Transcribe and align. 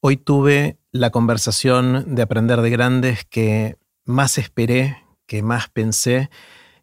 Hoy 0.00 0.16
tuve 0.16 0.78
la 0.92 1.10
conversación 1.10 2.14
de 2.14 2.22
aprender 2.22 2.60
de 2.60 2.70
grandes 2.70 3.24
que 3.24 3.78
más 4.04 4.38
esperé, 4.38 5.02
que 5.26 5.42
más 5.42 5.68
pensé, 5.70 6.30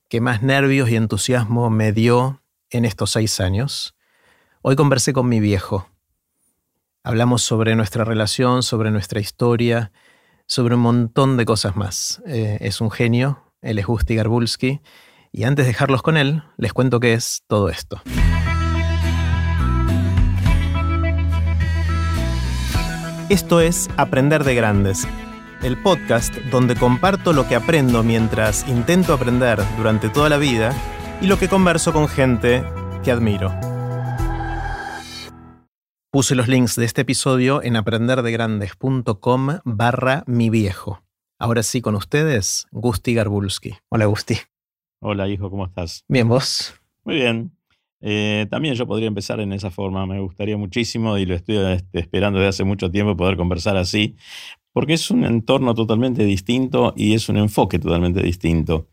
que 0.09 0.19
más 0.19 0.41
nervios 0.43 0.89
y 0.89 0.97
entusiasmo 0.97 1.69
me 1.69 1.93
dio 1.93 2.41
en 2.71 2.83
estos 2.83 3.11
seis 3.11 3.39
años. 3.39 3.95
Hoy 4.61 4.75
conversé 4.75 5.13
con 5.13 5.29
mi 5.29 5.39
viejo. 5.39 5.87
Hablamos 7.03 7.41
sobre 7.41 7.77
nuestra 7.77 8.03
relación, 8.03 8.63
sobre 8.63 8.91
nuestra 8.91 9.21
historia, 9.21 9.93
sobre 10.45 10.75
un 10.75 10.81
montón 10.81 11.37
de 11.37 11.45
cosas 11.45 11.77
más. 11.77 12.21
Eh, 12.27 12.57
es 12.59 12.81
un 12.81 12.91
genio, 12.91 13.53
él 13.61 13.79
es 13.79 13.85
Gusti 13.85 14.15
Garbulski, 14.15 14.81
y 15.31 15.43
antes 15.45 15.65
de 15.65 15.71
dejarlos 15.71 16.01
con 16.01 16.17
él, 16.17 16.43
les 16.57 16.73
cuento 16.73 16.99
qué 16.99 17.13
es 17.13 17.43
todo 17.47 17.69
esto. 17.69 18.01
Esto 23.27 23.59
es 23.59 23.89
Aprender 23.97 24.43
de 24.43 24.53
Grandes, 24.53 25.07
el 25.63 25.81
podcast 25.81 26.35
donde 26.51 26.75
comparto 26.75 27.33
lo 27.33 27.47
que 27.47 27.55
aprendo 27.55 28.03
mientras 28.03 28.67
intento 28.67 29.15
aprender 29.15 29.59
durante 29.77 30.09
toda 30.09 30.29
la 30.29 30.37
vida 30.37 30.75
y 31.21 31.25
lo 31.25 31.39
que 31.39 31.49
converso 31.49 31.91
con 31.91 32.07
gente 32.07 32.63
que 33.03 33.09
admiro. 33.09 33.51
Puse 36.11 36.35
los 36.35 36.47
links 36.47 36.75
de 36.75 36.85
este 36.85 37.01
episodio 37.01 37.63
en 37.63 37.77
aprenderdegrandes.com 37.77 39.57
barra 39.63 40.23
mi 40.27 40.51
viejo. 40.51 41.01
Ahora 41.39 41.63
sí, 41.63 41.81
con 41.81 41.95
ustedes, 41.95 42.67
Gusti 42.69 43.15
Garbulski. 43.15 43.75
Hola, 43.89 44.05
Gusti. 44.05 44.37
Hola, 45.01 45.27
hijo, 45.27 45.49
¿cómo 45.49 45.65
estás? 45.65 46.05
Bien, 46.07 46.29
vos. 46.29 46.75
Muy 47.03 47.15
bien. 47.15 47.57
Eh, 48.07 48.45
también 48.51 48.75
yo 48.75 48.85
podría 48.85 49.07
empezar 49.07 49.39
en 49.39 49.51
esa 49.51 49.71
forma, 49.71 50.05
me 50.05 50.19
gustaría 50.19 50.55
muchísimo 50.57 51.17
y 51.17 51.25
lo 51.25 51.33
estoy 51.33 51.57
este, 51.57 52.01
esperando 52.01 52.37
desde 52.37 52.49
hace 52.49 52.63
mucho 52.63 52.91
tiempo 52.91 53.17
poder 53.17 53.35
conversar 53.35 53.77
así, 53.77 54.15
porque 54.73 54.93
es 54.93 55.09
un 55.09 55.23
entorno 55.25 55.73
totalmente 55.73 56.23
distinto 56.23 56.93
y 56.95 57.15
es 57.15 57.29
un 57.29 57.37
enfoque 57.37 57.79
totalmente 57.79 58.21
distinto. 58.21 58.89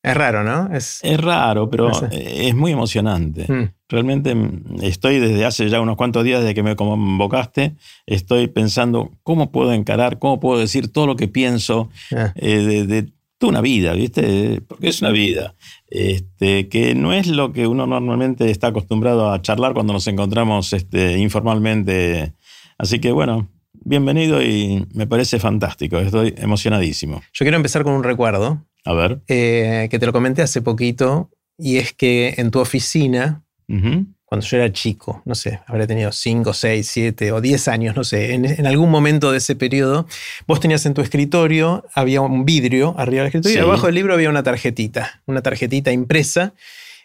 Es 0.00 0.16
raro, 0.16 0.44
¿no? 0.44 0.72
Es, 0.72 1.00
raro, 1.16 1.70
pero 1.70 1.90
es 2.12 2.54
muy 2.54 2.70
emocionante. 2.70 3.52
Mm. 3.52 3.72
Realmente 3.88 4.32
mm, 4.36 4.76
estoy 4.82 5.18
desde 5.18 5.44
hace 5.44 5.68
ya 5.68 5.80
unos 5.80 5.96
cuantos 5.96 6.22
días 6.22 6.40
desde 6.40 6.54
que 6.54 6.62
me 6.62 6.76
convocaste, 6.76 7.74
estoy 8.06 8.46
pensando 8.46 9.10
cómo 9.24 9.50
puedo 9.50 9.72
encarar, 9.72 10.20
cómo 10.20 10.38
puedo 10.38 10.60
decir 10.60 10.92
todo 10.92 11.08
lo 11.08 11.16
que 11.16 11.26
pienso 11.26 11.90
ah. 12.14 12.32
eh, 12.36 12.84
de 12.86 13.12
una 13.48 13.60
vida, 13.60 13.92
¿viste? 13.94 14.60
Porque 14.66 14.88
es 14.88 15.00
una 15.00 15.10
vida. 15.10 15.54
Este, 15.88 16.68
que 16.68 16.94
no 16.94 17.12
es 17.12 17.26
lo 17.26 17.52
que 17.52 17.66
uno 17.66 17.86
normalmente 17.86 18.50
está 18.50 18.68
acostumbrado 18.68 19.30
a 19.30 19.42
charlar 19.42 19.74
cuando 19.74 19.92
nos 19.92 20.06
encontramos 20.06 20.72
este, 20.72 21.18
informalmente. 21.18 22.32
Así 22.78 22.98
que 22.98 23.12
bueno, 23.12 23.50
bienvenido 23.72 24.42
y 24.42 24.86
me 24.94 25.06
parece 25.06 25.38
fantástico. 25.38 25.98
Estoy 25.98 26.34
emocionadísimo. 26.36 27.22
Yo 27.32 27.44
quiero 27.44 27.56
empezar 27.56 27.84
con 27.84 27.94
un 27.94 28.04
recuerdo. 28.04 28.64
A 28.84 28.92
ver. 28.94 29.22
Eh, 29.28 29.88
que 29.90 29.98
te 29.98 30.06
lo 30.06 30.12
comenté 30.12 30.42
hace 30.42 30.62
poquito. 30.62 31.30
Y 31.58 31.76
es 31.76 31.92
que 31.92 32.34
en 32.38 32.50
tu 32.50 32.58
oficina, 32.58 33.44
cuando 34.32 34.46
yo 34.46 34.56
era 34.56 34.72
chico, 34.72 35.20
no 35.26 35.34
sé, 35.34 35.60
habría 35.66 35.86
tenido 35.86 36.10
5, 36.10 36.54
6, 36.54 36.88
7 36.90 37.32
o 37.32 37.42
10 37.42 37.68
años, 37.68 37.94
no 37.94 38.02
sé, 38.02 38.32
en, 38.32 38.66
algún 38.66 38.90
momento 38.90 39.30
de 39.30 39.36
ese 39.36 39.56
periodo, 39.56 40.06
vos 40.46 40.58
tenías 40.58 40.86
en 40.86 40.94
tu 40.94 41.02
escritorio, 41.02 41.84
había 41.92 42.22
un 42.22 42.46
vidrio 42.46 42.94
arriba 42.96 43.24
del 43.24 43.26
escritorio 43.26 43.58
y 43.58 43.60
abajo 43.60 43.84
del 43.84 43.94
libro 43.94 44.14
había 44.14 44.30
una 44.30 44.42
tarjetita, 44.42 45.20
una 45.26 45.42
tarjetita 45.42 45.92
impresa. 45.92 46.54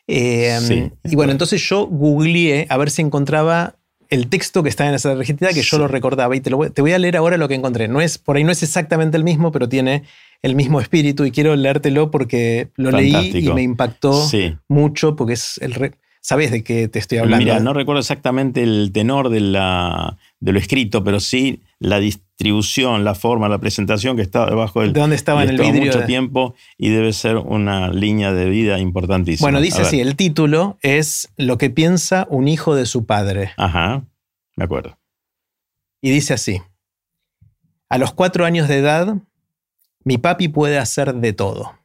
Eh, 0.08 0.90
y 1.04 1.16
bueno, 1.18 1.34
entonces 1.34 1.62
yo 1.68 1.86
googleé 1.86 2.66
a 2.70 2.78
ver 2.78 2.90
si 2.90 3.02
encontraba 3.02 3.76
el 4.10 4.30
texto 4.30 4.64
que 4.64 4.70
estaba 4.70 4.88
en 4.88 4.96
esa 4.96 5.14
tarjetita 5.14 5.52
que 5.52 5.64
yo 5.64 5.78
lo 5.80 5.90
recordaba 5.90 6.34
y 6.34 6.40
te, 6.40 6.50
lo 6.50 6.72
te 6.72 6.82
voy 6.82 6.94
a 6.94 6.98
leer 6.98 7.18
ahora 7.18 7.36
lo 7.36 7.50
que 7.50 7.56
encontré. 7.56 7.90
No 7.90 8.00
es, 8.00 8.18
por 8.20 8.38
ahí 8.38 8.46
no 8.46 8.54
es 8.54 8.64
exactamente 8.64 9.18
el 9.18 9.26
mismo, 9.26 9.52
pero 9.52 9.68
tiene 9.68 10.04
el 10.44 10.56
mismo 10.56 10.80
espíritu 10.80 11.26
y 11.26 11.32
quiero 11.32 11.54
leértelo 11.58 12.10
porque 12.10 12.70
lo 12.78 12.90
leí 12.90 13.32
y 13.36 13.52
me 13.52 13.64
impactó 13.64 14.26
mucho 14.70 15.18
porque 15.18 15.34
es 15.34 15.58
el... 15.62 15.94
¿Sabes 16.28 16.52
de 16.52 16.62
qué 16.62 16.90
te 16.90 17.00
estoy 17.00 17.20
hablando? 17.20 17.46
Mira, 17.46 17.62
no 17.62 17.72
recuerdo 17.72 18.02
exactamente 18.02 18.62
el 18.62 18.92
tenor 18.92 19.30
de, 19.30 19.40
la, 19.40 20.18
de 20.42 20.52
lo 20.52 20.60
escrito, 20.60 21.02
pero 21.02 21.22
sí 21.22 21.64
la 21.80 22.00
distribución, 22.00 23.06
la 23.06 23.16
forma, 23.16 23.48
la 23.48 23.60
presentación 23.60 24.18
que 24.18 24.24
estaba 24.24 24.50
debajo 24.50 24.82
del. 24.82 24.92
¿De 24.92 25.00
dónde 25.00 25.16
estaba 25.16 25.44
en 25.44 25.52
el 25.52 25.58
vidrio? 25.58 25.86
mucho 25.86 26.04
tiempo 26.06 26.54
y 26.78 26.90
debe 26.90 27.14
ser 27.14 27.38
una 27.38 27.94
línea 27.94 28.34
de 28.34 28.50
vida 28.50 28.78
importantísima. 28.78 29.46
Bueno, 29.46 29.62
dice 29.62 29.84
así: 29.84 30.02
el 30.02 30.18
título 30.18 30.78
es 30.82 31.30
Lo 31.38 31.58
que 31.58 31.70
piensa 31.70 32.28
un 32.30 32.50
hijo 32.50 32.76
de 32.76 32.86
su 32.88 33.06
padre. 33.06 33.52
Ajá, 33.56 34.04
me 34.58 34.66
acuerdo. 34.66 34.98
Y 36.02 36.12
dice 36.12 36.34
así: 36.34 36.62
A 37.88 37.98
los 37.98 38.12
cuatro 38.12 38.44
años 38.44 38.68
de 38.68 38.80
edad, 38.80 39.16
mi 40.04 40.18
papi 40.18 40.50
puede 40.50 40.78
hacer 40.78 41.16
de 41.16 41.32
todo. 41.32 41.80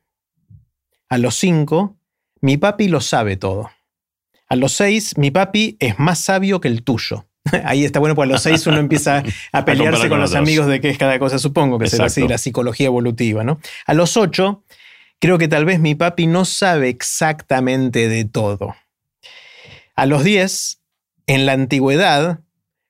A 1.08 1.18
los 1.18 1.36
cinco, 1.36 1.96
mi 2.40 2.56
papi 2.56 2.88
lo 2.88 3.00
sabe 3.00 3.36
todo. 3.36 3.70
A 4.52 4.56
los 4.56 4.72
seis, 4.72 5.16
mi 5.16 5.30
papi 5.30 5.78
es 5.80 5.98
más 5.98 6.18
sabio 6.18 6.60
que 6.60 6.68
el 6.68 6.82
tuyo. 6.82 7.26
Ahí 7.64 7.86
está 7.86 8.00
bueno, 8.00 8.14
pues 8.14 8.28
a 8.28 8.32
los 8.32 8.42
seis 8.42 8.66
uno 8.66 8.76
empieza 8.76 9.22
a 9.52 9.64
pelearse 9.64 10.10
con, 10.10 10.20
los 10.20 10.34
amigos 10.34 10.66
de 10.66 10.78
qué 10.78 10.90
es 10.90 10.98
cada 10.98 11.18
cosa, 11.18 11.38
supongo 11.38 11.78
que 11.78 11.86
será 11.86 12.04
así, 12.04 12.28
la 12.28 12.36
psicología 12.36 12.88
evolutiva, 12.88 13.44
¿no? 13.44 13.60
A 13.86 13.94
los 13.94 14.18
ocho, 14.18 14.62
creo 15.20 15.38
que 15.38 15.48
tal 15.48 15.64
vez 15.64 15.80
mi 15.80 15.94
papi 15.94 16.26
no 16.26 16.44
sabe 16.44 16.90
exactamente 16.90 18.10
de 18.10 18.26
todo. 18.26 18.76
A 19.96 20.04
los 20.04 20.22
diez, 20.22 20.82
en 21.26 21.46
la 21.46 21.52
antigüedad, 21.52 22.40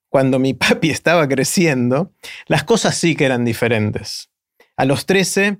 cuando 0.08 0.40
mi 0.40 0.54
papi 0.54 0.90
estaba 0.90 1.28
creciendo, 1.28 2.10
las 2.48 2.64
cosas 2.64 2.96
sí 2.96 3.14
que 3.14 3.24
eran 3.24 3.44
diferentes. 3.44 4.30
A 4.76 4.84
los 4.84 5.06
trece, 5.06 5.58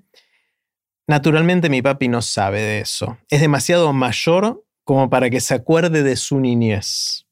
naturalmente 1.07 1.71
mi 1.71 1.81
papi 1.81 2.09
no 2.09 2.23
sabe 2.23 2.61
de 2.61 2.81
eso. 2.81 3.19
Es 3.31 3.41
demasiado 3.41 3.93
mayor 3.93 4.65
como 4.85 5.11
para 5.11 5.31
que 5.31 5.41
se 5.41 5.55
acuerde 5.55 6.03
de 6.03 6.17
su 6.17 6.41
niñez. 6.41 7.27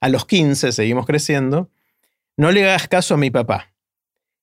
A 0.00 0.08
los 0.08 0.26
15, 0.26 0.72
seguimos 0.72 1.06
creciendo, 1.06 1.70
no 2.36 2.50
le 2.50 2.64
hagas 2.64 2.88
caso 2.88 3.14
a 3.14 3.18
mi 3.18 3.30
papá. 3.30 3.72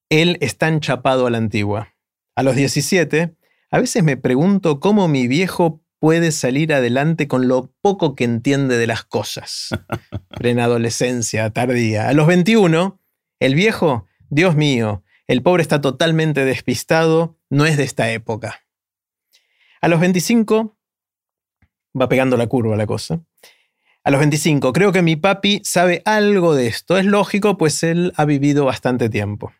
Él 0.09 0.37
está 0.41 0.67
enchapado 0.67 1.27
a 1.27 1.29
la 1.29 1.37
antigua. 1.37 1.95
A 2.35 2.43
los 2.43 2.55
17, 2.55 3.35
a 3.69 3.79
veces 3.79 4.03
me 4.03 4.17
pregunto 4.17 4.79
cómo 4.79 5.07
mi 5.07 5.27
viejo 5.27 5.81
puede 5.99 6.31
salir 6.31 6.73
adelante 6.73 7.27
con 7.27 7.47
lo 7.47 7.71
poco 7.81 8.15
que 8.15 8.23
entiende 8.23 8.77
de 8.77 8.87
las 8.87 9.03
cosas. 9.03 9.69
Plena 10.37 10.65
adolescencia 10.65 11.51
tardía. 11.51 12.09
A 12.09 12.13
los 12.13 12.27
21, 12.27 12.99
el 13.39 13.55
viejo, 13.55 14.07
Dios 14.29 14.55
mío, 14.55 15.03
el 15.27 15.43
pobre 15.43 15.61
está 15.61 15.79
totalmente 15.79 16.43
despistado, 16.43 17.37
no 17.49 17.65
es 17.65 17.77
de 17.77 17.83
esta 17.83 18.11
época. 18.11 18.65
A 19.79 19.87
los 19.87 19.99
25, 19.99 20.77
va 21.99 22.09
pegando 22.09 22.37
la 22.37 22.47
curva 22.47 22.75
la 22.75 22.85
cosa. 22.85 23.21
A 24.03 24.09
los 24.09 24.19
25, 24.19 24.73
creo 24.73 24.91
que 24.91 25.01
mi 25.01 25.15
papi 25.15 25.61
sabe 25.63 26.01
algo 26.05 26.55
de 26.55 26.67
esto. 26.67 26.97
Es 26.97 27.05
lógico, 27.05 27.57
pues 27.57 27.83
él 27.83 28.13
ha 28.17 28.25
vivido 28.25 28.65
bastante 28.65 29.09
tiempo. 29.09 29.53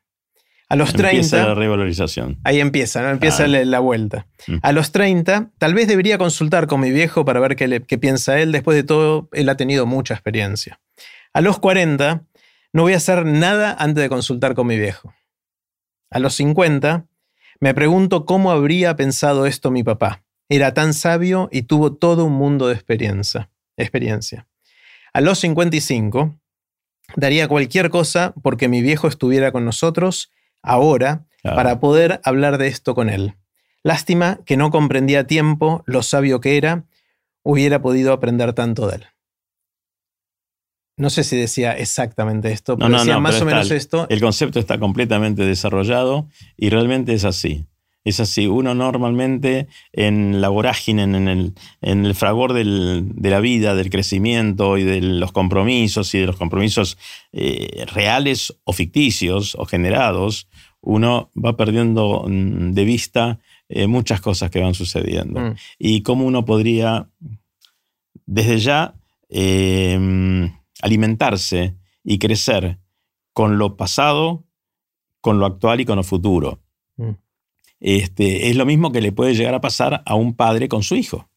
A 0.68 0.76
los 0.76 0.96
empieza 0.96 1.38
30. 1.38 1.48
la 1.50 1.56
revalorización. 1.56 2.40
Ahí 2.44 2.60
empieza, 2.60 3.02
¿no? 3.02 3.10
Empieza 3.10 3.46
la, 3.46 3.80
vuelta. 3.80 4.28
Mm. 4.48 4.56
A 4.62 4.72
los 4.72 4.92
30, 4.94 5.52
tal 5.58 5.74
vez 5.74 5.88
debería 5.88 6.18
consultar 6.18 6.66
con 6.68 6.80
mi 6.80 6.92
viejo 6.92 7.26
para 7.26 7.40
ver 7.42 7.56
qué, 7.56 7.84
qué 7.86 7.98
piensa 7.98 8.40
él. 8.40 8.52
Después 8.54 8.76
de 8.76 8.84
todo, 8.84 9.28
él 9.34 9.50
ha 9.50 9.58
tenido 9.58 9.86
mucha 9.86 10.14
experiencia. 10.14 10.80
A 11.34 11.42
los 11.42 11.60
40, 11.60 12.24
no 12.74 12.84
voy 12.84 12.94
a 12.94 12.98
hacer 12.98 13.26
nada 13.26 13.76
antes 13.78 14.02
de 14.02 14.10
consultar 14.10 14.56
con 14.56 14.66
mi 14.68 14.78
viejo. 14.78 15.14
A 16.10 16.20
los 16.20 16.36
50, 16.36 17.06
me 17.60 17.74
pregunto 17.74 18.26
cómo 18.26 18.50
habría 18.50 18.96
pensado 18.96 19.46
esto 19.46 19.72
mi 19.72 19.84
papá. 19.84 20.24
Era 20.52 20.74
tan 20.74 20.94
sabio 20.94 21.48
y 21.50 21.62
tuvo 21.62 21.94
todo 21.94 22.26
un 22.26 22.34
mundo 22.34 22.68
de 22.68 22.74
experiencia. 22.74 23.50
experiencia. 23.78 24.50
A 25.14 25.22
los 25.22 25.40
55, 25.40 26.38
daría 27.16 27.48
cualquier 27.48 27.90
cosa 27.90 28.34
porque 28.44 28.68
mi 28.68 28.82
viejo 28.82 29.08
estuviera 29.08 29.54
con 29.54 29.64
nosotros 29.64 30.30
ahora 30.62 31.26
para 31.42 31.80
poder 31.80 32.20
hablar 32.26 32.58
de 32.58 32.68
esto 32.68 32.94
con 32.96 33.10
él. 33.10 33.38
Lástima 33.82 34.42
que 34.46 34.58
no 34.58 34.72
comprendía 34.72 35.22
a 35.22 35.24
tiempo 35.24 35.84
lo 35.86 36.04
sabio 36.04 36.42
que 36.42 36.58
era, 36.58 36.84
hubiera 37.44 37.82
podido 37.82 38.12
aprender 38.12 38.52
tanto 38.52 38.88
de 38.88 38.98
él. 38.98 39.06
No 40.98 41.10
sé 41.10 41.24
si 41.24 41.38
decía 41.38 41.72
exactamente 41.78 42.52
esto, 42.52 42.78
pero 42.78 42.98
decía 42.98 43.20
más 43.20 43.42
o 43.42 43.46
menos 43.46 43.72
esto. 43.72 44.06
El 44.10 44.20
concepto 44.20 44.60
está 44.60 44.78
completamente 44.80 45.46
desarrollado 45.46 46.28
y 46.58 46.70
realmente 46.70 47.14
es 47.14 47.24
así. 47.24 47.68
Es 48.04 48.20
así, 48.20 48.48
uno 48.48 48.74
normalmente 48.74 49.68
en 49.94 50.42
la 50.42 50.50
vorágine, 50.50 51.04
en 51.04 51.28
el, 51.28 51.54
en 51.82 52.06
el 52.06 52.16
fragor 52.16 52.54
de 52.54 53.30
la 53.30 53.40
vida, 53.40 53.76
del 53.76 53.92
crecimiento 53.92 54.78
y 54.78 54.84
de 54.84 55.02
los 55.02 55.32
compromisos 55.32 56.14
y 56.16 56.20
de 56.20 56.26
los 56.26 56.36
compromisos 56.36 56.98
eh, 57.32 57.86
reales 57.94 58.58
o 58.64 58.74
ficticios 58.74 59.56
o 59.56 59.66
generados, 59.66 60.48
uno 60.82 61.30
va 61.36 61.56
perdiendo 61.56 62.26
mm, 62.28 62.72
de 62.72 62.86
vista 62.86 63.40
eh, 63.70 63.88
muchas 63.88 64.20
cosas 64.20 64.50
que 64.50 64.62
van 64.62 64.74
sucediendo. 64.74 65.40
Mm. 65.40 65.56
Y 65.78 66.02
cómo 66.02 66.26
uno 66.26 66.44
podría, 66.44 67.08
desde 68.26 68.60
ya, 68.60 68.96
em, 69.30 70.52
alimentarse 70.82 71.76
y 72.04 72.18
crecer 72.18 72.80
con 73.34 73.58
lo 73.60 73.78
pasado, 73.78 74.44
con 75.22 75.40
lo 75.40 75.46
actual 75.46 75.82
y 75.82 75.86
con 75.86 75.98
lo 75.98 76.04
futuro. 76.04 76.60
Mm. 76.98 77.12
Este, 77.82 78.50
es 78.50 78.56
lo 78.56 78.66
mismo 78.66 78.92
que 78.92 79.02
le 79.02 79.12
puede 79.12 79.34
llegar 79.34 79.56
a 79.56 79.62
pasar 79.62 80.04
a 80.06 80.16
un 80.16 80.36
padre 80.36 80.70
con 80.70 80.84
su 80.84 80.96
hijo, 80.96 81.30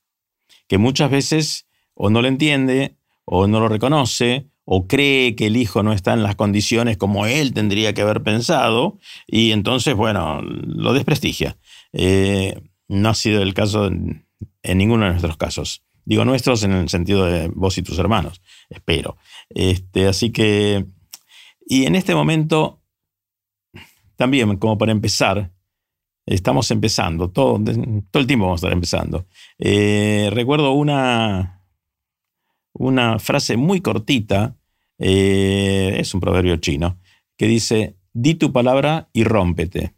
que 0.68 0.78
muchas 0.78 1.10
veces 1.10 1.66
o 1.94 2.10
no 2.10 2.22
lo 2.22 2.28
entiende, 2.28 2.96
o 3.24 3.46
no 3.46 3.60
lo 3.60 3.68
reconoce, 3.68 4.48
o 4.64 4.86
cree 4.86 5.36
que 5.36 5.46
el 5.46 5.56
hijo 5.56 5.82
no 5.82 5.92
está 5.92 6.12
en 6.12 6.22
las 6.22 6.36
condiciones 6.36 6.96
como 6.96 7.26
él 7.26 7.52
tendría 7.54 7.94
que 7.94 8.02
haber 8.02 8.22
pensado, 8.22 8.98
y 9.26 9.52
entonces, 9.52 9.94
bueno, 9.94 10.42
lo 10.42 10.92
desprestigia. 10.92 11.56
Eh, 11.92 12.60
no 12.88 13.08
ha 13.08 13.14
sido 13.14 13.42
el 13.42 13.54
caso 13.54 13.86
en, 13.86 14.26
ninguno 14.62 15.04
de 15.04 15.12
nuestros 15.12 15.36
casos. 15.36 15.82
Digo 16.04 16.26
nuestros 16.26 16.62
en 16.62 16.72
el 16.72 16.88
sentido 16.90 17.24
de 17.24 17.48
vos 17.48 17.78
y 17.78 17.82
tus 17.82 17.98
hermanos, 17.98 18.42
espero. 18.68 19.16
Este, 19.48 20.06
así 20.06 20.30
que, 20.30 20.84
y 21.66 21.86
en 21.86 21.94
este 21.94 22.14
momento, 22.14 22.82
también 24.16 24.58
como 24.58 24.76
para 24.76 24.92
empezar, 24.92 25.53
estamos 26.26 26.70
empezando, 26.70 27.30
todo, 27.30 27.60
todo 28.10 28.20
el 28.20 28.26
tiempo 28.26 28.46
vamos 28.46 28.62
a 28.62 28.66
estar 28.66 28.72
empezando. 28.72 29.26
Eh, 29.58 30.30
recuerdo 30.32 30.72
una, 30.72 31.62
una 32.72 33.18
frase 33.18 33.56
muy 33.56 33.80
cortita, 33.80 34.56
eh, 34.98 35.96
es 35.98 36.14
un 36.14 36.20
proverbio 36.20 36.56
chino, 36.56 36.98
que 37.36 37.46
dice, 37.46 37.96
di 38.12 38.34
tu 38.34 38.52
palabra 38.52 39.08
y 39.12 39.24
rómpete. 39.24 39.94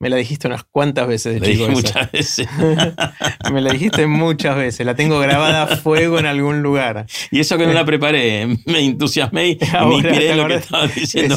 Me 0.00 0.08
la 0.08 0.16
dijiste 0.16 0.46
unas 0.46 0.62
cuantas 0.62 1.08
veces 1.08 1.40
de 1.40 1.52
chico. 1.52 1.68
muchas 1.68 2.12
veces. 2.12 2.48
me 3.52 3.60
la 3.60 3.72
dijiste 3.72 4.06
muchas 4.06 4.56
veces. 4.56 4.86
La 4.86 4.94
tengo 4.94 5.18
grabada 5.18 5.64
a 5.64 5.76
fuego 5.76 6.20
en 6.20 6.26
algún 6.26 6.62
lugar. 6.62 7.06
Y 7.32 7.40
eso 7.40 7.58
que 7.58 7.66
no 7.66 7.72
la 7.72 7.84
preparé, 7.84 8.46
me 8.66 8.80
entusiasmé 8.80 9.48
y 9.48 9.58
me 9.88 9.94
inspiré 9.94 10.36
lo 10.36 10.46
que 10.46 10.54
estabas 10.54 10.94
diciendo 10.94 11.36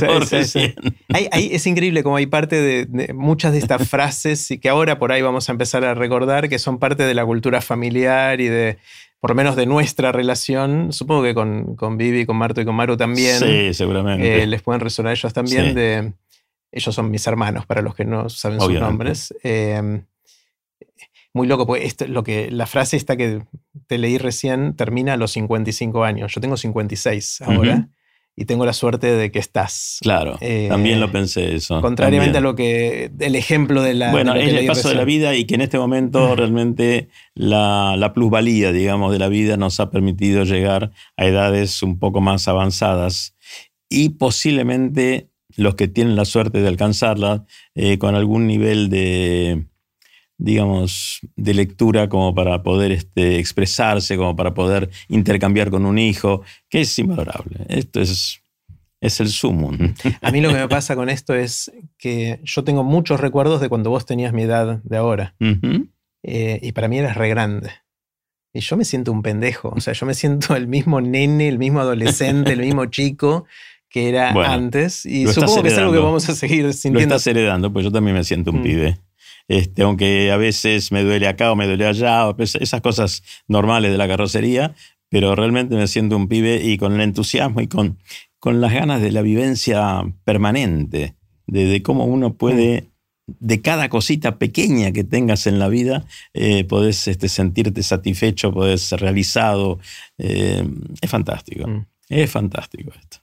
es 1.61 1.67
increíble 1.67 2.03
como 2.03 2.15
hay 2.15 2.27
parte 2.27 2.61
de, 2.61 3.13
muchas 3.13 3.53
de 3.53 3.59
estas 3.59 3.87
frases 3.87 4.51
y 4.51 4.59
que 4.59 4.69
ahora 4.69 4.99
por 4.99 5.11
ahí 5.11 5.21
vamos 5.21 5.49
a 5.49 5.51
empezar 5.51 5.83
a 5.83 5.93
recordar 5.93 6.49
que 6.49 6.59
son 6.59 6.79
parte 6.79 7.03
de 7.03 7.13
la 7.13 7.25
cultura 7.25 7.61
familiar 7.61 8.41
y 8.41 8.47
de, 8.47 8.77
por 9.19 9.31
lo 9.31 9.35
menos 9.35 9.55
de 9.55 9.65
nuestra 9.65 10.11
relación, 10.11 10.91
supongo 10.91 11.23
que 11.23 11.33
con, 11.33 11.75
con 11.75 11.97
Vivi, 11.97 12.25
con 12.25 12.37
Marto 12.37 12.61
y 12.61 12.65
con 12.65 12.75
Maru 12.75 12.97
también. 12.97 13.39
Sí, 13.39 13.73
seguramente. 13.73 14.43
Eh, 14.43 14.47
les 14.47 14.61
pueden 14.61 14.81
resonar 14.81 15.13
ellos 15.13 15.33
también 15.33 15.75
de 15.75 16.13
ellos 16.71 16.95
son 16.95 17.11
mis 17.11 17.25
hermanos, 17.27 17.65
para 17.65 17.81
los 17.81 17.95
que 17.95 18.05
no 18.05 18.29
saben 18.29 18.59
sus 18.59 18.73
nombres. 18.73 19.33
Em, 19.43 20.05
muy 21.33 21.47
loco, 21.47 21.65
porque 21.65 21.85
esto, 21.85 22.07
lo 22.07 22.23
que, 22.23 22.51
la 22.51 22.65
frase 22.65 22.97
esta 22.97 23.15
que 23.15 23.43
te 23.87 23.97
leí 23.97 24.17
recién 24.17 24.75
termina 24.75 25.13
a 25.13 25.17
los 25.17 25.31
55 25.31 26.03
años. 26.03 26.33
Yo 26.33 26.41
tengo 26.41 26.57
56 26.57 27.41
ahora. 27.41 27.89
Y 28.33 28.45
tengo 28.45 28.65
la 28.65 28.71
suerte 28.71 29.13
de 29.13 29.29
que 29.29 29.39
estás. 29.39 29.97
Claro, 30.01 30.39
también 30.69 31.01
lo 31.01 31.07
eh, 31.07 31.11
pensé 31.11 31.53
eso. 31.53 31.81
Contrariamente 31.81 32.37
a 32.37 32.41
lo 32.41 32.55
que. 32.55 33.11
el 33.19 33.35
ejemplo 33.35 33.83
de 33.83 33.93
la. 33.93 34.09
Bueno, 34.11 34.33
es 34.35 34.53
el 34.53 34.65
paso 34.65 34.87
de 34.87 34.95
la 34.95 35.03
vida 35.03 35.35
y 35.35 35.43
que 35.43 35.55
en 35.55 35.61
este 35.61 35.77
momento 35.77 36.33
realmente 36.37 37.09
la, 37.35 37.95
la, 37.97 38.13
plusvalía, 38.13 38.71
digamos, 38.71 39.11
de 39.11 39.19
la 39.19 39.27
vida 39.27 39.57
nos 39.57 39.81
ha 39.81 39.91
permitido 39.91 40.45
llegar 40.45 40.91
a 41.17 41.25
edades 41.25 41.83
un 41.83 41.99
poco 41.99 42.21
más 42.21 42.47
avanzadas 42.47 43.35
y 43.89 44.09
posiblemente 44.11 45.30
los 45.55 45.75
que 45.75 45.87
tienen 45.87 46.15
la 46.15 46.25
suerte 46.25 46.61
de 46.61 46.67
alcanzarla 46.67 47.45
eh, 47.75 47.97
con 47.97 48.15
algún 48.15 48.47
nivel 48.47 48.89
de, 48.89 49.65
digamos, 50.41 51.19
de 51.35 51.53
lectura 51.53 52.09
como 52.09 52.33
para 52.33 52.63
poder 52.63 52.91
este, 52.91 53.37
expresarse, 53.37 54.17
como 54.17 54.35
para 54.35 54.53
poder 54.53 54.89
intercambiar 55.07 55.69
con 55.69 55.85
un 55.85 55.99
hijo, 55.99 56.41
que 56.67 56.81
es 56.81 56.97
invalorable. 56.97 57.65
Esto 57.69 58.01
es, 58.01 58.41
es 58.99 59.19
el 59.19 59.29
sumo. 59.29 59.71
A 60.21 60.31
mí 60.31 60.41
lo 60.41 60.49
que 60.49 60.55
me 60.55 60.67
pasa 60.67 60.95
con 60.95 61.09
esto 61.09 61.35
es 61.35 61.71
que 61.97 62.39
yo 62.43 62.63
tengo 62.63 62.83
muchos 62.83 63.19
recuerdos 63.19 63.61
de 63.61 63.69
cuando 63.69 63.91
vos 63.91 64.07
tenías 64.07 64.33
mi 64.33 64.41
edad 64.43 64.81
de 64.83 64.97
ahora. 64.97 65.35
Eh, 66.23 66.59
y 66.61 66.71
para 66.71 66.87
mí 66.87 66.97
eras 66.97 67.17
re 67.17 67.29
grande. 67.29 67.71
Y 68.53 68.59
yo 68.61 68.75
me 68.75 68.83
siento 68.83 69.11
un 69.11 69.21
pendejo. 69.21 69.69
O 69.69 69.79
sea, 69.79 69.93
yo 69.93 70.05
me 70.05 70.13
siento 70.13 70.55
el 70.55 70.67
mismo 70.67 71.01
nene, 71.01 71.47
el 71.47 71.59
mismo 71.59 71.79
adolescente, 71.79 72.53
el 72.53 72.61
mismo 72.61 72.87
chico 72.87 73.45
que 73.91 74.09
era 74.09 74.31
antes. 74.51 75.05
Y 75.05 75.27
supongo 75.27 75.61
que 75.61 75.67
es 75.67 75.77
algo 75.77 75.91
que 75.91 75.99
vamos 75.99 76.27
a 76.29 76.35
seguir 76.35 76.73
sintiendo. 76.73 76.99
Lo 76.99 77.17
estás 77.17 77.27
heredando, 77.27 77.71
pues 77.71 77.85
yo 77.85 77.91
también 77.91 78.15
me 78.15 78.23
siento 78.23 78.51
un 78.51 78.61
mm. 78.61 78.63
pibe. 78.63 78.97
Este, 79.47 79.81
aunque 79.81 80.31
a 80.31 80.37
veces 80.37 80.91
me 80.93 81.03
duele 81.03 81.27
acá 81.27 81.51
o 81.51 81.55
me 81.55 81.67
duele 81.67 81.85
allá, 81.85 82.31
pues 82.35 82.55
esas 82.55 82.79
cosas 82.79 83.21
normales 83.47 83.91
de 83.91 83.97
la 83.97 84.07
carrocería, 84.07 84.73
pero 85.09 85.35
realmente 85.35 85.75
me 85.75 85.87
siento 85.87 86.15
un 86.15 86.29
pibe 86.29 86.63
y 86.63 86.77
con 86.77 86.93
el 86.93 87.01
entusiasmo 87.01 87.59
y 87.59 87.67
con, 87.67 87.97
con 88.39 88.61
las 88.61 88.71
ganas 88.71 89.01
de 89.01 89.11
la 89.11 89.21
vivencia 89.21 90.03
permanente, 90.23 91.15
de, 91.47 91.83
cómo 91.83 92.05
uno 92.05 92.35
puede, 92.35 92.83
mm. 93.27 93.33
de 93.39 93.61
cada 93.61 93.89
cosita 93.89 94.37
pequeña 94.37 94.93
que 94.93 95.03
tengas 95.03 95.47
en 95.47 95.59
la 95.59 95.67
vida, 95.67 96.05
eh, 96.33 96.63
podés 96.63 97.09
este, 97.09 97.27
sentirte 97.27 97.83
satisfecho, 97.83 98.53
podés 98.53 98.83
ser 98.83 99.01
realizado. 99.01 99.79
Eh, 100.17 100.65
es 101.01 101.09
fantástico, 101.09 101.67
mm. 101.67 101.85
es 102.07 102.31
fantástico 102.31 102.91
esto. 102.97 103.17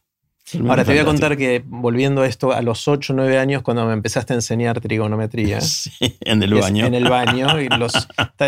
Ahora 0.69 0.85
te 0.85 0.93
voy 0.93 1.01
a 1.01 1.05
contar 1.05 1.37
que 1.37 1.63
volviendo 1.65 2.23
a 2.23 2.27
esto, 2.27 2.53
a 2.53 2.63
los 2.63 2.89
8 2.89 3.13
o 3.13 3.17
9 3.17 3.39
años, 3.39 3.63
cuando 3.63 3.85
me 3.87 3.93
empezaste 3.93 4.33
a 4.33 4.37
enseñar 4.37 4.81
trigonometría. 4.81 5.59
en 6.21 6.43
el 6.43 6.55
baño. 6.55 6.87
En 6.87 6.95
el 6.95 7.09
baño. 7.09 7.61
Y 7.61 7.69
los, 7.79 7.93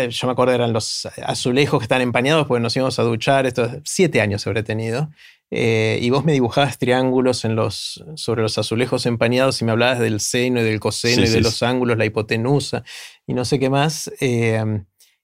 yo 0.09 0.27
me 0.27 0.33
acuerdo 0.33 0.53
eran 0.53 0.73
los 0.73 1.07
azulejos 1.23 1.79
que 1.79 1.85
están 1.85 2.01
empañados 2.01 2.47
porque 2.47 2.61
nos 2.61 2.75
íbamos 2.75 2.97
a 2.99 3.03
duchar. 3.03 3.45
Estos 3.45 3.71
7 3.83 4.21
años 4.21 4.45
habré 4.47 4.63
tenido. 4.63 5.09
Eh, 5.53 5.99
y 6.01 6.09
vos 6.09 6.23
me 6.23 6.31
dibujabas 6.31 6.77
triángulos 6.77 7.43
en 7.43 7.55
los, 7.55 8.03
sobre 8.15 8.41
los 8.41 8.57
azulejos 8.57 9.05
empañados 9.05 9.61
y 9.61 9.65
me 9.65 9.71
hablabas 9.73 9.99
del 9.99 10.21
seno 10.21 10.61
y 10.61 10.63
del 10.63 10.79
coseno 10.79 11.25
y 11.25 11.29
de 11.29 11.41
los 11.41 11.61
ángulos, 11.61 11.97
la 11.97 12.05
hipotenusa 12.05 12.83
y 13.27 13.33
no 13.33 13.43
sé 13.43 13.59
qué 13.59 13.69
más. 13.69 14.09
Eh, 14.21 14.63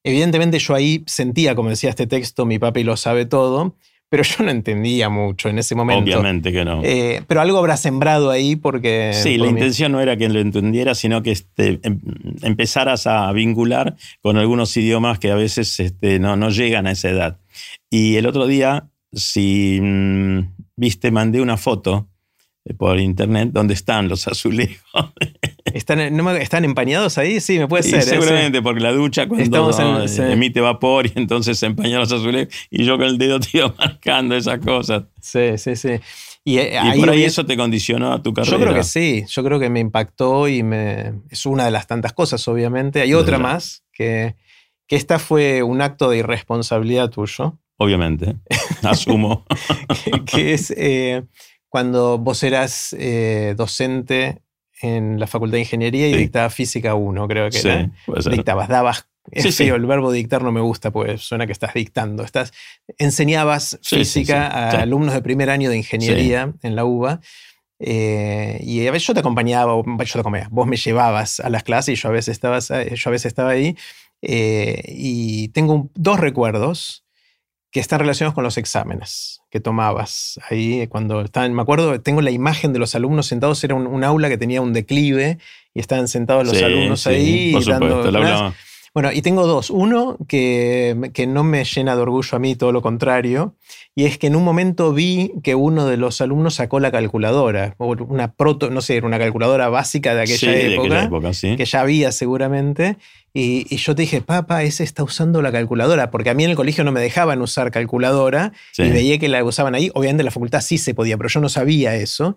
evidentemente 0.04 0.60
yo 0.60 0.76
ahí 0.76 1.04
sentía, 1.08 1.56
como 1.56 1.70
decía 1.70 1.90
este 1.90 2.08
texto, 2.08 2.46
mi 2.46 2.60
papi 2.60 2.84
lo 2.84 2.98
sabe 2.98 3.26
todo 3.26 3.78
pero 4.09 4.24
yo 4.24 4.44
no 4.44 4.51
entendía 4.51 5.09
mucho 5.09 5.50
en 5.50 5.59
ese 5.59 5.75
momento. 5.75 6.04
Obviamente 6.04 6.51
que 6.51 6.63
no. 6.63 6.81
Eh, 6.83 7.24
pero 7.27 7.42
algo 7.42 7.57
habrá 7.57 7.75
sembrado 7.75 8.30
ahí 8.30 8.56
porque... 8.56 9.12
Sí, 9.13 9.38
la 9.38 9.48
intención 9.48 9.92
no 9.92 10.00
era 10.00 10.15
que 10.15 10.30
lo 10.30 10.39
entendiera, 10.39 10.95
sino 10.95 11.21
que 11.24 11.31
este, 11.31 11.80
em, 11.83 12.00
empezaras 12.42 13.06
a 13.07 13.31
vincular 13.33 13.95
con 14.21 14.38
algunos 14.38 14.75
idiomas 14.77 15.19
que 15.19 15.31
a 15.31 15.36
veces 15.36 15.80
este, 15.80 16.19
no, 16.19 16.38
no 16.38 16.50
llegan 16.50 16.88
a 16.88 16.92
esa 16.92 17.09
edad. 17.09 17.39
Y 17.89 18.15
el 18.15 18.25
otro 18.27 18.48
día, 18.48 18.89
si 19.12 19.80
mm, 19.81 20.39
viste, 20.77 21.12
mandé 21.12 21.42
una 21.42 21.57
foto 21.57 22.07
eh, 22.63 22.74
por 22.74 23.00
internet 23.00 23.50
donde 23.51 23.74
están 23.74 24.07
los 24.07 24.27
azulejos. 24.27 24.81
¿Están, 25.78 26.00
¿Están 26.38 26.66
empañados 26.66 27.18
ahí? 27.18 27.40
Sí, 27.40 27.60
me 27.60 27.68
puede 27.68 27.84
ser. 27.84 28.00
¿eh? 28.00 28.02
seguramente, 28.02 28.62
porque 28.62 28.81
la 28.81 28.92
ducha 28.92 29.28
cuando 29.28 29.72
emite 30.18 30.60
vapor 30.60 31.06
y 31.06 31.14
entonces 31.16 31.60
se 31.60 31.68
empañan 31.68 32.00
los 32.00 32.12
azulejos 32.12 32.54
y 32.72 32.84
yo 32.84 32.98
con 32.98 33.06
el 33.06 33.18
dedo 33.18 33.40
te 33.40 33.60
iba 33.60 33.74
marcando 33.78 34.36
esas 34.36 34.60
cosas. 34.60 35.04
Sí, 35.22 35.57
sí, 35.57 35.76
sí. 35.76 36.00
Y, 36.44 36.57
eh, 36.57 36.80
ahí 36.80 37.00
por 37.00 37.10
ahí 37.10 37.24
eso 37.24 37.46
te 37.46 37.56
condicionó 37.56 38.12
a 38.12 38.24
tu 38.24 38.34
carrera. 38.34 38.57
Yo 38.57 38.64
creo 38.64 38.74
que 38.74 38.84
sí, 38.84 39.26
yo 39.28 39.44
creo 39.44 39.60
que 39.60 39.69
me 39.69 39.80
impactó 39.80 40.48
y 40.48 40.64
me, 40.64 41.14
es 41.30 41.46
una 41.46 41.66
de 41.66 41.72
las 41.72 41.86
tantas 41.88 42.14
cosas, 42.14 42.48
obviamente. 42.48 43.02
Hay 43.02 43.14
otra 43.14 43.38
más, 43.38 43.84
que, 43.92 44.36
que 44.88 44.96
esta 44.96 45.19
fue 45.19 45.62
un 45.62 45.81
acto 45.81 46.10
de 46.10 46.18
irresponsabilidad 46.18 47.10
tuyo. 47.10 47.60
Obviamente, 47.78 48.38
asumo. 48.84 49.46
que, 50.26 50.54
es 50.54 50.74
cuando 51.69 52.18
vos 52.18 52.42
eras 52.44 52.96
eh, 52.98 53.54
docente 53.56 54.42
en 54.81 55.19
la 55.19 55.28
Facultad 55.28 55.54
de 55.54 55.62
Ingeniería 55.62 56.07
y 56.07 56.16
dictabas 56.16 56.54
Física 56.54 56.96
1, 56.96 57.28
creo 57.28 57.50
que 57.50 57.60
era. 57.60 57.92
Dictabas, 58.30 58.68
dabas. 58.68 59.07
Es 59.30 59.56
feo, 59.57 59.76
el 59.76 59.86
verbo 59.86 60.12
dictar 60.12 60.42
no 60.42 60.52
me 60.54 60.62
gusta, 60.62 60.92
pues 60.92 61.22
suena 61.22 61.46
que 61.46 61.52
estás 61.52 61.74
dictando. 61.74 62.24
Estás, 62.24 62.54
enseñabas 62.98 63.78
física 63.84 64.48
a 64.48 64.81
alumnos 64.81 65.14
de 65.14 65.22
primer 65.22 65.50
año 65.50 65.69
de 65.69 65.78
ingeniería 65.78 66.54
en 66.62 66.76
la 66.76 66.86
UBA. 66.86 67.19
Eh, 67.80 68.60
y 68.64 68.88
a 68.88 68.92
veces 68.92 69.07
yo 69.07 69.14
te 69.14 69.19
acompañaba, 69.19 69.74
yo 69.76 70.14
te 70.14 70.19
acompañaba, 70.19 70.50
vos 70.52 70.66
me 70.66 70.78
llevabas 70.78 71.40
a 71.40 71.50
las 71.50 71.64
clases 71.64 72.00
y 72.00 72.02
yo 72.02 72.10
a 72.10 72.12
veces, 72.12 72.30
estabas, 72.30 72.69
yo 72.69 73.10
a 73.10 73.12
veces 73.12 73.26
estaba 73.26 73.50
ahí. 73.50 73.76
Eh, 74.22 74.81
y 74.88 75.50
tengo 75.50 75.90
dos 75.94 76.19
recuerdos 76.19 77.06
que 77.71 77.80
están 77.80 78.00
relacionados 78.00 78.33
con 78.33 78.44
los 78.44 78.57
exámenes 78.57 79.42
que 79.50 79.59
tomabas. 79.59 80.40
Ahí 80.50 80.88
cuando 80.88 81.21
estaban, 81.21 81.54
me 81.54 81.62
acuerdo, 81.62 82.00
tengo 82.02 82.21
la 82.21 82.31
imagen 82.31 82.74
de 82.74 82.80
los 82.80 82.95
alumnos 82.95 83.28
sentados, 83.28 83.64
era 83.64 83.76
un, 83.76 84.04
aula 84.04 84.30
que 84.30 84.38
tenía 84.38 84.62
un 84.62 84.74
declive 84.74 85.38
y 85.74 85.80
estaban 85.80 86.07
sentados 86.07 86.45
los 86.45 86.62
alumnos 86.62 87.07
ahí 87.07 87.54
dando... 87.66 88.54
Bueno, 88.97 89.11
y 89.13 89.21
tengo 89.21 89.45
dos. 89.45 89.69
Uno 89.69 90.18
que, 90.27 91.11
que, 91.13 91.27
no 91.27 91.44
me 91.44 91.63
llena 91.66 91.95
de 91.95 92.01
orgullo 92.01 92.35
a 92.35 92.39
mí, 92.39 92.56
todo 92.56 92.71
lo 92.71 92.81
contrario, 92.81 93.54
y 93.94 94.06
es 94.06 94.18
que 94.18 94.25
en 94.25 94.35
un 94.35 94.44
momento 94.44 94.92
vi 94.92 95.33
que 95.44 95.54
uno 95.54 95.85
de 95.85 95.97
los 95.97 96.19
alumnos 96.19 96.56
sacó 96.56 96.80
la 96.80 96.89
calculadora, 96.89 97.75
o 97.77 97.95
una 98.09 98.33
proto, 98.33 98.71
no 98.71 98.81
sé, 98.81 98.97
era 98.97 99.06
una 99.06 99.19
calculadora 99.19 99.69
básica 99.69 100.16
de 100.16 100.21
aquella 100.23 100.51
época, 100.56 101.11
que 101.31 101.63
ya 101.63 101.81
había 101.81 102.11
seguramente, 102.11 102.97
y, 103.35 103.68
yo 103.77 103.94
te 103.94 104.01
dije, 104.01 104.21
papá, 104.21 104.63
ese 104.63 104.83
está 104.83 105.04
usando 105.04 105.44
la 105.44 105.51
calculadora, 105.51 106.09
porque 106.09 106.31
a 106.31 106.33
mí 106.33 106.45
en 106.45 106.49
el 106.49 106.56
colegio 106.56 106.83
no 106.83 106.92
me 106.92 106.99
dejaban 106.99 107.39
usar 107.44 107.69
calculadora, 107.69 108.51
y 108.80 108.89
veía 108.89 109.19
que 109.19 109.27
la 109.27 109.44
usaban 109.44 109.75
ahí, 109.75 109.92
obviamente 109.94 110.21
en 110.21 110.25
la 110.25 110.31
facultad 110.31 110.61
sí 110.61 110.80
se 110.80 110.95
podía, 110.95 111.18
pero 111.18 111.30
yo 111.30 111.39
no 111.39 111.49
sabía 111.49 111.94
eso. 111.94 112.35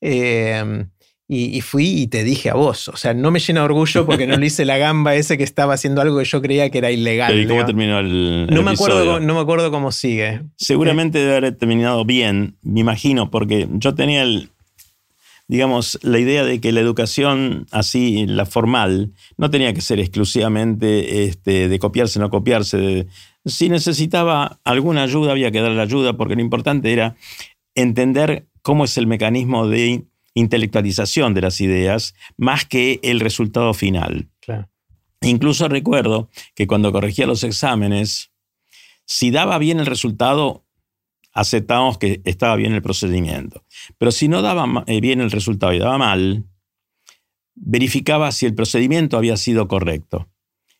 Eh, 0.00 0.86
y, 1.32 1.60
fui 1.60 1.86
y 1.86 2.06
te 2.08 2.24
dije 2.24 2.50
a 2.50 2.54
vos. 2.54 2.88
O 2.88 2.96
sea, 2.96 3.14
no 3.14 3.30
me 3.30 3.38
llena 3.38 3.60
de 3.60 3.66
orgullo 3.66 4.04
porque 4.04 4.26
no 4.26 4.36
le 4.36 4.46
hice 4.46 4.64
la 4.64 4.78
gamba 4.78 5.14
ese 5.14 5.38
que 5.38 5.44
estaba 5.44 5.74
haciendo 5.74 6.00
algo 6.00 6.18
que 6.18 6.24
yo 6.24 6.42
creía 6.42 6.70
que 6.70 6.78
era 6.78 6.90
ilegal. 6.90 7.38
¿Y 7.38 7.46
cómo 7.46 7.64
terminó 7.64 8.00
el, 8.00 8.48
no 8.50 8.62
me 8.64 8.72
acuerdo, 8.72 9.20
No 9.20 9.34
me 9.34 9.40
acuerdo 9.40 9.70
cómo 9.70 9.92
sigue. 9.92 10.42
Seguramente 10.56 11.20
debe 11.20 11.36
haber 11.36 11.56
terminado 11.56 12.04
bien, 12.04 12.56
me 12.62 12.80
imagino, 12.80 13.30
porque 13.30 13.68
yo 13.70 13.94
tenía 13.94 14.24
el, 14.24 14.48
digamos, 15.46 16.00
la 16.02 16.18
idea 16.18 16.42
de 16.42 16.60
que 16.60 16.72
la 16.72 16.80
educación 16.80 17.68
así, 17.70 18.26
la 18.26 18.44
formal, 18.44 19.12
no 19.36 19.50
tenía 19.50 19.72
que 19.72 19.82
ser 19.82 20.00
exclusivamente 20.00 21.26
este, 21.26 21.68
de 21.68 21.78
copiarse 21.78 22.18
no 22.18 22.30
copiarse. 22.30 23.06
si 23.44 23.68
necesitaba 23.68 24.58
alguna 24.64 25.04
ayuda, 25.04 25.30
había 25.30 25.52
que 25.52 25.60
darle 25.60 25.80
ayuda, 25.80 26.14
porque 26.16 26.34
lo 26.34 26.40
importante 26.40 26.92
era 26.92 27.14
entender 27.76 28.46
cómo 28.62 28.84
es 28.84 28.98
el 28.98 29.06
mecanismo 29.06 29.68
de 29.68 30.09
intelectualización 30.34 31.34
de 31.34 31.40
las 31.40 31.60
ideas 31.60 32.14
más 32.36 32.64
que 32.64 33.00
el 33.02 33.20
resultado 33.20 33.74
final. 33.74 34.28
Incluso 35.22 35.68
recuerdo 35.68 36.30
que 36.54 36.66
cuando 36.66 36.92
corregía 36.92 37.26
los 37.26 37.44
exámenes, 37.44 38.30
si 39.04 39.30
daba 39.30 39.58
bien 39.58 39.80
el 39.80 39.86
resultado, 39.86 40.64
aceptábamos 41.32 41.98
que 41.98 42.22
estaba 42.24 42.56
bien 42.56 42.72
el 42.72 42.82
procedimiento. 42.82 43.64
Pero 43.98 44.12
si 44.12 44.28
no 44.28 44.40
daba 44.40 44.84
eh, 44.86 45.00
bien 45.00 45.20
el 45.20 45.30
resultado 45.30 45.72
y 45.72 45.78
daba 45.78 45.98
mal, 45.98 46.46
verificaba 47.54 48.32
si 48.32 48.46
el 48.46 48.54
procedimiento 48.54 49.18
había 49.18 49.36
sido 49.36 49.68
correcto. 49.68 50.28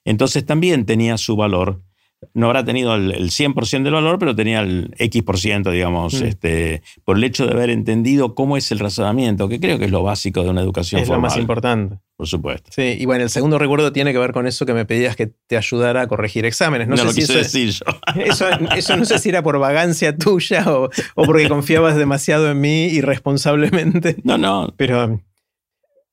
Entonces 0.05 0.47
también 0.47 0.87
tenía 0.87 1.19
su 1.19 1.37
valor 1.37 1.83
no 2.35 2.47
habrá 2.47 2.65
tenido 2.65 2.95
el, 2.95 3.31
100% 3.31 3.83
del 3.83 3.93
valor, 3.93 4.19
pero 4.19 4.37
tenía 4.37 4.61
el 4.61 4.95
X%, 4.99 5.71
digamos, 5.71 6.21
mm. 6.21 6.25
este, 6.25 6.83
por 7.05 7.17
el 7.17 7.25
hecho 7.25 7.47
de 7.47 7.53
haber 7.53 7.71
entendido 7.71 8.35
cómo 8.35 8.57
es 8.57 8.71
el 8.73 8.79
razonamiento, 8.79 9.49
que 9.49 9.59
creo 9.59 9.79
que 9.79 9.87
es 9.87 9.91
lo 9.91 10.03
básico 10.03 10.43
de 10.43 10.51
una 10.51 10.61
educación 10.61 11.01
formal. 11.01 11.17
Es 11.17 11.17
lo 11.17 11.21
más 11.23 11.37
importante. 11.39 11.99
Por 12.17 12.29
supuesto. 12.29 12.71
Sí, 12.71 12.97
y 12.99 13.07
bueno, 13.07 13.25
el 13.25 13.31
segundo 13.31 13.59
recuerdo 13.59 13.93
tiene 13.93 14.13
que 14.13 14.19
ver 14.19 14.33
con 14.33 14.47
eso 14.47 14.67
que 14.67 14.75
me 14.75 14.85
pedías 14.85 15.17
que 15.17 15.33
te 15.47 15.57
ayudara 15.57 16.03
a 16.03 16.07
corregir 16.07 16.45
exámenes. 16.45 16.87
No, 16.87 16.99
sé 16.99 17.05
lo 17.05 17.13
si 17.13 17.23
eso, 17.23 17.33
decir 17.33 17.71
yo. 17.71 17.85
Eso, 18.77 18.97
no 18.99 19.07
sé 19.07 19.19
si 19.19 19.31
era 19.31 19.43
por 19.43 19.59
vagancia 19.59 20.15
tuya 20.15 20.71
o, 20.71 20.91
o 21.15 21.25
porque 21.25 21.49
confiabas 21.49 21.97
demasiado 21.97 22.51
en 22.51 22.61
mí 22.61 22.89
irresponsablemente. 22.89 24.17
No, 24.23 24.37
no. 24.37 24.75
Pero 24.77 25.23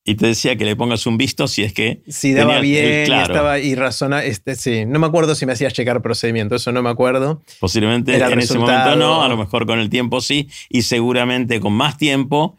y 0.08 0.16
te 0.16 0.26
decía 0.26 0.56
que 0.56 0.64
le 0.64 0.78
pongas 0.78 1.06
un 1.06 1.18
visto 1.18 1.50
si 1.50 1.64
es 1.64 1.74
que. 1.74 2.02
Si 2.08 2.34
daba 2.34 2.62
bien, 2.62 3.12
y 3.12 3.14
estaba 3.14 3.60
y 3.60 3.76
razona. 3.76 4.24
Este, 4.24 4.56
sí, 4.56 4.86
no 4.86 5.00
me 5.00 5.08
acuerdo 5.08 5.36
si 5.36 5.46
me 5.46 5.52
hacías 5.52 5.74
checar 5.74 6.02
procedimiento, 6.02 6.56
eso 6.56 6.72
no 6.72 6.82
me 6.82 6.90
acuerdo. 6.90 7.42
Posiblemente 7.60 8.16
en 8.16 8.40
ese 8.40 8.58
momento 8.58 8.96
no, 8.96 9.22
a 9.22 9.28
lo 9.28 9.36
mejor 9.36 9.66
con 9.66 9.80
el 9.80 9.90
tiempo 9.90 10.22
sí, 10.22 10.50
y 10.70 10.84
seguramente 10.84 11.60
con 11.60 11.74
más 11.74 11.98
tiempo 11.98 12.56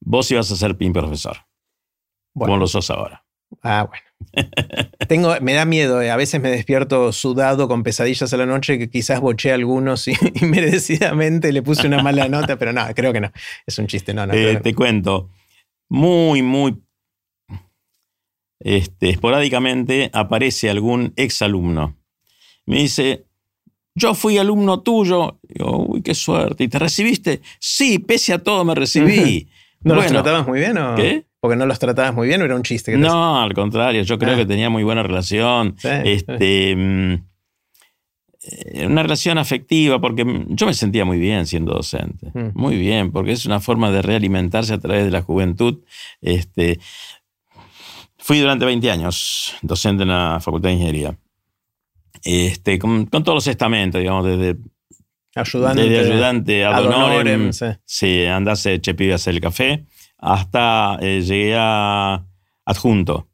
vos 0.00 0.30
ibas 0.30 0.50
a 0.52 0.56
ser 0.56 0.76
PIN 0.76 0.92
profesor. 0.92 1.38
como 2.34 2.58
lo 2.58 2.66
sos 2.68 2.90
ahora. 2.90 3.24
Ah, 3.62 3.88
bueno. 3.88 4.50
Tengo, 5.08 5.34
me 5.40 5.54
da 5.54 5.64
miedo, 5.64 6.02
eh, 6.02 6.10
a 6.10 6.16
veces 6.16 6.42
me 6.42 6.50
despierto 6.50 7.12
sudado 7.12 7.66
con 7.66 7.82
pesadillas 7.82 8.30
a 8.34 8.36
la 8.36 8.44
noche, 8.44 8.78
que 8.78 8.90
quizás 8.90 9.20
boché 9.20 9.52
a 9.52 9.54
algunos 9.54 10.06
y, 10.06 10.14
merecidamente 10.42 11.50
le 11.50 11.62
puse 11.62 11.86
una 11.86 12.02
mala 12.02 12.28
nota, 12.28 12.58
pero 12.58 12.74
no, 12.74 12.86
creo 12.94 13.14
que 13.14 13.22
no. 13.22 13.32
Es 13.66 13.78
un 13.78 13.86
chiste, 13.86 14.12
no, 14.12 14.26
no. 14.26 14.34
Eh, 14.34 14.60
te 14.62 14.74
cuento 14.74 15.30
muy, 15.88 16.42
muy 16.42 16.82
este, 18.60 19.10
esporádicamente 19.10 20.10
aparece 20.12 20.70
algún 20.70 21.12
exalumno. 21.16 21.96
Me 22.66 22.78
dice, 22.78 23.26
yo 23.94 24.14
fui 24.14 24.38
alumno 24.38 24.80
tuyo. 24.80 25.38
Digo, 25.42 25.84
uy, 25.86 26.02
qué 26.02 26.14
suerte. 26.14 26.64
¿Y 26.64 26.68
te 26.68 26.78
recibiste? 26.78 27.40
Sí, 27.60 27.98
pese 27.98 28.32
a 28.32 28.38
todo 28.38 28.64
me 28.64 28.74
recibí. 28.74 29.48
¿No 29.82 29.94
los 29.94 30.06
tratabas 30.06 30.46
muy 30.46 30.60
bien 30.60 30.78
o...? 30.78 30.96
¿Qué? 30.96 31.26
Porque 31.40 31.56
no 31.56 31.66
los 31.66 31.78
tratabas 31.78 32.14
muy 32.14 32.26
bien 32.26 32.40
o 32.40 32.46
era 32.46 32.56
un 32.56 32.62
chiste. 32.62 32.96
no, 32.96 33.42
al 33.42 33.52
contrario, 33.52 34.02
yo 34.02 34.18
creo 34.18 34.32
ah. 34.32 34.36
que 34.36 34.46
tenía 34.46 34.70
muy 34.70 34.82
buena 34.82 35.02
relación. 35.02 35.76
este, 35.82 36.74
mm, 36.74 37.22
una 38.86 39.02
relación 39.02 39.38
afectiva, 39.38 40.00
porque 40.00 40.44
yo 40.48 40.66
me 40.66 40.74
sentía 40.74 41.04
muy 41.04 41.18
bien 41.18 41.46
siendo 41.46 41.72
docente, 41.72 42.30
mm. 42.34 42.50
muy 42.54 42.76
bien, 42.76 43.10
porque 43.10 43.32
es 43.32 43.46
una 43.46 43.60
forma 43.60 43.90
de 43.90 44.02
realimentarse 44.02 44.74
a 44.74 44.78
través 44.78 45.04
de 45.04 45.10
la 45.10 45.22
juventud. 45.22 45.80
Este, 46.20 46.78
fui 48.18 48.38
durante 48.40 48.64
20 48.64 48.90
años 48.90 49.54
docente 49.62 50.02
en 50.02 50.10
la 50.10 50.40
Facultad 50.40 50.68
de 50.68 50.74
Ingeniería, 50.74 51.18
este, 52.22 52.78
con, 52.78 53.06
todos 53.06 53.34
los 53.34 53.46
estamentos, 53.46 54.00
digamos, 54.00 54.26
desde 54.26 54.56
ayudante, 55.34 55.98
ayudante 55.98 56.64
a 56.64 56.80
honorem, 56.80 57.50
sí. 57.84 58.24
andase 58.24 58.80
chepi 58.80 59.10
a 59.10 59.16
hacer 59.16 59.34
el 59.34 59.40
café, 59.40 59.86
hasta 60.18 60.98
eh, 61.00 61.22
llegué 61.22 61.54
a 61.56 62.24
adjunto. 62.64 63.28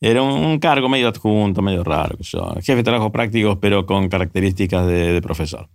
Era 0.00 0.22
un, 0.22 0.58
cargo 0.58 0.88
medio 0.88 1.08
adjunto, 1.08 1.62
medio 1.62 1.82
raro. 1.82 2.18
Jefe 2.56 2.76
de 2.76 2.82
trabajos 2.82 3.10
prácticos, 3.10 3.58
pero 3.60 3.86
con 3.86 4.08
características 4.08 4.86
de, 4.86 5.20
profesor. 5.22 5.68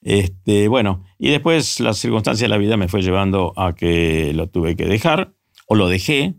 Este, 0.00 0.68
bueno, 0.68 1.04
y 1.18 1.30
después 1.30 1.80
las 1.80 1.98
circunstancias 1.98 2.48
de 2.48 2.48
la 2.48 2.58
vida 2.58 2.76
me 2.76 2.88
fue 2.88 3.02
llevando 3.02 3.52
a 3.56 3.74
que 3.74 4.32
lo 4.34 4.48
tuve 4.48 4.76
que 4.76 4.86
dejar, 4.86 5.34
o 5.66 5.74
lo 5.74 5.88
dejé. 5.88 6.34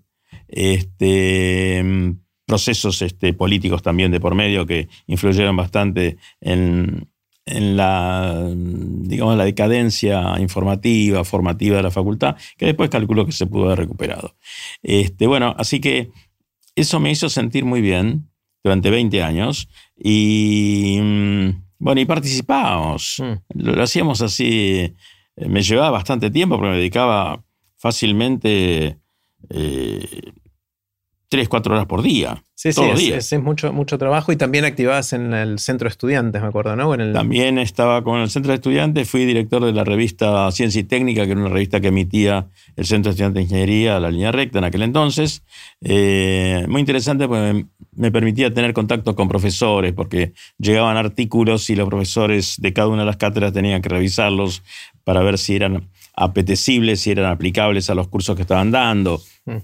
Este, 0.47 2.15
procesos 2.47 3.01
este, 3.01 3.33
políticos 3.33 3.83
también 3.83 4.09
de 4.09 4.19
por 4.19 4.33
medio 4.33 4.65
que 4.65 4.87
influyeron 5.05 5.55
bastante 5.55 6.17
en, 6.39 7.09
la, 7.45 8.49
digamos, 8.53 9.37
la 9.37 9.45
decadencia 9.45 10.35
informativa, 10.39 11.23
formativa 11.23 11.77
de 11.77 11.83
la 11.83 11.91
facultad, 11.91 12.35
que 12.57 12.67
después 12.67 12.89
calculo 12.89 13.25
que 13.25 13.33
se 13.33 13.45
pudo 13.45 13.65
haber 13.65 13.79
recuperado. 13.79 14.35
Este, 14.81 15.27
bueno, 15.27 15.53
así 15.57 15.81
que 15.81 16.09
eso 16.77 16.99
me 16.99 17.11
hizo 17.11 17.29
sentir 17.29 17.65
muy 17.65 17.81
bien 17.81 18.29
durante 18.63 18.89
20 18.89 19.23
años 19.23 19.67
y 19.95 20.99
mm, 21.01 21.49
bueno, 21.79 22.01
y 22.01 22.05
participábamos. 22.05 23.17
Mm. 23.19 23.59
Lo, 23.59 23.83
hacíamos 23.83 24.21
así, 24.21 24.95
eh, 25.35 25.47
me 25.47 25.61
llevaba 25.61 25.91
bastante 25.91 26.29
tiempo 26.29 26.55
porque 26.55 26.71
me 26.71 26.77
dedicaba 26.77 27.43
fácilmente 27.77 28.99
eh, 29.49 30.21
3, 31.29 31.49
4 31.49 31.73
horas 31.73 31.85
por 31.87 32.01
día. 32.01 32.43
Sí, 32.55 32.71
sí, 32.73 33.11
es, 33.11 33.31
es, 33.31 33.41
mucho, 33.41 33.71
mucho 33.73 33.97
trabajo 33.97 34.31
y 34.31 34.35
también 34.35 34.65
activabas 34.65 35.13
en 35.13 35.33
el 35.33 35.59
centro 35.59 35.85
de 35.85 35.91
estudiantes, 35.91 36.41
me 36.41 36.47
acuerdo, 36.47 36.75
¿no? 36.75 36.95
También 37.13 37.59
estaba 37.59 38.03
con 38.03 38.19
el 38.21 38.29
centro 38.29 38.51
de 38.51 38.55
estudiantes, 38.55 39.07
fui 39.09 39.25
director 39.25 39.63
de 39.63 39.73
la 39.73 39.83
revista 39.83 40.49
Ciencia 40.51 40.81
y 40.81 40.83
Técnica, 40.85 41.25
que 41.25 41.33
era 41.33 41.41
una 41.41 41.49
revista 41.49 41.81
que 41.81 41.89
emitía 41.89 42.47
el 42.75 42.85
Centro 42.85 43.09
de 43.09 43.13
Estudiantes 43.13 43.35
de 43.35 43.41
Ingeniería, 43.43 43.99
la 43.99 44.09
línea 44.09 44.31
recta 44.31 44.57
en 44.57 44.63
aquel 44.63 44.81
entonces. 44.81 45.43
Eh, 45.81 46.65
muy 46.67 46.79
interesante 46.79 47.27
porque 47.27 47.65
me, 47.95 48.11
permitía 48.11 48.53
tener 48.53 48.73
contacto 48.73 49.13
con 49.13 49.27
profesores, 49.27 49.93
porque 49.93 50.33
llegaban 50.57 50.97
artículos 50.97 51.69
y 51.69 51.75
los 51.75 51.87
profesores 51.87 52.55
de 52.59 52.73
cada 52.73 52.87
una 52.87 53.01
de 53.01 53.07
las 53.07 53.17
cátedras 53.17 53.53
tenían 53.53 53.81
que 53.81 53.89
revisarlos 53.89 54.63
para 55.03 55.21
ver 55.21 55.37
si 55.37 55.57
eran 55.57 55.89
apetecibles, 56.15 57.01
si 57.01 57.11
eran 57.11 57.31
aplicables 57.31 57.89
a 57.89 57.95
los 57.95 58.07
cursos 58.07 58.35
que 58.35 58.41
estaban 58.41 58.71
dando. 58.71 59.21
Mm. 59.45 59.57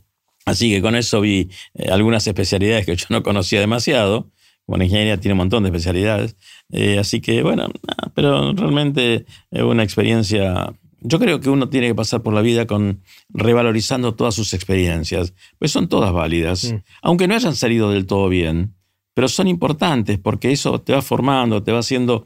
Así 0.46 0.70
que 0.70 0.82
con 0.82 0.96
eso 0.96 1.22
vi 1.22 1.50
eh, 1.74 1.90
algunas 1.90 2.28
especialidades 2.28 2.86
que 2.86 2.96
yo 2.96 3.06
no 3.10 3.24
conocía 3.24 3.60
demasiado. 3.60 4.30
Bueno, 4.66 4.84
ingeniería 4.84 5.20
tiene 5.20 5.34
un 5.34 5.40
montón 5.40 5.64
de 5.64 5.70
especialidades. 5.70 6.36
Eh, 6.72 6.98
así 7.00 7.22
que, 7.22 7.44
bueno, 7.44 7.70
pero 8.14 8.54
realmente 8.54 9.26
es 9.52 9.62
una 9.62 9.84
experiencia. 9.84 10.74
Yo 11.02 11.20
creo 11.20 11.40
que 11.40 11.50
uno 11.50 11.70
tiene 11.70 11.88
que 11.88 11.96
pasar 11.96 12.22
por 12.22 12.34
la 12.34 12.42
vida 12.42 12.66
con 12.66 13.02
revalorizando 13.30 14.16
todas 14.16 14.36
sus 14.36 14.54
experiencias, 14.54 15.34
pues 15.60 15.72
son 15.72 15.90
todas 15.90 16.14
válidas, 16.14 16.72
mm. 16.72 16.78
aunque 17.02 17.28
no 17.28 17.36
hayan 17.36 17.56
salido 17.56 17.92
del 17.92 18.06
todo 18.06 18.30
bien, 18.30 18.76
pero 19.14 19.28
son 19.28 19.50
importantes 19.50 20.18
porque 20.18 20.52
eso 20.52 20.80
te 20.80 20.94
va 20.94 21.02
formando, 21.02 21.62
te 21.62 21.74
va 21.74 21.80
haciendo 21.80 22.26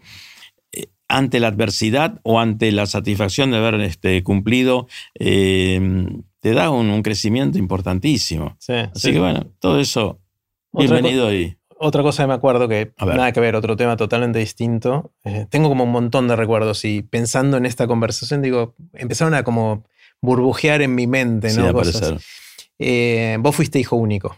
eh, 0.72 0.90
ante 1.08 1.40
la 1.40 1.48
adversidad 1.48 2.20
o 2.22 2.40
ante 2.40 2.72
la 2.72 2.86
satisfacción 2.86 3.50
de 3.50 3.58
haber 3.58 3.82
este, 3.82 4.22
cumplido 4.22 4.88
te 6.39 6.53
da 6.53 6.70
un, 6.70 7.01
crecimiento 7.03 7.58
importantísimo. 7.58 8.58
Así 8.94 9.12
que 9.12 9.20
bueno, 9.20 9.48
todo 9.60 9.79
eso, 9.79 10.20
bienvenido 10.72 11.27
ahí. 11.27 11.58
Otra 11.79 12.01
cosa 12.01 12.24
que 12.24 12.27
me 12.27 12.34
acuerdo 12.34 12.67
que 12.67 12.91
nada 13.00 13.32
que 13.32 13.39
ver, 13.39 13.56
otro 13.56 13.75
tema 13.75 13.98
totalmente 13.98 14.39
distinto. 14.39 15.12
Eh, 15.24 15.46
tengo 15.50 15.70
como 15.70 15.84
un 15.84 15.91
montón 15.91 16.27
de 16.27 16.36
recuerdos 16.36 16.84
y 16.86 17.03
pensando 17.03 17.58
en 17.58 17.65
esta 17.65 17.86
conversación, 17.86 18.41
digo, 18.41 18.74
empezaron 18.94 19.36
a 19.36 19.44
como 19.44 19.84
burbujear 20.22 20.82
en 20.82 20.96
mi 20.96 21.06
mente, 21.06 21.53
¿no? 21.53 21.72
Eh, 22.79 23.38
vos 23.39 23.56
fuiste 23.56 23.79
hijo 23.79 23.96
único. 23.96 24.38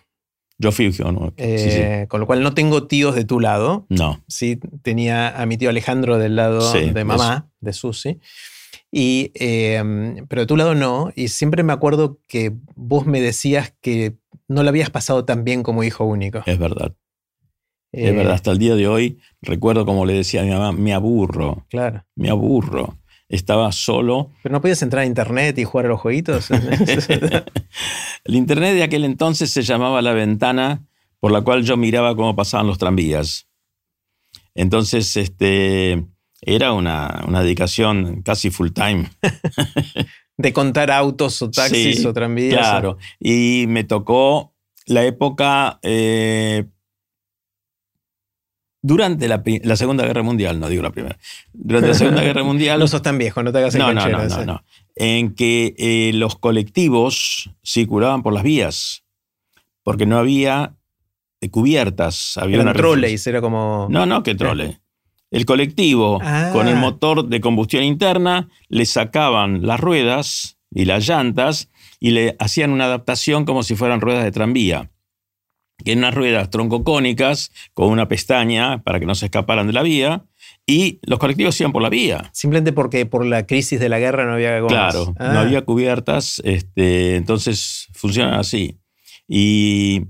Yo 0.57 0.73
fui 0.73 0.87
hijo 0.87 1.07
único. 1.07 1.33
Eh, 1.37 2.05
con 2.09 2.19
lo 2.19 2.27
cual 2.27 2.43
no 2.43 2.53
tengo 2.53 2.87
tíos 2.87 3.15
de 3.15 3.23
tu 3.23 3.39
lado. 3.39 3.85
No. 3.87 4.21
Sí, 4.27 4.59
tenía 4.81 5.29
a 5.41 5.45
mi 5.45 5.57
tío 5.57 5.69
Alejandro 5.69 6.17
del 6.17 6.35
lado 6.35 6.73
de 6.73 7.03
mamá, 7.05 7.49
de 7.61 7.73
Susi. 7.73 8.19
Y, 8.91 9.31
em, 9.35 10.25
pero 10.27 10.41
de 10.41 10.45
tu 10.47 10.57
lado 10.57 10.73
no, 10.73 11.11
y 11.15 11.27
siempre 11.27 11.63
me 11.63 11.73
acuerdo 11.73 12.19
que 12.27 12.53
vos 12.75 13.05
me 13.05 13.21
decías 13.21 13.73
que 13.81 14.17
no 14.47 14.63
lo 14.63 14.69
habías 14.69 14.89
pasado 14.89 15.25
tan 15.25 15.43
bien 15.43 15.61
como 15.61 15.83
hijo 15.83 16.05
único. 16.05 16.41
Es 16.45 16.57
verdad. 16.57 16.95
es 17.91 18.15
verdad, 18.15 18.31
eh, 18.31 18.35
hasta 18.35 18.51
el 18.51 18.57
día 18.57 18.75
de 18.75 18.87
hoy 18.87 19.19
recuerdo 19.41 19.85
como 19.85 20.05
le 20.05 20.13
decía 20.13 20.41
a 20.41 20.43
mi 20.43 20.49
mamá, 20.49 20.71
me 20.71 20.93
aburro. 20.93 21.65
Claro. 21.69 22.03
Me 22.15 22.29
aburro. 22.29 22.97
estaba 23.27 23.71
solo. 23.71 24.31
¿Pero 24.41 24.53
no 24.53 24.61
podías 24.61 24.81
entrar 24.81 25.03
a 25.03 25.05
internet 25.05 25.57
y 25.59 25.63
jugar 25.63 25.85
a 25.85 25.89
los 25.89 26.01
jueguitos? 26.01 26.49
el 28.23 28.35
internet 28.35 28.73
de 28.73 28.83
aquel 28.83 29.05
entonces 29.05 29.51
se 29.51 29.61
llamaba 29.61 30.01
la 30.01 30.13
ventana 30.13 30.87
por 31.19 31.31
la 31.31 31.41
cual 31.41 31.63
yo 31.63 31.77
miraba 31.77 32.15
cómo 32.15 32.35
pasaban 32.35 32.65
los 32.65 32.77
tranvías. 32.79 33.47
Entonces, 34.55 35.15
este, 35.15 36.05
era 36.41 36.73
una, 36.73 37.25
dedicación 37.41 38.21
casi 38.23 38.49
full 38.49 38.69
time. 38.69 39.09
de 40.37 40.53
contar 40.53 40.89
autos 40.89 41.41
o 41.41 41.51
taxis 41.51 42.05
o 42.05 42.13
tranvías. 42.13 42.59
Claro, 42.59 42.97
y 43.19 43.65
me 43.67 43.83
tocó 43.83 44.53
la 44.85 45.03
época 45.03 45.79
eh, 45.83 46.65
durante 48.81 49.27
la, 49.27 49.75
Segunda 49.75 50.05
Guerra 50.05 50.23
Mundial, 50.23 50.59
no 50.59 50.69
digo 50.69 50.81
la 50.81 50.91
primera, 50.91 51.17
durante 51.51 51.89
la 51.89 51.93
Segunda 51.93 52.21
Guerra 52.21 52.43
Mundial... 52.45 52.79
no 52.79 52.87
sos 52.87 53.01
tan 53.01 53.17
viejo, 53.17 53.43
no 53.43 53.51
te 53.51 53.57
hagas 53.57 53.75
el 53.75 53.81
no, 53.81 53.93
no, 53.93 54.07
no, 54.07 54.25
no, 54.25 54.45
no, 54.45 54.63
En 54.95 55.35
que 55.35 55.75
eh, 55.77 56.11
los 56.13 56.37
colectivos 56.37 57.51
circulaban 57.63 58.23
por 58.23 58.33
las 58.33 58.43
vías, 58.43 59.03
porque 59.83 60.05
no 60.05 60.17
había 60.17 60.75
eh, 61.41 61.49
cubiertas. 61.49 62.37
Había 62.37 62.61
Eran 62.61 62.73
troleys, 62.73 63.25
era 63.27 63.41
como... 63.41 63.87
No, 63.89 64.05
no, 64.05 64.23
que 64.23 64.35
trole. 64.35 64.79
El 65.31 65.45
colectivo, 65.45 66.19
con 66.51 66.67
el 66.67 66.75
ah. 66.75 66.79
motor 66.79 67.27
de 67.27 67.39
combustión 67.39 67.83
interna, 67.83 68.49
le 68.67 68.85
sacaban 68.85 69.65
las 69.65 69.79
ruedas 69.79 70.57
y 70.71 70.85
las 70.85 71.07
llantas 71.07 71.69
y 71.99 72.11
le 72.11 72.35
hacían 72.39 72.71
una 72.71 72.85
adaptación 72.85 73.45
como 73.45 73.63
si 73.63 73.75
fueran 73.75 74.01
ruedas 74.01 74.23
de 74.23 74.31
tranvía 74.31 74.89
que 75.83 75.93
unas 75.93 76.13
ruedas 76.13 76.49
troncocónicas 76.49 77.51
con 77.73 77.89
una 77.89 78.07
pestaña 78.07 78.83
para 78.83 78.99
que 78.99 79.05
no 79.05 79.15
se 79.15 79.25
escaparan 79.25 79.67
de 79.67 79.73
la 79.73 79.83
vía, 79.83 80.25
y 80.65 80.99
los 81.03 81.19
colectivos 81.19 81.59
iban 81.59 81.71
por 81.71 81.81
la 81.81 81.89
vía. 81.89 82.29
Simplemente 82.33 82.73
porque 82.73 83.05
por 83.05 83.25
la 83.25 83.45
crisis 83.45 83.79
de 83.79 83.89
la 83.89 83.99
guerra 83.99 84.25
no 84.25 84.33
había 84.33 84.59
Claro, 84.67 85.13
no 85.17 85.25
ah. 85.25 85.41
había 85.41 85.63
cubiertas, 85.63 86.41
este, 86.43 87.15
entonces 87.15 87.87
funcionan 87.93 88.35
así. 88.35 88.79
Y 89.27 90.03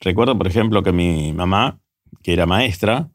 recuerdo, 0.00 0.36
por 0.36 0.46
ejemplo, 0.46 0.82
que 0.82 0.92
mi 0.92 1.32
mamá, 1.32 1.80
que 2.22 2.32
era 2.32 2.46
maestra, 2.46 3.09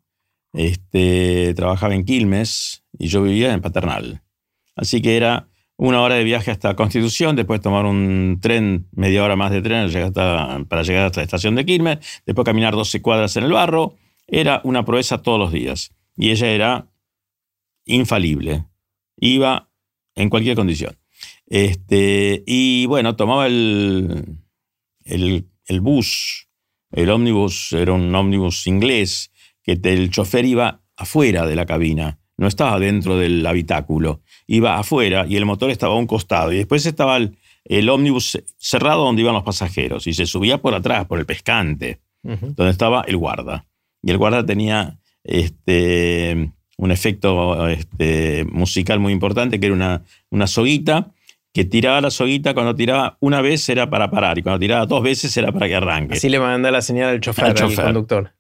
este, 0.55 1.53
trabajaba 1.53 1.95
en 1.95 2.05
Quilmes 2.05 2.83
y 2.97 3.07
yo 3.07 3.21
vivía 3.21 3.53
en 3.53 3.61
Paternal. 3.61 4.23
Así 4.75 5.01
que 5.01 5.17
era 5.17 5.49
una 5.77 6.01
hora 6.01 6.15
de 6.15 6.23
viaje 6.23 6.51
hasta 6.51 6.75
Constitución, 6.75 7.35
después 7.35 7.59
tomar 7.59 7.85
un 7.85 8.39
tren, 8.41 8.87
media 8.91 9.23
hora 9.23 9.35
más 9.35 9.51
de 9.51 9.61
tren 9.61 9.91
para 10.67 10.83
llegar 10.83 11.05
hasta 11.05 11.19
la 11.19 11.23
estación 11.23 11.55
de 11.55 11.65
Quilmes, 11.65 11.99
después 12.25 12.45
caminar 12.45 12.73
12 12.73 13.01
cuadras 13.01 13.35
en 13.35 13.43
el 13.43 13.51
barro. 13.51 13.95
Era 14.27 14.61
una 14.63 14.85
proeza 14.85 15.21
todos 15.21 15.37
los 15.37 15.51
días. 15.51 15.91
Y 16.15 16.31
ella 16.31 16.47
era 16.47 16.91
infalible. 17.85 18.65
Iba 19.17 19.69
en 20.15 20.29
cualquier 20.29 20.55
condición. 20.55 20.97
Este, 21.45 22.43
y 22.47 22.85
bueno, 22.87 23.15
tomaba 23.15 23.45
el, 23.45 24.39
el, 25.03 25.49
el 25.67 25.81
bus, 25.81 26.47
el 26.91 27.09
ómnibus, 27.09 27.73
era 27.73 27.93
un 27.93 28.13
ómnibus 28.15 28.65
inglés, 28.65 29.31
que 29.65 29.79
el 29.83 30.09
chofer 30.11 30.45
iba 30.45 30.81
afuera 30.95 31.45
de 31.45 31.55
la 31.55 31.65
cabina, 31.65 32.19
no 32.37 32.47
estaba 32.47 32.79
dentro 32.79 33.17
del 33.17 33.45
habitáculo 33.45 34.21
iba 34.47 34.77
afuera 34.77 35.25
y 35.27 35.37
el 35.37 35.45
motor 35.45 35.69
estaba 35.69 35.95
a 35.95 35.97
un 35.97 36.07
costado. 36.07 36.51
Y 36.51 36.57
después 36.57 36.85
estaba 36.85 37.17
el, 37.17 37.89
ómnibus 37.89 38.41
cerrado 38.57 39.03
donde 39.05 39.21
iban 39.21 39.33
los 39.33 39.43
pasajeros 39.43 40.07
y 40.07 40.13
se 40.13 40.25
subía 40.25 40.59
por 40.59 40.73
atrás, 40.73 41.05
por 41.05 41.19
el 41.19 41.25
pescante, 41.25 41.99
donde 42.21 42.69
estaba 42.69 43.03
el 43.07 43.17
guarda. 43.17 43.65
Y 44.01 44.11
el 44.11 44.17
guarda 44.17 44.45
tenía 44.45 44.99
este, 45.23 46.51
un 46.77 46.91
efecto 46.91 47.67
este, 47.67 48.45
musical 48.51 48.99
muy 48.99 49.13
importante, 49.13 49.59
que 49.59 49.65
era 49.67 49.75
una, 49.75 50.03
una 50.29 50.47
soguita 50.47 51.11
que 51.53 51.63
tiraba 51.63 52.01
la 52.01 52.11
soguita, 52.11 52.53
cuando 52.53 52.75
tiraba 52.75 53.17
una 53.21 53.39
vez 53.39 53.69
era 53.69 53.89
para 53.89 54.11
parar 54.11 54.37
y 54.37 54.43
cuando 54.43 54.59
tiraba 54.59 54.85
dos 54.85 55.01
veces 55.01 55.35
era 55.37 55.53
para 55.53 55.67
que 55.67 55.75
arranque. 55.75 56.15
Así 56.15 56.27
le 56.27 56.37
mandaba 56.37 56.73
la 56.73 56.81
señal 56.81 57.11
al 57.11 57.21
chofer, 57.21 57.45
al, 57.45 57.75
conductor. 57.75 58.34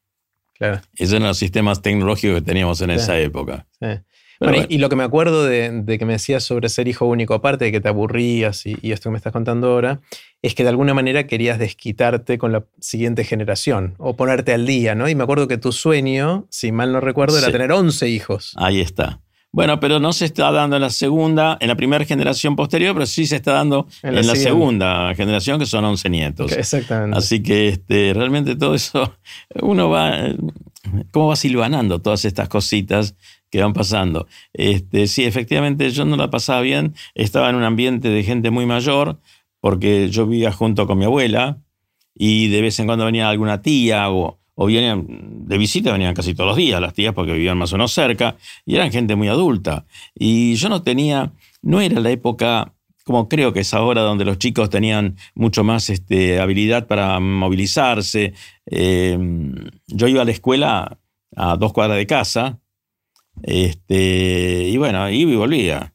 Claro. 0.57 0.81
Esos 0.95 1.13
eran 1.13 1.27
los 1.27 1.37
sistemas 1.37 1.81
tecnológicos 1.81 2.39
que 2.39 2.45
teníamos 2.45 2.81
en 2.81 2.91
esa 2.91 3.19
época. 3.19 3.67
Sí. 3.79 3.87
Y 4.69 4.79
lo 4.79 4.89
que 4.89 4.95
me 4.95 5.03
acuerdo 5.03 5.45
de, 5.45 5.97
que 5.97 6.05
me 6.05 6.13
decías 6.13 6.43
sobre 6.43 6.69
ser 6.69 6.87
hijo 6.87 7.05
único, 7.05 7.33
aparte 7.33 7.65
de 7.65 7.71
que 7.71 7.79
te 7.79 7.87
aburrías 7.87 8.65
y, 8.65 8.77
esto 8.91 9.09
que 9.09 9.11
me 9.11 9.17
estás 9.17 9.33
contando 9.33 9.71
ahora, 9.71 10.01
es 10.41 10.55
que 10.55 10.63
de 10.63 10.69
alguna 10.69 10.93
manera 10.93 11.25
querías 11.25 11.57
desquitarte 11.57 12.37
con 12.37 12.51
la 12.51 12.65
siguiente 12.79 13.23
generación 13.23 13.95
o 13.97 14.15
ponerte 14.15 14.53
al 14.53 14.65
día, 14.65 14.95
¿no? 14.95 15.07
Y 15.07 15.15
me 15.15 15.23
acuerdo 15.23 15.47
que 15.47 15.57
tu 15.57 15.71
sueño, 15.71 16.47
si 16.49 16.71
mal 16.71 16.91
no 16.91 16.99
recuerdo, 16.99 17.37
era 17.37 17.51
tener 17.51 17.71
11 17.71 18.09
hijos. 18.09 18.53
Ahí 18.57 18.81
está. 18.81 19.21
Bueno, 19.55 19.79
pero 19.79 20.01
no 20.01 20.11
se 20.11 20.25
está 20.25 20.51
dando 20.51 20.75
en 20.75 20.81
la 20.81 20.89
segunda, 20.89 21.57
en 21.61 21.69
la 21.69 21.75
primera 21.75 22.03
generación 22.03 22.57
posterior, 22.57 22.93
pero 22.93 23.05
sí 23.05 23.25
se 23.25 23.37
está 23.37 23.53
dando 23.53 23.87
en 24.03 24.15
la, 24.15 24.35
segunda 24.35 25.15
generación, 25.15 25.59
que 25.59 25.65
son 25.65 25.85
11 25.85 26.09
nietos. 26.09 26.51
Exactamente. 26.51 27.17
Así 27.17 27.41
que 27.41 27.69
este, 27.69 28.13
realmente 28.13 28.57
todo 28.57 28.75
eso, 28.75 29.15
uno 29.61 29.89
va, 29.89 30.11
¿cómo 31.11 31.29
va 31.29 31.37
silvanando 31.37 32.01
todas 32.01 32.25
estas 32.25 32.49
cositas 32.49 33.15
que 33.49 33.61
van 33.61 33.71
pasando. 33.71 34.27
Este, 34.51 35.07
sí, 35.07 35.23
efectivamente 35.23 35.89
yo 35.89 36.03
no 36.03 36.17
la 36.17 36.29
pasaba 36.29 36.59
bien, 36.59 36.93
estaba 37.13 37.49
en 37.49 37.55
un 37.55 37.63
ambiente 37.63 38.09
de 38.09 38.23
gente 38.23 38.51
muy 38.51 38.65
mayor, 38.65 39.21
porque 39.61 40.09
yo 40.09 40.27
vivía 40.27 40.51
junto 40.51 40.85
con 40.85 40.97
mi 40.97 41.05
abuela 41.05 41.59
y 42.13 42.49
de 42.49 42.61
vez 42.61 42.77
en 42.81 42.87
cuando 42.87 43.05
venía 43.05 43.29
alguna 43.29 43.61
tía 43.61 44.09
o, 44.11 44.37
o 44.55 44.65
venían 44.65 45.05
de 45.47 45.57
visita, 45.57 45.91
venían 45.91 46.13
casi 46.13 46.33
todos 46.33 46.49
los 46.49 46.57
días 46.57 46.81
las 46.81 46.93
tías 46.93 47.13
porque 47.13 47.33
vivían 47.33 47.57
más 47.57 47.71
o 47.73 47.77
menos 47.77 47.93
cerca 47.93 48.37
y 48.65 48.75
eran 48.75 48.91
gente 48.91 49.15
muy 49.15 49.27
adulta. 49.27 49.85
Y 50.13 50.55
yo 50.55 50.69
no 50.69 50.81
tenía, 50.81 51.33
no 51.61 51.81
era 51.81 51.99
la 51.99 52.09
época 52.09 52.71
como 53.03 53.29
creo 53.29 53.53
que 53.53 53.59
es 53.59 53.73
ahora 53.75 54.01
donde 54.01 54.25
los 54.25 54.39
chicos 54.39 54.71
tenían 54.71 55.15
mucho 55.35 55.63
más 55.63 55.91
este, 55.91 56.39
habilidad 56.39 56.87
para 56.87 57.19
movilizarse. 57.19 58.33
Eh, 58.65 59.17
yo 59.85 60.07
iba 60.07 60.23
a 60.23 60.25
la 60.25 60.31
escuela 60.31 60.97
a 61.35 61.55
dos 61.55 61.71
cuadras 61.71 61.97
de 61.97 62.07
casa 62.07 62.59
este, 63.43 64.67
y 64.69 64.77
bueno, 64.77 65.09
iba 65.09 65.31
y 65.31 65.35
volvía. 65.35 65.93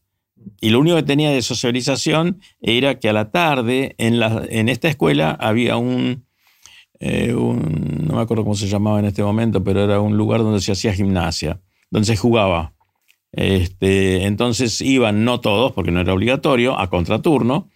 Y 0.61 0.71
lo 0.71 0.81
único 0.81 0.97
que 0.97 1.03
tenía 1.03 1.31
de 1.31 1.43
socialización 1.43 2.41
era 2.61 2.99
que 2.99 3.09
a 3.09 3.13
la 3.13 3.31
tarde 3.31 3.95
en, 3.99 4.21
la, 4.21 4.45
en 4.49 4.69
esta 4.69 4.89
escuela 4.89 5.33
había 5.33 5.77
eh, 7.01 7.35
un, 7.35 8.05
no 8.07 8.15
me 8.15 8.21
acuerdo 8.23 8.45
cómo 8.45 8.55
se 8.55 8.69
llamaba 8.69 8.99
en 8.99 9.07
este 9.07 9.23
momento, 9.23 9.65
pero 9.65 9.83
era 9.83 10.01
un 10.01 10.17
lugar 10.17 10.41
donde 10.41 10.61
se 10.61 10.73
hacía 10.73 10.93
gimnasia, 10.93 11.61
donde 11.91 12.07
se 12.07 12.17
jugaba. 12.17 12.75
Este, 13.33 14.27
entonces 14.27 14.81
iban, 14.81 15.25
no 15.25 15.41
todos, 15.41 15.73
porque 15.73 15.91
no 15.91 16.01
era 16.01 16.13
obligatorio, 16.13 16.79
a 16.79 16.91
contraturno, 16.91 17.69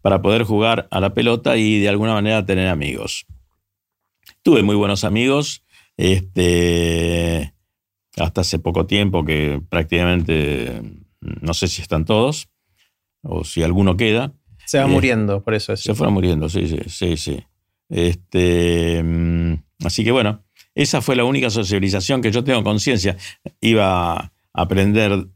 para 0.00 0.20
poder 0.20 0.42
jugar 0.42 0.88
a 0.90 1.00
la 1.00 1.14
pelota 1.14 1.56
y 1.56 1.78
de 1.78 1.88
alguna 1.88 2.12
manera 2.12 2.44
tener 2.44 2.68
amigos. 2.68 3.26
Tuve 4.42 4.62
muy 4.62 4.74
buenos 4.74 5.04
amigos. 5.04 5.64
Este, 5.96 7.54
hasta 8.16 8.40
hace 8.40 8.58
poco 8.58 8.86
tiempo 8.86 9.24
que 9.24 9.62
prácticamente 9.68 10.82
no 11.20 11.54
sé 11.54 11.68
si 11.68 11.82
están 11.82 12.04
todos 12.04 12.48
o 13.22 13.44
si 13.44 13.62
alguno 13.62 13.96
queda. 13.96 14.32
Se 14.66 14.78
va 14.78 14.84
eh, 14.84 14.88
muriendo, 14.88 15.44
por 15.44 15.54
eso 15.54 15.72
es. 15.72 15.80
Se 15.80 15.94
fueron 15.94 16.14
muriendo, 16.14 16.48
sí, 16.48 16.66
sí, 16.66 16.78
sí, 16.88 17.16
sí. 17.16 17.44
Este, 17.92 19.02
mm, 19.02 19.52
así 19.84 20.02
que 20.02 20.12
bueno, 20.12 20.42
esa 20.74 21.02
fue 21.02 21.14
la 21.14 21.24
única 21.24 21.50
socialización 21.50 22.22
que 22.22 22.32
yo 22.32 22.42
tengo 22.42 22.64
conciencia. 22.64 23.16
Iba 23.60 24.14
a 24.14 24.32
aprender 24.54 25.26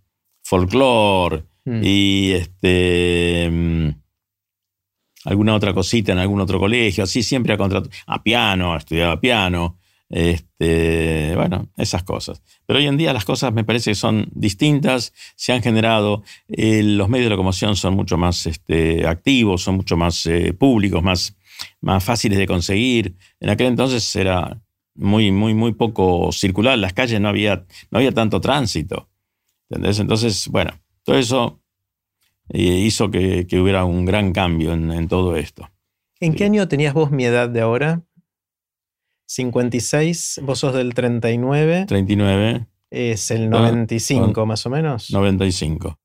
folclore 0.42 1.44
mm. 1.66 1.80
y 1.84 2.32
este, 2.32 3.50
mm, 3.52 3.88
alguna 5.26 5.54
otra 5.54 5.74
cosita 5.74 6.12
en 6.12 6.18
algún 6.18 6.40
otro 6.40 6.58
colegio, 6.58 7.04
así 7.04 7.22
siempre 7.22 7.52
a, 7.52 7.82
a 8.06 8.22
piano, 8.22 8.76
estudiaba 8.76 9.20
piano. 9.20 9.78
Este, 10.08 11.34
bueno, 11.34 11.68
esas 11.76 12.04
cosas. 12.04 12.40
Pero 12.64 12.78
hoy 12.78 12.86
en 12.86 12.96
día 12.96 13.12
las 13.12 13.24
cosas 13.24 13.52
me 13.52 13.64
parece 13.64 13.90
que 13.90 13.96
son 13.96 14.28
distintas, 14.32 15.12
se 15.34 15.52
han 15.52 15.62
generado, 15.62 16.22
eh, 16.48 16.82
los 16.84 17.08
medios 17.08 17.26
de 17.26 17.30
locomoción 17.30 17.74
son 17.74 17.94
mucho 17.94 18.16
más 18.16 18.46
este, 18.46 19.06
activos, 19.06 19.62
son 19.62 19.76
mucho 19.76 19.96
más 19.96 20.24
eh, 20.26 20.52
públicos, 20.52 21.02
más, 21.02 21.36
más 21.80 22.04
fáciles 22.04 22.38
de 22.38 22.46
conseguir. 22.46 23.16
En 23.40 23.50
aquel 23.50 23.68
entonces 23.68 24.14
era 24.16 24.60
muy, 24.94 25.30
muy, 25.30 25.54
muy 25.54 25.72
poco 25.74 26.32
circular, 26.32 26.74
en 26.74 26.80
las 26.80 26.92
calles 26.92 27.20
no 27.20 27.28
había, 27.28 27.66
no 27.90 27.98
había 27.98 28.12
tanto 28.12 28.40
tránsito. 28.40 29.08
¿Entendés? 29.68 29.98
Entonces, 29.98 30.48
bueno, 30.48 30.72
todo 31.02 31.18
eso 31.18 31.60
eh, 32.48 32.60
hizo 32.60 33.10
que, 33.10 33.46
hubiera 33.60 33.84
un 33.84 34.04
gran 34.04 34.32
cambio 34.32 34.72
en, 34.72 34.90
en 34.92 35.08
todo 35.08 35.36
esto. 35.36 35.68
¿En 36.20 36.34
qué 36.34 36.44
año 36.44 36.66
tenías 36.68 36.94
vos 36.94 37.10
mi 37.10 37.24
edad 37.24 37.48
de 37.48 37.60
ahora? 37.60 38.02
56, 39.26 40.40
vos 40.44 40.60
sos 40.60 40.74
del 40.74 40.94
39. 40.94 41.86
39. 41.86 42.66
Es 42.90 43.30
el 43.30 43.50
95 43.50 44.46
más 44.46 44.64
o 44.66 44.70
menos. 44.70 45.10
95. 45.10 45.98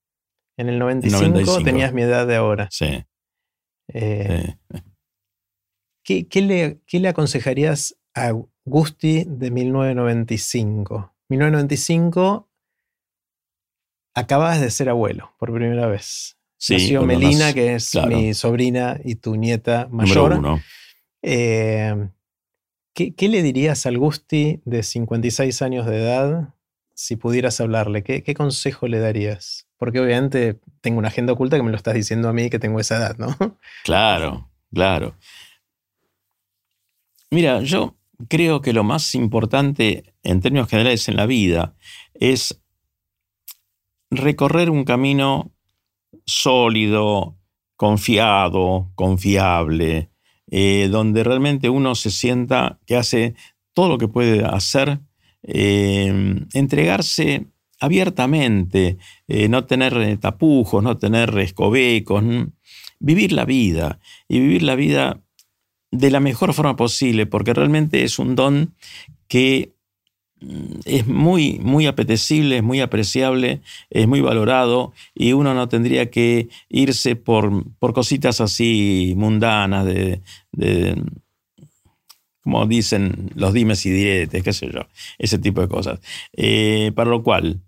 En 0.57 0.69
el 0.69 0.79
95, 0.79 1.63
tenías 1.63 1.93
mi 1.93 2.01
edad 2.01 2.27
de 2.27 2.35
ahora. 2.35 2.67
Sí. 2.71 3.03
Eh, 3.93 4.55
¿qué, 6.03 6.27
le, 6.41 6.81
¿Qué 6.85 6.99
le 6.99 7.07
aconsejarías 7.07 7.95
a 8.13 8.33
Gusti 8.65 9.23
de 9.27 9.51
1995? 9.51 11.13
1995 11.29 12.49
acabas 14.13 14.59
de 14.59 14.69
ser 14.69 14.89
abuelo 14.89 15.33
por 15.39 15.53
primera 15.53 15.87
vez. 15.87 16.37
Sí, 16.57 16.73
Nació 16.73 17.03
Melina, 17.03 17.53
que 17.53 17.75
es 17.75 17.95
mi 18.07 18.33
sobrina 18.33 18.99
y 19.03 19.15
tu 19.15 19.35
nieta 19.35 19.87
mayor. 19.89 20.33
Uno. 20.33 20.61
Eh, 21.23 22.09
¿qué, 22.93 23.29
le 23.29 23.41
dirías 23.41 23.85
al 23.85 23.97
Gusti 23.97 24.61
de 24.65 24.83
56 24.83 25.61
años 25.61 25.85
de 25.87 25.97
edad 25.97 26.53
si 26.93 27.15
pudieras 27.15 27.59
hablarle? 27.61 28.03
¿Qué, 28.03 28.21
¿Qué, 28.21 28.35
consejo 28.35 28.87
le 28.87 28.99
darías? 28.99 29.67
Porque 29.77 29.99
obviamente 29.99 30.59
tengo 30.81 30.99
una 30.99 31.07
agenda 31.07 31.33
oculta 31.33 31.57
que 31.57 31.63
me 31.63 31.71
lo 31.71 31.77
estás 31.77 31.95
diciendo 31.95 32.29
a 32.29 32.33
mí 32.33 32.49
que 32.51 32.59
tengo 32.59 32.79
esa 32.79 32.97
edad, 32.97 33.17
¿no? 33.17 33.35
Claro, 33.83 34.51
claro. 34.71 35.15
Mira, 37.33 37.61
yo 37.61 37.95
creo 38.27 38.61
que 38.61 38.73
lo 38.73 38.83
más 38.83 39.15
importante 39.15 40.13
en 40.21 40.41
términos 40.41 40.67
generales 40.67 41.07
en 41.07 41.15
la 41.15 41.25
vida 41.25 41.75
es 42.13 42.61
recorrer 44.09 44.69
un 44.69 44.83
camino 44.83 45.53
sólido, 46.25 47.37
confiado, 47.77 48.91
confiable, 48.95 50.09
eh, 50.51 50.89
donde 50.91 51.23
realmente 51.23 51.69
uno 51.69 51.95
se 51.95 52.11
sienta 52.11 52.79
que 52.85 52.97
hace 52.97 53.33
todo 53.73 53.87
lo 53.87 53.97
que 53.97 54.09
puede 54.09 54.43
hacer, 54.43 54.99
eh, 55.43 56.35
entregarse 56.53 57.45
abiertamente, 57.79 58.97
eh, 59.29 59.47
no 59.47 59.63
tener 59.63 60.17
tapujos, 60.17 60.83
no 60.83 60.97
tener 60.97 61.39
escobecos, 61.39 62.25
vivir 62.99 63.31
la 63.31 63.45
vida. 63.45 63.99
Y 64.27 64.41
vivir 64.41 64.63
la 64.63 64.75
vida 64.75 65.21
de 65.91 66.09
la 66.09 66.19
mejor 66.19 66.53
forma 66.53 66.75
posible, 66.75 67.25
porque 67.25 67.53
realmente 67.53 68.03
es 68.03 68.17
un 68.17 68.35
don 68.35 68.73
que 69.27 69.73
Mm, 70.41 70.79
es 70.85 71.07
muy, 71.07 71.59
muy 71.59 71.85
apetecible, 71.85 72.57
es 72.57 72.63
muy 72.63 72.81
apreciable, 72.81 73.61
es 73.89 74.07
muy 74.07 74.21
valorado 74.21 74.91
y 75.13 75.33
uno 75.33 75.53
no 75.53 75.69
tendría 75.69 76.09
que 76.09 76.49
irse 76.69 77.15
por, 77.15 77.71
por 77.77 77.93
cositas 77.93 78.41
así 78.41 79.13
mundanas, 79.15 79.85
de, 79.85 80.21
como 82.43 82.65
dicen 82.65 83.29
los 83.35 83.53
dimes 83.53 83.85
y 83.85 83.91
diretes, 83.91 84.43
qué 84.43 84.53
sé 84.53 84.71
yo, 84.73 84.81
ese 85.19 85.37
tipo 85.37 85.61
de 85.61 85.67
cosas. 85.67 85.99
Eh, 86.33 86.91
para 86.95 87.11
lo 87.11 87.21
cual, 87.21 87.61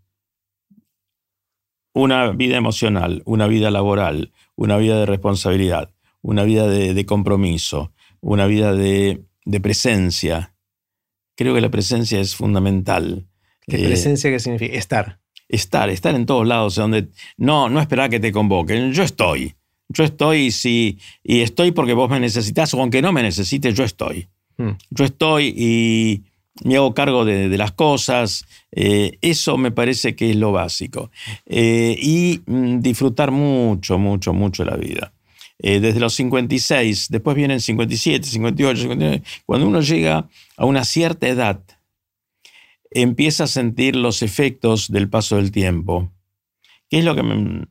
una 1.94 2.32
vida 2.32 2.58
emocional, 2.58 3.22
una 3.26 3.46
vida 3.46 3.70
laboral, 3.70 4.32
una 4.56 4.78
vida 4.78 4.98
de 5.00 5.06
responsabilidad, 5.06 5.92
una 6.24 6.44
vida 6.44 6.68
de, 6.68 7.06
compromiso, 7.06 7.92
una 8.24 8.48
vida 8.48 8.74
de, 8.74 9.22
de 9.46 9.60
presencia, 9.60 10.56
creo 11.36 11.54
que 11.54 11.62
la 11.62 11.70
presencia 11.70 12.20
es 12.20 12.36
fundamental. 12.36 13.28
¿Qué 13.68 13.84
eh, 13.84 13.88
presencia 13.88 14.32
qué 14.32 14.40
significa? 14.40 14.76
Estar. 14.76 15.20
Estar, 15.50 15.90
estar 15.90 16.16
en 16.16 16.26
todos 16.26 16.48
lados, 16.48 16.76
donde 16.76 17.10
no, 17.38 17.70
no 17.70 17.80
esperar 17.80 18.10
que 18.10 18.20
te 18.20 18.32
convoquen. 18.32 18.94
Yo 18.94 19.04
estoy. 19.04 19.56
Yo 19.90 20.06
estoy 20.06 20.52
si, 20.52 20.98
y 21.22 21.42
estoy 21.42 21.72
porque 21.72 21.94
vos 21.94 22.10
me 22.10 22.20
necesitas, 22.20 22.74
o 22.74 22.80
aunque 22.82 23.02
no 23.02 23.12
me 23.12 23.22
necesites, 23.22 23.76
yo 23.76 23.84
estoy. 23.84 24.30
Hmm. 24.58 24.72
Yo 24.90 25.06
estoy 25.06 25.54
y 25.56 26.24
me 26.64 26.78
hago 26.78 26.94
cargo 26.94 27.26
de, 27.26 27.56
las 27.58 27.74
cosas. 27.74 28.46
Eh, 28.72 29.18
eso 29.22 29.58
me 29.58 29.72
parece 29.72 30.16
que 30.16 30.32
es 30.32 30.38
lo 30.38 30.54
básico. 30.54 31.12
Eh, 31.46 31.96
y 32.00 32.42
mm, 32.46 32.80
disfrutar 32.80 33.32
mucho, 33.32 33.98
mucho, 33.98 34.34
mucho 34.34 34.64
la 34.64 34.78
vida. 34.78 35.14
Eh, 35.66 35.80
desde 35.80 36.02
los 36.02 36.14
56, 36.14 37.08
después 37.10 37.36
vienen 37.36 37.62
57, 37.62 38.28
58, 38.28 38.82
59, 38.82 39.24
cuando 39.46 39.68
uno 39.68 39.80
llega 39.80 40.28
a 40.58 40.66
una 40.66 40.84
cierta 40.84 41.28
edad, 41.28 41.62
empieza 42.92 43.46
a 43.46 43.48
sentir 43.48 43.96
los 43.96 44.22
efectos 44.22 44.92
del 44.92 45.10
paso 45.10 45.38
del 45.38 45.52
tiempo. 45.52 46.12
¿Qué 46.90 47.00
es 47.00 47.06
lo 47.06 47.16
que 47.16 47.24
me, 47.24 47.66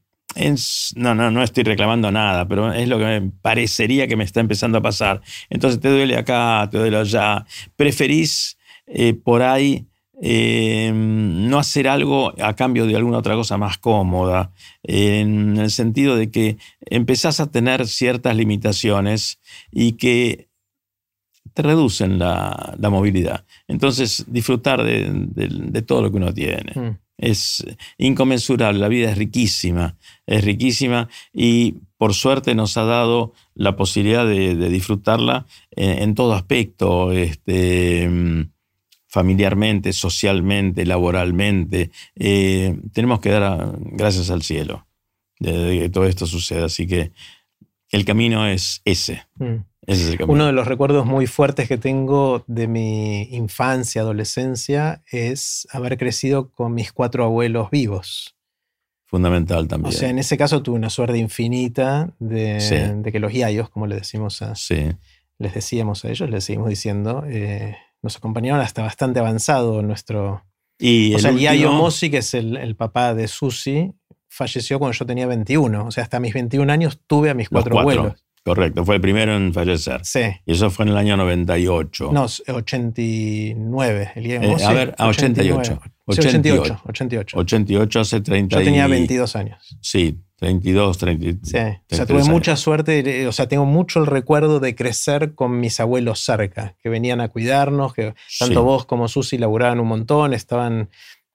no, 0.97 1.15
no, 1.15 1.31
no 1.31 1.43
estoy 1.43 1.65
reclamando 1.65 2.11
nada, 2.11 2.49
pero 2.49 2.73
es 2.73 2.89
lo 2.89 2.99
que 2.99 3.05
me 3.05 3.31
parecería 3.43 4.09
que 4.09 4.17
me 4.17 4.25
está 4.25 4.41
empezando 4.41 4.79
a 4.79 4.83
pasar. 4.83 5.21
Entonces 5.51 5.81
te 5.81 5.91
duele 5.91 6.17
acá, 6.17 6.69
te 6.71 6.79
duele 6.79 6.97
allá. 6.97 7.45
Preferís 7.77 8.57
eh, 8.87 9.15
por 9.15 9.43
ahí 9.43 9.87
Em, 10.25 11.49
no 11.51 11.59
hacer 11.59 11.89
algo 11.89 12.33
a 12.41 12.55
cambio 12.55 12.87
de 12.87 12.95
alguna 12.95 13.19
otra 13.19 13.35
cosa 13.35 13.59
más 13.59 13.77
cómoda, 13.79 14.53
en 14.85 15.57
el 15.57 15.73
sentido 15.73 16.15
de 16.15 16.31
que 16.31 16.59
empezás 16.83 17.41
a 17.41 17.51
tener 17.51 17.89
ciertas 17.89 18.37
limitaciones 18.37 19.41
y 19.73 19.95
que 19.95 20.49
te 21.55 21.63
reducen 21.63 22.21
la, 22.21 22.77
movilidad. 22.79 23.45
Entonces, 23.67 24.25
disfrutar 24.29 24.85
de, 24.85 25.83
todo 25.85 26.03
lo 26.03 26.13
que 26.13 26.19
uno 26.19 26.33
tiene. 26.33 26.73
Mm. 26.73 26.99
Es 27.19 27.67
inconmensurable, 27.99 28.79
la 28.79 28.87
vida 28.87 29.11
es 29.11 29.19
riquísima, 29.19 29.97
es 30.25 30.45
riquísima 30.45 31.09
y 31.33 31.79
por 31.97 32.15
suerte 32.15 32.55
nos 32.55 32.77
ha 32.77 32.85
dado 32.85 33.33
la 33.55 33.75
posibilidad 33.75 34.25
de, 34.25 34.55
disfrutarla 34.69 35.47
en, 35.73 35.99
en, 35.99 36.15
todo 36.15 36.33
aspecto. 36.35 37.11
Este, 37.11 38.09
familiarmente, 39.13 39.93
socialmente, 39.93 40.87
laboralmente. 40.87 41.91
Eh, 42.17 42.79
tenemos 42.95 43.21
que 43.21 43.29
dar 43.29 43.75
gracias 43.79 44.31
al 44.31 44.41
cielo 44.41 44.87
de, 45.39 45.81
que 45.81 45.91
todo 45.91 46.07
esto 46.07 46.27
suceda. 46.27 46.65
Así 46.65 46.87
que 46.87 47.13
el 47.91 48.07
camino 48.07 48.47
es 48.47 48.81
ese. 48.87 49.27
Mm. 49.35 49.57
Ese 49.87 50.03
es 50.05 50.09
el 50.13 50.17
camino. 50.17 50.33
Uno 50.33 50.47
de 50.47 50.53
los 50.53 50.67
recuerdos 50.67 51.05
muy 51.05 51.27
fuertes 51.27 51.69
que 51.69 51.77
tengo 51.77 52.43
de 52.47 52.69
mi 52.69 53.25
infancia, 53.25 54.01
adolescencia, 54.01 55.03
es 55.11 55.69
haber 55.73 55.99
crecido 55.99 56.51
con 56.51 56.73
mis 56.73 56.91
cuatro 56.91 57.23
abuelos 57.23 57.71
vivos. 57.71 58.35
Fundamental 59.05 59.69
también. 59.69 59.91
O 59.91 59.93
sea, 59.93 60.09
en 60.09 60.21
ese 60.21 60.39
caso 60.39 60.63
tuve 60.63 60.77
una 60.77 60.89
suerte 60.89 61.19
infinita 61.19 62.15
de, 62.19 63.03
que 63.13 63.21
los 63.21 63.35
yayos, 63.35 63.69
como 63.69 63.87
le 63.87 63.97
decimos 63.97 64.41
a, 64.41 64.55
les 65.39 65.53
decíamos 65.53 66.07
a 66.07 66.11
ellos, 66.11 66.31
les 66.31 66.45
seguimos 66.45 66.71
diciendo, 66.71 67.25
eh, 67.29 67.77
nos 68.03 68.17
acompañaron 68.17 68.61
hasta 68.61 68.83
bastante 68.83 69.21
avanzado 69.21 69.83
nuestro... 69.83 70.45
Y 70.79 71.15
o 71.15 71.19
sea, 71.21 71.31
Yayo 71.31 71.73
Mossi, 71.73 72.11
que 72.11 72.19
es 72.19 72.35
el, 72.35 72.75
papá 72.77 73.15
de 73.15 73.29
Susi, 73.29 73.93
falleció 74.29 74.81
cuando 74.81 74.99
yo 74.99 75.07
tenía 75.07 75.29
21. 75.29 75.87
O 75.87 75.91
sea, 75.93 76.03
hasta 76.03 76.19
mis 76.19 76.35
21 76.35 76.73
años 76.73 77.01
tuve 77.07 77.31
a 77.31 77.35
mis 77.35 77.49
cuatro, 77.49 77.79
abuelos. 77.79 78.25
Correcto, 78.45 78.85
fue 78.85 78.97
el 78.97 79.01
primero 79.01 79.37
en 79.37 79.55
fallecer. 79.55 80.01
Sí. 80.05 80.23
Y 80.45 80.53
eso 80.53 80.69
fue 80.71 80.85
en 80.85 80.91
el 80.91 80.97
año 80.97 81.17
98. 81.17 82.11
No, 82.13 82.27
89. 82.49 84.13
El 84.17 84.31
eh, 84.31 84.57
a 84.65 84.73
ver, 84.73 84.95
a 84.99 85.07
88. 85.07 85.81
88. 86.07 86.81
88. 86.85 87.39
88 87.39 88.01
hace 88.01 88.21
30 88.21 88.59
Yo 88.59 88.65
tenía 88.65 88.89
22 88.89 89.37
años. 89.37 89.79
Sí, 89.81 90.19
32, 90.43 90.99
33. 90.99 91.49
Sí, 91.49 91.57
o 91.57 91.97
sea, 91.97 92.05
tuve 92.05 92.25
mucha 92.25 92.57
suerte, 92.57 93.29
o 93.29 93.33
sea, 93.33 93.47
tengo 93.47 93.65
mucho 93.65 94.01
el 94.01 94.07
recuerdo 94.07 94.59
de 94.59 94.75
crecer 94.75 95.37
con 95.37 95.61
mis 95.61 95.79
abuelos 95.79 96.19
cerca, 96.19 96.75
que 96.83 96.89
venían 96.89 97.21
a 97.21 97.29
cuidarnos, 97.29 97.95
que 97.95 98.15
tanto 98.41 98.65
vos 98.65 98.85
como 98.85 99.07
Susi 99.07 99.39
laburaban 99.39 99.79
un 99.79 99.87
montón, 99.87 100.35
estaban, 100.35 100.91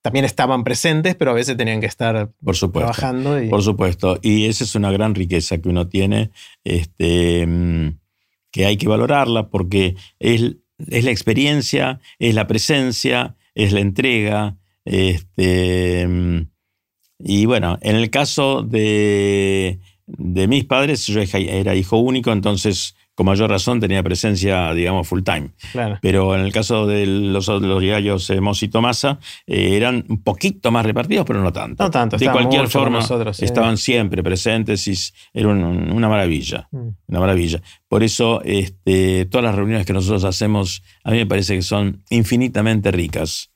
también 0.08 0.24
estaban 0.24 0.63
presentes, 0.63 1.15
pero 1.15 1.32
a 1.32 1.34
veces 1.34 1.58
tenían 1.58 1.82
que 1.82 1.86
estar 1.86 2.32
por 2.41 2.56
supuesto, 2.56 2.93
trabajando. 2.93 3.38
Por 3.50 3.62
supuesto, 3.62 4.17
y 4.22 4.46
esa 4.46 4.63
es 4.63 4.74
una 4.74 4.89
gran 4.89 5.13
riqueza 5.15 5.58
que 5.58 5.67
uno 5.67 5.89
tiene, 5.89 6.32
este, 6.63 7.46
mm, 7.46 8.00
que 8.50 8.65
hay 8.65 8.78
que 8.78 8.88
valorarla 8.88 9.50
porque 9.50 9.98
es, 10.17 10.56
es 10.88 11.04
la 11.04 11.12
experiencia, 11.12 12.00
es 12.20 12.36
la 12.36 12.48
presencia, 12.48 13.36
es 13.54 13.74
la 13.74 13.82
entrega, 13.82 14.56
este 14.86 16.08
mm, 16.08 16.48
y 17.20 17.46
bueno, 17.48 17.78
en 17.82 17.98
el 17.98 18.10
caso 18.10 18.62
de, 18.62 19.82
mis 20.08 20.63
padres, 20.63 21.06
yo 21.06 21.20
era 21.20 21.76
hijo 21.76 21.98
único, 21.98 22.32
entonces 22.32 22.96
con 23.18 23.26
mayor 23.26 23.50
razón 23.50 23.80
tenía 23.80 24.04
presencia, 24.04 24.72
digamos, 24.76 25.08
full 25.08 25.24
time. 25.24 25.50
Pero 26.04 26.36
en 26.36 26.42
el 26.42 26.54
caso 26.54 26.86
de 26.86 27.08
los, 27.08 27.48
los 27.48 27.84
gallos 27.84 28.30
eh, 28.30 28.40
y 28.62 28.68
Tomasa, 28.68 29.18
eh, 29.48 29.76
eran 29.76 30.06
un 30.08 30.22
poquito 30.22 30.70
más 30.70 30.86
repartidos, 30.86 31.26
pero 31.26 31.42
no 31.42 31.52
tanto. 31.52 31.84
No 31.84 31.90
tanto. 31.90 32.16
De 32.16 32.30
cualquier 32.30 32.68
forma, 32.68 33.00
estaban 33.40 33.78
siempre 33.78 34.22
presentes 34.22 34.88
y 34.88 34.94
era 35.34 35.48
una 35.48 36.08
maravilla. 36.08 36.68
Mm. 36.72 36.90
Una 37.08 37.20
maravilla. 37.20 37.60
Por 37.88 38.04
eso, 38.04 38.44
este, 38.44 39.26
todas 39.26 39.46
las 39.46 39.56
reuniones 39.56 39.88
que 39.88 39.94
nosotros 39.94 40.24
hacemos, 40.24 40.84
a 41.04 41.10
mí 41.10 41.18
me 41.18 41.26
parece 41.26 41.56
que 41.56 41.64
son 41.64 42.04
infinitamente 42.12 42.92
ricas. 42.92 43.50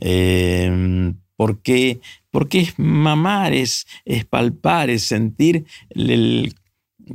Eh, 0.00 1.12
porque, 1.34 1.98
porque 2.30 2.60
es 2.60 2.78
mamar, 2.78 3.52
es, 3.52 3.84
palpar, 4.30 4.90
es 4.90 5.02
sentir 5.02 5.64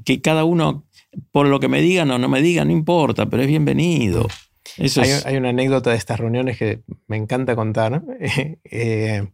que 0.04 0.22
cada 0.22 0.44
uno, 0.44 0.86
por 1.32 1.47
lo 1.47 1.60
que 1.60 1.67
me 1.67 1.82
digan 1.82 2.12
o 2.12 2.17
no 2.17 2.30
me 2.30 2.41
digan, 2.41 2.67
no 2.67 2.73
importa, 2.73 3.28
pero 3.28 3.43
es 3.43 3.47
bienvenido. 3.47 4.28
hay, 5.26 5.38
una 5.38 5.49
anécdota 5.49 5.91
de 5.91 5.97
estas 5.97 6.19
reuniones 6.19 6.58
que 6.58 6.82
me 7.08 7.17
encanta 7.17 7.56
contar. 7.56 8.04
Eh, 8.65 9.28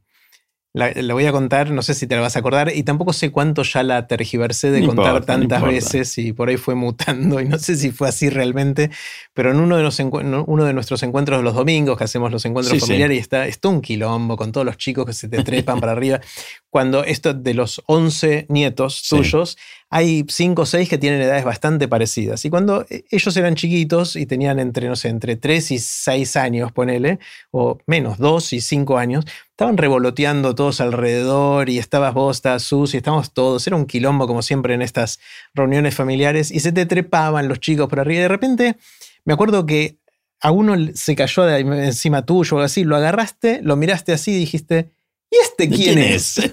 la, 0.71 1.13
voy 1.13 1.25
a 1.25 1.31
contar, 1.31 1.71
no 1.71 1.81
sé 1.81 1.95
si 1.95 2.05
te 2.05 2.15
la 2.15 2.21
vas 2.21 2.35
a 2.35 2.39
acordar, 2.39 2.71
y 2.75 2.83
tampoco 2.83 3.11
sé 3.11 3.31
cuánto 3.31 3.63
ya 3.63 3.81
la 3.81 4.05
tergiversé 4.05 4.69
de 4.69 4.85
contar 4.85 5.25
tantas 5.25 5.63
veces 5.63 6.15
y 6.19 6.31
por 6.31 6.49
ahí 6.49 6.57
fue 6.57 6.75
mutando 6.75 7.41
y 7.41 7.45
no 7.45 7.57
sé 7.57 7.75
si 7.75 7.89
fue 7.89 8.07
así 8.07 8.29
realmente, 8.29 8.91
pero 9.33 9.49
en 9.49 9.59
uno 9.59 9.77
de, 9.77 9.83
los 9.83 9.99
uno 9.99 10.65
de 10.65 10.73
nuestros 10.73 11.01
encuentros 11.01 11.39
de 11.39 11.43
los 11.43 11.55
domingos, 11.55 11.97
que 11.97 12.03
hacemos 12.03 12.31
los 12.31 12.45
encuentros 12.45 12.79
familiares, 12.79 13.17
y 13.17 13.19
está, 13.19 13.47
está 13.47 13.67
un 13.67 13.81
quilombo 13.81 14.37
con 14.37 14.51
todos 14.51 14.63
los 14.63 14.77
chicos 14.77 15.07
que 15.07 15.13
se 15.13 15.27
te 15.27 15.43
trepan 15.43 15.79
para 15.79 15.93
arriba, 15.93 16.21
cuando 16.69 17.03
esto 17.03 17.33
de 17.33 17.55
los 17.55 17.81
11 17.87 18.45
nietos 18.49 19.05
tuyos, 19.09 19.57
hay 19.91 20.23
5 20.27 20.61
o 20.61 20.65
6 20.65 20.87
que 20.87 20.99
tienen 20.99 21.21
edades 21.21 21.43
bastante 21.43 21.87
parecidas. 21.87 22.45
Y 22.45 22.49
cuando 22.49 22.85
eh, 22.89 23.05
ellos 23.09 23.35
eran 23.37 23.55
chiquitos 23.55 24.15
y 24.15 24.25
tenían 24.27 24.59
entre, 24.59 24.87
no 24.87 24.95
sé, 24.95 25.09
entre 25.09 25.35
3 25.35 25.71
y 25.71 25.79
6 25.79 26.35
años, 26.35 26.71
ponele, 26.71 27.19
o 27.51 27.79
menos, 27.87 28.19
2 28.19 28.53
y 28.53 28.61
5 28.61 28.97
años, 28.97 29.25
estaban 29.49 29.77
revoloteando 29.77 30.53
todos 30.53 30.79
alrededor 30.79 31.69
y 31.69 31.79
estabas 31.79 32.13
vos, 32.13 32.37
estabas 32.37 32.63
Sus 32.63 32.93
y 32.93 32.97
estábamos 32.97 33.33
todos. 33.33 33.65
Era 33.65 33.75
un 33.75 33.85
quilombo 33.85 34.27
como 34.27 34.43
siempre 34.43 34.75
en 34.75 34.83
estas 34.83 35.19
reuniones 35.55 35.95
familiares 35.95 36.51
y 36.51 36.59
se 36.59 36.71
te 36.71 36.85
trepaban 36.85 37.47
los 37.47 37.59
chicos 37.59 37.89
por 37.89 37.99
arriba 37.99 38.19
y 38.19 38.23
de 38.23 38.27
repente 38.27 38.77
me 39.25 39.33
acuerdo 39.33 39.65
que 39.65 39.97
a 40.41 40.51
uno 40.51 40.75
se 40.93 41.15
cayó 41.15 41.43
de 41.43 41.59
encima 41.59 42.25
tuyo 42.25 42.55
o 42.55 42.59
algo 42.59 42.65
así, 42.65 42.83
lo 42.83 42.95
agarraste, 42.95 43.59
lo 43.61 43.75
miraste 43.75 44.13
así 44.13 44.31
y 44.31 44.37
dijiste, 44.37 44.91
¿y 45.31 45.35
este 45.41 45.69
quién, 45.69 45.97
es? 45.99 46.39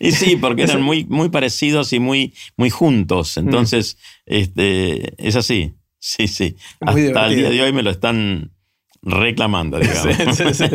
y 0.00 0.12
sí, 0.12 0.36
porque 0.36 0.62
eran 0.62 0.82
muy, 0.82 1.04
muy 1.06 1.28
parecidos 1.28 1.92
y 1.92 2.00
muy, 2.00 2.34
muy 2.56 2.70
juntos. 2.70 3.36
Mm. 3.36 3.40
Entonces, 3.40 3.96
este, 4.26 5.14
es 5.16 5.36
así. 5.36 5.74
Sí, 5.98 6.28
sí. 6.28 6.56
Hasta 6.80 7.26
el 7.26 7.36
día 7.36 7.50
de 7.50 7.62
hoy 7.62 7.72
me 7.72 7.82
lo 7.82 7.90
están 7.90 8.52
reclamando, 9.02 9.78
digamos. 9.78 10.16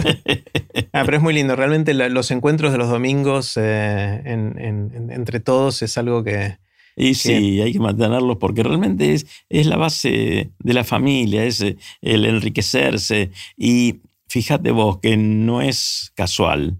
Ah, 0.91 1.03
pero 1.05 1.17
es 1.17 1.23
muy 1.23 1.33
lindo. 1.33 1.55
Realmente 1.55 1.93
los 1.93 2.31
encuentros 2.31 2.71
de 2.71 2.77
los 2.77 2.89
domingos 2.89 3.57
eh, 3.57 4.21
entre 4.25 5.39
todos 5.39 5.81
es 5.81 5.97
algo 5.97 6.23
que, 6.23 6.57
y 6.95 7.15
sí, 7.15 7.61
hay 7.61 7.73
que 7.73 7.79
mantenerlos 7.79 8.37
porque 8.37 8.63
realmente 8.63 9.13
es, 9.13 9.27
es 9.49 9.67
la 9.67 9.75
base 9.75 10.51
de 10.57 10.73
la 10.73 10.83
familia, 10.83 11.43
es 11.43 11.61
eh, 11.61 11.77
el 12.01 12.25
enriquecerse. 12.25 13.31
Y 13.57 14.01
fíjate 14.27 14.71
vos 14.71 14.99
que 15.01 15.17
no 15.17 15.61
es 15.61 16.11
casual 16.15 16.79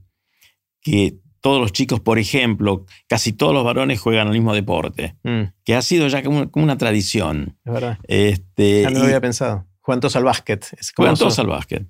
que 0.82 1.18
todos 1.42 1.62
los 1.62 1.72
chicos, 1.72 2.00
por 2.00 2.18
ejemplo, 2.18 2.86
casi 3.08 3.32
todos 3.32 3.54
los 3.54 3.64
varones 3.64 4.00
juegan 4.00 4.28
al 4.28 4.34
mismo 4.34 4.54
deporte, 4.56 5.16
mm. 5.24 5.42
que 5.64 5.76
ha 5.76 5.82
sido 5.84 6.08
ya 6.08 6.24
como, 6.24 6.50
una 6.54 6.78
tradición. 6.78 7.58
Es 7.64 7.74
verdad. 7.74 8.00
Este, 8.08 8.82
ya 8.82 8.90
no 8.90 9.00
lo 9.00 9.06
había 9.06 9.22
pensado. 9.22 9.68
Juegan 9.82 10.00
todos 10.00 10.16
al 10.16 10.24
básquet. 10.24 10.66
Juegan 10.96 11.16
todos 11.16 11.38
al 11.38 11.46
básquet. 11.46 11.86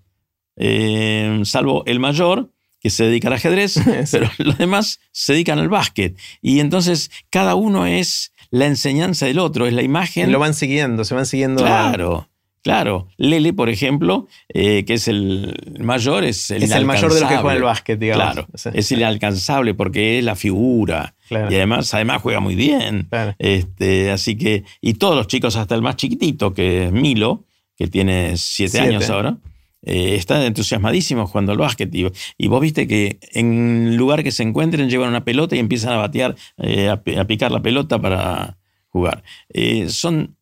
Eh, 0.57 1.41
salvo 1.45 1.83
el 1.85 2.01
mayor, 2.01 2.51
que 2.81 2.89
se 2.89 3.05
dedica 3.05 3.29
al 3.29 3.35
ajedrez, 3.35 3.79
pero 4.11 4.29
los 4.39 4.57
demás 4.57 4.99
se 5.11 5.31
dedican 5.31 5.57
al 5.59 5.69
básquet. 5.69 6.17
Y 6.41 6.59
entonces 6.59 7.09
cada 7.29 7.55
uno 7.55 7.85
es 7.85 8.33
la 8.51 8.65
enseñanza 8.65 9.25
del 9.25 9.39
otro, 9.39 9.67
es 9.67 9.73
la 9.73 9.83
imagen. 9.83 10.31
lo 10.31 10.39
van 10.39 10.53
siguiendo, 10.53 11.05
se 11.05 11.15
van 11.15 11.25
siguiendo. 11.25 11.63
Claro. 11.63 12.29
Claro, 12.65 13.09
Lele, 13.17 13.53
por 13.53 13.69
ejemplo, 13.69 14.27
eh, 14.49 14.85
que 14.85 14.95
es 14.95 15.07
el 15.07 15.55
mayor, 15.81 16.23
es 16.23 16.49
el 16.49 16.63
Es 16.63 16.71
el 16.71 16.83
mayor 16.83 17.13
de 17.13 17.19
los 17.19 17.29
que 17.29 17.37
juegan 17.37 17.57
el 17.57 17.63
básquet, 17.63 17.99
digamos. 17.99 18.33
Claro, 18.33 18.47
es 18.73 18.91
el 18.91 19.01
inalcanzable 19.01 19.75
porque 19.75 20.17
es 20.17 20.25
la 20.25 20.35
figura. 20.35 21.13
Y 21.29 21.35
además, 21.35 21.93
además 21.93 22.23
juega 22.23 22.39
muy 22.39 22.55
bien. 22.55 23.07
Este, 23.37 24.09
así 24.09 24.35
que, 24.35 24.63
y 24.81 24.95
todos 24.95 25.15
los 25.15 25.27
chicos, 25.27 25.55
hasta 25.57 25.75
el 25.75 25.83
más 25.83 25.95
chiquitito, 25.97 26.55
que 26.55 26.85
es 26.85 26.91
Milo, 26.91 27.43
que 27.77 27.85
tiene 27.85 28.33
siete. 28.35 28.79
años 28.79 29.11
ahora, 29.11 29.37
eh, 29.83 30.15
están 30.15 30.41
entusiasmadísimos 30.41 31.29
jugando 31.29 31.51
al 31.51 31.59
básquet. 31.59 31.93
Y, 31.93 32.47
vos 32.47 32.61
viste 32.61 32.87
que 32.87 33.19
en 33.33 33.95
lugar 33.95 34.23
que 34.23 34.31
se 34.31 34.41
encuentren, 34.41 34.89
llevan 34.89 35.09
una 35.09 35.23
pelota 35.23 35.55
y 35.55 35.59
empiezan 35.59 35.93
a 35.93 35.97
batear, 35.97 36.35
eh, 36.57 36.89
a, 36.89 37.27
picar 37.27 37.51
la 37.51 37.61
pelota 37.61 38.01
para 38.01 38.57
jugar. 38.87 39.23
Eh, 39.49 39.87
son, 39.89 40.35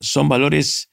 son 0.00 0.28
valores 0.28 0.90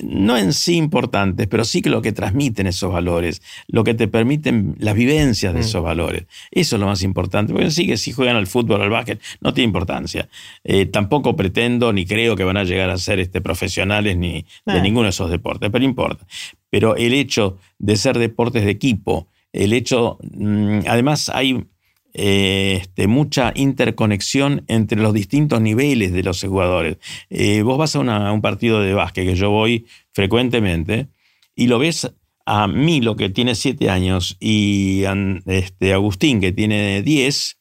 no 0.00 0.38
en 0.38 0.54
sí 0.54 0.76
importantes, 0.76 1.46
pero 1.48 1.64
sí 1.64 1.82
que 1.82 1.90
lo 1.90 2.00
que 2.00 2.12
transmiten 2.12 2.66
esos 2.66 2.90
valores, 2.90 3.42
lo 3.66 3.84
que 3.84 3.92
te 3.92 4.08
permiten 4.08 4.74
las 4.78 4.94
vivencias 4.94 5.52
de 5.52 5.60
mm. 5.60 5.62
esos 5.62 5.82
valores. 5.82 6.24
Eso 6.50 6.76
es 6.76 6.80
lo 6.80 6.86
más 6.86 7.02
importante. 7.02 7.52
Porque 7.52 7.70
sí 7.70 7.86
que 7.86 7.96
si 7.98 8.12
juegan 8.12 8.36
al 8.36 8.46
fútbol 8.46 8.80
o 8.80 8.84
al 8.84 8.90
básquet, 8.90 9.20
no 9.40 9.52
tiene 9.52 9.66
importancia. 9.66 10.28
Eh, 10.64 10.86
tampoco 10.86 11.36
pretendo 11.36 11.92
ni 11.92 12.06
creo 12.06 12.36
que 12.36 12.44
van 12.44 12.56
a 12.56 12.64
llegar 12.64 12.88
a 12.88 12.96
ser 12.96 13.20
este, 13.20 13.40
profesionales 13.42 14.16
ni 14.16 14.46
de 14.64 14.80
ninguno 14.80 15.04
de 15.04 15.10
esos 15.10 15.30
deportes, 15.30 15.68
pero 15.70 15.84
importa. 15.84 16.26
Pero 16.70 16.96
el 16.96 17.12
hecho 17.12 17.58
de 17.78 17.96
ser 17.96 18.18
deportes 18.18 18.64
de 18.64 18.70
equipo, 18.70 19.28
el 19.52 19.74
hecho, 19.74 20.18
mm, 20.22 20.80
además 20.86 21.28
hay 21.28 21.66
eh, 22.14 22.78
este, 22.82 23.06
mucha 23.06 23.52
interconexión 23.54 24.64
entre 24.68 25.00
los 25.00 25.14
distintos 25.14 25.60
niveles 25.60 26.12
de 26.12 26.22
los 26.22 26.42
jugadores. 26.42 26.98
Eh, 27.30 27.62
vos 27.62 27.78
vas 27.78 27.96
a, 27.96 28.32
un 28.32 28.42
partido 28.42 28.80
de 28.80 28.94
básquet, 28.94 29.26
que 29.26 29.34
yo 29.34 29.50
voy 29.50 29.86
frecuentemente, 30.12 31.08
y 31.54 31.66
lo 31.66 31.78
ves 31.78 32.12
a 32.44 32.66
Milo, 32.66 33.16
que 33.16 33.30
tiene 33.30 33.54
7 33.54 33.88
años, 33.88 34.36
y 34.40 35.04
este, 35.46 35.92
Agustín, 35.92 36.40
que 36.40 36.52
tiene 36.52 37.02
10, 37.02 37.58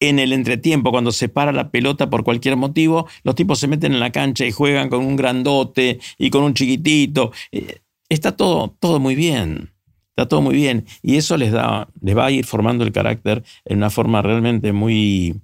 en 0.00 0.18
el 0.18 0.32
entretiempo, 0.32 0.90
cuando 0.90 1.12
se 1.12 1.28
para 1.28 1.52
la 1.52 1.70
pelota 1.70 2.10
por 2.10 2.24
cualquier 2.24 2.56
motivo, 2.56 3.08
los 3.22 3.34
tipos 3.34 3.58
se 3.58 3.68
meten 3.68 3.94
en 3.94 4.00
la 4.00 4.12
cancha 4.12 4.44
y 4.44 4.52
juegan 4.52 4.88
con 4.88 5.04
un 5.04 5.16
grandote 5.16 6.00
y 6.18 6.30
con 6.30 6.42
un 6.42 6.54
chiquitito. 6.54 7.32
Eh, 7.52 7.80
está 8.08 8.36
todo, 8.36 8.76
todo 8.78 9.00
muy 9.00 9.14
bien. 9.14 9.75
Está 10.16 10.28
todo 10.28 10.40
muy 10.40 10.54
bien. 10.54 10.86
Y 11.02 11.16
eso 11.16 11.36
les, 11.36 11.52
da, 11.52 11.88
les 12.00 12.16
va 12.16 12.24
a 12.24 12.30
ir 12.30 12.46
formando 12.46 12.84
el 12.84 12.92
carácter 12.92 13.44
en 13.66 13.76
una 13.76 13.90
forma 13.90 14.22
realmente 14.22 14.72
muy, 14.72 15.42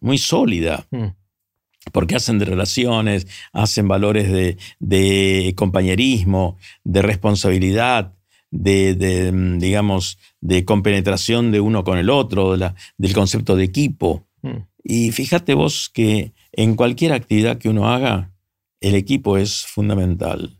muy 0.00 0.18
sólida. 0.18 0.84
Mm. 0.90 1.06
Porque 1.92 2.16
hacen 2.16 2.40
de 2.40 2.44
relaciones, 2.44 3.28
hacen 3.52 3.86
valores 3.86 4.56
de, 4.80 5.54
compañerismo, 5.56 6.56
de 6.82 7.02
responsabilidad, 7.02 8.12
de, 8.50 9.30
digamos, 9.58 10.18
de 10.40 10.64
compenetración 10.64 11.52
de 11.52 11.60
uno 11.60 11.84
con 11.84 11.96
el 11.96 12.10
otro, 12.10 12.56
del 12.56 13.14
concepto 13.14 13.54
de 13.54 13.64
equipo. 13.64 14.26
Mm. 14.42 14.66
Y 14.82 15.12
fíjate 15.12 15.54
vos 15.54 15.88
que 15.94 16.32
en 16.50 16.74
cualquier 16.74 17.12
actividad 17.12 17.58
que 17.58 17.68
uno 17.68 17.88
haga, 17.88 18.32
el 18.80 18.96
equipo 18.96 19.36
es 19.36 19.64
fundamental 19.64 20.58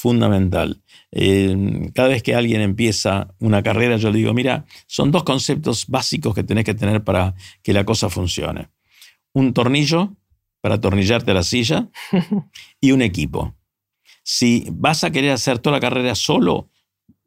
fundamental. 0.00 0.80
Eh, 1.12 1.90
cada 1.94 2.08
vez 2.08 2.22
que 2.22 2.34
alguien 2.34 2.62
empieza 2.62 3.34
una 3.38 3.62
carrera, 3.62 3.98
yo 3.98 4.10
le 4.10 4.18
digo, 4.18 4.32
mira, 4.32 4.64
son 4.86 5.10
dos 5.10 5.24
conceptos 5.24 5.86
básicos 5.88 6.34
que 6.34 6.42
tenés 6.42 6.64
que 6.64 6.74
tener 6.74 7.04
para 7.04 7.34
que 7.62 7.74
la 7.74 7.84
cosa 7.84 8.08
funcione. 8.08 8.70
Un 9.34 9.52
tornillo 9.52 10.16
para 10.62 10.76
atornillarte 10.76 11.32
a 11.32 11.34
la 11.34 11.42
silla 11.42 11.88
y 12.80 12.92
un 12.92 13.02
equipo. 13.02 13.54
Si 14.22 14.66
vas 14.72 15.04
a 15.04 15.10
querer 15.10 15.32
hacer 15.32 15.58
toda 15.58 15.76
la 15.76 15.80
carrera 15.80 16.14
solo, 16.14 16.70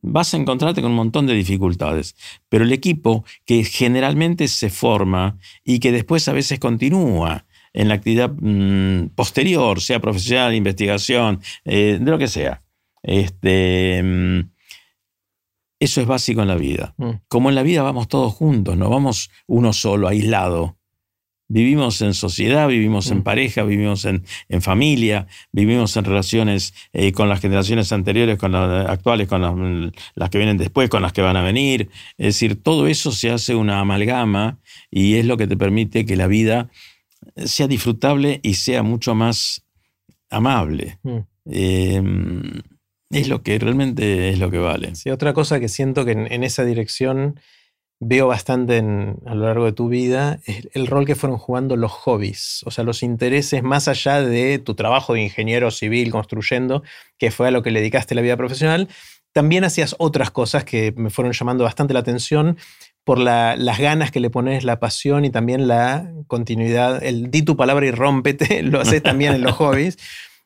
vas 0.02 0.34
a 0.34 0.38
encontrarte 0.38 0.82
con 0.82 0.92
un 0.92 0.98
montón 0.98 1.28
de 1.28 1.36
dificultades. 1.36 2.16
Pero 2.50 2.64
el 2.64 2.74
equipo 2.74 3.24
que 3.46 3.64
generalmente 3.64 4.48
se 4.48 4.72
forma 4.72 5.38
y 5.64 5.80
que 5.80 5.92
después 5.92 6.28
a 6.28 6.34
veces 6.34 6.60
continúa 6.60 7.46
en 7.74 7.88
la 7.88 7.96
actividad 7.96 8.32
mm, 8.32 9.10
posterior, 9.16 9.80
sea 9.80 10.00
profesional, 10.00 10.56
investigación, 10.56 11.40
eh, 11.66 12.00
de 12.02 12.12
lo 12.12 12.18
que 12.18 12.28
sea. 12.28 12.63
Este, 13.04 14.02
mm, 14.02 14.40
eso 15.80 16.00
es 16.02 16.08
básico 16.08 16.42
en 16.42 16.48
la 16.48 16.56
vida. 16.56 16.96
Mm. 16.98 17.12
Como 17.28 17.50
en 17.50 17.56
la 17.56 17.64
vida 17.64 17.84
vamos 17.84 18.08
todos 18.08 18.34
juntos, 18.34 18.78
no 18.78 18.90
vamos 18.90 19.30
uno 19.48 19.74
solo, 19.74 20.08
aislado. 20.08 20.78
Vivimos 21.50 22.02
en 22.02 22.14
sociedad, 22.14 22.70
vivimos 22.70 23.12
en 23.12 23.20
mm. 23.20 23.24
pareja, 23.24 23.64
vivimos 23.64 24.06
en, 24.06 24.24
familia, 24.62 25.28
vivimos 25.52 25.96
en 25.98 26.06
relaciones 26.06 26.74
eh, 26.94 27.12
con 27.12 27.28
las 27.28 27.42
generaciones 27.42 27.92
anteriores, 27.92 28.38
con 28.38 28.54
las 28.54 28.90
actuales, 28.90 29.28
con 29.28 29.92
las, 30.16 30.30
que 30.30 30.38
vienen 30.38 30.58
después, 30.58 30.90
con 30.90 31.02
las 31.02 31.12
que 31.12 31.22
van 31.22 31.36
a 31.36 31.44
venir. 31.44 31.90
Es 32.18 32.28
decir, 32.28 32.64
todo 32.64 32.88
eso 32.88 33.12
se 33.12 33.30
hace 33.30 33.54
una 33.54 33.82
amalgama 33.82 34.60
y 34.90 35.16
es 35.16 35.26
lo 35.26 35.36
que 35.36 35.48
te 35.48 35.58
permite 35.58 36.06
que 36.06 36.16
la 36.16 36.28
vida 36.28 36.70
sea 37.36 37.68
disfrutable 37.68 38.40
y 38.42 38.54
sea 38.54 38.84
mucho 38.84 39.16
más 39.16 39.66
amable. 40.30 40.98
Em, 41.46 42.62
es 43.14 43.28
lo 43.28 43.42
que 43.44 43.60
realmente 43.60 44.30
es 44.30 44.40
lo 44.40 44.52
que 44.52 44.58
vale. 44.58 44.96
Sí, 44.96 45.10
otra 45.10 45.34
cosa 45.34 45.60
que 45.60 45.70
siento 45.70 46.06
que 46.06 46.12
en, 46.12 46.44
esa 46.44 46.64
dirección 46.66 47.40
veo 48.00 48.28
bastante 48.28 48.80
a 48.80 49.36
lo 49.36 49.46
largo 49.46 49.66
de 49.66 49.72
tu 49.72 49.88
vida 49.88 50.40
es 50.46 50.68
el 50.74 50.88
rol 50.88 51.06
que 51.06 51.16
fueron 51.16 51.38
jugando 51.38 51.78
los 51.78 51.92
hobbies, 51.92 52.62
o 52.66 52.72
sea, 52.72 52.84
los 52.84 53.02
intereses 53.02 53.64
más 53.64 53.88
allá 53.88 54.22
de 54.22 54.60
tu 54.60 54.76
trabajo 54.76 55.14
de 55.14 55.22
ingeniero 55.22 55.72
civil 55.72 56.12
construyendo, 56.12 56.84
que 57.18 57.32
fue 57.32 57.48
a 57.48 57.52
lo 57.52 57.64
que 57.64 57.72
le 57.72 57.80
dedicaste 57.80 58.16
la 58.16 58.22
vida 58.22 58.36
profesional, 58.36 58.90
también 59.32 59.64
hacías 59.64 59.96
otras 59.98 60.32
cosas 60.32 60.64
que 60.64 60.94
me 60.96 61.10
fueron 61.10 61.34
llamando 61.34 61.64
bastante 61.64 61.94
la 61.94 62.02
atención 62.02 62.58
por 63.04 63.20
las 63.20 63.80
ganas 63.80 64.12
que 64.12 64.20
le 64.20 64.30
pones, 64.30 64.64
la 64.64 64.80
pasión 64.80 65.26
y 65.26 65.30
también 65.30 65.68
la 65.68 66.10
continuidad, 66.28 67.04
el 67.04 67.30
di 67.32 67.42
tu 67.42 67.58
palabra 67.58 67.86
y 67.86 67.92
rómpete, 67.92 68.64
lo 68.64 68.80
haces 68.80 69.04
también 69.04 69.34
en 69.34 69.42
los 69.42 69.52
hobbies. 69.58 69.98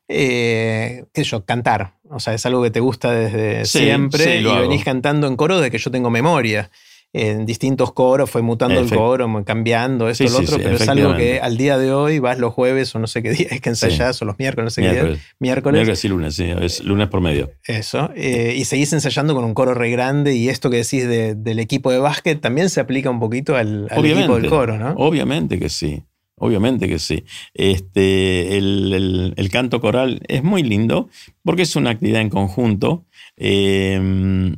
Eh, 0.08 1.06
qué 1.13 1.24
sé 1.24 1.32
yo, 1.32 1.46
cantar. 1.46 1.96
O 2.10 2.20
sea, 2.20 2.34
es 2.34 2.46
algo 2.46 2.63
que 2.63 2.72
te 2.72 2.80
gusta 2.80 3.12
desde 3.12 3.65
siempre 3.65 4.39
y 4.39 4.43
venís 4.43 4.84
cantando 4.84 5.28
en 5.28 5.36
coro 5.36 5.60
de 5.60 5.72
que 5.72 5.78
yo 5.78 5.91
tengo 5.91 6.10
memoria 6.10 6.72
en 7.13 7.46
distintos 7.46 7.93
coros, 7.93 8.30
fue 8.30 8.41
mutando 8.41 8.80
el 8.80 8.89
coro, 8.89 9.43
cambiando 9.46 10.10
esto, 10.10 10.26
lo 10.26 10.39
otro, 10.39 10.58
pero 10.58 10.76
es 10.76 10.88
algo 10.88 11.15
que 11.15 11.39
al 11.39 11.58
día 11.58 11.78
de 11.78 11.91
hoy 11.91 12.20
vas 12.20 12.38
los 12.38 12.54
jueves 12.54 12.93
o 12.96 13.00
no 13.00 13.08
sé 13.08 13.24
qué 13.24 13.32
día 13.32 13.48
es 13.50 13.62
que 13.62 13.70
ensayás, 13.70 14.22
o 14.22 14.26
los 14.26 14.38
miércoles, 14.38 14.65
no 14.65 14.70
sé 14.70 14.82
qué 14.82 14.91
día. 14.91 15.04
Miércoles. 15.39 15.80
Miércoles 15.80 16.06
y 16.06 16.08
lunes, 16.10 16.36
sí, 16.36 16.46
es 16.62 16.84
lunes 16.84 17.08
por 17.08 17.22
medio. 17.22 17.52
Eso, 17.65 18.12
eh, 18.15 18.54
y 18.58 18.65
seguís 18.65 18.91
ensayando 18.93 19.34
con 19.34 19.46
un 19.46 19.54
coro 19.54 19.74
re 19.74 19.89
grande 19.89 20.36
y 20.36 20.50
esto 20.50 20.70
que 20.70 20.78
decís 20.78 21.08
del 21.08 21.60
equipo 21.60 21.91
de 21.91 22.00
básquet 22.00 22.39
también 22.39 22.70
se 22.70 22.82
aplica 22.82 23.10
un 23.10 23.20
poquito 23.20 23.56
al, 23.56 23.88
equipo 23.89 24.36
del 24.36 24.50
coro, 24.50 24.78
¿no? 24.78 24.93
Obviamente 24.98 25.60
que 25.60 25.70
sí. 25.70 26.04
Obviamente 26.39 26.88
que 26.88 27.00
sí. 27.00 27.26
Este, 27.54 28.58
el, 28.58 29.50
canto 29.52 29.82
coral 29.82 30.21
es 30.28 30.43
muy 30.43 30.63
lindo 30.63 31.10
porque 31.43 31.63
es 31.63 31.76
una 31.76 31.89
actividad 31.89 32.21
en 32.21 32.30
conjunto. 32.30 33.06
Eh, 33.38 34.56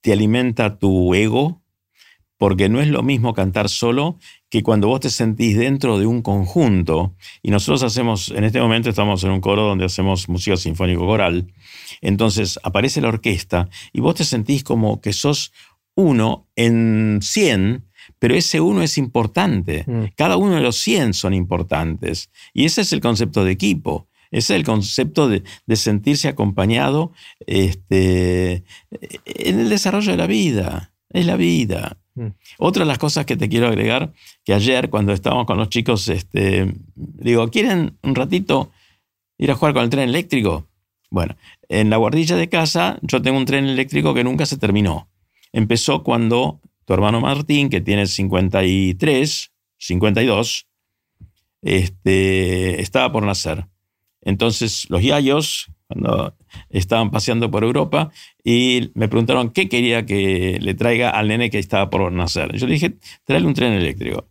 te 0.00 0.12
alimenta 0.12 0.78
tu 0.78 1.14
ego, 1.14 1.62
porque 2.36 2.68
no 2.68 2.82
es 2.82 2.88
lo 2.88 3.02
mismo 3.02 3.32
cantar 3.32 3.70
solo 3.70 4.18
que 4.50 4.62
cuando 4.62 4.88
vos 4.88 5.00
te 5.00 5.08
sentís 5.08 5.56
dentro 5.56 5.98
de 5.98 6.04
un 6.04 6.20
conjunto. 6.20 7.14
Y 7.42 7.50
nosotros 7.50 7.82
hacemos, 7.82 8.28
en 8.28 8.44
este 8.44 8.60
momento 8.60 8.90
estamos 8.90 9.24
en 9.24 9.30
un 9.30 9.40
coro 9.40 9.62
donde 9.62 9.86
hacemos 9.86 10.28
música 10.28 10.58
sinfónico 10.58 11.06
coral. 11.06 11.52
Entonces 12.02 12.60
aparece 12.62 13.00
la 13.00 13.08
orquesta 13.08 13.70
y 13.94 14.00
vos 14.00 14.16
te 14.16 14.24
sentís 14.24 14.62
como 14.62 15.00
que 15.00 15.14
sos 15.14 15.52
uno 15.94 16.46
en 16.54 17.20
cien, 17.22 17.83
pero 18.24 18.36
ese 18.36 18.62
uno 18.62 18.80
es 18.80 18.96
importante. 18.96 19.84
Mm. 19.86 20.04
Cada 20.16 20.38
uno 20.38 20.54
de 20.54 20.62
los 20.62 20.76
cien 20.76 21.12
son 21.12 21.34
importantes. 21.34 22.30
Y 22.54 22.64
ese 22.64 22.80
es 22.80 22.94
el 22.94 23.02
concepto 23.02 23.44
de 23.44 23.52
equipo. 23.52 24.08
Ese 24.30 24.54
es 24.54 24.60
el 24.60 24.64
concepto 24.64 25.28
de, 25.28 25.42
sentirse 25.76 26.28
acompañado 26.28 27.12
este, 27.46 28.64
en 29.26 29.60
el 29.60 29.68
desarrollo 29.68 30.12
de 30.12 30.16
la 30.16 30.26
vida. 30.26 30.94
Es 31.10 31.26
la 31.26 31.36
vida. 31.36 31.98
Mm. 32.14 32.28
Otra 32.56 32.84
de 32.84 32.88
las 32.88 32.96
cosas 32.96 33.26
que 33.26 33.36
te 33.36 33.50
quiero 33.50 33.68
agregar, 33.68 34.14
que 34.42 34.54
ayer 34.54 34.88
cuando 34.88 35.12
estábamos 35.12 35.44
con 35.44 35.58
los 35.58 35.68
chicos, 35.68 36.08
este, 36.08 36.72
digo, 36.94 37.50
¿quieren 37.50 37.98
un 38.02 38.14
ratito 38.14 38.70
ir 39.36 39.50
a 39.50 39.54
jugar 39.54 39.74
con 39.74 39.84
el 39.84 39.90
tren 39.90 40.08
eléctrico? 40.08 40.66
Bueno, 41.10 41.36
en 41.68 41.90
la 41.90 41.98
guardilla 41.98 42.36
de 42.36 42.48
casa 42.48 42.98
yo 43.02 43.20
tengo 43.20 43.36
un 43.36 43.44
tren 43.44 43.66
eléctrico 43.66 44.14
que 44.14 44.24
nunca 44.24 44.46
se 44.46 44.56
terminó. 44.56 45.10
Empezó 45.52 46.02
cuando 46.02 46.62
tu 46.84 46.94
hermano 46.94 47.20
Martín, 47.20 47.68
que 47.70 47.80
tiene 47.80 48.06
53, 48.06 49.52
52, 49.78 50.66
este, 51.62 52.80
estaba 52.80 53.12
por 53.12 53.24
nacer. 53.24 53.66
Entonces 54.22 54.86
los 54.88 55.02
yayos, 55.02 55.66
cuando 55.86 56.34
estaban 56.70 57.10
paseando 57.10 57.50
por 57.50 57.64
Europa, 57.64 58.10
y 58.42 58.90
me 58.94 59.08
preguntaron 59.08 59.50
qué 59.50 59.68
quería 59.68 60.06
que 60.06 60.58
le 60.60 60.74
traiga 60.74 61.10
al 61.10 61.28
nene 61.28 61.50
que 61.50 61.58
estaba 61.58 61.90
por 61.90 62.10
nacer. 62.12 62.56
Yo 62.56 62.66
le 62.66 62.74
dije, 62.74 62.94
tráele 63.24 63.46
un 63.46 63.54
tren 63.54 63.72
eléctrico. 63.72 64.28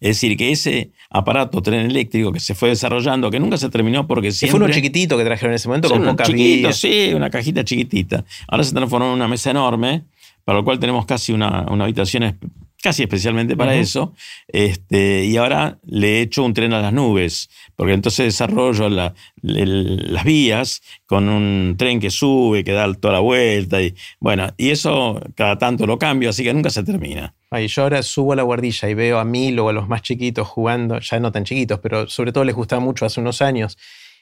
Es 0.00 0.16
decir, 0.16 0.36
que 0.36 0.50
ese 0.50 0.92
aparato 1.10 1.60
tren 1.62 1.86
eléctrico 1.86 2.32
que 2.32 2.40
se 2.40 2.54
fue 2.54 2.70
desarrollando, 2.70 3.30
que 3.30 3.38
nunca 3.38 3.56
se 3.56 3.68
terminó 3.68 4.06
porque 4.06 4.32
siempre... 4.32 4.58
Fue 4.58 4.64
uno 4.64 4.74
chiquitito 4.74 5.16
que 5.18 5.24
trajeron 5.24 5.52
en 5.52 5.56
ese 5.56 5.68
momento, 5.68 5.88
con 5.88 6.04
pocas 6.04 6.28
chiquito, 6.28 6.72
Sí, 6.72 7.12
una 7.14 7.30
cajita 7.30 7.64
chiquitita. 7.64 8.24
Ahora 8.48 8.64
se 8.64 8.72
transformó 8.72 9.06
en 9.06 9.12
una 9.12 9.28
mesa 9.28 9.50
enorme, 9.50 10.04
para 10.44 10.58
lo 10.58 10.64
cual 10.64 10.78
tenemos 10.78 11.06
casi 11.06 11.32
una, 11.32 11.66
una 11.70 11.84
habitación 11.84 12.38
casi 12.82 13.04
especialmente 13.04 13.56
para 13.56 13.76
eso, 13.76 14.12
este, 14.48 15.24
y 15.24 15.36
ahora 15.36 15.78
le 15.86 16.20
echo 16.20 16.42
un 16.42 16.52
tren 16.52 16.72
a 16.72 16.80
las 16.82 16.92
nubes, 16.92 17.48
porque 17.76 17.92
entonces 17.92 18.26
desarrollo 18.26 18.88
las 18.90 20.24
vías 20.24 20.82
con 21.06 21.28
un 21.28 21.76
tren 21.78 22.00
que 22.00 22.10
sube, 22.10 22.64
que 22.64 22.72
da 22.72 22.92
toda 22.94 23.14
la 23.14 23.20
vuelta, 23.20 23.80
y 23.80 23.94
bueno, 24.18 24.48
y 24.56 24.70
eso 24.70 25.20
cada 25.36 25.58
tanto 25.58 25.86
lo 25.86 25.96
cambio, 25.96 26.30
así 26.30 26.42
que 26.42 26.52
nunca 26.52 26.70
se 26.70 26.82
termina. 26.82 27.34
Y 27.52 27.68
yo 27.68 27.82
ahora 27.84 28.02
subo 28.02 28.32
a 28.32 28.36
la 28.36 28.42
guardilla 28.42 28.88
y 28.88 28.94
veo 28.94 29.20
a 29.20 29.24
mil 29.24 29.60
o 29.60 29.68
a 29.68 29.72
los 29.72 29.86
más 29.86 30.02
chiquitos 30.02 30.48
jugando, 30.48 30.98
ya 30.98 31.20
no 31.20 31.30
tan 31.30 31.44
chiquitos, 31.44 31.78
pero 31.78 32.08
sobre 32.08 32.32
todo 32.32 32.42
les 32.42 32.56
gustaba 32.56 32.80
mucho 32.80 33.06
hace 33.06 33.20
unos 33.20 33.42
años, 33.42 33.78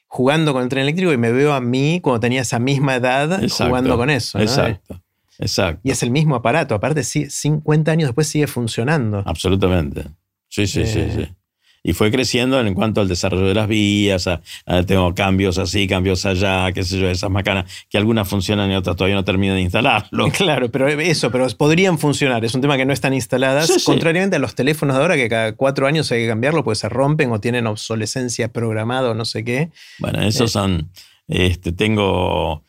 jugando 0.07 0.53
con 0.53 0.63
el 0.63 0.69
tren 0.69 0.83
eléctrico 0.83 1.15
y 1.15 1.17
me 1.17 1.33
veo 1.33 1.55
a 1.55 1.63
mí 1.63 2.01
cuando 2.03 2.21
tenía 2.21 2.43
esa 2.43 2.59
misma 2.59 2.97
edad 2.97 3.41
jugando 3.49 3.97
con 3.97 4.11
eso. 4.11 4.39
Exacto. 4.39 5.01
Exacto. 5.41 5.81
Y 5.83 5.91
es 5.91 6.03
el 6.03 6.11
mismo 6.11 6.37
aparato, 6.37 6.75
aparte 6.75 7.03
50 7.03 7.91
años 7.91 8.09
después 8.09 8.29
sigue 8.29 8.47
funcionando. 8.47 9.23
Absolutamente. 9.27 10.05
Sí, 10.49 10.67
sí, 10.67 10.87
sí, 10.87 11.01
eh. 11.01 11.13
sí. 11.15 11.35
Y 11.83 11.95
fue 11.95 12.11
creciendo 12.11 12.61
en 12.61 12.75
cuanto 12.75 13.01
al 13.01 13.09
desarrollo 13.09 13.47
de 13.47 13.55
las 13.55 13.67
vías, 13.67 14.29
tengo 14.87 15.15
cambios 15.15 15.57
así, 15.57 15.87
cambios 15.87 16.27
allá, 16.27 16.71
qué 16.73 16.83
sé 16.83 16.99
yo, 16.99 17.09
esas 17.09 17.31
macanas, 17.31 17.73
que 17.89 17.97
algunas 17.97 18.29
funcionan 18.29 18.71
y 18.71 18.75
otras 18.75 18.97
todavía 18.97 19.15
no 19.15 19.25
terminan 19.25 19.57
de 19.57 19.63
instalarlo. 19.63 20.29
Claro, 20.41 20.71
pero 20.71 20.89
eso, 20.89 21.31
pero 21.31 21.47
podrían 21.57 21.99
funcionar. 21.99 22.45
Es 22.45 22.55
un 22.55 22.61
tema 22.61 22.77
que 22.77 22.85
no 22.85 22.93
están 22.93 23.15
instaladas, 23.15 23.83
contrariamente 23.85 24.37
a 24.37 24.39
los 24.39 24.55
teléfonos 24.55 24.97
de 24.97 25.03
ahora, 25.03 25.17
que 25.17 25.29
cada 25.29 25.55
cuatro 25.55 25.87
años 25.87 26.11
hay 26.13 26.23
que 26.23 26.29
cambiarlo, 26.29 26.65
pues 26.65 26.79
se 26.79 26.89
rompen 26.89 27.33
o 27.33 27.41
tienen 27.41 27.67
obsolescencia 27.67 28.49
programada 28.53 29.11
o 29.11 29.15
no 29.15 29.25
sé 29.25 29.45
qué. 29.45 29.71
Bueno, 29.99 30.21
esos 30.23 30.51
eh. 30.51 30.53
son, 30.53 30.91
este, 31.29 31.73
tengo 31.73 32.65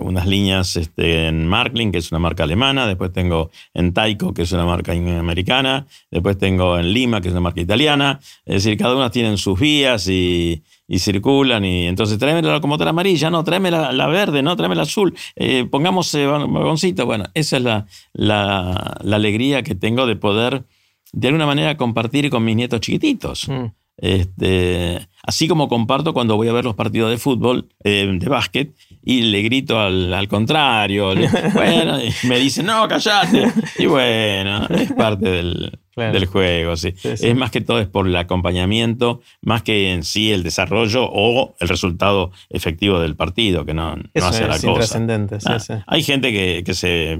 unas 0.00 0.26
líneas 0.26 0.76
este, 0.76 1.26
en 1.28 1.46
Marklin, 1.46 1.92
que 1.92 1.98
es 1.98 2.10
una 2.12 2.18
marca 2.18 2.44
alemana, 2.44 2.86
después 2.86 3.12
tengo 3.12 3.50
en 3.74 3.92
Taiko, 3.92 4.34
que 4.34 4.42
es 4.42 4.52
una 4.52 4.64
marca 4.64 4.92
americana, 4.92 5.86
después 6.10 6.38
tengo 6.38 6.78
en 6.78 6.92
Lima, 6.92 7.20
que 7.20 7.28
es 7.28 7.32
una 7.32 7.40
marca 7.40 7.60
italiana, 7.60 8.20
es 8.44 8.64
decir, 8.64 8.78
cada 8.78 8.94
una 8.94 9.10
tiene 9.10 9.36
sus 9.36 9.58
vías 9.58 10.06
y, 10.08 10.62
circulan, 10.98 11.64
y 11.64 11.86
entonces 11.86 12.18
tráeme 12.18 12.42
la 12.42 12.54
locomotora 12.54 12.90
amarilla, 12.90 13.30
no, 13.30 13.44
tráeme 13.44 13.70
la, 13.70 14.06
verde, 14.08 14.42
no, 14.42 14.56
tráeme 14.56 14.74
la 14.74 14.82
azul, 14.82 15.14
eh, 15.36 15.64
pongamos 15.70 16.12
eh, 16.14 16.26
vagoncito, 16.26 17.06
bueno, 17.06 17.24
esa 17.34 17.58
es 17.58 17.62
la, 17.62 17.86
la, 18.12 18.72
alegría 19.12 19.62
que 19.62 19.76
tengo 19.76 20.06
de 20.06 20.16
poder 20.16 20.64
de 21.12 21.28
alguna 21.28 21.46
manera 21.46 21.76
compartir 21.76 22.28
con 22.28 22.44
mis 22.44 22.56
nietos 22.56 22.80
chiquititos. 22.80 23.48
Mm. 23.48 23.66
Este, 24.00 25.06
así 25.22 25.46
como 25.46 25.68
comparto 25.68 26.14
cuando 26.14 26.36
voy 26.36 26.48
a 26.48 26.52
ver 26.52 26.64
los 26.64 26.74
partidos 26.74 27.10
de 27.10 27.18
fútbol, 27.18 27.68
de 27.82 28.26
básquet, 28.28 28.74
y 29.02 29.22
le 29.22 29.42
grito 29.42 29.78
al, 29.78 30.26
contrario. 30.28 31.14
bueno, 31.54 31.98
me 32.24 32.38
dice, 32.38 32.62
no, 32.62 32.88
callate. 32.88 33.52
Y 33.78 33.86
bueno, 33.86 34.66
es 34.68 34.92
parte 34.92 35.28
del, 35.30 36.26
juego. 36.26 36.76
Sí. 36.76 36.94
Es 37.02 37.36
más 37.36 37.50
que 37.50 37.60
todo 37.60 37.78
es 37.78 37.88
por 37.88 38.06
el 38.06 38.16
acompañamiento, 38.16 39.20
más 39.42 39.62
que 39.62 39.92
en 39.92 40.02
sí 40.02 40.32
el 40.32 40.42
desarrollo 40.42 41.04
o 41.04 41.54
el 41.60 41.68
resultado 41.68 42.32
efectivo 42.48 43.00
del 43.00 43.16
partido, 43.16 43.66
que 43.66 43.74
no, 43.74 43.96
no 43.96 44.26
hace 44.26 44.46
la 44.46 44.58
cosa. 44.58 44.98
Ah, 45.44 45.84
hay 45.86 46.02
gente 46.02 46.32
que, 46.32 46.62
que, 46.64 46.74
se 46.74 47.18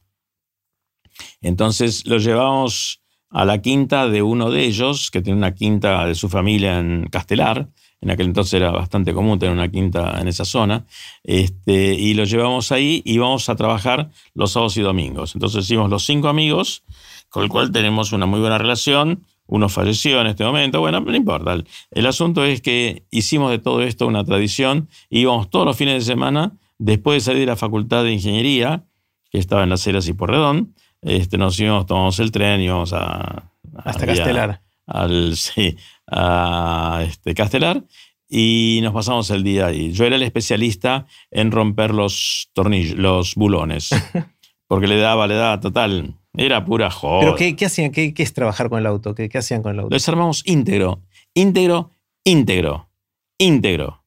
Entonces 1.41 2.05
lo 2.05 2.17
llevamos 2.17 3.01
a 3.29 3.45
la 3.45 3.61
quinta 3.61 4.07
de 4.07 4.21
uno 4.21 4.51
de 4.51 4.65
ellos, 4.65 5.11
que 5.11 5.21
tiene 5.21 5.37
una 5.37 5.53
quinta 5.53 6.05
de 6.05 6.15
su 6.15 6.29
familia 6.29 6.79
en 6.79 7.07
Castelar. 7.11 7.69
En 7.99 8.11
aquel 8.11 8.27
entonces 8.27 8.53
era 8.53 8.71
bastante 8.71 9.13
común 9.13 9.39
tener 9.39 9.53
una 9.53 9.69
quinta 9.69 10.19
en 10.21 10.27
esa 10.27 10.45
zona. 10.45 10.85
Este, 11.23 11.93
y 11.93 12.13
lo 12.13 12.25
llevamos 12.25 12.71
ahí 12.71 13.01
y 13.05 13.17
vamos 13.17 13.49
a 13.49 13.55
trabajar 13.55 14.11
los 14.33 14.51
sábados 14.51 14.77
y 14.77 14.81
domingos. 14.81 15.35
Entonces 15.35 15.65
hicimos 15.65 15.89
los 15.89 16.05
cinco 16.05 16.27
amigos, 16.27 16.83
con 17.29 17.43
el 17.43 17.49
cual 17.49 17.71
tenemos 17.71 18.13
una 18.13 18.25
muy 18.25 18.39
buena 18.39 18.57
relación. 18.57 19.23
Uno 19.47 19.67
falleció 19.69 20.21
en 20.21 20.27
este 20.27 20.43
momento, 20.43 20.79
bueno, 20.79 20.99
no 20.99 21.15
importa. 21.15 21.57
El 21.91 22.05
asunto 22.05 22.43
es 22.43 22.61
que 22.61 23.05
hicimos 23.11 23.49
de 23.49 23.59
todo 23.59 23.81
esto 23.81 24.05
una 24.05 24.23
tradición, 24.23 24.89
íbamos 25.09 25.49
todos 25.49 25.65
los 25.65 25.75
fines 25.77 25.95
de 25.95 26.01
semana, 26.01 26.57
después 26.77 27.15
de 27.23 27.25
salir 27.25 27.41
de 27.41 27.47
la 27.47 27.55
Facultad 27.55 28.03
de 28.03 28.11
Ingeniería, 28.11 28.83
que 29.31 29.39
estaba 29.39 29.63
en 29.63 29.69
Las 29.69 29.85
Heras 29.87 30.07
y 30.07 30.13
Porredón, 30.13 30.75
este, 31.07 31.37
nos 31.37 31.59
íbamos, 31.59 31.85
tomamos 31.85 32.19
el 32.19 32.31
tren, 32.31 32.59
íbamos 32.61 32.91
a... 32.93 33.51
Hasta 33.77 34.05
Castelar. 34.05 34.61
Al, 34.85 35.35
sí, 35.35 35.77
a 36.09 37.03
este, 37.07 37.33
Castelar, 37.33 37.83
y 38.29 38.79
nos 38.83 38.93
pasamos 38.93 39.29
el 39.31 39.43
día 39.43 39.67
ahí. 39.67 39.91
Yo 39.93 40.05
era 40.05 40.17
el 40.17 40.23
especialista 40.23 41.05
en 41.31 41.51
romper 41.51 41.93
los 41.93 42.49
tornillos, 42.53 42.97
los 42.97 43.35
bulones, 43.35 43.89
porque 44.67 44.87
le 44.87 44.97
daba, 44.97 45.27
le 45.27 45.35
daba 45.35 45.59
total, 45.59 46.15
era 46.35 46.65
pura 46.65 46.89
joda. 46.89 47.21
¿Pero 47.21 47.35
qué, 47.35 47.55
qué 47.55 47.65
hacían? 47.65 47.91
¿Qué, 47.91 48.13
¿Qué, 48.13 48.23
es 48.23 48.33
trabajar 48.33 48.69
con 48.69 48.79
el 48.79 48.85
auto? 48.85 49.15
¿Qué, 49.15 49.29
¿Qué, 49.29 49.37
hacían 49.37 49.61
con 49.63 49.73
el 49.73 49.79
auto? 49.79 49.89
Lo 49.91 49.95
desarmamos 49.95 50.43
íntegro, 50.45 51.01
íntegro, 51.33 51.91
íntegro, 52.25 52.89
íntegro. 53.37 54.03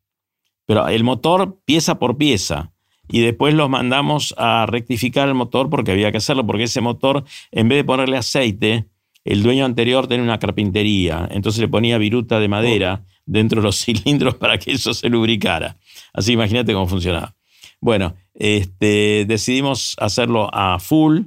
Pero 0.66 0.86
el 0.88 1.02
motor 1.02 1.60
pieza 1.64 1.98
por 1.98 2.16
pieza. 2.16 2.72
Y 3.12 3.20
después 3.22 3.54
los 3.54 3.68
mandamos 3.68 4.34
a 4.38 4.66
rectificar 4.66 5.28
el 5.28 5.34
motor 5.34 5.68
porque 5.68 5.92
había 5.92 6.12
que 6.12 6.18
hacerlo, 6.18 6.46
porque 6.46 6.64
ese 6.64 6.80
motor, 6.80 7.24
en 7.50 7.68
vez 7.68 7.78
de 7.78 7.84
ponerle 7.84 8.16
aceite, 8.16 8.86
el 9.24 9.42
dueño 9.42 9.64
anterior 9.64 10.06
tenía 10.06 10.24
una 10.24 10.38
carpintería, 10.38 11.28
entonces 11.30 11.60
le 11.60 11.68
ponía 11.68 11.98
viruta 11.98 12.38
de 12.38 12.48
madera 12.48 13.04
dentro 13.26 13.60
de 13.60 13.66
los 13.66 13.76
cilindros 13.84 14.34
para 14.36 14.58
que 14.58 14.72
eso 14.72 14.94
se 14.94 15.08
lubricara. 15.08 15.76
Así 16.12 16.32
imagínate 16.32 16.72
cómo 16.72 16.86
funcionaba. 16.86 17.34
Bueno, 17.80 18.14
este, 18.34 19.24
decidimos 19.26 19.96
hacerlo 19.98 20.48
a 20.52 20.78
full 20.78 21.22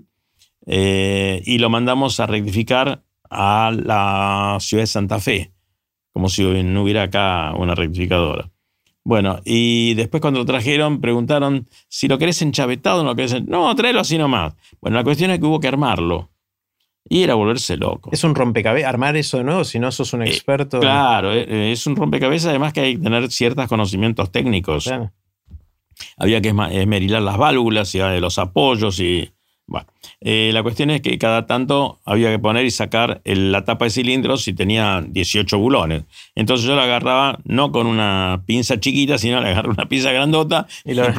eh, 0.66 1.42
y 1.46 1.58
lo 1.58 1.70
mandamos 1.70 2.20
a 2.20 2.28
rectificar 2.28 3.04
a 3.30 3.72
la 3.76 4.58
ciudad 4.62 4.84
de 4.84 4.88
Santa 4.88 5.20
Fe, 5.20 5.52
como 6.14 6.30
si 6.30 6.44
no 6.44 6.84
hubiera 6.84 7.04
acá 7.04 7.54
una 7.58 7.76
rectificadora. 7.76 8.53
Bueno, 9.06 9.42
y 9.44 9.96
después 9.96 10.22
cuando 10.22 10.40
lo 10.40 10.46
trajeron, 10.46 11.02
preguntaron 11.02 11.68
si 11.90 12.08
lo 12.08 12.18
querés 12.18 12.42
enchavetado 12.42 13.02
o 13.02 13.04
no 13.04 13.10
lo 13.10 13.16
querés. 13.16 13.44
No, 13.46 13.74
tráelo 13.76 14.00
así 14.00 14.18
nomás. 14.18 14.54
Bueno, 14.80 14.98
la 14.98 15.04
cuestión 15.04 15.32
es 15.32 15.40
que 15.40 15.46
hubo 15.46 15.60
que 15.60 15.68
armarlo. 15.68 16.30
Y 17.10 17.24
era 17.24 17.36
volverse 17.36 17.76
loco. 17.76 18.10
Es 18.14 18.24
un 18.24 18.34
rompecabezas, 18.34 18.88
armar 18.88 19.18
eso 19.18 19.38
de 19.38 19.44
nuevo, 19.44 19.66
si 19.66 19.78
no 19.78 19.92
sos 19.92 20.14
un 20.14 20.24
eh, 20.24 20.28
experto. 20.28 20.80
claro, 20.80 21.34
eh, 21.34 21.74
es 21.74 21.86
un 21.86 21.98
rompecabezas, 21.98 22.50
además 22.50 22.72
que 22.72 22.80
hay 22.80 22.96
que 22.96 23.04
tener 23.04 23.30
ciertos 23.30 23.68
conocimientos 23.68 24.32
técnicos. 24.32 24.90
Había 26.18 26.40
que 26.40 26.54
esmerilar 26.72 27.22
las 27.22 27.38
válvulas 27.38 27.94
y 27.94 28.00
eh, 28.00 28.22
los 28.22 28.40
apoyos 28.40 29.00
y 29.02 29.33
bueno, 29.66 29.88
eh, 30.20 30.52
la 30.54 30.62
cuestión 30.62 30.90
es 30.90 31.02
que 31.02 31.18
cada 31.18 31.48
tanto 31.48 32.00
había 32.06 32.30
que 32.30 32.40
poner 32.40 32.66
y 32.66 32.72
sacar 32.72 33.22
la 33.24 33.64
tapa 33.64 33.86
de 33.86 33.92
cilindros 33.92 34.48
y 34.48 34.54
tenía 34.54 35.04
18 35.08 35.58
bulones. 35.58 36.04
Entonces 36.36 36.66
yo 36.68 36.76
la 36.76 36.84
agarraba 36.84 37.40
no 37.46 37.72
con 37.72 37.88
una 37.88 38.44
pinza 38.46 38.80
chiquita, 38.80 39.18
sino 39.18 39.40
la 39.40 39.50
agarraba 39.50 39.74
una 39.74 39.88
pinza 39.88 40.12
grandota 40.12 40.68
y, 40.84 40.94
se 40.96 41.12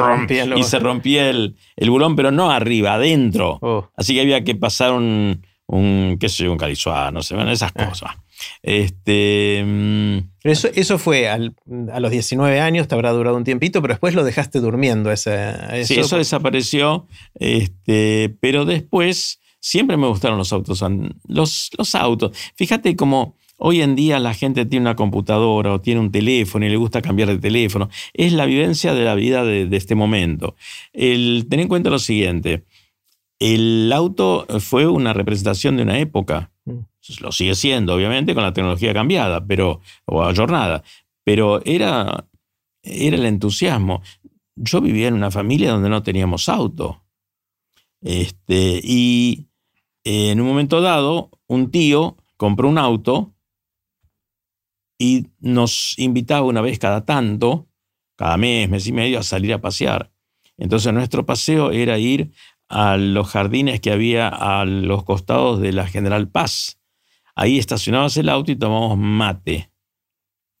rompía, 0.00 0.46
y 0.56 0.62
se 0.62 0.78
rompía 0.78 1.28
el, 1.28 1.56
bulón, 1.88 2.14
pero 2.14 2.30
no 2.30 2.50
arriba, 2.50 2.94
adentro. 2.94 3.58
Oh. 3.60 3.88
Así 3.96 4.14
que 4.14 4.20
había 4.20 4.44
que 4.44 4.54
pasar 4.54 4.92
un, 4.92 5.44
un 5.66 6.18
qué 6.20 6.28
sé 6.28 6.44
yo, 6.44 6.52
un 6.52 6.58
calizuá, 6.58 7.10
no 7.10 7.22
sé, 7.22 7.34
esas 7.50 7.72
ah. 7.74 7.88
cosas. 7.88 8.10
Este, 8.62 9.62
mm, 9.64 10.18
eso, 10.44 10.68
eso 10.74 10.98
fue 10.98 11.28
a 11.28 11.38
los 11.38 12.10
19 12.10 12.60
años, 12.60 12.88
te 12.88 12.94
habrá 12.94 13.10
durado 13.12 13.36
un 13.36 13.44
tiempito, 13.44 13.82
pero 13.82 13.94
después 13.94 14.14
lo 14.14 14.24
dejaste 14.24 14.60
durmiendo. 14.60 15.10
Ese, 15.10 15.50
eso. 15.72 15.94
Sí, 15.94 16.00
eso 16.00 16.16
desapareció, 16.16 17.06
este, 17.34 18.34
pero 18.40 18.64
después 18.64 19.40
siempre 19.60 19.96
me 19.96 20.08
gustaron 20.08 20.38
los 20.38 20.52
autos. 20.52 20.84
Los, 21.26 21.70
los 21.78 21.94
autos. 21.94 22.36
Fíjate 22.56 22.96
cómo 22.96 23.36
hoy 23.64 23.80
en 23.80 23.94
día 23.94 24.18
la 24.18 24.34
gente 24.34 24.66
tiene 24.66 24.86
una 24.86 24.96
computadora 24.96 25.72
o 25.72 25.80
tiene 25.80 26.00
un 26.00 26.10
teléfono 26.10 26.66
y 26.66 26.68
le 26.68 26.76
gusta 26.76 27.00
cambiar 27.00 27.28
de 27.28 27.38
teléfono. 27.38 27.88
Es 28.12 28.32
la 28.32 28.44
vivencia 28.44 28.92
de 28.92 29.04
la 29.04 29.14
vida 29.14 29.44
de, 29.44 29.68
este 29.76 29.94
momento. 29.94 30.56
El, 30.92 31.46
ten 31.48 31.60
en 31.60 31.68
cuenta 31.68 31.88
lo 31.88 32.00
siguiente. 32.00 32.64
El 33.38 33.92
auto 33.92 34.46
fue 34.60 34.86
una 34.86 35.12
representación 35.12 35.76
de 35.76 35.84
una 35.84 35.98
época. 35.98 36.51
Lo 37.20 37.32
sigue 37.32 37.54
siendo, 37.54 37.94
obviamente, 37.94 38.34
con 38.34 38.42
la 38.42 38.52
tecnología 38.52 38.94
cambiada, 38.94 39.44
pero, 39.44 39.80
o 40.04 40.22
ayornada. 40.22 40.82
Pero 41.24 41.64
era, 41.64 42.26
era 42.82 43.16
el 43.16 43.26
entusiasmo. 43.26 44.02
Yo 44.56 44.80
vivía 44.80 45.08
en 45.08 45.14
una 45.14 45.30
familia 45.30 45.72
donde 45.72 45.88
no 45.88 46.02
teníamos 46.02 46.48
auto. 46.48 47.02
Este, 48.00 48.80
y 48.82 49.46
en 50.04 50.40
un 50.40 50.46
momento 50.46 50.80
dado, 50.80 51.30
un 51.46 51.70
tío 51.70 52.16
compró 52.36 52.68
un 52.68 52.78
auto 52.78 53.32
y 54.98 55.26
nos 55.40 55.98
invitaba 55.98 56.46
una 56.46 56.60
vez 56.60 56.78
cada 56.78 57.04
tanto, 57.04 57.68
cada 58.16 58.36
mes, 58.36 58.68
mes 58.68 58.86
y 58.86 58.92
medio, 58.92 59.18
a 59.18 59.22
salir 59.22 59.52
a 59.52 59.60
pasear. 59.60 60.12
Entonces 60.56 60.92
nuestro 60.92 61.26
paseo 61.26 61.70
era 61.72 61.98
ir 61.98 62.32
a 62.68 62.96
los 62.96 63.28
jardines 63.28 63.80
que 63.80 63.90
había 63.90 64.28
a 64.28 64.64
los 64.64 65.04
costados 65.04 65.60
de 65.60 65.72
la 65.72 65.86
General 65.86 66.28
Paz. 66.28 66.78
Ahí 67.34 67.58
estacionabas 67.58 68.16
el 68.16 68.28
auto 68.28 68.52
y 68.52 68.56
tomamos 68.56 68.96
mate. 68.98 69.70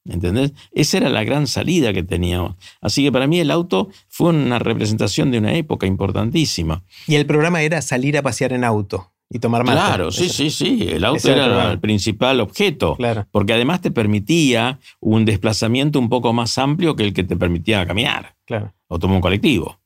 ¿Entendés? 0.04 0.52
Esa 0.72 0.96
era 0.98 1.08
la 1.10 1.22
gran 1.22 1.46
salida 1.46 1.92
que 1.92 2.02
teníamos. 2.02 2.56
Así 2.80 3.04
que 3.04 3.12
para 3.12 3.26
mí 3.26 3.38
el 3.38 3.50
auto 3.50 3.88
fue 4.08 4.30
una 4.30 4.58
representación 4.58 5.30
de 5.30 5.38
una 5.38 5.54
época 5.54 5.86
importantísima. 5.86 6.82
Y 7.06 7.14
el 7.14 7.26
programa 7.26 7.62
era 7.62 7.80
salir 7.82 8.18
a 8.18 8.22
pasear 8.22 8.52
en 8.52 8.64
auto 8.64 9.12
y 9.30 9.38
tomar 9.38 9.64
mate. 9.64 9.78
Claro, 9.78 10.10
sí, 10.10 10.28
sí, 10.28 10.50
sí. 10.50 10.88
El 10.90 11.04
auto 11.04 11.30
era 11.30 11.72
el, 11.72 11.78
principal 11.78 12.40
objeto. 12.40 12.96
Claro. 12.96 13.26
Porque 13.30 13.52
además 13.52 13.80
te 13.80 13.90
permitía 13.90 14.80
un 15.00 15.24
desplazamiento 15.24 15.98
un 15.98 16.08
poco 16.08 16.32
más 16.32 16.58
amplio 16.58 16.96
que 16.96 17.04
el 17.04 17.12
que 17.12 17.24
te 17.24 17.36
permitía 17.36 17.86
caminar. 17.86 18.34
Claro. 18.44 18.74
O 18.88 18.98
tomar 18.98 19.16
un 19.16 19.22
colectivo. 19.22 19.80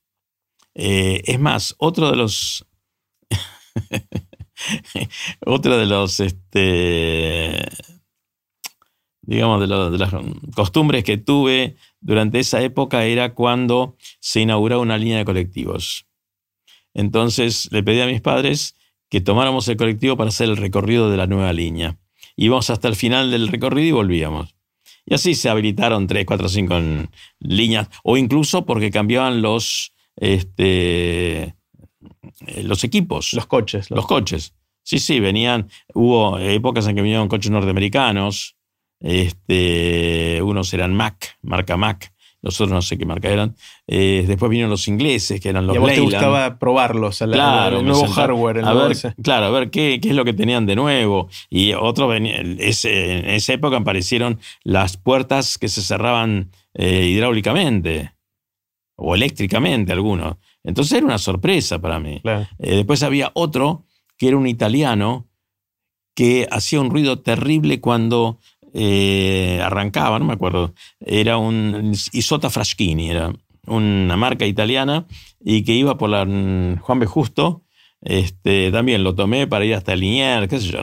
Eh, 0.74 1.22
es 1.26 1.38
más, 1.38 1.74
otro 1.78 2.10
de 2.10 2.16
los. 2.16 2.66
otro 5.46 5.76
de. 5.76 6.26
Este, 6.26 7.68
digamos, 9.22 9.60
de, 9.60 9.98
las 9.98 10.12
costumbres 10.54 11.04
que 11.04 11.18
tuve 11.18 11.76
durante 12.00 12.38
esa 12.38 12.62
época 12.62 13.04
era 13.04 13.34
cuando 13.34 13.96
se 14.20 14.40
inauguraba 14.40 14.82
una 14.82 14.98
línea 14.98 15.18
de 15.18 15.24
colectivos. 15.24 16.06
Entonces 16.94 17.68
le 17.72 17.82
pedí 17.82 18.00
a 18.00 18.06
mis 18.06 18.20
padres 18.20 18.76
que 19.10 19.20
tomáramos 19.20 19.68
el 19.68 19.76
colectivo 19.76 20.16
para 20.16 20.28
hacer 20.28 20.48
el 20.48 20.56
recorrido 20.56 21.10
de 21.10 21.16
la 21.16 21.26
nueva 21.26 21.52
línea. 21.52 21.98
Íbamos 22.36 22.70
hasta 22.70 22.88
el 22.88 22.96
final 22.96 23.30
del 23.30 23.48
recorrido 23.48 23.88
y 23.88 23.92
volvíamos. 23.92 24.54
Y 25.04 25.14
así 25.14 25.34
se 25.34 25.48
habilitaron 25.48 26.06
tres, 26.06 26.26
cuatro, 26.26 26.48
cinco 26.48 26.78
líneas, 27.38 27.88
o 28.02 28.16
incluso 28.16 28.66
porque 28.66 28.90
cambiaban 28.90 29.40
los, 29.42 29.92
este, 30.16 31.55
los 32.62 32.84
equipos. 32.84 33.32
Los 33.32 33.46
coches. 33.46 33.90
Los, 33.90 34.06
coches. 34.06 34.54
Sí, 34.82 34.98
sí, 34.98 35.20
venían, 35.20 35.68
hubo 35.94 36.38
épocas 36.38 36.86
en 36.86 36.96
que 36.96 37.02
vinieron 37.02 37.28
coches 37.28 37.50
norteamericanos, 37.50 38.56
este, 39.00 40.40
unos 40.42 40.72
eran 40.72 40.94
Mac, 40.94 41.38
marca 41.42 41.76
Mac, 41.76 42.12
los 42.46 42.60
otros 42.60 42.72
no 42.72 42.82
sé 42.82 42.96
qué 42.96 43.04
marca 43.04 43.28
eran. 43.28 43.56
Eh, 43.88 44.24
después 44.26 44.48
vinieron 44.48 44.70
los 44.70 44.86
ingleses, 44.86 45.40
que 45.40 45.48
eran 45.48 45.66
los 45.66 45.74
¿Y 45.74 45.78
a 45.78 45.80
vos 45.80 45.92
te 45.92 46.00
gustaba 46.00 46.58
probarlos, 46.58 47.20
el 47.20 47.30
nuevo 47.30 48.06
hardware. 48.06 48.62
claro, 49.22 49.46
a 49.46 49.50
ver 49.50 49.70
qué, 49.70 49.98
qué, 50.00 50.10
es 50.10 50.14
lo 50.14 50.24
que 50.24 50.32
tenían 50.32 50.64
de 50.64 50.76
nuevo. 50.76 51.28
Y 51.50 51.72
otros 51.72 52.14
ese, 52.58 53.18
en 53.18 53.30
esa 53.30 53.52
época 53.52 53.78
aparecieron 53.78 54.38
las 54.62 54.96
puertas 54.96 55.58
que 55.58 55.68
se 55.68 55.82
cerraban 55.82 56.50
eh, 56.74 57.06
hidráulicamente 57.06 58.12
o 58.96 59.16
eléctricamente 59.16 59.92
algunos. 59.92 60.36
Entonces 60.66 60.98
era 60.98 61.06
una 61.06 61.18
sorpresa 61.18 61.78
para 61.78 61.98
mí. 61.98 62.20
Eh, 62.24 62.44
después 62.58 63.02
había 63.02 63.30
otro 63.34 63.84
que 64.18 64.28
era 64.28 64.36
un 64.36 64.46
italiano 64.46 65.28
que 66.14 66.48
hacía 66.50 66.80
un 66.80 66.90
ruido 66.90 67.20
terrible 67.20 67.80
cuando 67.80 68.38
eh, 68.74 69.60
arrancaba, 69.62 70.18
no 70.18 70.24
me 70.24 70.32
acuerdo. 70.32 70.74
Era 71.00 71.38
un 71.38 71.94
Isota 72.12 72.50
Fraschini, 72.50 73.10
era 73.10 73.32
una 73.66 74.16
marca 74.16 74.44
italiana 74.44 75.06
y 75.40 75.62
que 75.62 75.72
iba 75.72 75.96
por 75.96 76.10
la 76.10 76.24
mm, 76.24 76.78
Juan 76.80 76.98
B. 76.98 77.06
Justo. 77.06 77.62
Este, 78.00 78.70
también 78.70 79.02
lo 79.04 79.14
tomé 79.14 79.46
para 79.46 79.64
ir 79.64 79.74
hasta 79.74 79.96
Liniers, 79.96 80.48
qué 80.48 80.60
sé 80.60 80.68
yo. 80.68 80.80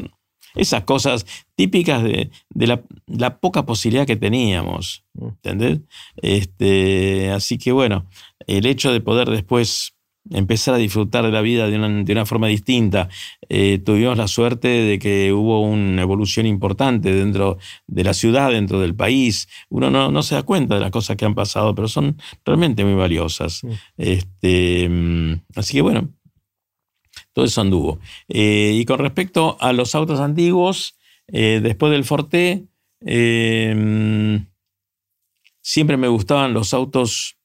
Esas 0.55 0.83
cosas 0.83 1.25
típicas 1.55 2.03
de, 2.03 2.29
la, 2.55 3.39
poca 3.39 3.65
posibilidad 3.65 4.07
que 4.07 4.15
teníamos. 4.15 5.03
Mm. 5.13 5.27
¿Entendés? 5.27 5.79
Este, 6.17 7.31
así 7.31 7.57
que 7.57 7.71
bueno, 7.71 8.07
el 8.47 8.65
hecho 8.65 8.91
de 8.91 9.01
poder 9.01 9.29
después 9.29 9.93
empezar 10.31 10.75
a 10.75 10.77
disfrutar 10.77 11.25
de 11.25 11.31
la 11.31 11.41
vida 11.41 11.67
de 11.67 11.75
una, 11.77 12.25
forma 12.25 12.47
distinta. 12.47 13.09
Eh, 13.49 13.79
tuvimos 13.83 14.17
la 14.17 14.27
suerte 14.27 14.67
de 14.67 14.99
que 14.99 15.33
hubo 15.33 15.61
una 15.61 16.01
evolución 16.01 16.45
importante 16.45 17.13
dentro 17.13 17.57
de 17.87 18.03
la 18.03 18.13
ciudad, 18.13 18.51
dentro 18.51 18.79
del 18.79 18.95
país. 18.95 19.47
Uno 19.69 19.89
no, 19.89 20.23
se 20.23 20.35
da 20.35 20.43
cuenta 20.43 20.75
de 20.75 20.81
las 20.81 20.91
cosas 20.91 21.17
que 21.17 21.25
han 21.25 21.35
pasado, 21.35 21.75
pero 21.75 21.87
son 21.87 22.17
realmente 22.45 22.85
muy 22.85 22.95
valiosas. 22.95 23.63
Mm. 23.63 23.71
Este, 23.97 24.89
mm, 24.89 25.33
así 25.55 25.73
que 25.73 25.81
bueno, 25.81 26.09
todo 27.33 27.45
eso 27.45 27.61
anduvo. 27.61 27.99
Eh, 28.29 28.73
y 28.75 28.85
con 28.85 28.99
respecto 28.99 29.57
a 29.59 29.73
los 29.73 29.95
autos 29.95 30.19
antiguos, 30.19 30.95
eh, 31.27 31.59
después 31.61 31.91
del 31.91 32.05
Forte, 32.05 32.67
em, 33.01 34.45
siempre 35.61 35.97
me 35.97 36.07
gustaban 36.07 36.53
los 36.53 36.73
autos, 36.73 37.37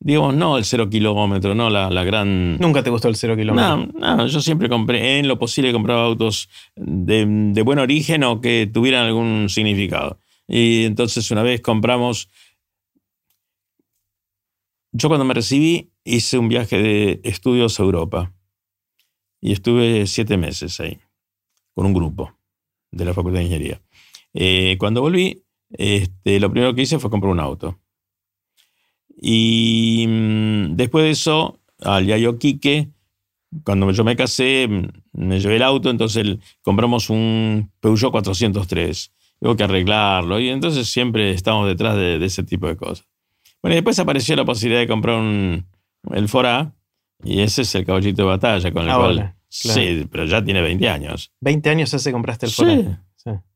digamos, 0.00 0.34
no 0.34 0.58
el 0.58 0.64
cero 0.64 0.90
kilómetro, 0.90 1.54
no 1.54 1.70
la, 1.70 2.04
gran... 2.04 2.58
¿Nunca 2.58 2.82
te 2.82 2.90
gustó 2.90 3.08
el 3.08 3.16
cero 3.16 3.36
kilómetro? 3.36 3.88
No, 3.94 4.16
no, 4.16 4.26
yo 4.26 4.40
siempre 4.40 4.68
compré, 4.68 5.18
en 5.18 5.28
lo 5.28 5.38
posible 5.38 5.72
compraba 5.72 6.04
autos 6.04 6.48
de, 6.74 7.24
de 7.26 7.62
buen 7.62 7.78
origen 7.78 8.24
o 8.24 8.40
que 8.40 8.68
tuvieran 8.72 9.06
algún 9.06 9.48
significado. 9.48 10.18
Y 10.48 10.84
entonces 10.84 11.30
una 11.30 11.42
vez 11.42 11.60
compramos... 11.60 12.28
Yo 14.90 15.08
cuando 15.08 15.26
me 15.26 15.34
recibí 15.34 15.92
hice 16.02 16.38
un 16.38 16.48
viaje 16.48 16.78
de 16.78 17.20
estudios 17.22 17.78
a 17.78 17.82
Europa 17.82 18.32
y 19.40 19.52
estuve 19.52 20.06
siete 20.06 20.36
meses 20.36 20.80
ahí 20.80 20.98
con 21.74 21.86
un 21.86 21.94
grupo 21.94 22.34
de 22.90 23.04
la 23.04 23.14
Facultad 23.14 23.38
de 23.38 23.44
Ingeniería. 23.44 23.80
Eh, 24.34 24.76
cuando 24.78 25.00
volví, 25.00 25.44
este, 25.70 26.40
lo 26.40 26.50
primero 26.50 26.74
que 26.74 26.82
hice 26.82 26.98
fue 26.98 27.10
comprar 27.10 27.32
un 27.32 27.40
auto. 27.40 27.78
Y 29.20 30.06
mm, 30.08 30.76
después 30.76 31.04
de 31.04 31.10
eso, 31.10 31.60
al 31.80 32.06
Yayo 32.06 32.38
Quique, 32.38 32.88
cuando 33.64 33.90
yo 33.90 34.04
me 34.04 34.16
casé, 34.16 34.68
mm, 34.68 34.88
me 35.12 35.40
llevé 35.40 35.56
el 35.56 35.62
auto, 35.62 35.90
entonces 35.90 36.38
compramos 36.62 37.10
un 37.10 37.70
Peugeot 37.80 38.10
403. 38.10 39.12
Hubo 39.40 39.56
que 39.56 39.62
arreglarlo 39.62 40.40
y 40.40 40.48
entonces 40.48 40.88
siempre 40.88 41.30
estamos 41.30 41.66
detrás 41.68 41.96
de, 41.96 42.24
ese 42.24 42.42
tipo 42.42 42.66
de 42.66 42.76
cosas. 42.76 43.06
Bueno, 43.62 43.74
y 43.74 43.76
después 43.76 43.98
apareció 43.98 44.36
la 44.36 44.44
posibilidad 44.44 44.80
de 44.80 44.88
comprar 44.88 45.16
un, 45.18 45.66
el 46.12 46.28
Fora 46.28 46.74
y 47.24 47.40
ese 47.40 47.62
es 47.62 47.74
el 47.74 47.84
caballito 47.84 48.22
de 48.22 48.28
batalla 48.28 48.72
con 48.72 48.88
el 48.88 48.94
cual... 48.94 49.34
Sí, 49.50 50.06
pero 50.10 50.26
ya 50.26 50.44
tiene 50.44 50.60
20 50.60 50.88
años. 50.90 51.32
20 51.40 51.70
años 51.70 51.94
hace 51.94 52.12
compraste 52.12 52.46
el 52.46 52.52
Fora. 52.52 53.02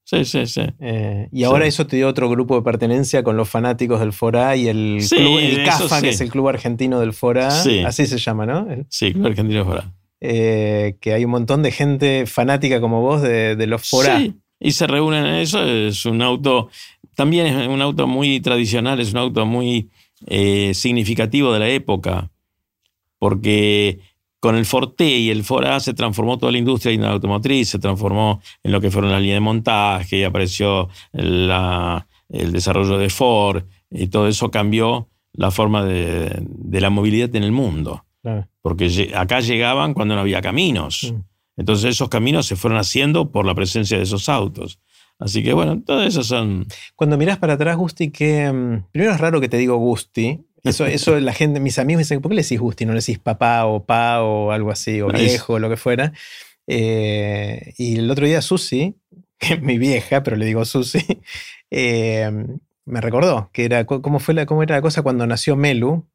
Sí, 0.04 0.24
sí, 0.24 0.46
sí. 0.46 0.62
Eh, 0.80 1.28
y 1.30 1.44
ahora 1.44 1.66
eso 1.66 1.86
te 1.86 1.96
dio 1.96 2.08
otro 2.08 2.28
grupo 2.28 2.56
de 2.56 2.62
pertenencia 2.62 3.22
con 3.22 3.36
los 3.36 3.48
fanáticos 3.48 4.00
del 4.00 4.12
Fora 4.12 4.56
y 4.56 4.68
el, 4.68 4.98
club, 5.08 5.38
el 5.38 5.64
CAFA, 5.64 6.00
que 6.02 6.08
es 6.10 6.20
el 6.20 6.30
club 6.30 6.48
argentino 6.48 6.98
del 6.98 7.12
Fora. 7.12 7.48
Así 7.48 8.06
se 8.06 8.18
llama, 8.18 8.44
¿no? 8.44 8.66
Sí, 8.88 9.12
Club 9.12 9.26
Argentino 9.26 9.60
del 9.60 9.68
Fora. 9.68 9.92
Eh, 10.20 10.96
que 11.00 11.14
hay 11.14 11.24
un 11.24 11.30
montón 11.30 11.62
de 11.62 11.70
gente 11.70 12.26
fanática 12.26 12.80
como 12.80 13.00
vos 13.00 13.22
de, 13.22 13.54
de 13.54 13.66
los 13.66 13.88
Fora. 13.88 14.18
Sí, 14.18 14.34
y 14.58 14.72
se 14.72 14.86
reúnen 14.86 15.24
en 15.24 15.34
eso. 15.36 15.62
Es 15.64 16.04
un 16.04 16.20
auto, 16.20 16.68
también 17.14 17.46
es 17.46 17.68
un 17.68 17.80
auto 17.80 18.06
muy 18.06 18.40
tradicional, 18.40 19.00
es 19.00 19.12
un 19.12 19.18
auto 19.18 19.46
muy 19.46 19.90
eh, 20.26 20.72
significativo 20.74 21.52
de 21.52 21.58
la 21.58 21.68
época, 21.68 22.30
porque 23.22 24.00
con 24.40 24.56
el 24.56 24.66
Forte 24.66 25.04
y 25.06 25.30
el 25.30 25.44
Fora 25.44 25.78
se 25.78 25.94
transformó 25.94 26.38
toda 26.38 26.50
la 26.50 26.58
industria 26.58 26.98
la 26.98 27.12
automotriz, 27.12 27.68
se 27.68 27.78
transformó 27.78 28.42
en 28.64 28.72
lo 28.72 28.80
que 28.80 28.90
fueron 28.90 29.12
las 29.12 29.20
líneas 29.20 29.36
de 29.36 29.40
montaje 29.40 30.18
y 30.18 30.24
apareció 30.24 30.88
el 31.12 31.48
desarrollo 32.50 32.98
de 32.98 33.10
Ford 33.10 33.62
y 33.88 34.08
todo 34.08 34.26
eso 34.26 34.50
cambió 34.50 35.08
la 35.34 35.52
forma 35.52 35.84
de, 35.84 36.42
la 36.72 36.90
movilidad 36.90 37.32
en 37.36 37.44
el 37.44 37.52
mundo. 37.52 38.04
Porque 38.60 39.12
acá 39.14 39.38
llegaban 39.38 39.94
cuando 39.94 40.16
no 40.16 40.20
había 40.22 40.42
caminos. 40.42 41.12
Mm. 41.14 41.20
Entonces 41.58 41.90
esos 41.90 42.08
caminos 42.08 42.46
se 42.46 42.56
fueron 42.56 42.80
haciendo 42.80 43.30
por 43.30 43.46
la 43.46 43.54
presencia 43.54 43.98
de 43.98 44.02
esos 44.02 44.28
autos. 44.28 44.80
Así 45.20 45.44
que 45.44 45.52
bueno, 45.52 45.80
todo 45.86 46.02
eso 46.02 46.24
son... 46.24 46.66
Cuando 46.96 47.16
miras 47.16 47.38
para 47.38 47.52
atrás, 47.52 47.76
Gusti, 47.76 48.10
que... 48.10 48.50
Mm, 48.50 48.86
primero 48.90 49.12
es 49.12 49.20
raro 49.20 49.40
que 49.40 49.48
te 49.48 49.58
digo 49.58 49.76
Gusti. 49.76 50.40
Eso, 50.64 50.86
eso 50.86 51.18
la 51.18 51.32
gente, 51.32 51.58
mis 51.58 51.78
amigos 51.78 51.98
me 51.98 52.02
dicen, 52.02 52.20
¿por 52.20 52.30
qué 52.30 52.36
le 52.36 52.42
decís 52.42 52.60
Gusti? 52.60 52.86
No 52.86 52.92
le 52.92 53.00
decís 53.00 53.18
papá 53.18 53.66
o 53.66 53.84
pa 53.84 54.22
o 54.22 54.52
algo 54.52 54.70
así, 54.70 55.00
o 55.00 55.08
viejo, 55.08 55.54
o 55.54 55.58
lo 55.58 55.68
que 55.68 55.76
fuera. 55.76 56.12
Eh, 56.66 57.74
y 57.78 57.98
el 57.98 58.10
otro 58.10 58.26
día 58.26 58.40
Susi, 58.42 58.94
que 59.38 59.54
es 59.54 59.62
mi 59.62 59.78
vieja, 59.78 60.22
pero 60.22 60.36
le 60.36 60.46
digo 60.46 60.64
Susi, 60.64 61.04
eh, 61.70 62.30
me 62.84 63.00
recordó 63.00 63.50
que 63.52 63.64
era, 63.64 63.84
cómo, 63.86 64.20
fue 64.20 64.34
la, 64.34 64.46
cómo 64.46 64.62
era 64.62 64.76
la 64.76 64.82
cosa 64.82 65.02
cuando 65.02 65.26
nació 65.26 65.56
Melu, 65.56 66.06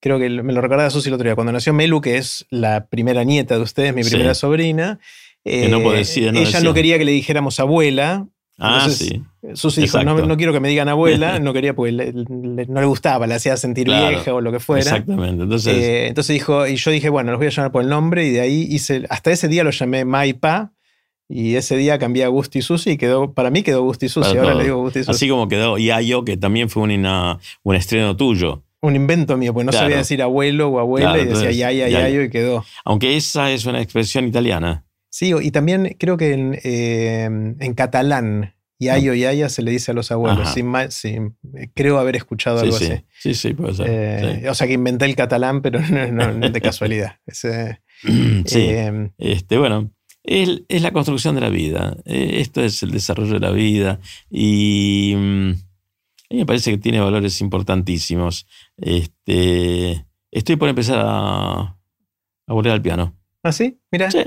creo 0.00 0.18
que 0.18 0.28
me 0.28 0.52
lo 0.52 0.60
recordaba 0.60 0.90
Susi 0.90 1.08
el 1.08 1.14
otro 1.14 1.24
día, 1.24 1.34
cuando 1.34 1.52
nació 1.52 1.72
Melu, 1.72 2.02
que 2.02 2.18
es 2.18 2.46
la 2.50 2.86
primera 2.88 3.24
nieta 3.24 3.56
de 3.56 3.62
ustedes, 3.62 3.94
mi 3.94 4.02
primera 4.02 4.34
sobrina. 4.34 4.98
Eh, 5.46 5.68
no 5.68 5.92
ella 5.92 6.60
no 6.60 6.72
quería 6.74 6.98
que 6.98 7.04
le 7.04 7.12
dijéramos 7.12 7.60
abuela. 7.60 8.26
Ah, 8.58 8.88
sí. 8.88 9.22
Susi 9.54 9.82
dijo, 9.82 10.02
no, 10.04 10.36
quiero 10.36 10.52
que 10.52 10.60
me 10.60 10.68
digan 10.68 10.88
abuela, 10.88 11.38
no 11.40 11.52
quería 11.52 11.74
porque 11.74 11.92
no 11.92 12.80
le 12.80 12.86
gustaba, 12.86 13.26
le 13.26 13.34
hacía 13.34 13.56
sentir 13.56 13.86
vieja 13.86 14.32
o 14.32 14.40
lo 14.40 14.52
que 14.52 14.60
fuera. 14.60 14.82
Exactamente. 14.82 15.42
Entonces, 15.42 15.76
eh, 15.76 16.06
entonces 16.06 16.34
dijo, 16.34 16.66
y 16.66 16.76
yo 16.76 16.90
dije, 16.90 17.08
bueno, 17.08 17.32
los 17.32 17.38
voy 17.38 17.48
a 17.48 17.50
llamar 17.50 17.72
por 17.72 17.82
el 17.82 17.88
nombre, 17.88 18.26
y 18.26 18.30
de 18.30 18.40
ahí 18.40 18.66
hice, 18.70 19.04
hasta 19.10 19.32
ese 19.32 19.48
día 19.48 19.64
lo 19.64 19.70
llamé 19.70 20.04
Maipa, 20.04 20.72
y 21.28 21.56
ese 21.56 21.76
día 21.76 21.98
cambié 21.98 22.24
a 22.24 22.28
Gusti 22.28 22.62
Susi 22.62 22.92
y 22.92 22.96
quedó, 22.96 23.32
para 23.32 23.50
mí 23.50 23.62
quedó 23.62 23.82
Gusti 23.82 24.08
Susi, 24.08 24.36
ahora 24.36 24.54
le 24.54 24.64
digo 24.64 24.78
Gusti 24.78 25.00
Susi. 25.00 25.10
Así 25.10 25.28
como 25.28 25.48
quedó 25.48 25.78
Yayo, 25.78 26.24
que 26.24 26.36
también 26.36 26.68
fue 26.68 26.82
un 26.82 27.74
estreno 27.74 28.16
tuyo 28.16 28.62
un 28.84 28.96
invento 28.96 29.36
mío, 29.36 29.54
pues 29.54 29.64
no 29.64 29.72
sabía 29.72 29.96
decir 29.96 30.20
abuelo 30.22 30.68
o 30.68 30.78
abuela 30.78 31.18
y 31.18 31.24
decía 31.24 31.50
yaya, 31.50 31.88
yayo 31.88 32.22
y 32.22 32.30
quedó. 32.30 32.64
Aunque 32.84 33.16
esa 33.16 33.50
es 33.50 33.64
una 33.64 33.80
expresión 33.80 34.26
italiana. 34.26 34.84
Sí, 35.14 35.32
y 35.40 35.52
también 35.52 35.94
creo 35.96 36.16
que 36.16 36.32
en, 36.32 36.58
eh, 36.64 37.74
catalán, 37.76 38.52
yayo, 38.80 39.12
ah. 39.12 39.14
yaya 39.14 39.48
se 39.48 39.62
le 39.62 39.70
dice 39.70 39.92
a 39.92 39.94
los 39.94 40.10
abuelos. 40.10 40.52
sí, 40.90 41.16
creo 41.72 42.00
haber 42.00 42.16
escuchado 42.16 42.58
algo 42.58 42.74
así. 42.74 42.94
Sí, 43.20 43.34
sí, 43.34 43.54
puede 43.54 43.74
ser. 43.74 43.86
Eh, 43.88 44.48
o 44.50 44.54
sea 44.56 44.66
que 44.66 44.72
inventé 44.72 45.04
el 45.04 45.14
catalán, 45.14 45.62
pero 45.62 45.78
no, 46.10 46.50
de 46.50 46.60
casualidad. 46.60 47.20
sí. 47.28 47.48
Eh, 48.58 49.12
este, 49.18 49.56
bueno, 49.56 49.92
es, 50.24 50.62
es, 50.66 50.82
la 50.82 50.90
construcción 50.90 51.36
de 51.36 51.42
la 51.42 51.48
vida. 51.48 51.96
esto 52.06 52.64
es 52.64 52.82
el 52.82 52.90
desarrollo 52.90 53.34
de 53.34 53.38
la 53.40 53.52
vida. 53.52 54.00
Y 54.30 55.14
mm, 55.16 55.50
a 55.50 56.34
mí 56.34 56.38
me 56.38 56.46
parece 56.46 56.72
que 56.72 56.78
tiene 56.78 56.98
valores 56.98 57.40
importantísimos. 57.40 58.48
Este, 58.78 60.06
estoy 60.32 60.56
por 60.56 60.68
empezar 60.68 60.98
a, 60.98 61.60
a 62.48 62.52
volver 62.52 62.72
al 62.72 62.82
piano. 62.82 63.16
¿Ah, 63.44 63.52
sí? 63.52 63.78
Mira. 63.92 64.10
Sí. 64.10 64.24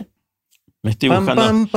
Me 0.83 0.91
estoy 0.91 1.09
buscando. 1.09 1.67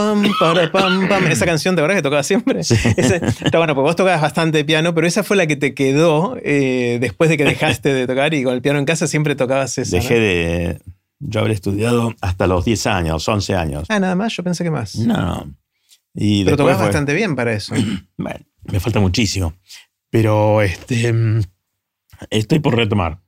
Esa 1.30 1.46
canción, 1.46 1.74
¿te 1.74 1.80
acuerdas 1.80 1.96
que 1.96 2.03
tocaba 2.03 2.22
siempre? 2.22 2.61
está 2.61 3.59
bueno, 3.59 3.74
pues 3.74 3.82
vos 3.82 3.96
tocabas 3.96 4.20
bastante 4.20 4.64
piano, 4.64 4.94
pero 4.94 5.07
esa 5.07 5.22
fue 5.22 5.36
la 5.36 5.46
que 5.46 5.57
te 5.57 5.74
quedó 5.74 6.36
eh, 6.42 6.98
después 7.01 7.30
de 7.30 7.36
que 7.36 7.44
dejaste 7.44 7.92
de 7.92 8.07
tocar 8.07 8.34
y 8.34 8.44
con 8.44 8.55
el 8.55 8.62
piano 8.62 8.78
en 8.78 8.84
casa 8.84 9.07
siempre 9.07 9.34
tocabas 9.34 9.76
esa. 9.78 9.96
Dejé 9.96 10.20
de. 10.20 10.80
Yo 11.18 11.40
habré 11.40 11.53
estudiado 11.53 12.14
hasta 12.20 12.46
los 12.46 12.64
10 12.64 12.86
años, 12.86 13.28
11 13.28 13.55
años. 13.55 13.86
Ah, 13.90 14.01
nada 14.01 14.14
más, 14.14 14.34
yo 14.34 14.42
pensé 14.42 14.64
que 14.64 14.70
más. 14.70 14.96
No. 14.96 15.55
Y 16.14 16.44
pero 16.44 16.57
tocabas 16.57 16.80
bastante 16.80 17.14
bien 17.14 17.36
para 17.36 17.53
eso. 17.53 17.74
Bueno, 18.16 18.40
me 18.64 18.80
falta 18.80 19.01
muchísimo. 19.01 19.55
Pero 20.11 20.61
este, 20.61 21.14
estoy 22.30 22.59
por 22.59 22.76
retomar. 22.76 23.20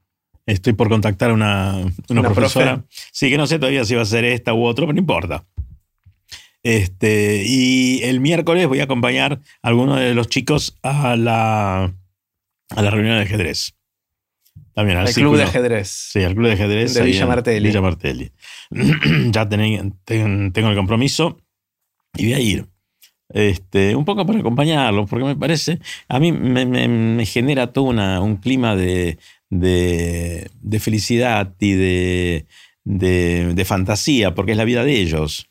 Estoy 0.44 0.72
por 0.72 0.88
contactar 0.88 1.30
a 1.30 1.34
una, 1.34 1.76
una, 2.08 2.22
profesora. 2.22 2.84
Sí, 3.12 3.30
que 3.30 3.38
no 3.38 3.46
sé 3.46 3.58
todavía 3.58 3.84
si 3.84 3.94
va 3.94 4.02
a 4.02 4.06
ser 4.06 4.24
esta 4.24 4.52
u 4.54 4.64
otro, 4.64 4.86
pero 4.86 4.94
no 4.94 4.98
importa. 4.98 5.44
Este, 6.62 7.42
y 7.44 8.02
el 8.04 8.20
miércoles 8.20 8.68
voy 8.68 8.80
a 8.80 8.84
acompañar 8.84 9.40
a 9.62 9.68
algunos 9.68 9.98
de 9.98 10.14
los 10.14 10.28
chicos 10.28 10.78
a 10.82 11.16
la, 11.16 11.92
a 12.70 12.82
la 12.82 12.90
reunión 12.90 13.16
de 13.16 13.22
ajedrez. 13.22 13.74
También 14.74 14.98
al, 14.98 15.12
club 15.12 15.36
de 15.36 15.42
ajedrez. 15.42 15.88
Sí, 15.88 16.22
al 16.22 16.34
club 16.34 16.46
de 16.46 16.52
ajedrez. 16.54 16.94
De 16.94 17.02
Villa 17.02 17.26
Martelli. 17.26 17.68
Villa 17.68 17.82
Martelli. 17.82 18.32
ya 19.30 19.48
tengo 19.48 20.70
el 20.70 20.76
compromiso 20.76 21.38
y 22.16 22.24
voy 22.24 22.34
a 22.34 22.40
ir. 22.40 22.66
Este, 23.32 23.96
un 23.96 24.04
poco 24.04 24.26
para 24.26 24.40
acompañarlos, 24.40 25.08
porque 25.08 25.24
me 25.24 25.36
parece, 25.36 25.78
a 26.08 26.20
mí 26.20 26.32
me, 26.32 27.24
genera 27.24 27.72
todo 27.72 27.84
un 27.84 28.36
clima 28.36 28.76
de, 28.76 29.18
felicidad 30.78 31.54
y 31.58 31.72
de, 32.84 33.64
fantasía, 33.64 34.34
porque 34.34 34.52
es 34.52 34.58
la 34.58 34.64
vida 34.64 34.84
de 34.84 35.00
ellos. 35.00 35.48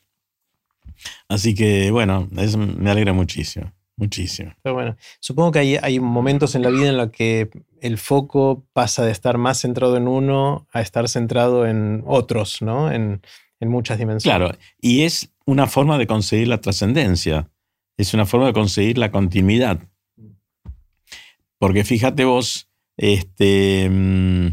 Así 1.31 1.55
que, 1.55 1.91
bueno, 1.91 2.27
me 2.31 2.89
alegra 2.89 3.13
muchísimo. 3.13 3.71
Muchísimo. 3.97 4.53
Pero 4.63 4.73
bueno, 4.73 4.97
supongo 5.19 5.51
que 5.51 5.59
hay, 5.59 5.75
hay, 5.75 5.99
momentos 5.99 6.55
en 6.55 6.63
la 6.63 6.69
vida 6.69 6.89
en 6.89 6.97
los 6.97 7.11
que 7.11 7.49
el 7.81 7.97
foco 7.97 8.65
pasa 8.73 9.05
de 9.05 9.11
estar 9.11 9.37
más 9.37 9.59
centrado 9.59 9.95
en 9.95 10.07
uno 10.07 10.67
a 10.71 10.81
estar 10.81 11.07
centrado 11.07 11.67
en 11.67 12.03
otros, 12.07 12.61
¿no? 12.61 12.91
En, 12.91 13.21
en 13.59 13.69
muchas 13.69 13.99
dimensiones. 13.99 14.37
Claro, 14.37 14.57
y 14.79 15.03
es 15.03 15.31
una 15.45 15.67
forma 15.67 15.97
de 15.97 16.07
conseguir 16.07 16.47
la 16.47 16.59
trascendencia 16.59 17.51
es 18.01 18.13
una 18.13 18.25
forma 18.25 18.47
de 18.47 18.53
conseguir 18.53 18.97
la 18.97 19.11
continuidad. 19.11 19.79
Porque 21.57 21.83
fíjate 21.83 22.25
vos 22.25 22.67
este, 22.97 23.87
mm, 23.89 24.47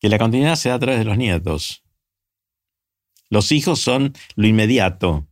que 0.00 0.08
la 0.08 0.18
continuidad 0.18 0.56
se 0.56 0.70
da 0.70 0.76
a 0.76 0.78
través 0.78 0.98
de 0.98 1.04
los 1.04 1.18
nietos. 1.18 1.82
Los 3.28 3.52
hijos 3.52 3.80
son 3.80 4.14
lo 4.36 4.46
inmediato, 4.46 5.26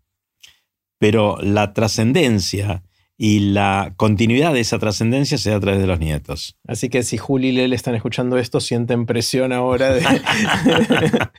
pero 1.02 1.36
la 1.42 1.72
trascendencia 1.72 2.84
y 3.18 3.40
la 3.40 3.92
continuidad 3.96 4.52
de 4.52 4.60
esa 4.60 4.78
trascendencia 4.78 5.36
se 5.36 5.50
da 5.50 5.56
a 5.56 5.60
través 5.60 5.80
de 5.80 5.88
los 5.88 5.98
nietos. 5.98 6.56
Así 6.64 6.90
que 6.90 7.02
si 7.02 7.18
Juli 7.18 7.48
y 7.48 7.52
Lele 7.52 7.74
están 7.74 7.96
escuchando 7.96 8.38
esto, 8.38 8.60
sienten 8.60 9.04
presión 9.04 9.52
ahora 9.52 9.92
de... 9.94 10.00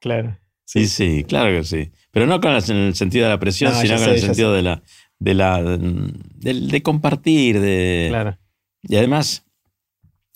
claro. 0.00 0.36
Sí, 0.64 0.88
sí, 0.88 1.22
claro 1.22 1.56
que 1.56 1.62
sí. 1.62 1.92
Pero 2.10 2.26
no 2.26 2.40
con 2.40 2.50
en 2.50 2.76
el 2.78 2.96
sentido 2.96 3.26
de 3.26 3.30
la 3.30 3.38
presión, 3.38 3.72
sino 3.76 3.96
con 3.96 4.08
el 4.08 4.20
sentido 4.20 4.52
de 4.52 4.62
la, 4.62 4.82
de 5.20 5.34
la 5.34 5.62
de, 5.62 6.82
compartir, 6.82 7.60
de. 7.60 8.06
Claro. 8.08 8.38
Y 8.82 8.96
además, 8.96 9.46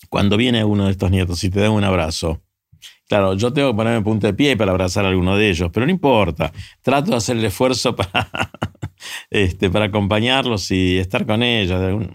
cuando 0.07 0.37
viene 0.37 0.63
uno 0.63 0.85
de 0.85 0.91
estos 0.91 1.11
nietos 1.11 1.43
y 1.43 1.49
te 1.49 1.59
da 1.59 1.71
un 1.71 1.83
abrazo, 1.83 2.41
claro, 3.07 3.35
yo 3.35 3.53
tengo 3.53 3.71
que 3.71 3.75
ponerme 3.75 4.03
punto 4.03 4.27
de 4.27 4.33
pie 4.33 4.57
para 4.57 4.71
abrazar 4.71 5.05
a 5.05 5.09
alguno 5.09 5.37
de 5.37 5.49
ellos, 5.49 5.69
pero 5.73 5.85
no 5.85 5.91
importa. 5.91 6.51
Trato 6.81 7.11
de 7.11 7.17
hacer 7.17 7.37
el 7.37 7.45
esfuerzo 7.45 7.95
para, 7.97 8.29
este, 9.29 9.69
para 9.69 9.85
acompañarlos 9.85 10.71
y 10.71 10.97
estar 10.97 11.25
con 11.25 11.43
ellos. 11.43 12.07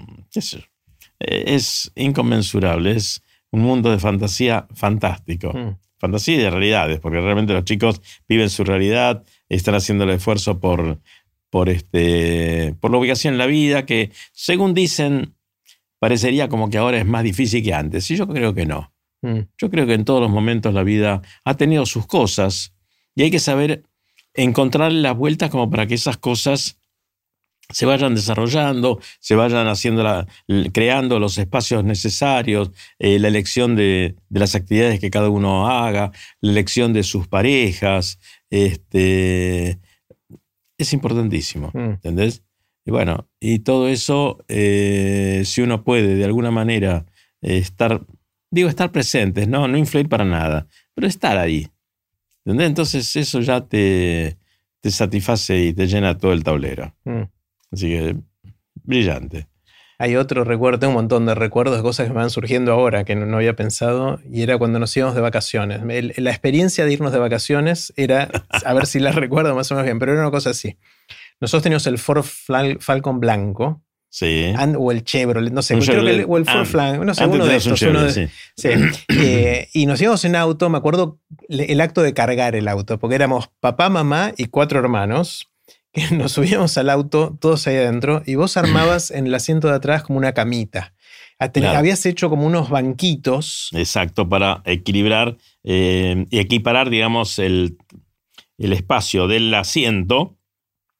Es 1.18 1.92
inconmensurable, 1.94 2.92
es 2.92 3.22
un 3.50 3.62
mundo 3.62 3.90
de 3.90 3.98
fantasía 3.98 4.66
fantástico. 4.74 5.52
Mm. 5.52 5.76
Fantasía 5.98 6.36
y 6.36 6.38
de 6.38 6.50
realidades, 6.50 6.98
porque 6.98 7.20
realmente 7.20 7.52
los 7.52 7.64
chicos 7.64 8.00
viven 8.26 8.48
su 8.48 8.64
realidad, 8.64 9.22
están 9.50 9.74
haciendo 9.74 10.04
el 10.04 10.10
esfuerzo 10.10 10.58
por, 10.58 10.98
por, 11.50 11.68
este, 11.68 12.74
por 12.80 12.90
la 12.90 12.96
ubicación 12.96 13.34
en 13.34 13.38
la 13.38 13.46
vida, 13.46 13.84
que 13.84 14.10
según 14.32 14.72
dicen, 14.72 15.34
parecería 15.98 16.48
como 16.48 16.70
que 16.70 16.78
ahora 16.78 16.98
es 16.98 17.06
más 17.06 17.22
difícil 17.22 17.62
que 17.62 17.74
antes. 17.74 18.10
Y 18.10 18.16
yo 18.16 18.26
creo 18.26 18.54
que 18.54 18.64
no. 18.64 18.94
Mm. 19.22 19.40
Yo 19.58 19.70
creo 19.70 19.86
que 19.86 19.94
en 19.94 20.04
todos 20.04 20.20
los 20.20 20.30
momentos 20.30 20.72
la 20.74 20.82
vida 20.82 21.22
ha 21.44 21.54
tenido 21.56 21.86
sus 21.86 22.06
cosas 22.06 22.74
y 23.14 23.22
hay 23.22 23.30
que 23.30 23.40
saber 23.40 23.84
encontrar 24.34 24.92
las 24.92 25.16
vueltas 25.16 25.50
como 25.50 25.68
para 25.70 25.86
que 25.86 25.94
esas 25.94 26.16
cosas 26.16 26.80
se 27.72 27.86
vayan 27.86 28.14
desarrollando, 28.14 29.00
se 29.20 29.34
vayan 29.34 29.68
haciendo 29.68 30.02
la, 30.02 30.26
creando 30.72 31.18
los 31.18 31.38
espacios 31.38 31.84
necesarios, 31.84 32.70
eh, 32.98 33.18
la 33.18 33.28
elección 33.28 33.76
de, 33.76 34.16
las 34.28 34.54
actividades 34.54 35.00
que 35.00 35.10
cada 35.10 35.30
uno 35.30 35.68
haga, 35.68 36.10
la 36.40 36.50
elección 36.50 36.92
de 36.92 37.02
sus 37.02 37.28
parejas, 37.28 38.18
este, 38.50 39.78
es 40.78 40.92
importantísimo, 40.92 41.70
mm. 41.72 41.78
¿entendés? 41.78 42.42
Y 42.84 42.90
bueno, 42.90 43.28
y 43.38 43.60
todo 43.60 43.88
eso, 43.88 44.44
eh, 44.48 45.42
si 45.44 45.60
uno 45.62 45.84
puede 45.84 46.16
de 46.16 46.24
alguna 46.24 46.50
manera 46.50 47.06
estar, 47.40 48.04
digo, 48.50 48.68
estar 48.68 48.90
presentes, 48.92 49.48
¿no? 49.48 49.68
No 49.68 49.76
influir 49.78 50.08
para 50.08 50.24
nada, 50.24 50.66
pero 50.94 51.06
estar 51.06 51.38
ahí, 51.38 51.68
¿entendés? 52.44 52.68
Entonces 52.68 53.16
eso 53.16 53.40
ya 53.40 53.60
te, 53.60 54.38
te 54.80 54.90
satisface 54.90 55.58
y 55.58 55.72
te 55.72 55.86
llena 55.86 56.18
todo 56.18 56.32
el 56.32 56.44
tablero. 56.44 56.94
Mm. 57.04 57.22
Así 57.72 57.88
que, 57.88 58.16
brillante. 58.74 59.46
Hay 59.98 60.16
otro 60.16 60.44
recuerdo, 60.44 60.78
tengo 60.78 60.92
un 60.92 60.96
montón 60.96 61.26
de 61.26 61.34
recuerdos 61.34 61.76
de 61.76 61.82
cosas 61.82 62.06
que 62.06 62.14
me 62.14 62.20
van 62.20 62.30
surgiendo 62.30 62.72
ahora 62.72 63.04
que 63.04 63.14
no, 63.14 63.36
había 63.36 63.54
pensado, 63.54 64.18
y 64.24 64.42
era 64.42 64.56
cuando 64.56 64.78
nos 64.78 64.96
íbamos 64.96 65.14
de 65.14 65.20
vacaciones. 65.20 65.82
la 66.16 66.30
experiencia 66.30 66.86
de 66.86 66.92
irnos 66.94 67.12
de 67.12 67.18
vacaciones 67.18 67.92
era, 67.96 68.30
a 68.64 68.72
ver 68.72 68.86
si 68.86 68.98
la 68.98 69.12
recuerdo 69.12 69.54
más 69.54 69.70
o 69.70 69.74
menos 69.74 69.84
bien, 69.84 69.98
pero 69.98 70.12
era 70.12 70.22
una 70.22 70.30
cosa 70.30 70.50
así. 70.50 70.78
Nosotros 71.38 71.64
teníamos 71.64 71.86
el 71.86 71.98
Ford 71.98 72.24
Falcon 72.24 73.20
blanco, 73.20 73.82
Sí. 74.12 74.52
o 74.76 74.90
el 74.90 75.04
Chevrolet, 75.04 75.52
no 75.52 75.62
sé, 75.62 75.78
creo 75.78 76.04
que 76.04 76.10
el, 76.10 76.24
o 76.28 76.36
el 76.36 76.44
Ford 76.44 76.66
Falcon, 76.66 77.06
no 77.06 77.14
sé, 77.14 77.26
uno 77.26 77.46
de 77.46 77.56
estos. 77.56 77.78
sí. 77.78 78.26
sí. 78.56 78.68
Eh, 79.08 79.68
y 79.72 79.86
nos 79.86 80.00
íbamos 80.02 80.24
en 80.24 80.34
auto, 80.34 80.68
me 80.68 80.78
acuerdo 80.78 81.20
el 81.48 81.80
acto 81.80 82.02
de 82.02 82.12
cargar 82.12 82.56
el 82.56 82.66
auto, 82.66 82.98
porque 82.98 83.14
éramos 83.14 83.50
papá, 83.60 83.88
mamá 83.88 84.32
y 84.36 84.46
cuatro 84.46 84.80
hermanos 84.80 85.48
que 85.92 86.10
nos 86.14 86.32
subíamos 86.32 86.76
al 86.76 86.90
auto, 86.90 87.36
todos 87.40 87.66
ahí 87.68 87.76
adentro, 87.76 88.22
y 88.26 88.34
vos 88.34 88.56
armabas 88.56 89.12
en 89.12 89.28
el 89.28 89.34
asiento 89.34 89.68
de 89.68 89.74
atrás 89.74 90.02
como 90.02 90.18
una 90.18 90.32
camita. 90.32 90.92
Habías 91.38 92.04
hecho 92.04 92.28
como 92.28 92.46
unos 92.46 92.68
banquitos. 92.68 93.70
Exacto, 93.72 94.28
para 94.28 94.60
equilibrar 94.66 95.38
eh, 95.64 96.26
y 96.30 96.38
equiparar, 96.38 96.90
digamos, 96.90 97.38
el, 97.38 97.78
el 98.58 98.72
espacio 98.74 99.26
del 99.26 99.54
asiento 99.54 100.36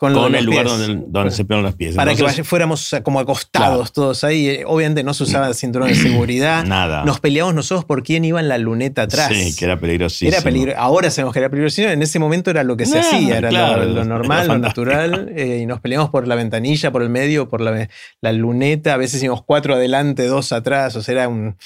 con, 0.00 0.34
el 0.34 0.46
lugar 0.46 0.64
donde, 0.64 1.30
se 1.30 1.44
pegan 1.44 1.62
las 1.62 1.74
pies. 1.74 1.94
Para 1.94 2.14
que 2.14 2.42
fuéramos 2.42 2.96
como 3.02 3.20
acostados 3.20 3.92
todos 3.92 4.24
ahí. 4.24 4.48
Eh, 4.48 4.64
obviamente 4.66 5.02
no 5.02 5.12
se 5.12 5.24
usaba 5.24 5.52
cinturón 5.52 5.88
de 5.88 5.94
seguridad. 5.94 6.64
Nada. 6.64 7.04
Nos 7.04 7.20
peleamos 7.20 7.52
nosotros 7.52 7.84
por 7.84 8.02
quién 8.02 8.24
iba 8.24 8.40
en 8.40 8.48
la 8.48 8.56
luneta 8.56 9.02
atrás. 9.02 9.30
Sí, 9.30 9.54
que 9.54 9.66
era 9.66 9.78
peligrosísimo. 9.78 10.30
Era 10.30 10.40
peligro 10.40 10.72
Ahora 10.78 11.10
sabemos 11.10 11.34
que 11.34 11.40
era 11.40 11.50
peligrosísimo. 11.50 11.92
En 11.92 12.00
ese 12.00 12.18
momento 12.18 12.50
era 12.50 12.64
lo 12.64 12.78
que 12.78 12.86
se 12.86 12.98
hacía, 12.98 13.36
era 13.36 13.50
lo, 13.50 14.04
normal, 14.06 14.48
lo 14.48 14.58
natural. 14.58 15.32
Eh, 15.40 15.60
y 15.62 15.66
nos 15.66 15.80
peleamos 15.80 16.10
por 16.10 16.26
la 16.26 16.34
ventanilla, 16.34 16.90
por 16.90 17.02
el 17.02 17.08
medio, 17.08 17.48
por 17.48 17.60
la, 17.60 18.32
luneta. 18.32 18.94
A 18.94 18.96
veces 18.96 19.22
íbamos 19.22 19.44
cuatro 19.44 19.74
adelante, 19.74 20.26
dos 20.26 20.52
atrás. 20.52 20.96
O 20.96 21.02
sea, 21.02 21.12
era 21.12 21.28
un. 21.28 21.56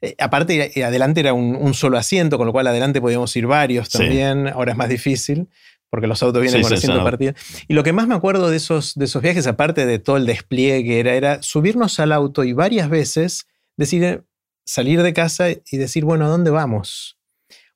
Eh, 0.00 0.14
aparte, 0.18 0.72
adelante 0.84 1.20
era 1.20 1.32
un, 1.32 1.74
solo 1.74 1.96
asiento, 1.96 2.38
con 2.38 2.46
lo 2.46 2.52
cual 2.52 2.66
adelante 2.66 3.00
podíamos 3.00 3.34
ir 3.36 3.46
varios 3.46 3.88
también. 3.88 4.48
Ahora 4.48 4.72
es 4.72 4.78
más 4.78 4.88
difícil 4.88 5.48
porque 5.94 6.08
los 6.08 6.20
autos 6.24 6.42
vienen 6.42 6.60
con 6.60 6.72
asiento 6.72 7.04
partido. 7.04 7.34
Y 7.68 7.74
lo 7.74 7.84
que 7.84 7.92
más 7.92 8.08
me 8.08 8.16
acuerdo 8.16 8.50
de 8.50 8.56
esos, 8.56 8.94
de 8.96 9.04
esos 9.04 9.22
viajes, 9.22 9.46
aparte 9.46 9.86
de 9.86 10.00
todo 10.00 10.16
el 10.16 10.26
despliegue 10.26 10.98
era, 10.98 11.14
era 11.14 11.40
subirnos 11.40 12.00
al 12.00 12.10
auto 12.10 12.42
y 12.42 12.52
varias 12.52 12.90
veces 12.90 13.46
decir, 13.76 14.24
salir 14.66 15.04
de 15.04 15.12
casa 15.12 15.50
y 15.50 15.76
decir, 15.76 16.04
bueno, 16.04 16.24
¿a 16.26 16.28
dónde 16.30 16.50
vamos? 16.50 17.16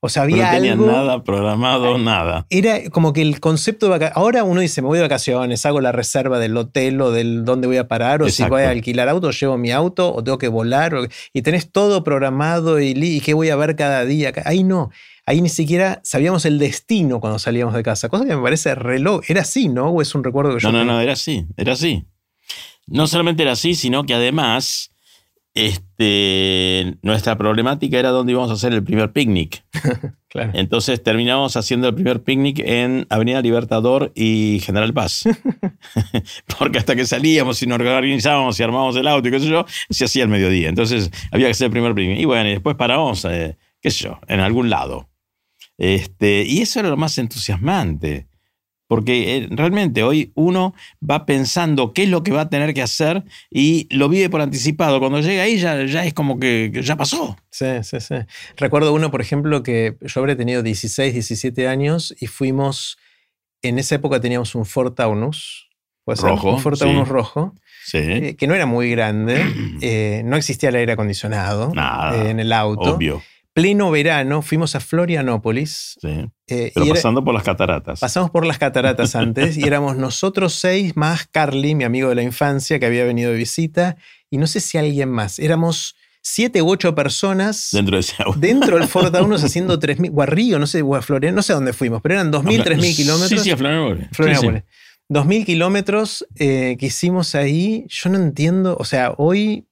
O 0.01 0.09
sea, 0.09 0.23
había 0.23 0.47
no 0.47 0.51
tenía 0.51 0.73
algo, 0.73 0.87
nada 0.87 1.23
programado, 1.23 1.97
nada. 1.97 2.45
Era 2.51 2.91
como 2.91 3.13
que 3.13 3.23
el 3.23 3.39
concepto 3.39 3.87
de 3.87 3.91
vacaciones. 3.91 4.17
Ahora 4.17 4.43
uno 4.43 4.61
dice, 4.61 4.83
me 4.83 4.89
voy 4.89 4.99
de 4.99 5.03
vacaciones, 5.03 5.65
hago 5.65 5.81
la 5.81 5.93
reserva 5.93 6.41
del 6.41 6.57
hotel 6.57 7.01
o 7.01 7.13
del 7.13 7.45
dónde 7.45 7.69
voy 7.69 7.77
a 7.77 7.87
parar, 7.87 8.21
o 8.23 8.29
si 8.29 8.43
voy 8.45 8.63
a 8.63 8.71
alquilar 8.71 9.09
auto, 9.09 9.31
llevo 9.31 9.59
mi 9.59 9.71
auto, 9.71 10.13
o 10.13 10.25
tengo 10.25 10.39
que 10.39 10.49
volar, 10.49 10.93
y 11.33 11.43
tenés 11.43 11.71
todo 11.71 12.03
programado 12.03 12.81
y, 12.81 12.95
y 12.97 13.21
qué 13.21 13.35
voy 13.35 13.51
a 13.51 13.57
ver 13.57 13.77
cada 13.77 14.05
día. 14.05 14.33
Ahí 14.45 14.65
no. 14.65 14.91
Ahí 15.29 15.43
ni 15.43 15.51
siquiera 15.51 16.01
sabíamos 16.05 16.47
el 16.47 16.59
destino 16.59 17.21
cuando 17.21 17.39
salíamos 17.39 17.75
de 17.75 17.83
casa, 17.83 18.09
cosa 18.09 18.25
que 18.25 18.35
me 18.35 18.41
parece 18.41 18.75
reloj. 18.75 19.21
Era 19.29 19.43
así, 19.43 19.69
¿no? 19.69 19.91
¿O 19.91 20.01
es 20.01 20.15
un 20.15 20.25
recuerdo 20.25 20.55
que 20.55 20.61
yo.? 20.63 20.73
No, 20.73 20.79
no, 20.79 20.93
no, 20.93 21.01
era 21.03 21.13
así, 21.13 21.45
era 21.59 21.75
así. 21.75 22.07
No 22.87 23.07
solamente 23.07 23.43
era 23.43 23.53
así, 23.53 23.75
sino 23.75 24.05
que 24.05 24.15
además 24.15 24.91
este, 25.53 26.97
nuestra 27.03 27.37
problemática 27.37 27.99
era 27.99 28.09
dónde 28.09 28.33
íbamos 28.33 28.51
a 28.51 28.55
hacer 28.55 28.73
el 28.73 28.83
primer 28.83 29.13
picnic. 29.13 29.65
claro. 30.29 30.53
Entonces 30.55 31.03
terminamos 31.03 31.59
haciendo 31.59 31.89
el 31.89 31.95
primer 31.95 32.23
picnic 32.23 32.61
en 32.61 33.07
Avenida 33.11 33.43
Libertador 33.43 34.13
y 34.15 34.63
General 34.65 34.95
Paz. 34.95 35.25
Porque 36.59 36.79
hasta 36.79 36.97
que 36.97 37.05
salíamos 37.05 37.63
y 37.63 37.67
nos 37.67 37.79
organizábamos 37.79 38.59
y 38.59 38.63
armábamos 38.63 38.97
el 38.97 39.07
auto 39.07 39.29
y 39.29 39.31
qué 39.31 39.41
sé 39.41 39.49
yo, 39.49 39.67
se 39.91 40.07
hacía 40.07 40.23
el 40.23 40.31
mediodía. 40.31 40.71
Entonces 40.71 41.11
había 41.33 41.49
que 41.49 41.51
hacer 41.51 41.67
el 41.67 41.73
primer 41.73 41.95
picnic. 41.95 42.19
Y 42.19 42.25
bueno, 42.25 42.49
y 42.49 42.53
después 42.53 42.77
parábamos, 42.77 43.27
eh, 43.27 43.59
qué 43.83 43.91
sé 43.91 44.05
yo, 44.05 44.21
en 44.27 44.41
algún 44.41 44.71
lado. 44.71 45.07
Este, 45.79 46.43
y 46.43 46.61
eso 46.61 46.81
era 46.81 46.89
lo 46.89 46.97
más 46.97 47.17
entusiasmante, 47.19 48.27
porque 48.89 49.37
eh, 49.37 49.49
realmente 49.51 50.03
hoy 50.03 50.33
uno 50.35 50.75
va 51.09 51.25
pensando 51.25 51.93
qué 51.93 52.03
es 52.03 52.09
lo 52.09 52.25
que 52.25 52.33
va 52.33 52.43
a 52.43 52.49
tener 52.49 52.75
que 52.75 52.83
hacer 52.83 53.23
y 53.49 53.87
lo 53.95 54.09
vive 54.09 54.29
por 54.29 54.41
anticipado. 54.41 54.99
Cuando 54.99 55.21
llega 55.21 55.45
ahí 55.45 55.59
ya, 55.59 55.85
ya 55.85 56.05
es 56.05 56.15
como 56.15 56.41
que, 56.41 56.73
ya 56.83 56.97
pasó. 56.97 57.37
Sí, 57.51 57.67
sí, 57.83 58.01
sí. 58.01 58.17
Recuerdo 58.57 58.93
uno, 58.93 59.11
por 59.13 59.21
ejemplo, 59.21 59.63
que 59.63 59.97
yo 60.01 60.21
habré 60.21 60.35
tenido 60.35 60.63
16, 60.63 61.15
17 61.15 61.69
años 61.69 62.15
y 62.19 62.27
fuimos, 62.27 62.99
en 63.63 63.79
esa 63.79 63.95
época 63.95 64.21
teníamos 64.21 64.55
un 64.55 64.67
Ford 64.67 64.93
Taunus. 64.95 65.67
Rojo. 66.07 66.55
Un 66.55 66.61
Ford 66.61 66.79
Taunus 66.79 67.07
rojo. 67.07 67.55
Sí. 67.85 67.99
Eh, 67.99 68.37
que 68.37 68.47
no 68.47 68.55
era 68.55 68.65
muy 68.65 68.91
grande, 68.91 69.45
eh, 69.83 70.23
no 70.25 70.37
existía 70.37 70.71
el 70.71 70.77
aire 70.77 70.93
acondicionado 70.93 71.71
en 72.15 72.41
el 72.41 72.53
auto. 72.53 72.95
Obvio 72.95 73.23
pleno 73.59 73.91
verano 73.91 74.43
fuimos 74.43 74.75
a 74.75 74.81
Florianópolis. 74.81 75.99
Sí. 76.01 76.27
Eh, 76.47 76.71
pero 76.75 76.87
pasando 76.89 77.25
por 77.25 77.35
las 77.35 77.43
cataratas. 77.43 78.01
Pasamos 78.01 78.31
por 78.31 78.47
las 78.47 78.59
cataratas 78.59 79.15
antes 79.17 79.57
y 79.57 79.65
éramos 79.65 79.97
nosotros 79.97 80.55
seis 80.55 80.97
más 80.97 81.27
Carly, 81.27 81.75
mi 81.75 81.85
amigo 81.85 82.09
de 82.09 82.15
la 82.15 82.23
infancia, 82.23 82.79
que 82.79 82.87
había 82.87 83.05
venido 83.05 83.33
de 83.33 83.37
visita, 83.37 83.97
y 84.31 84.39
no 84.39 84.47
sé 84.47 84.61
si 84.61 84.79
alguien 84.79 85.11
más. 85.11 85.39
Éramos 85.39 85.97
siete 86.23 86.63
u 86.63 86.71
ocho 86.71 86.95
personas 86.95 87.71
dentro, 87.73 87.97
de 87.97 88.01
ese 88.01 88.15
dentro 88.37 88.79
del 88.79 88.87
Ford 88.87 89.11
Taunus 89.13 89.43
haciendo 89.43 89.79
3.000, 89.81 90.13
o 90.15 90.23
a 90.23 90.27
Río, 90.27 90.59
no 90.59 90.67
sé, 90.67 90.83
o 90.83 90.95
a 90.95 91.03
Florian, 91.03 91.35
no 91.35 91.43
sé 91.43 91.53
a 91.53 91.57
dónde 91.57 91.73
fuimos, 91.73 92.01
pero 92.01 92.15
eran 92.15 92.33
2.000, 92.33 92.65
3.000 92.65 92.97
kilómetros. 92.97 93.29
Sí, 93.29 93.39
sí, 93.39 93.51
a 93.51 93.57
Florianópolis. 93.57 94.09
Florianópolis. 94.13 94.63
2.000 95.11 95.47
kilómetros 95.47 96.27
eh, 96.37 96.77
que 96.79 96.87
hicimos 96.87 97.35
ahí, 97.35 97.87
yo 97.89 98.11
no 98.11 98.19
entiendo, 98.19 98.77
o 98.79 98.85
sea, 98.85 99.15
hoy... 99.17 99.67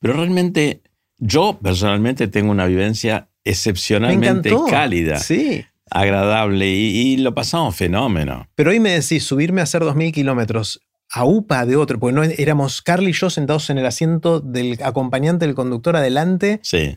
Pero 0.00 0.14
realmente 0.14 0.82
yo 1.20 1.58
personalmente 1.62 2.26
tengo 2.26 2.50
una 2.50 2.66
vivencia 2.66 3.28
excepcionalmente 3.44 4.52
cálida. 4.68 5.18
Sí. 5.18 5.64
Agradable 5.90 6.68
y, 6.68 7.16
lo 7.16 7.34
pasamos 7.34 7.76
fenómeno. 7.76 8.48
Pero 8.54 8.70
hoy 8.70 8.80
me 8.80 8.90
decís, 8.90 9.24
subirme 9.24 9.60
a 9.60 9.64
hacer 9.64 9.82
2.000 9.82 10.12
kilómetros 10.12 10.80
a 11.12 11.24
UPA 11.24 11.66
de 11.66 11.76
otro, 11.76 11.98
porque 11.98 12.14
no 12.14 12.22
éramos 12.22 12.82
Carly 12.82 13.10
y 13.10 13.12
yo 13.12 13.28
sentados 13.28 13.68
en 13.70 13.78
el 13.78 13.86
asiento 13.86 14.40
del 14.40 14.78
acompañante 14.82 15.46
del 15.46 15.56
conductor 15.56 15.96
adelante. 15.96 16.60
Sí. 16.62 16.96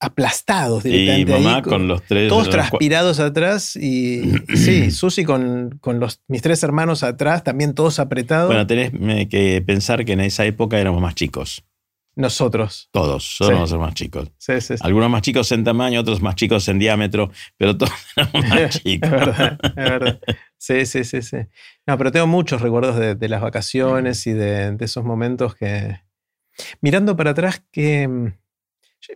Aplastados 0.00 0.82
directamente. 0.82 1.38
Y 1.38 1.44
mamá 1.44 1.62
con 1.62 1.88
los 1.88 2.02
tres. 2.02 2.30
Todos 2.30 2.48
transpirados 2.48 3.20
atrás 3.20 3.76
y, 3.76 4.32
sí, 4.54 4.90
Susi 4.90 5.24
con, 5.24 5.78
con 5.82 6.00
los, 6.00 6.22
mis 6.26 6.40
tres 6.40 6.62
hermanos 6.62 7.02
atrás, 7.02 7.44
también 7.44 7.74
todos 7.74 7.98
apretados. 7.98 8.48
Bueno, 8.48 8.66
tenés 8.66 8.92
que 9.28 9.62
pensar 9.66 10.06
que 10.06 10.12
en 10.12 10.20
esa 10.20 10.46
época 10.46 10.78
éramos 10.78 11.02
más 11.02 11.14
chicos. 11.14 11.62
Nosotros. 12.16 12.88
Todos, 12.92 13.36
somos 13.36 13.70
los 13.70 13.78
más 13.78 13.92
chicos. 13.92 14.30
Algunos 14.80 15.10
más 15.10 15.20
chicos 15.20 15.52
en 15.52 15.64
tamaño, 15.64 16.00
otros 16.00 16.22
más 16.22 16.34
chicos 16.34 16.66
en 16.68 16.78
diámetro, 16.78 17.30
pero 17.58 17.76
todos 17.76 17.92
éramos 18.16 18.48
más 18.48 18.82
chicos. 18.82 19.10
es 19.10 19.10
verdad, 19.10 19.58
es 19.62 19.74
verdad. 19.74 20.20
Sí, 20.56 20.86
sí, 20.86 21.04
sí, 21.04 21.20
sí. 21.20 21.36
No, 21.86 21.98
pero 21.98 22.10
tengo 22.10 22.26
muchos 22.26 22.62
recuerdos 22.62 22.96
de, 22.96 23.28
las 23.28 23.42
vacaciones 23.42 24.26
y 24.26 24.32
de, 24.32 24.74
esos 24.80 25.04
momentos 25.04 25.54
que. 25.54 26.00
Mirando 26.80 27.16
para 27.18 27.32
atrás, 27.32 27.62
que. 27.70 28.08
Mm, 28.08 28.32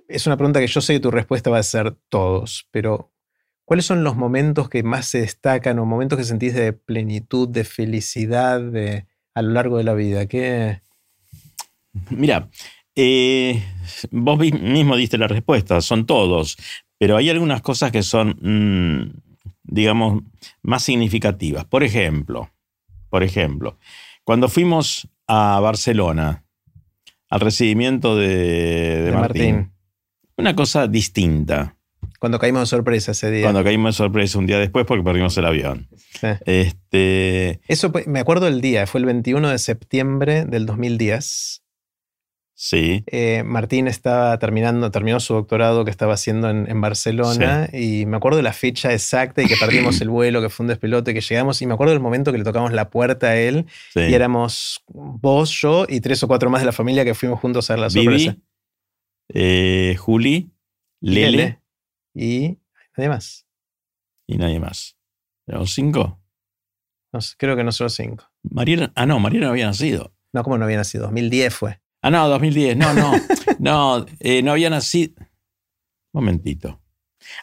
es 0.07 0.27
una 0.27 0.37
pregunta 0.37 0.61
que 0.61 0.67
yo 0.67 0.83
sé 0.83 0.93
que 0.93 1.01
tu 1.01 1.11
respuesta 1.11 1.49
va 1.49 1.59
a 1.59 1.63
ser 1.63 1.97
todos, 2.11 2.69
pero 2.71 3.11
¿cuáles 3.65 3.87
son 3.87 4.05
los 4.05 4.15
momentos 4.15 4.69
que 4.69 4.83
más 4.83 5.07
se 5.07 5.23
destacan 5.23 5.79
o 5.79 5.87
momentos 5.87 6.19
que 6.19 6.25
sentís 6.25 6.55
de 6.55 6.75
plenitud, 6.75 7.49
de 7.49 7.65
felicidad 7.65 8.61
de, 8.61 9.07
a 9.35 9.41
lo 9.41 9.53
largo 9.53 9.79
de 9.79 9.85
la 9.85 9.95
vida? 9.95 10.27
¿Qué. 10.27 10.83
Mira, 12.11 12.51
eh, 13.03 13.63
vos 14.11 14.39
mismo 14.39 14.95
diste 14.95 15.17
la 15.17 15.27
respuesta, 15.27 15.81
son 15.81 16.05
todos, 16.05 16.59
pero 16.99 17.17
hay 17.17 17.31
algunas 17.31 17.63
cosas 17.63 17.91
que 17.91 18.03
son, 18.03 18.37
mm, 18.41 19.21
digamos, 19.63 20.23
más 20.63 20.83
significativas. 20.83 21.65
Por 21.65 21.83
ejemplo, 21.83 22.51
por 23.09 23.23
ejemplo, 23.23 23.79
cuando 24.23 24.51
fuimos 24.51 25.09
a 25.27 25.59
Barcelona 25.61 26.45
al 27.31 27.41
recibimiento 27.41 28.17
de, 28.17 29.11
Martín, 29.15 29.73
una 30.37 30.55
cosa 30.55 30.87
distinta. 30.87 31.77
Cuando 32.19 32.39
caímos 32.39 32.63
de 32.63 32.67
sorpresa 32.67 33.13
ese 33.13 33.31
día. 33.31 33.45
Cuando 33.45 33.65
caímos 33.65 33.95
de 33.95 33.97
sorpresa 33.97 34.39
un 34.39 34.47
día 34.47 34.59
después 34.59 34.85
porque 34.85 35.03
perdimos 35.03 35.39
el 35.39 35.47
avión. 35.47 35.89
Este... 36.45 37.61
Eso 37.67 37.93
me 38.07 38.21
acuerdo 38.21 38.45
del 38.45 38.61
día, 38.61 38.87
fue 38.87 39.01
el 39.01 39.07
21 39.07 39.49
de 39.49 39.59
septiembre 39.59 40.45
del 40.45 40.67
2010. 40.67 41.63
Sí. 42.63 43.05
Eh, 43.07 43.43
Martín 43.43 43.89
estaba 43.89 44.39
terminando, 44.39 44.91
terminó 44.91 45.19
su 45.19 45.33
doctorado 45.33 45.87
que 45.87 45.91
estaba 45.91 46.13
haciendo 46.13 46.51
en, 46.51 46.81
Barcelona 46.83 47.71
y 47.73 48.05
me 48.05 48.19
acuerdo 48.19 48.37
de 48.37 48.43
la 48.43 48.53
fecha 48.53 48.93
exacta 48.93 49.41
y 49.43 49.47
que 49.47 49.57
perdimos 49.57 49.99
el 50.03 50.11
vuelo, 50.11 50.43
que 50.43 50.51
fue 50.51 50.65
un 50.65 50.69
despelote, 50.69 51.15
que 51.15 51.23
llegamos 51.23 51.63
y 51.63 51.67
me 51.67 51.73
acuerdo 51.73 51.95
del 51.95 52.03
momento 52.03 52.33
que 52.33 52.37
le 52.37 52.45
tocamos 52.45 52.75
la 52.75 52.91
puerta 52.91 53.29
a 53.29 53.37
él 53.39 53.65
y 53.95 54.13
éramos 54.13 54.85
vos, 54.89 55.51
yo 55.59 55.87
y 55.89 56.03
tres 56.03 56.23
o 56.23 56.29
cuatro 56.29 56.51
más 56.51 56.61
de 56.61 56.67
la 56.67 56.73
familia 56.73 57.03
que 57.03 57.15
fuimos 57.15 57.41
juntos 57.41 57.71
a 57.71 57.79
la 57.79 57.89
sorpresa. 57.89 58.37
Eh, 59.33 59.97
Juli, 59.99 60.51
Lele, 61.01 61.63
y 62.15 62.59
nadie 62.95 63.09
más. 63.09 63.47
Y 64.27 64.37
nadie 64.37 64.61
más. 64.61 64.99
¿Éramos 65.47 65.73
cinco? 65.73 66.21
creo 67.39 67.57
que 67.57 67.65
no 67.65 67.73
solo 67.73 67.89
cinco. 67.89 68.31
Ah, 68.95 69.07
no, 69.07 69.19
Mariela 69.19 69.47
no 69.47 69.53
había 69.53 69.65
nacido. 69.65 70.13
No, 70.35 70.43
¿cómo 70.43 70.59
no 70.59 70.67
había 70.67 70.77
nacido? 70.77 71.05
2010 71.05 71.55
fue. 71.55 71.81
Ah, 72.03 72.11
no, 72.11 72.29
2010. 72.29 72.77
No, 72.77 72.95
no. 72.95 73.13
no, 73.59 74.07
eh, 74.21 74.43
no 74.43 74.53
había 74.53 74.71
nacido. 74.71 75.15
Momentito. 76.13 76.81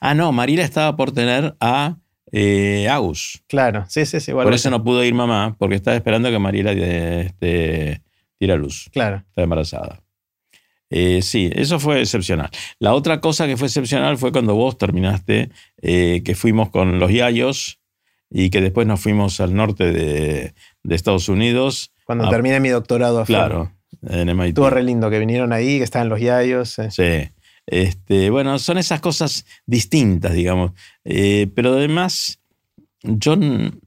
Ah, 0.02 0.14
no, 0.14 0.32
Mariela 0.32 0.64
estaba 0.64 0.96
por 0.96 1.12
tener 1.12 1.56
a 1.60 1.98
eh, 2.32 2.88
Agus. 2.90 3.44
Claro, 3.48 3.86
sí, 3.88 4.06
sí, 4.06 4.20
sí. 4.20 4.32
por 4.34 4.54
eso 4.54 4.70
no 4.70 4.84
pudo 4.84 5.04
ir 5.04 5.14
mamá, 5.14 5.56
porque 5.58 5.76
estaba 5.76 5.96
esperando 5.96 6.30
que 6.30 6.40
Mariela 6.40 6.72
este, 6.74 8.02
tira 8.38 8.56
luz. 8.56 8.90
Claro. 8.92 9.24
Está 9.30 9.44
embarazada. 9.44 10.04
Eh, 10.90 11.22
sí, 11.22 11.50
eso 11.54 11.80
fue 11.80 12.02
excepcional. 12.02 12.50
La 12.80 12.94
otra 12.94 13.22
cosa 13.22 13.46
que 13.46 13.58
fue 13.58 13.68
excepcional 13.68 14.18
fue 14.18 14.32
cuando 14.32 14.56
vos 14.56 14.78
terminaste, 14.78 15.52
que 15.82 16.36
fuimos 16.36 16.70
con 16.70 17.00
los 17.00 17.12
Yayos 17.12 17.80
y 18.30 18.50
que 18.50 18.62
después 18.62 18.88
nos 18.88 19.00
fuimos 19.00 19.40
al 19.40 19.54
norte 19.54 19.92
de, 19.92 20.54
Estados 20.90 21.30
Unidos. 21.30 21.94
Cuando 22.06 22.30
terminé 22.30 22.60
mi 22.60 22.70
doctorado 22.70 23.22
afuera. 23.22 23.46
Claro, 23.48 23.77
en 24.02 24.30
MIT. 24.30 24.50
Estuvo 24.50 24.70
re 24.70 24.84
lindo 24.84 25.10
que 25.10 25.20
vinieron 25.20 25.54
ahí, 25.54 25.78
que 25.78 25.84
estaban 25.84 26.10
los 26.10 26.20
yayos. 26.20 26.78
Sí. 26.90 27.30
Este, 27.66 28.30
bueno, 28.30 28.58
son 28.60 28.78
esas 28.78 29.02
cosas 29.02 29.46
distintas, 29.66 30.34
digamos. 30.34 30.72
Eh, 31.04 31.52
pero 31.54 31.74
además, 31.74 32.40
yo 33.04 33.38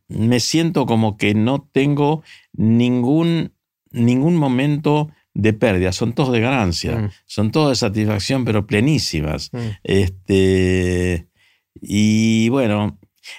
me 0.09 0.41
siento 0.41 0.87
como 0.87 1.17
que 1.17 1.35
no 1.35 1.69
tengo 1.73 2.23
ningún, 2.53 3.53
ningún 3.91 4.37
momento 4.37 5.11
de 5.33 5.53
pérdida, 5.53 5.93
son 5.93 6.13
todos 6.13 6.33
de 6.33 6.41
ganancia, 6.41 6.99
mm. 6.99 7.11
son 7.25 7.51
todos 7.53 7.71
de 7.71 7.77
satisfacción, 7.77 8.45
pero 8.45 8.67
plenísimas. 8.67 9.51
Mm. 9.53 9.59
Este, 9.85 11.27
y 11.81 12.49
bueno, 12.51 12.99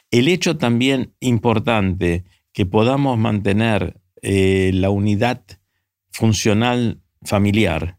el 0.10 0.28
hecho 0.28 0.58
también 0.58 1.14
importante 1.20 2.24
que 2.54 2.66
podamos 2.66 3.18
mantener 3.18 4.00
eh, 4.22 4.72
la 4.74 4.90
unidad 4.90 5.44
funcional 6.12 7.02
familiar, 7.24 7.98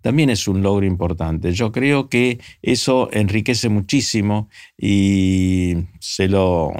también 0.00 0.30
es 0.30 0.46
un 0.48 0.62
logro 0.62 0.86
importante. 0.86 1.52
Yo 1.52 1.72
creo 1.72 2.08
que 2.08 2.40
eso 2.62 3.08
enriquece 3.12 3.68
muchísimo 3.68 4.48
y 4.76 5.74
se 6.00 6.28
lo, 6.28 6.72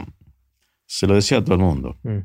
se 0.86 1.07
lo 1.07 1.14
deseo 1.14 1.39
a 1.39 1.45
todo 1.45 1.57
el 1.57 1.61
mundo. 1.61 1.99
Mm. 2.03 2.18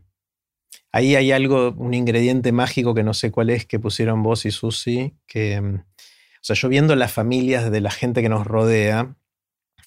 Ahí 0.91 1.15
hay 1.15 1.31
algo, 1.31 1.71
un 1.71 1.95
ingrediente 1.95 2.51
mágico 2.51 2.93
que 2.93 3.03
no 3.03 3.15
sé 3.15 3.31
cuál 3.31 3.49
es, 3.49 3.65
que 3.65 3.79
pusieron 3.79 4.21
vos 4.21 4.45
y 4.45 4.51
Susi, 4.51 5.15
que, 5.25 5.59
mm, 5.59 5.75
o 5.75 6.41
sea, 6.41 6.55
yo 6.55 6.69
viendo 6.69 6.95
las 6.95 7.11
familias 7.11 7.71
de 7.71 7.81
la 7.81 7.89
gente 7.89 8.21
que 8.21 8.29
nos 8.29 8.45
rodea, 8.45 9.15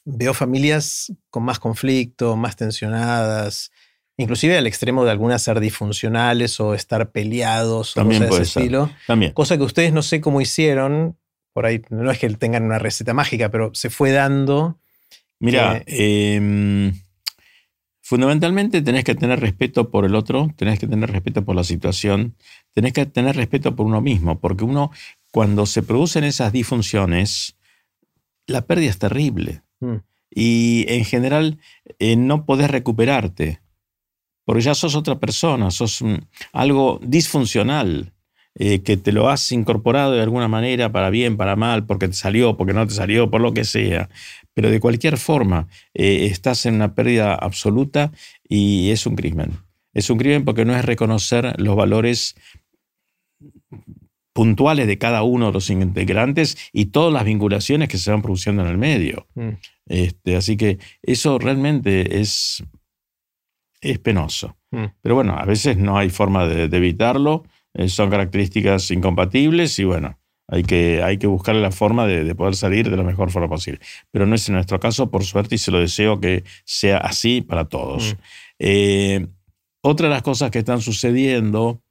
veo 0.05 0.35
familias 0.35 1.13
con 1.31 1.45
más 1.45 1.61
conflicto, 1.61 2.37
más 2.37 2.57
tensionadas, 2.57 3.71
inclusive 4.17 4.57
al 4.57 4.67
extremo 4.67 5.05
de 5.05 5.11
algunas 5.11 5.43
ser 5.43 5.61
disfuncionales 5.61 6.59
o 6.61 6.75
estar 6.75 7.11
peleados 7.11 7.95
También 7.95 8.23
o 8.23 8.27
cosas 8.27 8.39
de 8.39 8.45
ese 8.45 8.61
estilo. 8.61 8.91
También. 9.07 9.33
Cosa 9.33 9.57
que 9.57 9.65
ustedes 9.65 9.93
no 9.93 10.03
sé 10.03 10.21
cómo 10.21 10.41
hicieron, 10.41 11.17
por 11.53 11.67
ahí 11.67 11.83
no 11.91 12.11
es 12.11 12.19
que 12.19 12.29
tengan 12.31 12.65
una 12.65 12.79
receta 12.79 13.15
mágica, 13.15 13.51
pero 13.51 13.71
se 13.75 13.91
fue 13.91 14.13
dando. 14.13 14.79
Mira, 15.39 15.83
em, 15.87 16.93
fundamentalmente 18.01 18.81
tenés 18.81 19.05
que 19.05 19.15
tener 19.15 19.41
respeto 19.41 19.91
por 19.91 20.07
el 20.07 20.15
otro, 20.15 20.51
tenés 20.57 20.79
que 20.79 20.87
tener 20.87 21.11
respeto 21.11 21.45
por 21.45 21.55
la 21.55 21.65
situación, 21.65 22.37
tenés 22.73 22.95
que 22.95 23.05
tener 23.05 23.37
respeto 23.37 23.77
por 23.77 23.87
uno 23.87 24.01
mismo, 24.01 24.41
porque 24.41 24.65
uno, 24.65 24.91
cuando 25.31 25.67
se 25.67 25.83
producen 25.83 26.25
esas 26.25 26.53
disfunciones, 26.53 27.57
la 28.47 28.63
pérdida 28.63 28.91
es 28.91 28.99
terrible. 28.99 29.63
Mm. 29.81 29.97
Y 30.31 30.85
en 30.89 31.05
general 31.05 31.59
eh, 31.99 32.17
no 32.17 32.45
podés 32.47 32.71
recuperarte 32.71 33.61
porque 34.47 34.63
ya 34.63 34.75
sos 34.75 34.95
otra 34.95 35.19
persona, 35.19 35.71
sos 35.71 36.03
algo 36.53 37.01
disfuncional, 37.03 38.13
eh, 38.59 38.81
que 38.83 38.97
te 38.97 39.13
lo 39.13 39.29
has 39.29 39.53
incorporado 39.53 40.13
de 40.13 40.23
alguna 40.23 40.49
manera 40.49 40.91
para 40.91 41.11
bien, 41.11 41.37
para 41.37 41.57
mal, 41.57 41.85
porque 41.85 42.09
te 42.09 42.15
salió, 42.15 42.57
porque 42.57 42.73
no 42.73 42.87
te 42.87 42.95
salió, 42.95 43.31
por 43.31 43.43
lo 43.43 43.53
que 43.53 43.65
sea. 43.65 44.09
Pero 44.55 44.71
de 44.71 44.81
cualquier 44.81 45.19
forma, 45.19 45.69
eh, 45.93 46.29
estás 46.31 46.65
en 46.65 46.77
una 46.77 46.95
pérdida 46.95 47.35
absoluta 47.35 48.13
y 48.49 48.93
es 48.93 49.05
un 49.05 49.17
crimen. 49.17 49.59
Es 49.93 50.09
un 50.09 50.17
crimen 50.17 50.45
porque 50.47 50.65
no 50.65 50.75
es 50.75 50.85
reconocer 50.87 51.61
los 51.61 51.77
valores 51.77 52.35
puntuales 54.33 54.87
de 54.87 54.97
cada 54.97 55.23
uno 55.23 55.47
de 55.47 55.53
los 55.53 55.69
integrantes 55.69 56.57
y 56.73 56.87
todas 56.87 57.13
las 57.13 57.25
vinculaciones 57.25 57.89
que 57.89 57.99
se 57.99 58.11
van 58.11 58.23
produciendo 58.23 58.63
en 58.63 58.69
el 58.69 58.79
medio. 58.79 59.27
Mm. 59.35 59.51
Este, 59.87 60.37
así 60.37 60.57
que 60.57 60.79
eso 61.03 61.39
realmente 61.39 62.21
es 62.21 62.63
es 63.81 63.99
penoso. 63.99 64.57
Mm. 64.71 64.85
Pero 65.01 65.15
bueno, 65.15 65.37
a 65.37 65.45
veces 65.45 65.77
no 65.77 65.99
hay 65.99 66.11
forma 66.11 66.47
de, 66.47 66.65
evitarlo, 66.65 67.45
eh, 67.75 67.89
son 67.89 68.11
características 68.11 68.91
incompatibles 68.91 69.79
y 69.79 69.85
bueno, 69.85 70.19
hay 70.49 70.63
que, 70.63 71.03
hay 71.03 71.19
que 71.19 71.27
buscar 71.27 71.55
la 71.57 71.73
forma 71.73 72.07
de, 72.07 72.35
poder 72.35 72.55
salir 72.55 72.91
de 72.91 72.97
la 72.97 73.03
mejor 73.03 73.31
forma 73.31 73.49
posible. 73.49 73.81
Pero 74.11 74.27
no 74.27 74.35
es 74.35 74.49
en 74.49 74.55
nuestro 74.55 74.79
caso, 74.79 75.11
por 75.11 75.25
suerte, 75.25 75.57
y 75.57 75.59
se 75.59 75.71
lo 75.71 75.81
deseo 75.81 76.21
que 76.21 76.45
sea 76.65 76.99
así 76.99 77.41
para 77.41 77.67
todos. 77.67 78.15
Mm. 78.15 78.19
Eh, 78.61 79.27
otra 79.83 80.09
de 80.09 80.15
las 80.15 80.23
cosas 80.23 80.51
que 80.51 80.61
están 80.61 80.81
sucediendo, 80.81 81.83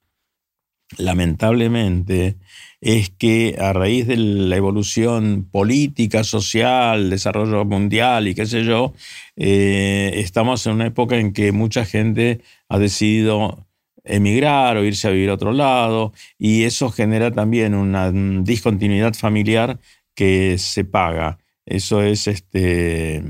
lamentablemente, 0.97 2.37
es 2.81 3.09
que 3.09 3.55
a 3.59 3.73
raíz 3.73 4.07
de 4.07 4.17
la 4.17 4.55
evolución 4.55 5.47
política, 5.51 6.23
social, 6.23 7.09
desarrollo 7.09 7.65
mundial 7.65 8.27
y 8.27 8.35
qué 8.35 8.45
sé 8.45 8.63
yo, 8.63 8.93
eh, 9.35 10.11
estamos 10.15 10.65
en 10.67 10.73
una 10.73 10.87
época 10.87 11.17
en 11.17 11.33
que 11.33 11.51
mucha 11.51 11.85
gente 11.85 12.41
ha 12.69 12.79
decidido 12.79 13.65
emigrar 14.03 14.77
o 14.77 14.85
irse 14.85 15.07
a 15.07 15.11
vivir 15.11 15.29
a 15.29 15.33
otro 15.35 15.51
lado 15.51 16.13
y 16.37 16.63
eso 16.63 16.89
genera 16.91 17.31
también 17.31 17.73
una 17.73 18.11
discontinuidad 18.11 19.13
familiar 19.13 19.79
que 20.13 20.57
se 20.57 20.85
paga. 20.85 21.39
Eso 21.65 22.03
es, 22.03 22.27
este, 22.27 23.23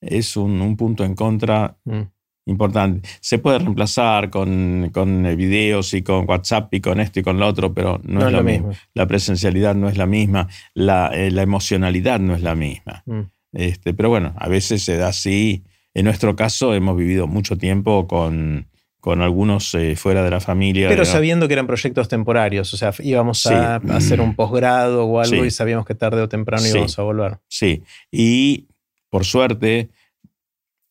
es 0.00 0.36
un, 0.36 0.76
punto 0.76 1.04
en 1.04 1.14
contra. 1.14 1.76
Mm 1.84 2.02
importante. 2.46 3.08
Se 3.20 3.38
puede 3.38 3.58
reemplazar 3.58 4.30
con, 4.30 4.90
con, 4.92 5.22
videos 5.36 5.94
y 5.94 6.02
con 6.02 6.28
WhatsApp 6.28 6.72
y 6.74 6.80
con 6.80 7.00
esto 7.00 7.20
y 7.20 7.22
con 7.22 7.38
lo 7.38 7.46
otro, 7.46 7.72
pero 7.74 8.00
no, 8.04 8.26
es, 8.26 8.32
lo 8.32 8.42
mismo. 8.42 8.72
La 8.94 9.06
presencialidad 9.06 9.74
no 9.74 9.88
es 9.88 9.96
la 9.96 10.06
misma, 10.06 10.48
la, 10.74 11.10
eh, 11.14 11.30
la 11.30 11.42
emocionalidad 11.42 12.20
no 12.20 12.34
es 12.34 12.42
la 12.42 12.54
misma. 12.54 13.02
Mm. 13.06 13.20
Este, 13.52 13.94
pero 13.94 14.08
bueno, 14.08 14.34
a 14.36 14.48
veces 14.48 14.82
se 14.82 14.96
da 14.96 15.08
así. 15.08 15.64
En 15.94 16.04
nuestro 16.04 16.36
caso 16.36 16.74
hemos 16.74 16.96
vivido 16.96 17.26
mucho 17.26 17.56
tiempo 17.56 18.06
con, 18.06 18.68
con 19.00 19.22
algunos 19.22 19.74
eh, 19.74 19.96
fuera 19.96 20.22
de 20.22 20.30
la 20.30 20.40
familia. 20.40 20.88
Pero 20.88 21.04
sabiendo 21.04 21.48
que 21.48 21.54
eran 21.54 21.66
proyectos 21.66 22.08
temporarios, 22.08 22.72
o 22.72 22.76
sea, 22.76 22.92
íbamos 23.00 23.46
a, 23.46 23.76
hacer 23.76 24.20
un 24.20 24.34
posgrado 24.36 25.06
o 25.06 25.20
algo 25.20 25.44
y 25.44 25.50
sabíamos 25.50 25.86
que 25.86 25.94
tarde 25.94 26.20
o 26.20 26.28
temprano 26.28 26.66
íbamos 26.66 26.98
a 26.98 27.02
volver. 27.02 27.38
Sí, 27.48 27.82
y 28.12 28.68
por 29.08 29.24
suerte 29.24 29.90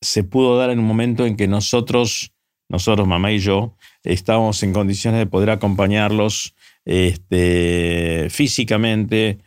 se 0.02 0.24
pudo 0.24 0.58
dar 0.58 0.70
en 0.70 0.80
un 0.80 0.86
momento 0.86 1.26
en 1.26 1.36
que 1.36 1.48
nosotros, 1.48 2.34
nosotros, 2.70 3.08
mamá 3.08 3.32
y 3.32 3.40
yo, 3.40 3.76
estábamos 4.04 4.62
en 4.64 4.74
condiciones 4.74 5.20
de 5.20 5.26
poder 5.26 5.50
acompañarlos 5.50 6.56
este, 6.86 8.28
físicamente. 8.30 9.40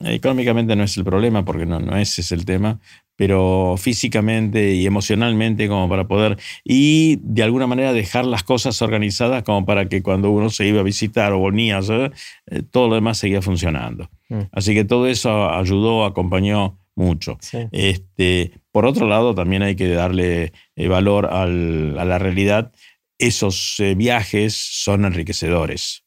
Económicamente 0.00 0.76
no 0.76 0.84
es 0.84 0.96
el 0.96 1.04
problema, 1.04 1.44
porque 1.44 1.66
no, 1.66 1.80
no 1.80 1.96
ese 1.96 2.20
es 2.20 2.32
el 2.32 2.44
tema, 2.44 2.80
pero 3.16 3.74
físicamente 3.76 4.74
y 4.74 4.86
emocionalmente 4.86 5.66
como 5.66 5.88
para 5.88 6.06
poder 6.06 6.38
y 6.62 7.18
de 7.22 7.42
alguna 7.42 7.66
manera 7.66 7.92
dejar 7.92 8.24
las 8.24 8.44
cosas 8.44 8.80
organizadas 8.80 9.42
como 9.42 9.66
para 9.66 9.88
que 9.88 10.02
cuando 10.02 10.30
uno 10.30 10.50
se 10.50 10.66
iba 10.66 10.80
a 10.80 10.84
visitar 10.84 11.32
o 11.32 11.42
venía, 11.42 11.80
eh, 11.80 12.62
todo 12.70 12.88
lo 12.88 12.94
demás 12.94 13.18
seguía 13.18 13.42
funcionando. 13.42 14.08
Mm. 14.28 14.42
Así 14.52 14.72
que 14.72 14.84
todo 14.84 15.08
eso 15.08 15.50
ayudó, 15.50 16.04
acompañó 16.04 16.78
mucho. 16.94 17.38
Este, 17.72 18.52
por 18.72 18.86
otro 18.86 19.06
lado, 19.06 19.34
también 19.34 19.62
hay 19.62 19.76
que 19.76 19.88
darle 19.88 20.52
eh, 20.76 20.88
valor 20.88 21.26
a 21.26 21.46
la 21.46 22.18
realidad. 22.18 22.72
Esos 23.18 23.80
eh, 23.80 23.94
viajes 23.94 24.54
son 24.54 25.04
enriquecedores, 25.04 26.04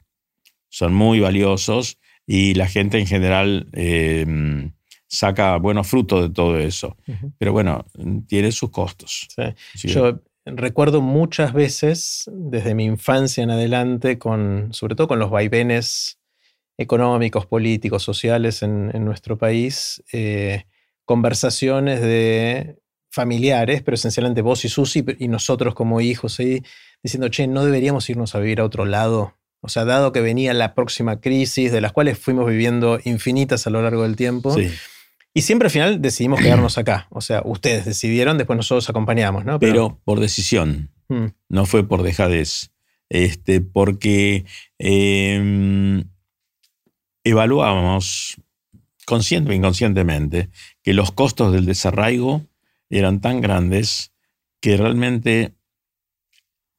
son 0.69 0.93
muy 0.93 1.19
valiosos 1.19 1.97
y 2.25 2.53
la 2.53 2.67
gente 2.67 2.99
en 2.99 3.07
general 3.07 3.67
saca 5.07 5.57
buenos 5.57 5.87
frutos 5.87 6.21
de 6.21 6.33
todo 6.33 6.57
eso. 6.57 6.95
Pero 7.37 7.51
bueno, 7.51 7.85
tiene 8.27 8.51
sus 8.53 8.69
costos. 8.69 9.27
Yo 9.75 10.21
recuerdo 10.45 11.01
muchas 11.01 11.53
veces, 11.53 12.29
desde 12.31 12.75
mi 12.75 12.85
infancia 12.85 13.43
en 13.43 13.51
adelante, 13.51 14.17
con, 14.17 14.69
sobre 14.71 14.95
todo 14.95 15.07
con 15.07 15.19
los 15.19 15.29
vaivenes 15.29 16.19
económicos, 16.77 17.45
políticos, 17.45 18.03
sociales 18.03 18.63
en, 18.63 18.89
nuestro 19.05 19.37
país, 19.37 20.03
eh, 20.11 20.65
conversaciones 21.11 21.99
de 21.99 22.79
familiares, 23.09 23.81
pero 23.81 23.95
esencialmente 23.95 24.41
vos 24.41 24.63
y 24.63 24.69
Susi 24.69 25.03
y 25.19 25.27
nosotros 25.27 25.75
como 25.75 25.99
hijos 25.99 26.39
ahí, 26.39 26.63
diciendo, 27.03 27.27
che, 27.27 27.47
no 27.47 27.65
deberíamos 27.65 28.09
irnos 28.09 28.33
a 28.33 28.39
vivir 28.39 28.61
a 28.61 28.63
otro 28.63 28.85
lado. 28.85 29.35
O 29.59 29.67
sea, 29.67 29.83
dado 29.83 30.13
que 30.13 30.21
venía 30.21 30.53
la 30.53 30.73
próxima 30.73 31.19
crisis, 31.19 31.73
de 31.73 31.81
las 31.81 31.91
cuales 31.91 32.17
fuimos 32.17 32.47
viviendo 32.47 32.97
infinitas 33.03 33.67
a 33.67 33.71
lo 33.71 33.81
largo 33.81 34.03
del 34.03 34.15
tiempo, 34.15 34.55
sí. 34.55 34.71
Y 35.33 35.41
siempre 35.41 35.67
al 35.67 35.71
final 35.71 36.01
decidimos 36.01 36.39
quedarnos 36.39 36.77
acá. 36.77 37.07
O 37.09 37.19
sea, 37.19 37.41
ustedes 37.43 37.83
decidieron, 37.83 38.37
después 38.37 38.57
nosotros 38.57 38.89
acompañamos, 38.89 39.45
¿no? 39.45 39.59
Pero, 39.59 39.99
por 40.03 40.19
decisión, 40.19 40.91
mm. 41.07 41.25
no 41.49 41.65
fue 41.65 41.87
por 41.87 42.03
dejadez. 42.03 42.71
Este, 43.09 43.59
porque 43.59 44.45
em, 44.77 46.05
evaluábamos, 47.23 48.37
consciente 49.05 49.51
o 49.51 49.53
inconscientemente, 49.53 50.49
que 50.83 50.93
los 50.93 51.11
costos 51.11 51.53
del 51.53 51.65
desarraigo 51.65 52.45
eran 52.89 53.21
tan 53.21 53.41
grandes 53.41 54.11
que 54.59 54.77
realmente 54.77 55.53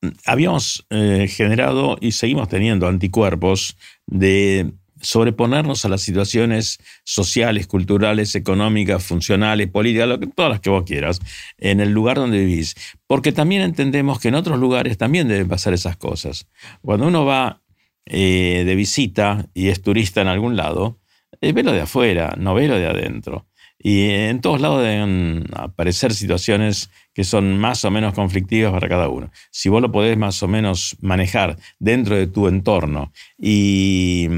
mm, 0.00 0.08
habíamos 0.26 0.86
eh, 0.90 1.28
generado 1.28 1.96
y 2.00 2.12
seguimos 2.12 2.48
teniendo 2.48 2.86
anticuerpos 2.86 3.76
de 4.06 4.72
sobreponernos 5.02 5.84
a 5.84 5.88
las 5.88 6.00
situaciones 6.00 6.78
sociales, 7.04 7.66
culturales, 7.66 8.34
económicas, 8.34 9.04
funcionales, 9.04 9.68
políticas, 9.68 10.18
todas 10.34 10.52
las 10.52 10.60
que 10.60 10.70
vos 10.70 10.84
quieras, 10.84 11.20
en 11.58 11.80
el 11.80 11.90
lugar 11.90 12.16
donde 12.16 12.38
vivís. 12.38 12.76
Porque 13.06 13.32
también 13.32 13.62
entendemos 13.62 14.20
que 14.20 14.28
en 14.28 14.36
otros 14.36 14.58
lugares 14.58 14.96
también 14.96 15.28
deben 15.28 15.48
pasar 15.48 15.74
esas 15.74 15.96
cosas. 15.96 16.46
Cuando 16.80 17.08
uno 17.08 17.24
va 17.24 17.60
eh, 18.06 18.62
de 18.64 18.74
visita 18.76 19.46
y 19.54 19.68
es 19.68 19.82
turista 19.82 20.22
en 20.22 20.28
algún 20.28 20.56
lado, 20.56 21.00
eh, 21.40 21.52
ve 21.52 21.64
lo 21.64 21.72
de 21.72 21.80
afuera, 21.80 22.36
no 22.38 22.54
ve 22.54 22.68
lo 22.68 22.76
de 22.78 22.86
adentro. 22.86 23.46
Y 23.82 24.10
en 24.10 24.40
todos 24.40 24.60
lados 24.60 24.82
deben 24.82 25.44
aparecer 25.54 26.14
situaciones 26.14 26.90
que 27.12 27.24
son 27.24 27.58
más 27.58 27.84
o 27.84 27.90
menos 27.90 28.14
conflictivas 28.14 28.72
para 28.72 28.88
cada 28.88 29.08
uno. 29.08 29.30
Si 29.50 29.68
vos 29.68 29.82
lo 29.82 29.90
podés 29.90 30.16
más 30.16 30.42
o 30.42 30.48
menos 30.48 30.96
manejar 31.00 31.58
dentro 31.80 32.16
de 32.16 32.28
tu 32.28 32.46
entorno 32.46 33.12
y 33.38 34.28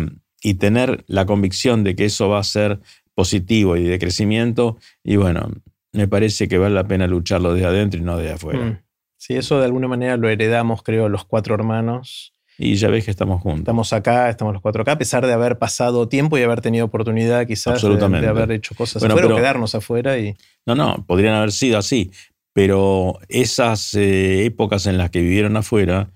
y 0.45 0.55
tener 0.55 1.05
la 1.09 1.25
convicción 1.25 1.83
de 1.83 1.97
que 1.97 2.05
eso 2.05 2.29
va 2.29 2.39
a 2.39 2.45
ser 2.45 2.79
positivo 3.15 3.77
y 3.79 3.85
de 3.85 3.99
crecimiento, 3.99 4.77
y 5.03 5.17
bueno, 5.17 5.51
me 5.93 6.07
parece 6.07 6.49
que 6.49 6.59
vale 6.59 6.75
la 6.75 6.87
pena 6.87 7.07
lucharlo 7.07 7.55
desde 7.55 7.67
adentro 7.67 7.99
y 7.99 8.03
no 8.03 8.19
desde 8.19 8.35
afuera. 8.35 8.61
Mm. 8.67 8.83
Sí, 9.17 9.35
eso 9.35 9.59
de 9.59 9.65
alguna 9.65 9.89
manera 9.89 10.19
lo 10.19 10.29
heredamos, 10.29 10.83
creo, 10.83 11.09
los 11.09 11.25
cuatro 11.25 11.55
hermanos. 11.55 12.34
Y 12.59 12.77
ya 12.77 12.89
ves 12.89 13.05
que 13.05 13.11
estamos 13.11 13.41
juntos. 13.43 13.61
Estamos 13.61 13.93
acá, 13.93 14.31
estamos 14.31 14.55
los 14.55 14.63
cuatro 14.63 14.83
acá, 14.83 14.93
a 14.93 14.99
pesar 14.99 15.27
de 15.27 15.33
haber 15.33 15.59
pasado 15.59 16.09
tiempo 16.09 16.39
y 16.39 16.43
haber 16.43 16.61
tenido 16.61 16.87
oportunidad 16.87 17.47
quizás 17.47 17.83
de, 17.83 18.27
haber 18.27 18.53
hecho 18.53 18.75
cosas 18.75 19.03
afuera 19.03 19.27
o 19.27 19.37
quedarnos 19.37 19.75
afuera. 19.75 20.19
Y... 20.19 20.37
No, 20.67 20.75
no, 20.75 21.05
podrían 21.07 21.35
haber 21.35 21.53
sido 21.53 21.79
así, 21.79 22.13
pero 22.53 23.19
esas 23.29 23.95
eh, 23.95 24.45
épocas 24.45 24.87
en 24.87 24.99
las 24.99 25.11
que 25.11 25.21
vivieron 25.21 25.57
afuera 25.57 26.13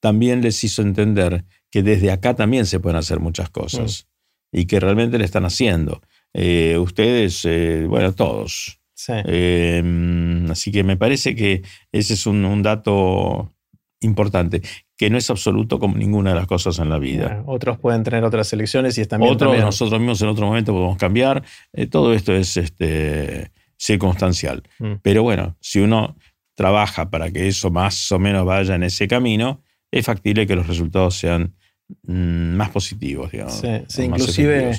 también 0.00 0.42
les 0.42 0.62
hizo 0.64 0.82
entender 0.82 1.44
que 1.70 1.82
desde 1.82 2.10
acá 2.10 2.34
también 2.34 2.66
se 2.66 2.80
pueden 2.80 2.96
hacer 2.96 3.20
muchas 3.20 3.50
cosas 3.50 4.06
mm. 4.52 4.58
y 4.58 4.66
que 4.66 4.80
realmente 4.80 5.18
le 5.18 5.24
están 5.24 5.44
haciendo. 5.44 6.00
Eh, 6.32 6.78
ustedes, 6.78 7.44
eh, 7.44 7.86
bueno, 7.88 8.14
todos. 8.14 8.80
Em, 9.08 10.50
así 10.50 10.70
que 10.70 10.84
me 10.84 10.96
parece 10.96 11.34
que 11.34 11.62
ese 11.90 12.14
es 12.14 12.26
un, 12.26 12.62
dato 12.62 13.52
importante, 14.00 14.62
que 15.00 15.10
no 15.10 15.18
es 15.18 15.30
absoluto 15.30 15.78
como 15.78 15.96
ninguna 15.96 16.30
de 16.30 16.36
las 16.36 16.46
cosas 16.46 16.78
en 16.78 16.90
la 16.90 16.98
vida. 16.98 17.42
otros 17.46 17.78
pueden 17.78 18.04
tener 18.04 18.22
otras 18.22 18.52
elecciones 18.52 18.98
y 18.98 19.00
están 19.00 19.20
bien. 19.20 19.32
Otros, 19.32 19.58
nosotros 19.58 19.98
mismos 19.98 20.20
en 20.22 20.28
otro 20.28 20.46
momento 20.46 20.72
podemos 20.72 20.98
cambiar. 20.98 21.42
Eh, 21.72 21.86
todo 21.86 22.12
esto 22.12 22.32
es 22.32 22.56
este, 22.56 23.50
circunstancial. 23.76 24.62
Mm. 24.78 24.92
Pero 25.02 25.22
bueno, 25.22 25.56
si 25.60 25.80
uno 25.80 26.16
trabaja 26.54 27.10
para 27.10 27.30
que 27.30 27.48
eso 27.48 27.70
más 27.70 28.12
o 28.12 28.18
menos 28.18 28.44
vaya 28.44 28.74
en 28.74 28.82
ese 28.82 29.08
camino, 29.08 29.62
es 29.90 30.06
factible 30.06 30.46
que 30.46 30.54
los 30.54 30.66
resultados 30.66 31.16
sean 31.16 31.54
Mm, 32.02 32.56
más 32.56 32.70
positivos, 32.70 33.30
digamos. 33.30 33.62
Sí, 33.88 34.02
inclusive 34.02 34.72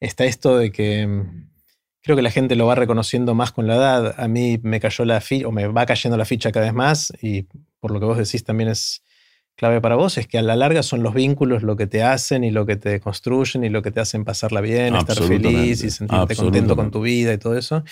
está 0.00 0.24
esto 0.24 0.58
de 0.58 0.70
que 0.70 1.06
mm, 1.06 1.48
creo 2.02 2.16
que 2.16 2.22
la 2.22 2.30
gente 2.30 2.56
lo 2.56 2.66
va 2.66 2.74
reconociendo 2.74 3.34
más 3.34 3.52
con 3.52 3.66
la 3.66 3.76
edad. 3.76 4.14
A 4.18 4.28
mí 4.28 4.58
me 4.62 4.80
cayó 4.80 5.04
la 5.04 5.20
ficha, 5.20 5.48
o 5.48 5.52
me 5.52 5.66
va 5.66 5.86
cayendo 5.86 6.16
la 6.16 6.24
ficha 6.24 6.52
cada 6.52 6.66
vez 6.66 6.74
más, 6.74 7.12
y 7.22 7.46
por 7.80 7.90
lo 7.90 8.00
que 8.00 8.06
vos 8.06 8.18
decís 8.18 8.44
también 8.44 8.70
es 8.70 9.02
clave 9.58 9.80
para 9.80 9.96
vos, 9.96 10.16
es 10.18 10.28
que 10.28 10.38
a 10.38 10.42
la 10.42 10.54
larga 10.54 10.84
son 10.84 11.02
los 11.02 11.12
vínculos 11.12 11.64
lo 11.64 11.76
que 11.76 11.88
te 11.88 12.04
hacen 12.04 12.44
y 12.44 12.52
lo 12.52 12.64
que 12.64 12.76
te 12.76 13.00
construyen 13.00 13.64
y 13.64 13.68
lo 13.68 13.82
que 13.82 13.90
te 13.90 13.98
hacen 13.98 14.24
pasarla 14.24 14.60
bien, 14.60 14.94
estar 14.94 15.20
feliz 15.20 15.82
y 15.82 15.90
sentirte 15.90 16.36
contento 16.36 16.76
con 16.76 16.92
tu 16.92 17.00
vida 17.02 17.32
y 17.32 17.38
todo 17.38 17.58
eso. 17.58 17.82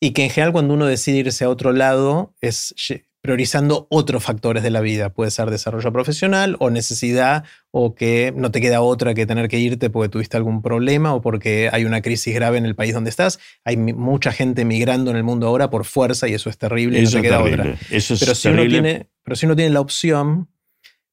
Y 0.00 0.12
que 0.12 0.24
en 0.24 0.30
general 0.30 0.52
cuando 0.52 0.72
uno 0.72 0.86
decide 0.86 1.18
irse 1.18 1.44
a 1.44 1.50
otro 1.50 1.72
lado 1.72 2.32
es 2.40 2.74
priorizando 3.20 3.86
otros 3.90 4.24
factores 4.24 4.62
de 4.62 4.70
la 4.70 4.80
vida. 4.80 5.10
Puede 5.10 5.30
ser 5.30 5.50
desarrollo 5.50 5.92
profesional 5.92 6.56
o 6.60 6.70
necesidad 6.70 7.44
o 7.70 7.94
que 7.94 8.32
no 8.34 8.50
te 8.50 8.62
queda 8.62 8.80
otra 8.80 9.12
que 9.12 9.26
tener 9.26 9.48
que 9.48 9.58
irte 9.58 9.90
porque 9.90 10.08
tuviste 10.08 10.38
algún 10.38 10.62
problema 10.62 11.14
o 11.14 11.20
porque 11.20 11.68
hay 11.72 11.84
una 11.84 12.00
crisis 12.00 12.34
grave 12.34 12.56
en 12.56 12.64
el 12.64 12.74
país 12.74 12.94
donde 12.94 13.10
estás. 13.10 13.38
Hay 13.64 13.76
mucha 13.76 14.32
gente 14.32 14.64
migrando 14.64 15.10
en 15.10 15.18
el 15.18 15.24
mundo 15.24 15.46
ahora 15.46 15.68
por 15.68 15.84
fuerza 15.84 16.26
y 16.26 16.32
eso 16.32 16.48
es 16.48 16.56
terrible 16.56 17.00
y 17.00 17.04
no 17.04 17.10
te 17.10 17.20
queda 17.20 17.42
otra. 17.42 17.76
Eso 17.90 18.14
es 18.14 18.20
pero, 18.20 18.34
si 18.34 18.48
Uno 18.48 18.66
tiene, 18.66 19.08
pero 19.22 19.36
si 19.36 19.44
uno 19.46 19.54
tiene 19.54 19.70
la 19.72 19.80
opción, 19.80 20.48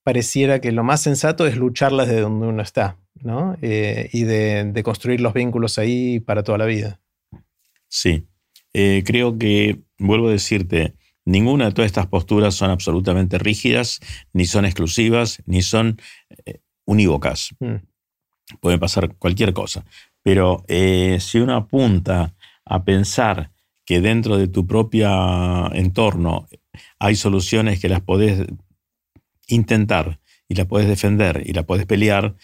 pareciera 0.04 0.60
que 0.60 0.72
lo 0.72 0.84
más 0.84 1.02
sensato 1.02 1.45
es 1.47 1.58
lucharla 1.58 2.06
desde 2.06 2.22
donde 2.22 2.47
uno 2.47 2.62
está 2.62 2.97
¿no? 3.22 3.58
Eh, 3.62 4.10
y 4.14 4.24
de, 4.24 4.82
construir 4.84 5.22
los 5.22 5.34
vínculos 5.34 5.78
ahí 5.78 6.20
para 6.20 6.43
toda 6.43 6.58
la 6.58 6.66
vida. 6.66 7.00
Sí, 7.88 8.26
eh, 8.74 9.04
creo 9.06 9.38
que, 9.38 9.80
vuelvo 9.97 10.30
a 10.30 10.32
decirte, 10.32 10.95
Ninguna 11.26 11.66
de 11.66 11.74
todas 11.74 11.86
estas 11.86 12.08
posturas 12.08 12.56
son 12.56 12.72
absolutamente 12.72 13.38
rígidas, 13.38 14.00
ni 14.34 14.45
son 14.45 14.66
exclusivas, 14.66 15.43
ni 15.45 15.62
son 15.62 16.02
eh, 16.43 16.62
unívocas. 16.86 17.52
Mm. 17.60 17.76
Puede 18.60 18.80
pasar 18.80 19.14
cualquier 19.16 19.54
cosa. 19.54 19.86
Pero 20.24 20.66
si 20.68 21.38
uno 21.38 21.56
apunta 21.56 22.34
a 22.66 22.84
pensar 22.84 23.52
que 23.86 24.02
dentro 24.02 24.38
de 24.38 24.47
tu 24.47 24.66
propio 24.66 25.72
entorno 25.76 26.47
hay 26.97 27.16
soluciones 27.16 27.80
que 27.80 27.89
las 27.89 28.02
podés 28.02 28.47
intentar 29.50 30.20
y 30.47 30.56
las 30.56 30.66
puedes 30.66 30.88
defender 30.88 31.43
y 31.45 31.54
las 31.54 31.66
puedes 31.66 31.86
pelear, 31.86 32.36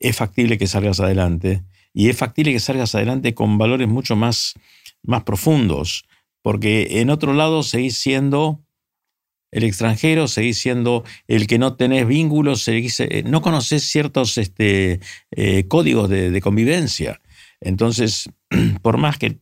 es 0.00 0.16
factible 0.16 0.58
que 0.58 0.66
salgas 0.66 1.00
adelante. 1.00 1.62
Y 1.92 2.08
es 2.08 2.16
factible 2.16 2.52
que 2.52 2.60
salgas 2.60 2.94
adelante 2.94 3.34
con 3.34 3.56
valores 3.56 3.88
mucho 3.88 4.16
más, 4.16 4.54
más 5.02 5.22
profundos, 5.22 6.04
porque 6.42 7.00
en 7.00 7.10
otro 7.10 7.32
lado 7.32 7.62
seguís 7.62 7.96
siendo 7.96 8.64
el 9.54 9.62
extranjero, 9.62 10.26
seguís 10.26 10.58
siendo 10.58 11.04
el 11.28 11.46
que 11.46 11.58
no 11.58 11.76
tenés 11.76 12.08
vínculos, 12.08 12.62
seguís, 12.62 12.98
eh, 12.98 13.22
no 13.24 13.40
conoces 13.40 13.84
ciertos 13.84 14.36
este, 14.36 14.98
eh, 15.30 15.68
códigos 15.68 16.10
de, 16.10 16.40
convivencia. 16.40 17.20
Entonces, 17.60 18.28
por 18.82 18.98
más 18.98 19.16
que 19.16 19.38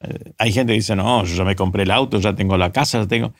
eh, 0.00 0.32
hay 0.38 0.52
gente 0.52 0.72
que 0.72 0.78
dice, 0.78 0.96
no, 0.96 1.24
yo 1.24 1.36
ya 1.36 1.44
me 1.44 1.54
compré 1.54 1.84
el 1.84 1.92
auto, 1.92 2.18
ya 2.18 2.34
tengo 2.34 2.58
la 2.58 2.72
casa, 2.72 3.00
ya 3.00 3.06
tengo... 3.08 3.32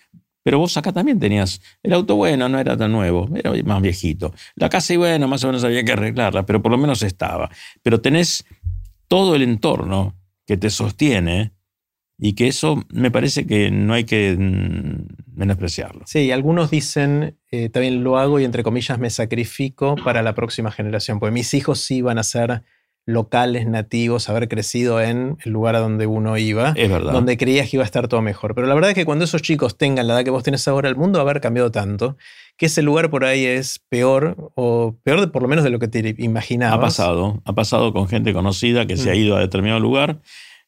Pero 0.42 0.58
vos 0.58 0.76
acá 0.76 0.92
también 0.92 1.18
tenías 1.18 1.60
el 1.82 1.92
auto 1.92 2.16
bueno, 2.16 2.48
no 2.48 2.58
era 2.58 2.76
tan 2.76 2.92
nuevo, 2.92 3.28
era 3.34 3.52
más 3.64 3.82
viejito. 3.82 4.32
La 4.54 4.68
casa, 4.68 4.94
y 4.94 4.96
bueno, 4.96 5.28
más 5.28 5.44
o 5.44 5.48
menos 5.48 5.64
había 5.64 5.84
que 5.84 5.92
arreglarla, 5.92 6.46
pero 6.46 6.62
por 6.62 6.72
lo 6.72 6.78
menos 6.78 7.02
estaba. 7.02 7.50
Pero 7.82 8.00
tenés 8.00 8.44
todo 9.08 9.34
el 9.34 9.42
entorno 9.42 10.16
que 10.46 10.56
te 10.56 10.70
sostiene 10.70 11.52
y 12.18 12.34
que 12.34 12.48
eso 12.48 12.84
me 12.90 13.10
parece 13.10 13.46
que 13.46 13.70
no 13.70 13.94
hay 13.94 14.04
que 14.04 14.36
mm, 14.36 15.36
menospreciarlo. 15.36 16.02
Sí, 16.06 16.32
algunos 16.32 16.70
dicen, 16.70 17.38
eh, 17.50 17.68
también 17.68 18.02
lo 18.02 18.18
hago 18.18 18.40
y 18.40 18.44
entre 18.44 18.62
comillas 18.64 18.98
me 18.98 19.10
sacrifico 19.10 19.94
para 20.02 20.22
la 20.22 20.34
próxima 20.34 20.70
generación, 20.72 21.20
porque 21.20 21.32
mis 21.32 21.54
hijos 21.54 21.80
sí 21.80 22.02
van 22.02 22.18
a 22.18 22.24
ser 22.24 22.62
locales, 23.08 23.66
nativos, 23.66 24.28
haber 24.28 24.48
crecido 24.48 25.00
en 25.00 25.38
el 25.42 25.50
lugar 25.50 25.74
a 25.76 25.78
donde 25.80 26.06
uno 26.06 26.36
iba, 26.36 26.74
es 26.76 26.90
verdad. 26.90 27.10
donde 27.12 27.38
creías 27.38 27.70
que 27.70 27.78
iba 27.78 27.82
a 27.82 27.86
estar 27.86 28.06
todo 28.06 28.20
mejor. 28.20 28.54
Pero 28.54 28.66
la 28.66 28.74
verdad 28.74 28.90
es 28.90 28.94
que 28.94 29.06
cuando 29.06 29.24
esos 29.24 29.40
chicos 29.40 29.78
tengan 29.78 30.06
la 30.06 30.12
edad 30.12 30.24
que 30.24 30.30
vos 30.30 30.42
tenés 30.42 30.68
ahora, 30.68 30.90
el 30.90 30.96
mundo 30.96 31.18
va 31.18 31.22
a 31.22 31.30
haber 31.30 31.40
cambiado 31.40 31.70
tanto 31.70 32.18
que 32.58 32.66
ese 32.66 32.82
lugar 32.82 33.08
por 33.08 33.24
ahí 33.24 33.46
es 33.46 33.80
peor, 33.88 34.52
o 34.56 34.94
peor 35.04 35.20
de, 35.22 35.28
por 35.28 35.40
lo 35.40 35.48
menos 35.48 35.64
de 35.64 35.70
lo 35.70 35.78
que 35.78 35.88
te 35.88 36.16
imaginabas. 36.18 36.76
Ha 36.76 36.80
pasado, 36.80 37.42
ha 37.46 37.54
pasado 37.54 37.94
con 37.94 38.08
gente 38.08 38.34
conocida 38.34 38.86
que 38.86 38.98
se 38.98 39.10
ha 39.10 39.14
mm. 39.14 39.16
ido 39.16 39.36
a 39.36 39.40
determinado 39.40 39.80
lugar 39.80 40.20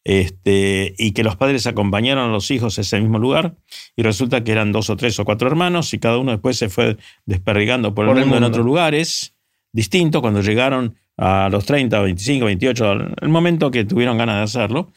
este, 0.03 0.95
y 0.97 1.13
que 1.13 1.23
los 1.23 1.37
padres 1.37 1.67
acompañaron 1.67 2.31
a 2.31 2.33
los 2.33 2.51
hijos 2.51 2.79
a 2.79 2.81
ese 2.81 2.99
mismo 3.01 3.19
lugar, 3.19 3.57
y 3.97 4.03
resulta 4.03 4.43
que 4.43 4.53
eran 4.53 4.73
dos 4.73 4.89
o 4.89 4.97
tres 4.97 5.19
o 5.21 5.27
cuatro 5.27 5.47
hermanos, 5.47 5.93
y 5.93 5.99
cada 5.99 6.17
uno 6.17 6.31
después 6.31 6.57
se 6.57 6.71
fue 6.71 6.97
desperdigando 7.27 7.95
por, 7.95 8.09
el, 8.09 8.21
mundo 8.21 8.39
en 8.39 8.45
otros 8.45 8.65
lugares 8.65 9.35
distintos, 9.73 10.21
cuando 10.21 10.41
llegaron 10.41 10.97
a 11.17 11.49
los 11.51 11.67
30, 11.67 12.01
25, 12.01 12.47
28, 12.47 12.93
el 13.21 13.29
momento 13.29 13.71
que 13.71 13.85
tuvieron 13.85 14.17
ganas 14.17 14.37
de 14.37 14.43
hacerlo, 14.43 14.93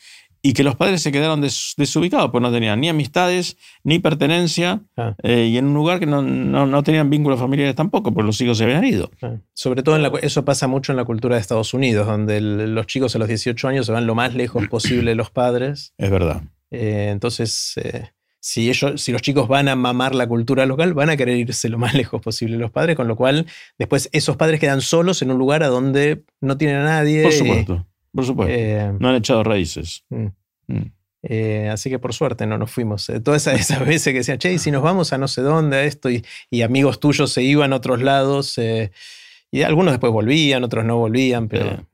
y 0.45 0.51
que 0.51 0.63
los 0.63 0.75
padres 0.75 1.01
se 1.01 1.13
quedaron 1.13 1.39
desubicados, 1.39 2.29
pues 2.29 2.41
no 2.41 2.51
tenían 2.51 2.81
ni 2.81 2.89
amistades, 2.89 3.55
ni 3.85 3.99
pertenencia, 3.99 4.81
ah. 4.97 5.15
eh, 5.23 5.45
y 5.45 5.57
en 5.57 5.67
un 5.67 5.73
lugar 5.73 6.01
que 6.01 6.05
no, 6.05 6.21
no, 6.21 6.83
tenían 6.83 7.09
vínculos 7.09 7.39
familiares 7.39 7.75
tampoco, 7.75 8.13
pues 8.13 8.25
los 8.25 8.39
hijos 8.41 8.57
se 8.57 8.65
habían 8.65 8.83
ido. 8.83 9.09
Ah. 9.21 9.37
Sobre 9.53 9.83
todo 9.83 9.95
en 9.95 10.11
eso 10.21 10.43
pasa 10.43 10.67
mucho 10.67 10.91
en 10.91 10.97
la 10.97 11.05
cultura 11.05 11.35
de 11.35 11.41
Estados 11.41 11.73
Unidos, 11.73 12.05
donde 12.05 12.41
los 12.41 12.87
chicos 12.87 13.15
a 13.15 13.19
los 13.19 13.29
18 13.29 13.69
años 13.69 13.85
se 13.85 13.93
van 13.93 14.05
lo 14.05 14.15
más 14.15 14.35
lejos 14.35 14.67
posible 14.69 15.11
de 15.11 15.15
los 15.15 15.31
padres. 15.31 15.93
Es 15.97 16.11
verdad. 16.11 16.43
Eh, 16.71 17.07
entonces, 17.09 17.75
eh, 17.77 18.09
si, 18.45 18.69
ellos, 18.69 19.01
si 19.01 19.13
los 19.13 19.21
chicos 19.21 19.47
van 19.47 19.69
a 19.69 19.75
mamar 19.77 20.13
la 20.13 20.27
cultura 20.27 20.65
local, 20.65 20.93
van 20.93 21.09
a 21.09 21.15
querer 21.15 21.37
irse 21.37 21.69
lo 21.69 21.77
más 21.77 21.93
lejos 21.95 22.21
posible 22.21 22.57
los 22.57 22.71
padres, 22.71 22.97
con 22.97 23.07
lo 23.07 23.15
cual 23.15 23.45
después 23.79 24.09
esos 24.11 24.35
padres 24.35 24.59
quedan 24.59 24.81
solos 24.81 25.21
en 25.21 25.31
un 25.31 25.37
lugar 25.37 25.63
a 25.63 25.67
donde 25.67 26.23
no 26.41 26.57
tienen 26.57 26.77
a 26.77 26.83
nadie. 26.83 27.23
Por 27.23 27.31
supuesto, 27.31 27.87
por 28.13 28.25
supuesto. 28.25 28.53
Eh, 28.53 28.91
no 28.99 29.07
han 29.07 29.15
echado 29.15 29.45
raíces. 29.45 30.03
Mm. 30.09 30.25
Mm. 30.67 30.91
Eh, 31.21 31.69
así 31.71 31.89
que 31.89 31.99
por 31.99 32.13
suerte 32.13 32.45
no 32.45 32.57
nos 32.57 32.69
fuimos. 32.69 33.07
Eh, 33.07 33.21
todas 33.21 33.47
esas, 33.47 33.79
veces 33.87 34.11
que 34.11 34.17
decían, 34.17 34.39
che, 34.39 34.59
si 34.59 34.71
nos 34.71 34.83
vamos 34.83 35.13
a 35.13 35.17
no 35.17 35.29
sé 35.29 35.41
dónde, 35.41 35.77
a 35.77 35.83
esto, 35.85 36.09
y, 36.09 36.61
amigos 36.61 36.99
tuyos 36.99 37.31
se 37.31 37.43
iban 37.43 37.71
a 37.71 37.77
otros 37.77 38.01
lados, 38.01 38.59
y 39.51 39.61
algunos 39.61 39.93
después 39.93 40.11
volvían, 40.11 40.65
otros 40.65 40.83
no 40.83 40.97
volvían, 40.97 41.47
pero 41.47 41.87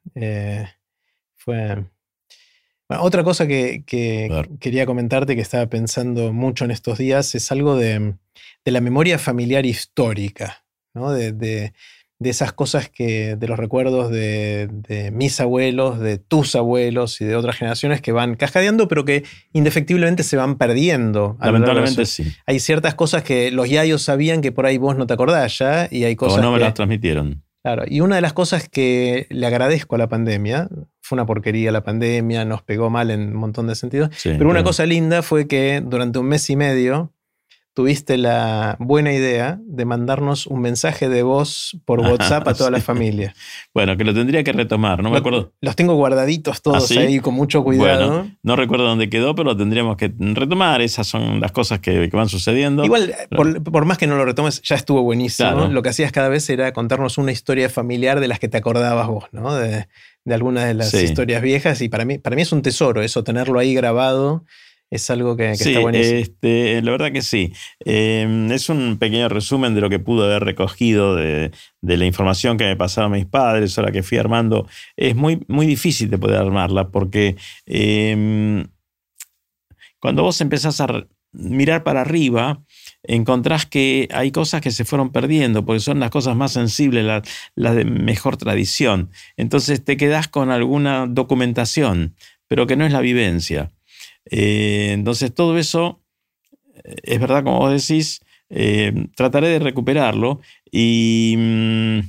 fue 1.36 1.86
otra 2.98 3.24
cosa 3.24 3.48
que, 3.48 3.84
quería 4.60 4.86
comentarte 4.86 5.36
que 5.36 5.42
estaba 5.42 5.68
pensando 5.68 6.34
mucho 6.34 6.66
en 6.66 6.72
estos 6.72 6.98
días 6.98 7.36
es 7.36 7.52
algo 7.52 7.76
de, 7.76 8.16
la 8.66 8.82
memoria 8.82 9.20
familiar 9.20 9.66
histórica, 9.66 10.64
de, 10.94 11.74
esas 12.20 12.52
cosas 12.52 12.90
que, 12.90 13.36
de 13.36 13.48
los 13.48 13.60
recuerdos 13.60 14.10
de, 14.10 15.12
mis 15.14 15.40
abuelos, 15.40 16.00
de 16.00 16.18
tus 16.18 16.56
abuelos 16.56 17.22
y 17.22 17.26
de 17.26 17.36
otras 17.36 17.58
generaciones 17.58 18.02
que 18.02 18.12
van 18.12 18.36
cascadeando, 18.36 18.88
pero 18.88 19.06
que 19.06 19.24
indefectiblemente 19.54 20.24
se 20.24 20.38
van 20.38 20.58
perdiendo. 20.58 21.38
Lamentablemente 21.40 22.08
sí. 22.08 22.26
Hay 22.48 22.60
ciertas 22.60 22.96
cosas 22.96 23.22
que 23.22 23.52
los 23.52 23.70
yayos 23.70 24.02
sabían 24.02 24.42
que 24.42 24.52
por 24.52 24.66
ahí 24.66 24.80
vos 24.80 24.98
no 24.98 25.06
te 25.06 25.14
acordás 25.14 25.60
ya, 25.60 25.88
y 25.92 26.06
hay 26.06 26.16
cosas. 26.16 26.40
O 26.40 26.42
no 26.42 26.52
me 26.52 26.60
las 26.60 26.74
transmitieron. 26.74 27.44
Claro, 27.62 27.84
y 27.86 27.99
una 27.99 28.16
de 28.16 28.22
las 28.22 28.34
cosas 28.34 28.70
que 28.70 29.28
le 29.30 29.45
agradezco 29.45 29.95
a 29.95 29.97
la 29.97 30.07
pandemia, 30.07 30.70
fue 31.01 31.18
una 31.18 31.26
porquería 31.26 31.72
la 31.72 31.84
pandemia, 31.84 32.45
nos 32.45 32.64
pegó 32.64 32.89
mal 32.89 33.12
en 33.12 33.30
un 33.30 33.36
montón 33.36 33.68
de 33.68 33.76
sentidos, 33.76 34.10
pero 34.24 34.49
una 34.49 34.64
cosa 34.64 34.86
linda 34.86 35.22
fue 35.22 35.47
que 35.47 35.82
durante 35.86 36.20
un 36.20 36.28
mes 36.28 36.49
y 36.49 36.55
medio 36.55 37.14
tuviste 37.80 38.18
la 38.18 38.76
buena 38.78 39.14
idea 39.14 39.58
de 39.64 39.86
mandarnos 39.86 40.48
un 40.48 40.60
mensaje 40.60 41.08
de 41.08 41.24
voz 41.24 41.80
por 41.86 42.00
WhatsApp 42.02 42.46
a 42.46 42.54
toda 42.54 42.72
la 42.72 42.82
familia. 42.82 43.34
Bueno, 43.74 43.96
que 43.96 44.04
lo 44.04 44.14
tendría 44.14 44.44
que 44.44 44.52
retomar, 44.52 45.02
no 45.02 45.10
me 45.10 45.20
acuerdo. 45.20 45.54
Los 45.62 45.78
tengo 45.78 45.96
guardaditos 45.96 46.62
todos 46.62 46.92
¿Ah, 46.92 47.00
ahí 47.00 47.22
con 47.22 47.36
mucho 47.36 47.64
cuidado. 47.64 48.28
no 48.44 48.56
recuerdo 48.58 48.84
dónde 48.84 49.10
quedó, 49.10 49.34
pero 49.34 49.52
lo 49.52 49.56
tendríamos 49.56 49.96
que 49.96 50.12
retomar. 50.20 50.82
Esas 50.82 51.08
son 51.08 51.40
las 51.40 51.54
cosas 51.54 51.80
que, 51.80 52.10
van 52.12 52.28
sucediendo. 52.28 52.84
Igual, 52.84 53.16
por, 53.30 53.86
más 53.86 53.98
que 53.98 54.08
no 54.08 54.18
lo 54.18 54.26
retomes, 54.26 54.62
ya 54.62 54.76
estuvo 54.76 55.02
buenísimo. 55.02 55.70
Lo 55.70 55.82
que 55.82 55.88
hacías 55.88 56.12
cada 56.12 56.28
vez 56.28 56.50
era 56.50 56.74
contarnos 56.74 57.18
una 57.18 57.32
historia 57.32 57.70
familiar 57.70 58.20
de 58.20 58.28
las 58.28 58.40
que 58.40 58.50
te 58.50 58.58
acordabas 58.58 59.08
vos, 59.08 59.24
¿no? 59.32 59.56
De, 59.56 59.88
algunas 60.30 60.66
de 60.66 60.74
las 60.74 60.94
historias 60.94 61.42
viejas. 61.42 61.82
Y 61.82 61.88
para 61.88 62.04
mí, 62.04 62.18
para 62.18 62.36
mí 62.36 62.42
es 62.42 62.52
un 62.52 62.62
tesoro 62.62 63.02
eso, 63.02 63.24
tenerlo 63.24 63.58
ahí 63.58 63.74
grabado 63.74 64.44
es 64.92 65.10
algo 65.10 65.38
que, 65.38 65.52
está 65.52 65.80
buenísimo. 65.80 66.20
Este, 66.20 66.82
la 66.82 66.92
verdad 66.92 67.12
que 67.12 67.22
sí. 67.22 67.54
Em, 67.80 68.52
es 68.52 68.70
un 68.70 68.98
pequeño 68.98 69.30
resumen 69.30 69.76
de 69.76 69.82
lo 69.82 69.90
que 69.90 70.00
pude 70.00 70.26
haber 70.26 70.44
recogido 70.44 71.16
de, 71.16 71.52
la 71.82 72.06
información 72.06 72.58
que 72.58 72.66
me 72.66 72.76
pasaron 72.76 73.12
mis 73.12 73.26
padres, 73.26 73.78
ahora 73.78 73.92
que 73.92 74.02
fui 74.02 74.18
armando. 74.18 74.68
Es 74.98 75.16
muy, 75.16 75.44
muy 75.48 75.68
difícil 75.68 76.10
de 76.10 76.18
poder 76.18 76.38
armarla 76.38 76.90
porque 76.90 77.36
em, 77.68 78.68
cuando 80.00 80.24
vos 80.24 80.42
empezás 80.42 80.82
a 80.82 81.06
mirar 81.32 81.84
para 81.84 82.02
arriba, 82.02 82.64
encontrás 83.04 83.68
que 83.68 84.08
hay 84.12 84.32
cosas 84.32 84.62
que 84.62 84.72
se 84.72 84.86
fueron 84.86 85.12
perdiendo, 85.12 85.64
porque 85.66 85.82
son 85.82 86.00
las 86.00 86.10
cosas 86.10 86.36
más 86.36 86.54
sensibles, 86.54 87.06
las 87.56 87.76
de 87.76 87.86
mejor 87.86 88.38
tradición. 88.38 89.12
Entonces 89.38 89.84
te 89.84 89.98
quedás 89.98 90.28
con 90.28 90.50
alguna 90.50 91.06
documentación, 91.08 92.16
pero 92.48 92.66
que 92.66 92.76
no 92.76 92.86
es 92.88 92.92
la 92.92 93.02
vivencia. 93.02 93.72
Eh, 94.30 94.92
entonces 94.94 95.34
todo 95.34 95.58
eso, 95.58 96.02
eh, 96.84 96.96
es 97.04 97.20
verdad 97.20 97.44
como 97.44 97.60
vos 97.60 97.72
decís, 97.72 98.22
eh, 98.50 99.08
trataré 99.16 99.50
de 99.50 99.60
recuperarlo 99.60 100.40
y 100.72 101.36
mm, 101.38 102.00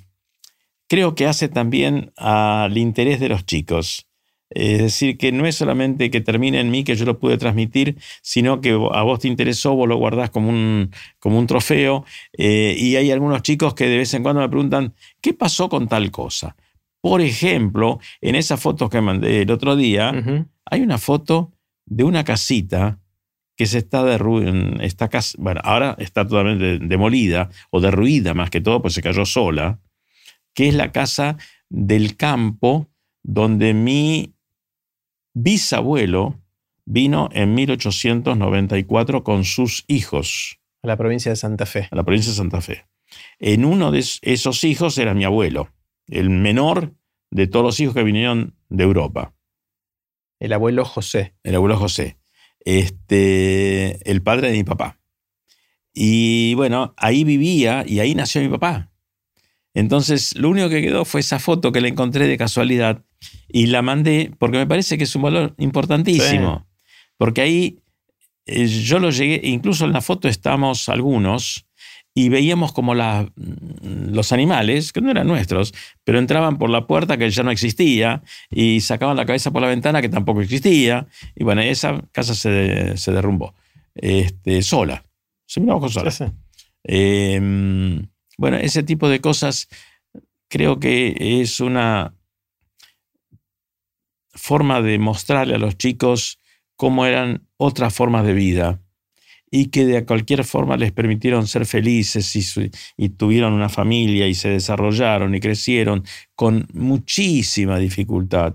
creo 0.88 1.14
que 1.14 1.26
hace 1.26 1.48
también 1.48 2.12
al 2.16 2.76
interés 2.76 3.20
de 3.20 3.28
los 3.30 3.44
chicos. 3.46 4.06
Es 4.52 4.80
decir, 4.80 5.16
que 5.16 5.30
no 5.30 5.46
es 5.46 5.54
solamente 5.54 6.10
que 6.10 6.20
termine 6.20 6.58
en 6.58 6.72
mí, 6.72 6.82
que 6.82 6.96
yo 6.96 7.04
lo 7.04 7.20
pude 7.20 7.38
transmitir, 7.38 7.96
sino 8.20 8.60
que 8.60 8.70
a 8.70 9.02
vos 9.02 9.20
te 9.20 9.28
interesó, 9.28 9.76
vos 9.76 9.88
lo 9.88 9.96
guardás 9.96 10.30
como 10.30 10.50
un, 10.50 10.90
como 11.20 11.38
un 11.38 11.46
trofeo. 11.46 12.04
y 12.36 12.96
hay 12.96 13.12
algunos 13.12 13.42
chicos 13.42 13.74
que 13.74 13.86
de 13.86 13.98
vez 13.98 14.12
en 14.12 14.24
cuando 14.24 14.42
me 14.42 14.48
preguntan, 14.48 14.94
¿qué 15.20 15.34
pasó 15.34 15.68
con 15.68 15.86
tal 15.86 16.10
cosa? 16.10 16.56
Por 17.00 17.20
ejemplo, 17.20 18.00
en 18.20 18.34
esas 18.34 18.60
fotos 18.60 18.90
que 18.90 19.00
mandé 19.00 19.42
el 19.42 19.52
otro 19.52 19.76
día, 19.76 20.12
hay 20.64 20.80
una 20.80 20.98
foto 20.98 21.52
de 21.90 22.04
una 22.04 22.24
casita 22.24 23.00
que 23.56 23.66
se 23.66 23.78
está 23.78 24.02
derruida, 24.04 24.52
bueno, 25.36 25.60
ahora 25.64 25.94
está 25.98 26.26
totalmente 26.26 26.78
demolida 26.78 27.50
o 27.70 27.82
derruida 27.82 28.32
más 28.32 28.48
que 28.48 28.62
todo, 28.62 28.80
pues 28.80 28.94
se 28.94 29.02
cayó 29.02 29.26
sola, 29.26 29.80
que 30.54 30.68
es 30.68 30.74
la 30.74 30.92
casa 30.92 31.36
del 31.68 32.16
campo 32.16 32.88
donde 33.22 33.74
mi 33.74 34.34
bisabuelo 35.34 36.40
vino 36.86 37.28
en 37.32 37.54
1894 37.54 39.22
con 39.22 39.44
sus 39.44 39.84
hijos. 39.88 40.58
A 40.82 40.86
la 40.86 40.96
provincia 40.96 41.30
de 41.30 41.36
Santa 41.36 41.66
Fe. 41.66 41.88
A 41.90 41.96
la 41.96 42.04
provincia 42.04 42.32
de 42.32 42.36
Santa 42.36 42.60
Fe. 42.62 42.86
En 43.38 43.64
uno 43.64 43.90
de 43.90 43.98
esos 44.22 44.64
hijos 44.64 44.96
era 44.96 45.12
mi 45.12 45.24
abuelo, 45.24 45.68
el 46.06 46.30
menor 46.30 46.94
de 47.30 47.46
todos 47.46 47.64
los 47.64 47.80
hijos 47.80 47.94
que 47.94 48.04
vinieron 48.04 48.56
de 48.68 48.84
Europa. 48.84 49.34
El 50.40 50.52
abuelo 50.52 50.84
José. 50.84 51.34
El 51.44 51.54
abuelo 51.54 51.76
José. 51.76 52.18
Este, 52.64 54.10
el 54.10 54.22
padre 54.22 54.50
de 54.50 54.56
mi 54.56 54.64
papá. 54.64 54.98
Y 55.94 56.54
bueno, 56.54 56.94
ahí 56.96 57.24
vivía 57.24 57.84
y 57.86 58.00
ahí 58.00 58.14
nació 58.14 58.40
mi 58.42 58.48
papá. 58.48 58.90
Entonces, 59.74 60.36
lo 60.36 60.48
único 60.48 60.68
que 60.68 60.82
quedó 60.82 61.04
fue 61.04 61.20
esa 61.20 61.38
foto 61.38 61.70
que 61.72 61.80
le 61.80 61.88
encontré 61.88 62.26
de 62.26 62.36
casualidad 62.36 63.04
y 63.48 63.66
la 63.66 63.82
mandé 63.82 64.32
porque 64.38 64.58
me 64.58 64.66
parece 64.66 64.98
que 64.98 65.04
es 65.04 65.14
un 65.14 65.22
valor 65.22 65.54
importantísimo. 65.58 66.66
Porque 67.16 67.42
ahí 67.42 67.82
eh, 68.46 68.66
yo 68.66 68.98
lo 68.98 69.10
llegué, 69.10 69.40
incluso 69.44 69.84
en 69.84 69.92
la 69.92 70.00
foto 70.00 70.26
estamos 70.26 70.88
algunos, 70.88 71.66
y 72.14 72.28
veíamos 72.28 72.72
como 72.72 72.94
los 72.94 74.32
animales, 74.32 74.92
que 74.92 75.00
no 75.00 75.10
eran 75.10 75.26
nuestros, 75.26 75.72
pero 76.04 76.18
entraban 76.18 76.58
por 76.58 76.68
la 76.68 76.86
puerta 76.86 77.16
que 77.16 77.30
ya 77.30 77.42
no 77.42 77.50
existía 77.50 78.22
y 78.50 78.80
sacaban 78.80 79.16
la 79.16 79.26
cabeza 79.26 79.52
por 79.52 79.62
la 79.62 79.68
ventana 79.68 80.02
que 80.02 80.08
tampoco 80.08 80.40
existía. 80.40 81.06
Y 81.36 81.44
bueno, 81.44 81.60
esa 81.62 82.02
casa 82.12 82.34
se, 82.34 82.96
se 82.96 83.12
derrumbó 83.12 83.54
este, 83.94 84.62
sola. 84.62 85.04
Se 85.46 85.60
miraba 85.60 85.80
con 85.80 85.90
sola. 85.90 86.12
Em, 86.82 88.08
bueno, 88.38 88.56
ese 88.56 88.82
tipo 88.82 89.08
de 89.08 89.20
cosas 89.20 89.68
creo 90.48 90.80
que 90.80 91.40
es 91.40 91.60
una 91.60 92.14
forma 94.32 94.80
de 94.80 94.98
mostrarle 94.98 95.54
a 95.54 95.58
los 95.58 95.76
chicos 95.76 96.38
cómo 96.76 97.06
eran 97.06 97.46
otras 97.56 97.94
formas 97.94 98.24
de 98.24 98.32
vida 98.32 98.80
y 99.50 99.66
que 99.66 99.84
de 99.84 100.04
cualquier 100.04 100.44
forma 100.44 100.76
les 100.76 100.92
permitieron 100.92 101.46
ser 101.46 101.66
felices 101.66 102.36
y, 102.36 102.70
y, 102.96 103.08
tuvieron 103.10 103.52
una 103.52 103.68
familia 103.68 104.28
y 104.28 104.34
se 104.34 104.48
desarrollaron 104.48 105.34
y 105.34 105.40
crecieron 105.40 106.04
con 106.34 106.68
muchísima 106.72 107.78
dificultad. 107.78 108.54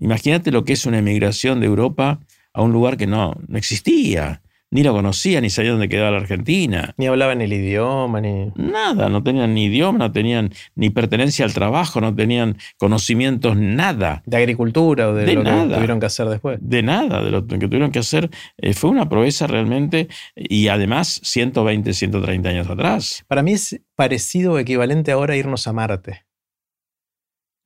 Imagínate 0.00 0.52
lo 0.52 0.64
que 0.64 0.74
es 0.74 0.86
una 0.86 0.98
emigración 0.98 1.60
de 1.60 1.66
Europa 1.66 2.20
a 2.52 2.62
un 2.62 2.72
lugar 2.72 2.96
que 2.96 3.06
no, 3.06 3.34
no 3.48 3.58
existía 3.58 4.42
ni 4.70 4.82
lo 4.82 4.92
conocía, 4.92 5.40
ni 5.40 5.50
sabía 5.50 5.72
dónde 5.72 5.88
quedaba 5.88 6.10
la 6.10 6.18
Argentina. 6.18 6.94
Ni 6.96 7.06
hablaban 7.06 7.40
el 7.40 7.52
idioma, 7.52 8.20
ni... 8.20 8.52
Nada, 8.54 9.08
no 9.08 9.22
tenían 9.22 9.54
ni 9.54 9.64
idioma, 9.64 9.98
no 9.98 10.12
tenían 10.12 10.50
ni 10.74 10.90
pertenencia 10.90 11.44
al 11.44 11.54
trabajo, 11.54 12.00
no 12.00 12.14
tenían 12.14 12.58
conocimientos, 12.76 13.56
nada. 13.56 14.22
De 14.26 14.36
agricultura 14.36 15.08
o 15.08 15.14
de, 15.14 15.34
lo 15.34 15.42
que 15.42 15.74
tuvieron 15.74 16.00
que 16.00 16.06
hacer 16.06 16.28
después. 16.28 16.58
De 16.60 16.82
nada, 16.82 17.22
de 17.22 17.30
lo 17.30 17.46
que 17.46 17.58
tuvieron 17.58 17.90
que 17.90 18.00
hacer. 18.00 18.30
Eh, 18.58 18.74
fue 18.74 18.90
una 18.90 19.08
proeza 19.08 19.46
realmente 19.46 20.08
y 20.36 20.68
además 20.68 21.20
120, 21.24 21.92
130 21.92 22.48
años 22.48 22.68
atrás. 22.68 23.24
Para 23.26 23.42
mí 23.42 23.52
es 23.52 23.80
parecido 23.94 24.54
o 24.54 24.58
equivalente 24.58 25.12
ahora 25.12 25.34
a 25.34 25.36
irnos 25.36 25.66
a 25.66 25.72
Marte 25.72 26.28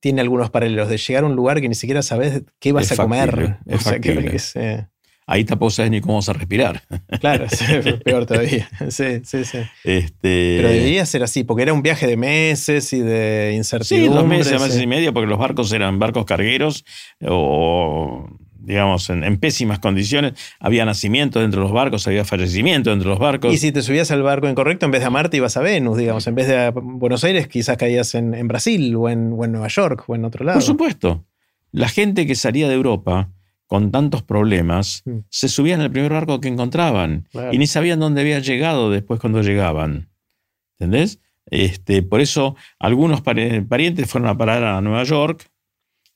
tiene 0.03 0.21
algunos 0.21 0.51
paralelos, 0.51 0.89
de 0.89 0.97
llegar 0.99 1.23
a 1.23 1.27
un 1.29 1.37
lugar 1.37 1.61
que 1.61 1.69
ni 1.69 1.77
siquiera 1.77 2.03
sabes 2.03 2.43
qué 2.59 2.73
vas 2.73 2.91
a 2.91 2.97
comer. 2.97 3.59
Es 3.67 3.87
o 3.87 3.93
eh, 4.57 4.89
ahí 5.33 5.45
tampoco 5.45 5.71
sabes 5.71 5.91
ni 5.91 6.01
cómo 6.01 6.17
vas 6.17 6.29
a 6.29 6.35
respirar. 6.35 6.83
Claro, 7.21 7.47
peor 8.05 8.27
todavía. 8.27 8.69
Sí, 8.89 9.21
sí, 9.25 9.45
sí. 9.45 9.59
Este... 9.85 10.57
Pero 10.57 10.69
debería 10.69 11.07
ser 11.07 11.23
así, 11.23 11.45
porque 11.45 11.63
era 11.63 11.73
un 11.73 11.83
viaje 11.83 12.07
de 12.07 12.17
meses 12.17 12.93
y 12.93 13.01
de 13.01 13.53
incertidumbre. 13.55 14.09
Sí, 14.09 14.15
dos 14.15 14.27
meses, 14.27 14.61
meses 14.61 14.83
y 14.83 14.87
medio, 14.87 15.13
porque 15.13 15.29
los 15.29 15.39
barcos 15.39 15.73
eran 15.73 15.99
barcos 15.99 16.25
cargueros 16.25 16.85
o 17.21 18.29
digamos, 18.65 19.11
en, 19.11 19.37
pésimas 19.39 19.79
condiciones. 19.79 20.35
Había 20.61 20.85
nacimiento 20.85 21.41
dentro 21.41 21.61
de 21.61 21.65
los 21.65 21.73
barcos, 21.73 22.07
había 22.07 22.25
fallecimiento 22.25 22.91
dentro 22.91 23.11
de 23.11 23.15
los 23.15 23.21
barcos. 23.21 23.53
Y 23.53 23.59
si 23.59 23.73
te 23.73 23.83
subías 23.83 24.11
al 24.11 24.23
barco 24.23 24.49
incorrecto, 24.49 24.87
en 24.87 24.93
vez 24.93 25.01
de 25.01 25.07
a 25.07 25.11
Marte 25.11 25.37
ibas 25.37 25.57
a 25.57 25.61
Venus, 25.61 25.99
digamos. 25.99 26.27
En 26.27 26.35
vez 26.35 26.47
de 26.47 26.59
a 26.59 26.71
Buenos 26.71 27.25
Aires, 27.25 27.49
quizás 27.49 27.77
caías 27.77 28.15
en, 28.15 28.47
Brasil 28.49 28.95
o 28.95 29.09
en, 29.09 29.33
o 29.33 29.45
en, 29.45 29.53
Nueva 29.53 29.69
York 29.69 30.05
o 30.07 30.15
en 30.15 30.25
otro 30.25 30.45
lado. 30.45 30.59
Por 30.59 30.65
supuesto. 30.65 31.25
La 31.73 31.89
gente 31.89 32.27
que 32.27 32.35
salía 32.35 32.69
de 32.69 32.75
Europa 32.75 33.31
con 33.73 33.91
tantos 33.91 34.23
problemas, 34.23 35.03
mm. 35.07 35.21
se 35.31 35.49
subían 35.49 35.81
al 35.81 35.91
primer 35.91 36.13
barco 36.13 36.43
que 36.43 36.49
encontraban 36.49 37.27
y 37.53 37.57
ni 37.57 37.67
sabían 37.67 38.01
dónde 38.01 38.21
habían 38.21 38.43
llegado 38.43 38.91
después 38.91 39.19
cuando 39.19 39.41
llegaban. 39.41 40.11
¿Entendés? 40.79 41.21
Este, 41.47 42.03
por 42.03 42.21
eso 42.21 42.55
algunos 42.79 43.23
parientes 43.23 44.11
fueron 44.11 44.29
a 44.29 44.37
parar 44.37 44.63
a 44.63 44.83
Nueva 44.83 45.05
York 45.05 45.51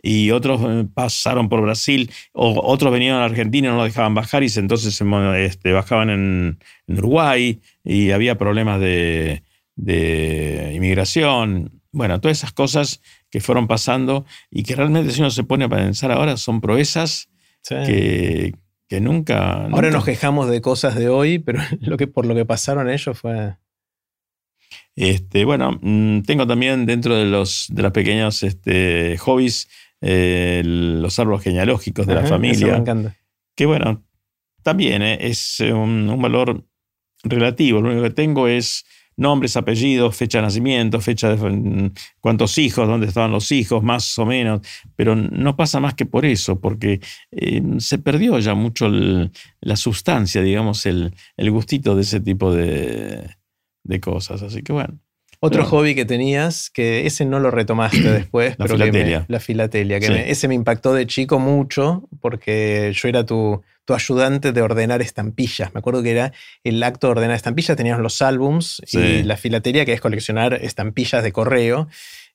y 0.02 0.32
otros 0.32 0.60
eh, 0.68 0.86
pasaron 0.92 1.48
por 1.48 1.62
Brasil, 1.62 2.10
o 2.34 2.60
otros 2.62 2.92
venían 2.92 3.16
a 3.16 3.24
Argentina 3.24 3.68
y 3.68 3.70
no 3.70 3.78
lo 3.78 3.84
dejaban 3.84 4.12
bajar 4.12 4.42
y 4.42 4.52
entonces 4.54 5.00
este, 5.38 5.72
bajaban 5.72 6.10
en, 6.10 6.58
Uruguay 6.86 7.62
y 7.82 8.10
había 8.10 8.36
problemas 8.36 8.80
de, 8.80 9.44
de 9.76 10.72
inmigración. 10.74 11.80
Bueno, 11.90 12.20
todas 12.20 12.36
esas 12.36 12.52
cosas 12.52 13.00
que 13.30 13.40
fueron 13.40 13.66
pasando 13.66 14.26
y 14.50 14.62
que 14.62 14.76
realmente 14.76 15.10
si 15.10 15.22
uno 15.22 15.30
se 15.30 15.42
pone 15.42 15.64
a 15.64 15.70
pensar 15.70 16.12
ahora 16.12 16.36
son 16.36 16.60
proezas 16.60 17.30
que, 17.68 18.52
nunca, 19.00 19.66
Ahora 19.66 19.90
nos 19.90 20.04
quejamos 20.04 20.48
de 20.48 20.60
cosas 20.60 20.94
de 20.94 21.08
hoy, 21.08 21.38
pero 21.38 21.60
lo 21.80 21.96
que, 21.96 22.06
por 22.06 22.26
lo 22.26 22.34
que 22.34 22.44
pasaron 22.44 22.88
ellos 22.90 23.18
fue... 23.18 23.56
Este, 24.94 25.44
bueno, 25.44 25.78
mm, 25.82 26.22
tengo 26.22 26.46
también 26.46 26.86
dentro 26.86 27.14
de 27.16 27.26
los, 27.26 27.66
de 27.70 27.82
los 27.82 27.92
pequeños 27.92 28.42
este, 28.42 29.18
hobbies 29.18 29.68
eh, 30.00 30.62
los 30.64 31.18
árboles 31.18 31.44
genealógicos 31.44 32.06
de 32.06 32.14
la 32.14 32.24
familia. 32.24 32.72
me 32.72 32.78
encanta. 32.78 33.16
Que 33.54 33.66
bueno, 33.66 34.04
también 34.62 35.02
eh, 35.02 35.18
es 35.20 35.60
un, 35.60 36.08
un, 36.08 36.20
valor 36.20 36.64
relativo. 37.24 37.80
Lo 37.80 37.88
único 37.88 38.02
que 38.02 38.10
tengo 38.10 38.48
es 38.48 38.84
nombres, 39.16 39.56
apellidos, 39.56 40.16
fecha 40.16 40.38
de 40.38 40.42
nacimiento, 40.42 41.00
fecha 41.00 41.34
de 41.34 41.50
mm, 41.50 41.92
cuántos 42.20 42.58
hijos, 42.58 42.86
dónde 42.86 43.06
estaban 43.06 43.32
los 43.32 43.50
hijos, 43.52 43.82
más 43.82 44.18
o 44.18 44.26
menos, 44.26 44.60
pero 44.94 45.16
no 45.16 45.56
pasa 45.56 45.80
más 45.80 45.94
que 45.94 46.06
por 46.06 46.26
eso, 46.26 46.60
porque 46.60 47.00
eh, 47.30 47.62
se 47.78 47.98
perdió 47.98 48.38
ya 48.38 48.54
mucho 48.54 48.88
la 48.88 49.76
sustancia, 49.76 50.42
digamos, 50.42 50.86
el, 50.86 51.14
el, 51.36 51.50
gustito 51.50 51.94
de 51.96 52.02
ese 52.02 52.20
tipo 52.20 52.54
de, 52.54 53.36
de 53.84 54.00
cosas. 54.00 54.42
Así 54.42 54.62
que 54.62 54.72
bueno. 54.72 54.98
Otro 55.38 55.64
hobby 55.66 55.94
que 55.94 56.04
tenías, 56.06 56.70
que 56.70 57.06
ese 57.06 57.24
no 57.24 57.38
lo 57.38 57.50
retomaste 57.50 58.00
después, 58.10 58.56
la 58.58 58.64
pero 58.64 58.76
filatelia. 58.78 59.24
la 59.28 59.40
filatelia, 59.40 60.00
que 60.00 60.30
ese 60.30 60.48
me 60.48 60.54
impactó 60.54 60.94
de 60.94 61.06
chico 61.06 61.38
mucho, 61.38 62.08
porque 62.20 62.92
yo 62.94 63.08
era 63.08 63.24
tu, 63.24 63.62
tu, 63.86 63.94
ayudante 63.94 64.52
de 64.52 64.60
ordenar 64.60 65.00
estampillas. 65.00 65.72
Me 65.72 65.78
acuerdo 65.78 66.02
que 66.02 66.10
era 66.10 66.32
el 66.64 66.82
acto 66.82 67.06
de 67.06 67.12
ordenar 67.12 67.36
estampillas, 67.36 67.76
tenías 67.76 67.98
los 67.98 68.20
álbums 68.20 68.82
y 68.92 69.22
la 69.22 69.36
filatelia, 69.36 69.84
que 69.84 69.92
es 69.92 70.00
coleccionar 70.00 70.54
estampillas 70.54 71.22
de 71.22 71.32
correo. 71.32 71.88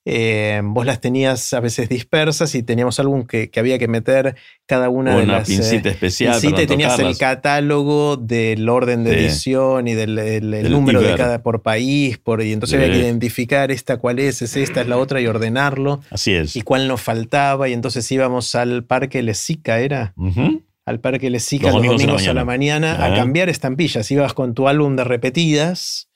Eh, 0.04 0.60
vos 0.64 0.84
las 0.84 1.00
tenías 1.00 1.52
a 1.52 1.60
veces 1.60 1.88
dispersas 1.88 2.56
y 2.56 2.64
teníamos 2.64 2.98
algún 2.98 3.24
que, 3.24 3.48
había 3.56 3.78
que 3.78 3.86
meter 3.86 4.34
cada 4.66 4.88
una, 4.88 5.16
de 5.16 5.26
las. 5.26 5.46
pincita 5.46 5.90
eh, 5.90 5.92
especial. 5.92 6.40
y 6.44 6.66
tenías 6.66 6.98
el 6.98 7.16
catálogo 7.16 8.16
del 8.16 8.68
orden 8.68 9.04
de 9.04 9.12
edición 9.12 9.86
y 9.86 9.94
del 9.94 10.70
número 10.70 11.00
de 11.00 11.14
cada 11.14 11.42
por 11.42 11.62
país, 11.62 12.18
por, 12.18 12.42
y 12.42 12.52
entonces 12.52 12.80
había 12.80 12.92
que 12.92 12.98
identificar 12.98 13.70
esta 13.70 13.98
cuál 13.98 14.18
es, 14.18 14.42
es 14.42 14.56
esta, 14.56 14.80
es 14.80 14.88
la 14.88 14.98
otra 14.98 15.20
y 15.20 15.28
ordenarlo. 15.28 16.00
Así 16.10 16.32
es. 16.32 16.56
Y 16.56 16.62
cuál 16.62 16.88
nos 16.88 17.00
faltaba, 17.00 17.68
y 17.68 17.72
entonces 17.72 18.10
íbamos 18.10 18.56
al 18.56 18.84
Parque 18.84 19.22
Lesica, 19.22 19.78
¿era? 19.78 20.14
Al 20.84 21.00
Parque 21.00 21.30
Lesica 21.30 21.70
los, 21.70 21.84
domingos, 21.84 22.26
a 22.26 22.34
la 22.34 22.44
mañana, 22.44 23.04
a 23.04 23.14
cambiar 23.14 23.48
estampillas. 23.48 24.10
Ibas 24.10 24.34
con 24.34 24.54
tu 24.54 24.68
álbum 24.68 24.96
de 24.96 25.04
repetidas 25.04 26.08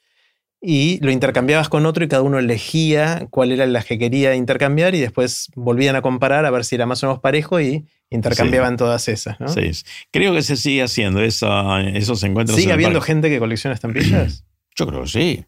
y 0.60 0.98
lo 1.00 1.12
intercambiabas 1.12 1.68
con 1.68 1.86
otro 1.86 2.04
y 2.04 2.08
cada 2.08 2.22
uno 2.22 2.38
elegía 2.38 3.28
cuál 3.30 3.52
era 3.52 3.66
la 3.66 3.82
que 3.82 3.98
quería 3.98 4.34
intercambiar 4.34 4.94
y 4.94 5.00
después 5.00 5.48
volvían 5.54 5.94
a 5.94 6.02
comparar 6.02 6.44
a 6.46 6.50
ver 6.50 6.64
si 6.64 6.74
era 6.74 6.86
más 6.86 7.02
o 7.04 7.06
menos 7.06 7.20
parejo 7.20 7.60
y 7.60 7.86
intercambiaban 8.10 8.76
todas 8.76 9.08
esas. 9.08 9.38
¿no? 9.38 9.48
Sí. 9.48 9.70
Creo 10.10 10.34
que 10.34 10.42
se 10.42 10.56
sigue 10.56 10.82
haciendo 10.82 11.22
eso, 11.22 11.78
esos 11.78 12.22
encuentros. 12.24 12.58
¿Sigue 12.58 12.72
habiendo 12.72 13.00
gente 13.00 13.28
que 13.28 13.38
colecciona 13.38 13.74
estampillas? 13.74 14.44
Yo 14.76 14.86
creo 14.86 15.02
que 15.02 15.08
sí. 15.08 15.44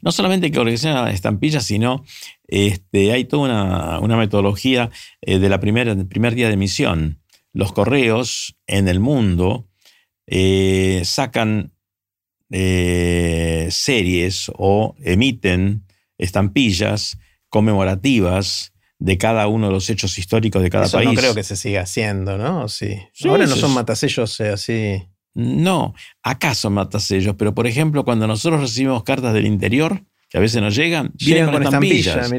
No 0.00 0.12
solamente 0.12 0.50
que 0.50 0.58
colecciona 0.58 1.10
estampillas, 1.10 1.64
sino 1.64 2.04
este, 2.46 3.12
hay 3.12 3.24
toda 3.24 4.00
una, 4.00 4.16
metodología 4.16 4.90
eh, 5.22 5.38
de 5.38 5.48
la 5.48 5.60
primera, 5.60 5.94
del 5.94 6.06
primer 6.06 6.34
día 6.34 6.48
de 6.48 6.54
emisión. 6.54 7.21
Los 7.52 7.72
correos 7.72 8.56
en 8.66 8.88
el 8.88 9.00
mundo 9.00 9.68
eh, 10.26 11.02
sacan 11.04 11.72
eh, 12.50 13.68
series 13.70 14.50
o 14.56 14.94
emiten 15.00 15.84
estampillas 16.18 17.18
conmemorativas 17.48 18.72
de 18.98 19.18
cada 19.18 19.48
uno 19.48 19.66
de 19.66 19.72
los 19.72 19.90
hechos 19.90 20.16
históricos 20.18 20.62
de 20.62 20.70
cada 20.70 20.88
país. 20.88 21.08
No 21.08 21.14
creo 21.14 21.34
que 21.34 21.42
se 21.42 21.56
siga 21.56 21.82
haciendo, 21.82 22.38
¿no? 22.38 22.68
Sí. 22.68 22.96
Ahora 23.24 23.46
no 23.46 23.56
son 23.56 23.74
matasellos 23.74 24.38
eh, 24.40 24.50
así. 24.50 25.02
No, 25.34 25.94
acá 26.22 26.54
son 26.54 26.74
matasellos, 26.74 27.34
pero 27.36 27.54
por 27.54 27.66
ejemplo, 27.66 28.04
cuando 28.04 28.26
nosotros 28.26 28.60
recibimos 28.60 29.02
cartas 29.02 29.34
del 29.34 29.46
interior, 29.46 30.04
que 30.28 30.38
a 30.38 30.40
veces 30.40 30.62
nos 30.62 30.74
llegan, 30.74 31.12
vienen 31.14 31.50
con, 31.50 31.62
estampillas. 31.62 32.32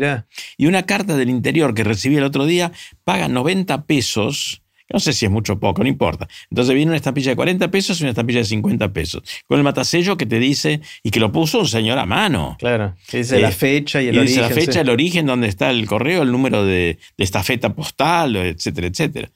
Y 0.58 0.66
una 0.68 0.84
carta 0.84 1.16
del 1.18 1.30
interior 1.30 1.74
que 1.74 1.84
recibí 1.84 2.18
el 2.18 2.24
otro 2.24 2.46
día 2.46 2.72
paga 3.04 3.28
90 3.28 3.86
pesos 3.86 4.63
no 4.94 5.00
sé 5.00 5.12
si 5.12 5.26
es 5.26 5.32
mucho 5.32 5.54
o 5.54 5.60
poco, 5.60 5.84
no 5.84 5.90
importa. 5.90 6.28
Entonces 6.50 6.74
viene 6.76 6.92
una 6.92 6.98
estampilla 6.98 7.32
de 7.32 7.36
40 7.36 7.70
pesos 7.72 8.00
y 8.00 8.04
una 8.04 8.12
estampilla 8.12 8.40
de 8.40 8.46
50 8.46 8.94
pesos. 8.94 9.24
Con 9.48 9.58
el 9.58 9.64
matasello 9.64 10.16
que 10.16 10.26
te 10.26 10.40
dice, 10.40 10.80
y 11.02 11.10
que 11.10 11.20
lo 11.20 11.32
puso 11.32 11.60
un 11.60 11.68
señor 11.68 11.98
a 11.98 12.06
mano. 12.06 12.56
Claro, 12.60 12.96
que 13.10 13.18
dice 13.18 13.42
la 13.42 13.50
eh, 13.50 13.52
fecha 13.52 14.02
y 14.02 14.08
el 14.08 14.16
y 14.16 14.20
origen. 14.20 14.44
Dice 14.44 14.56
la 14.56 14.62
fecha, 14.62 14.82
el 14.82 14.90
origen, 14.90 15.26
donde 15.26 15.48
está 15.48 15.72
el 15.72 15.86
correo, 15.88 16.22
el 16.22 16.32
número 16.32 16.64
de, 16.64 16.98
de 17.18 17.24
estafeta 17.24 17.74
postal, 17.74 18.36
etcétera, 18.36 18.88
etcétera. 18.88 19.30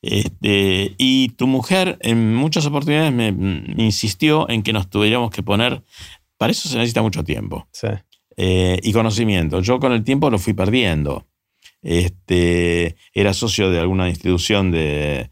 Este, 0.00 0.94
y 0.96 1.30
tu 1.30 1.46
mujer 1.46 1.98
en 2.00 2.34
muchas 2.34 2.66
oportunidades 2.66 3.12
me, 3.12 3.28
insistió 3.82 4.48
en 4.48 4.62
que 4.62 4.72
nos 4.72 4.88
tuviéramos 4.88 5.30
que 5.30 5.42
poner, 5.42 5.82
para 6.36 6.52
eso 6.52 6.68
se 6.68 6.76
necesita 6.76 7.02
mucho 7.02 7.24
tiempo 7.24 7.66
sí. 7.72 7.88
Eh, 8.36 8.78
y 8.82 8.92
conocimiento. 8.92 9.60
Yo 9.60 9.80
con 9.80 9.92
el 9.92 10.04
tiempo 10.04 10.30
lo 10.30 10.38
fui 10.38 10.52
perdiendo. 10.52 11.26
Este, 11.82 12.96
era 13.12 13.32
socio 13.32 13.70
de 13.70 13.78
alguna 13.78 14.08
institución 14.08 14.70
de, 14.70 15.30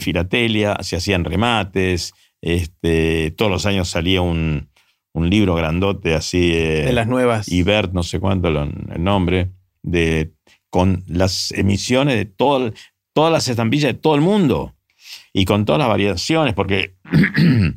filatelia, 0.00 0.76
se 0.80 0.96
hacían 0.96 1.24
remates, 1.24 2.14
este, 2.40 3.32
todos 3.32 3.50
los 3.50 3.66
años 3.66 3.88
salía 3.88 4.22
un, 4.22 4.68
libro 5.14 5.56
grandote 5.56 6.14
así. 6.14 6.52
Eh, 6.52 6.84
de 6.84 6.92
las 6.92 7.08
nuevas. 7.08 7.48
Ibert, 7.48 7.92
no 7.92 8.04
sé 8.04 8.20
cuánto 8.20 8.46
el 8.48 9.02
nombre, 9.02 9.50
de, 9.82 10.32
con 10.70 11.02
las 11.08 11.50
emisiones 11.52 12.14
de 12.14 12.24
todo, 12.24 12.72
todas 13.12 13.32
las 13.32 13.48
estampillas 13.48 13.94
de 13.94 13.98
todo 13.98 14.14
el 14.14 14.20
mundo 14.20 14.76
y 15.32 15.44
con 15.44 15.64
todas 15.64 15.80
las 15.80 15.88
variaciones, 15.88 16.54
porque 16.54 16.94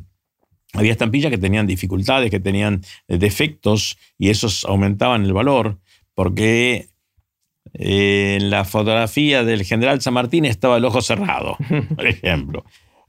había 0.72 0.92
estampillas 0.92 1.30
que 1.30 1.38
tenían 1.38 1.66
dificultades, 1.66 2.30
que 2.30 2.38
tenían 2.40 2.82
defectos 3.08 3.98
y 4.18 4.30
esos 4.30 4.64
aumentaban 4.64 5.24
el 5.24 5.32
valor, 5.32 5.78
porque 6.14 6.91
en 7.74 8.50
la 8.50 8.64
fotografía 8.64 9.44
del 9.44 9.64
general 9.64 10.00
San 10.00 10.14
Martín 10.14 10.44
estaba 10.44 10.76
el 10.76 10.84
ojo 10.84 11.00
cerrado, 11.02 11.56
por 11.96 12.06
ejemplo. 12.06 12.64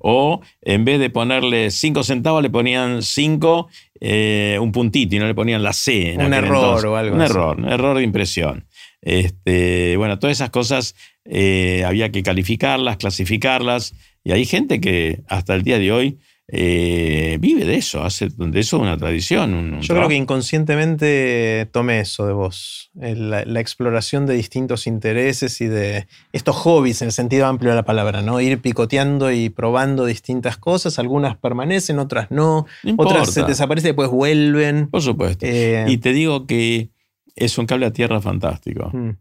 O 0.05 0.41
en 0.61 0.83
vez 0.83 0.99
de 0.99 1.09
ponerle 1.09 1.71
5 1.71 2.03
centavos, 2.03 2.43
le 2.43 2.49
ponían 2.49 3.01
5, 3.01 3.69
eh, 4.01 4.57
un 4.61 4.73
puntito 4.73 5.15
y 5.15 5.19
no 5.19 5.27
le 5.27 5.33
ponían 5.33 5.63
la 5.63 5.71
C. 5.71 6.17
un 6.19 6.33
error 6.33 6.85
o 6.85 6.97
algo 6.97 7.15
Un 7.15 7.21
error, 7.21 7.57
un 7.57 7.71
error 7.71 7.97
de 7.97 8.03
impresión. 8.03 8.65
Este, 9.01 9.95
bueno, 9.95 10.19
todas 10.19 10.37
esas 10.37 10.49
cosas 10.49 10.95
eh, 11.23 11.83
había 11.85 12.11
que 12.11 12.21
calificarlas, 12.21 12.97
clasificarlas. 12.97 13.93
Y 14.25 14.33
hay 14.33 14.45
gente 14.45 14.81
que 14.81 15.21
hasta 15.27 15.55
el 15.55 15.63
día 15.63 15.79
de 15.79 15.91
hoy 15.93 16.19
eh, 16.49 17.37
vive 17.39 17.63
de 17.63 17.75
eso, 17.75 18.03
hace 18.03 18.27
de 18.29 18.59
eso 18.59 18.77
una 18.77 18.97
tradición. 18.97 19.79
Yo 19.79 19.95
creo 19.95 20.09
que 20.09 20.15
inconscientemente 20.15 21.69
tomé 21.71 22.01
eso 22.01 22.27
de 22.27 22.33
vos, 22.33 22.91
la, 22.93 23.59
exploración 23.61 24.25
de 24.25 24.33
distintos 24.33 24.85
intereses 24.85 25.61
y 25.61 25.67
de 25.67 26.07
estos 26.33 26.55
hobbies 26.57 27.01
en 27.01 27.07
el 27.07 27.11
sentido 27.13 27.45
amplio 27.45 27.71
de 27.71 27.77
la 27.77 27.85
palabra, 27.85 28.21
¿no? 28.21 28.41
Ir 28.41 28.59
picoteando 28.59 29.31
y 29.31 29.49
probando 29.49 30.05
distintas 30.05 30.57
cosas, 30.57 30.99
algunas 30.99 31.37
permanecen, 31.37 31.97
otras 31.97 32.29
no, 32.29 32.65
otras 32.97 33.31
se 33.31 33.43
desaparecen 33.43 33.87
y 33.87 33.91
después 33.91 34.09
vuelven. 34.09 34.89
Por 34.89 35.01
supuesto. 35.01 35.45
Eh, 35.45 35.85
y 35.87 35.97
te 35.97 36.11
digo 36.11 36.45
que 36.45 36.89
es 37.35 37.57
un 37.57 37.65
cable 37.65 37.85
a 37.85 37.93
tierra 37.93 38.19
fantástico. 38.19 38.89
Mm. 38.91 39.17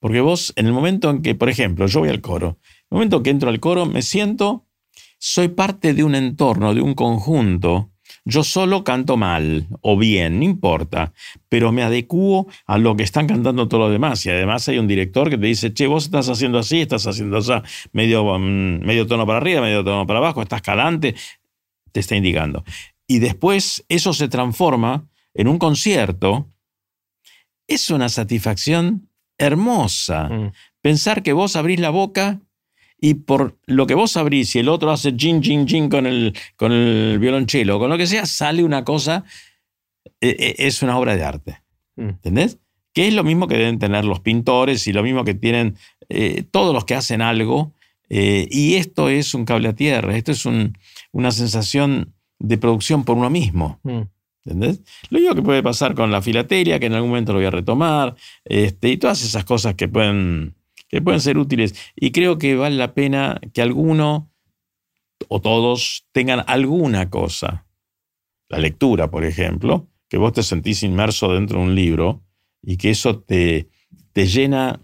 Porque 0.00 0.20
vos, 0.20 0.52
en 0.56 0.66
el 0.66 0.72
momento 0.72 1.10
en 1.10 1.22
que, 1.22 1.34
por 1.34 1.48
ejemplo, 1.48 1.86
yo 1.86 2.00
voy 2.00 2.08
al 2.08 2.20
coro, 2.20 2.58
en 2.62 2.86
el 2.90 2.96
momento 2.96 3.22
que 3.22 3.30
entro 3.30 3.50
al 3.50 3.60
coro, 3.60 3.86
me 3.86 4.02
siento 4.02 4.65
soy 5.18 5.48
parte 5.48 5.94
de 5.94 6.04
un 6.04 6.14
entorno, 6.14 6.74
de 6.74 6.80
un 6.80 6.94
conjunto. 6.94 7.90
Yo 8.24 8.42
solo 8.42 8.82
canto 8.82 9.16
mal 9.16 9.68
o 9.82 9.96
bien, 9.96 10.38
no 10.40 10.44
importa, 10.44 11.12
pero 11.48 11.70
me 11.70 11.82
adecuo 11.82 12.48
a 12.66 12.78
lo 12.78 12.96
que 12.96 13.04
están 13.04 13.26
cantando 13.26 13.68
todos 13.68 13.84
los 13.84 13.92
demás. 13.92 14.24
Y 14.26 14.30
además 14.30 14.68
hay 14.68 14.78
un 14.78 14.88
director 14.88 15.30
que 15.30 15.38
te 15.38 15.46
dice, 15.46 15.72
che, 15.72 15.86
vos 15.86 16.04
estás 16.04 16.28
haciendo 16.28 16.58
así, 16.58 16.80
estás 16.80 17.06
haciendo 17.06 17.38
así, 17.38 17.52
medio, 17.92 18.24
mm, 18.38 18.84
medio 18.84 19.06
tono 19.06 19.26
para 19.26 19.38
arriba, 19.38 19.60
medio 19.60 19.84
tono 19.84 20.06
para 20.06 20.18
abajo, 20.18 20.42
estás 20.42 20.62
calante, 20.62 21.14
te 21.92 22.00
está 22.00 22.16
indicando. 22.16 22.64
Y 23.06 23.20
después 23.20 23.84
eso 23.88 24.12
se 24.12 24.28
transforma 24.28 25.08
en 25.34 25.48
un 25.48 25.58
concierto. 25.58 26.50
Es 27.68 27.90
una 27.90 28.08
satisfacción 28.08 29.08
hermosa. 29.38 30.28
Mm. 30.28 30.52
Pensar 30.80 31.22
que 31.22 31.32
vos 31.32 31.56
abrís 31.56 31.80
la 31.80 31.90
boca 31.90 32.40
y 33.00 33.14
por 33.14 33.58
lo 33.66 33.86
que 33.86 33.94
vos 33.94 34.16
abrís 34.16 34.54
y 34.56 34.60
el 34.60 34.68
otro 34.68 34.90
hace 34.90 35.12
jing, 35.16 35.42
jing, 35.42 35.66
jing 35.66 35.88
con 35.88 36.06
el, 36.06 36.34
con 36.56 36.72
el 36.72 37.18
violonchelo, 37.18 37.78
con 37.78 37.90
lo 37.90 37.98
que 37.98 38.06
sea, 38.06 38.26
sale 38.26 38.64
una 38.64 38.84
cosa, 38.84 39.24
eh, 40.20 40.36
eh, 40.38 40.54
es 40.58 40.82
una 40.82 40.98
obra 40.98 41.16
de 41.16 41.24
arte. 41.24 41.62
Mm. 41.96 42.08
¿Entendés? 42.08 42.58
Que 42.94 43.08
es 43.08 43.14
lo 43.14 43.24
mismo 43.24 43.48
que 43.48 43.56
deben 43.56 43.78
tener 43.78 44.04
los 44.04 44.20
pintores 44.20 44.86
y 44.86 44.92
lo 44.92 45.02
mismo 45.02 45.24
que 45.24 45.34
tienen 45.34 45.76
eh, 46.08 46.44
todos 46.50 46.72
los 46.72 46.84
que 46.84 46.94
hacen 46.94 47.20
algo. 47.20 47.72
y 48.08 48.76
esto 48.76 49.08
es 49.08 49.34
un 49.34 49.44
cable 49.44 49.68
a 49.68 49.74
tierra, 49.74 50.16
esto 50.16 50.30
es 50.30 50.46
una 50.46 51.30
sensación 51.32 52.14
de 52.38 52.56
producción 52.56 53.04
por 53.04 53.16
uno 53.16 53.30
mismo. 53.30 53.80
Mm. 53.82 54.02
¿Entendés? 54.44 54.80
Lo 55.10 55.18
único 55.18 55.34
que 55.34 55.42
puede 55.42 55.62
pasar 55.62 55.94
con 55.94 56.12
la 56.12 56.22
filatelia, 56.22 56.78
que 56.78 56.86
en 56.86 56.94
algún 56.94 57.10
momento 57.10 57.32
lo 57.32 57.40
voy 57.40 57.46
a 57.46 57.50
retomar, 57.50 58.14
este, 58.44 58.90
y 58.90 58.96
todas 58.96 59.24
esas 59.24 59.44
cosas 59.44 59.74
que 59.74 59.88
pueden 59.88 60.54
que 60.88 61.02
pueden 61.02 61.20
ser 61.20 61.38
útiles. 61.38 61.74
Y 61.94 62.12
creo 62.12 62.38
que 62.38 62.54
vale 62.54 62.76
la 62.76 62.94
pena 62.94 63.40
que 63.52 63.62
alguno 63.62 64.30
o 65.28 65.40
todos 65.40 66.06
tengan 66.12 66.44
alguna 66.46 67.10
cosa. 67.10 67.66
La 68.48 68.58
lectura, 68.58 69.10
por 69.10 69.24
ejemplo, 69.24 69.88
que 70.08 70.18
vos 70.18 70.32
te 70.32 70.42
sentís 70.42 70.82
inmerso 70.82 71.32
dentro 71.32 71.58
de 71.58 71.64
un 71.64 71.74
libro 71.74 72.22
y 72.62 72.76
que 72.76 72.90
eso 72.90 73.20
te, 73.20 73.68
te 74.12 74.26
llena, 74.26 74.80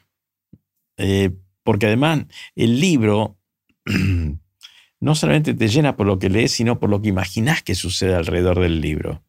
eh, 0.97 1.31
porque 1.63 1.87
además 1.87 2.27
el 2.57 2.81
libro 2.81 3.39
no 5.01 5.15
solamente 5.15 5.55
te 5.55 5.69
llena 5.69 5.97
por 5.97 6.07
lo 6.07 6.19
que 6.19 6.31
lees, 6.31 6.53
sino 6.53 6.81
por 6.81 6.91
lo 6.91 7.01
que 7.03 7.09
imaginás 7.09 7.63
que 7.63 7.75
sucede 7.75 8.15
alrededor 8.15 8.61
del 8.61 8.81
libro. 8.81 9.23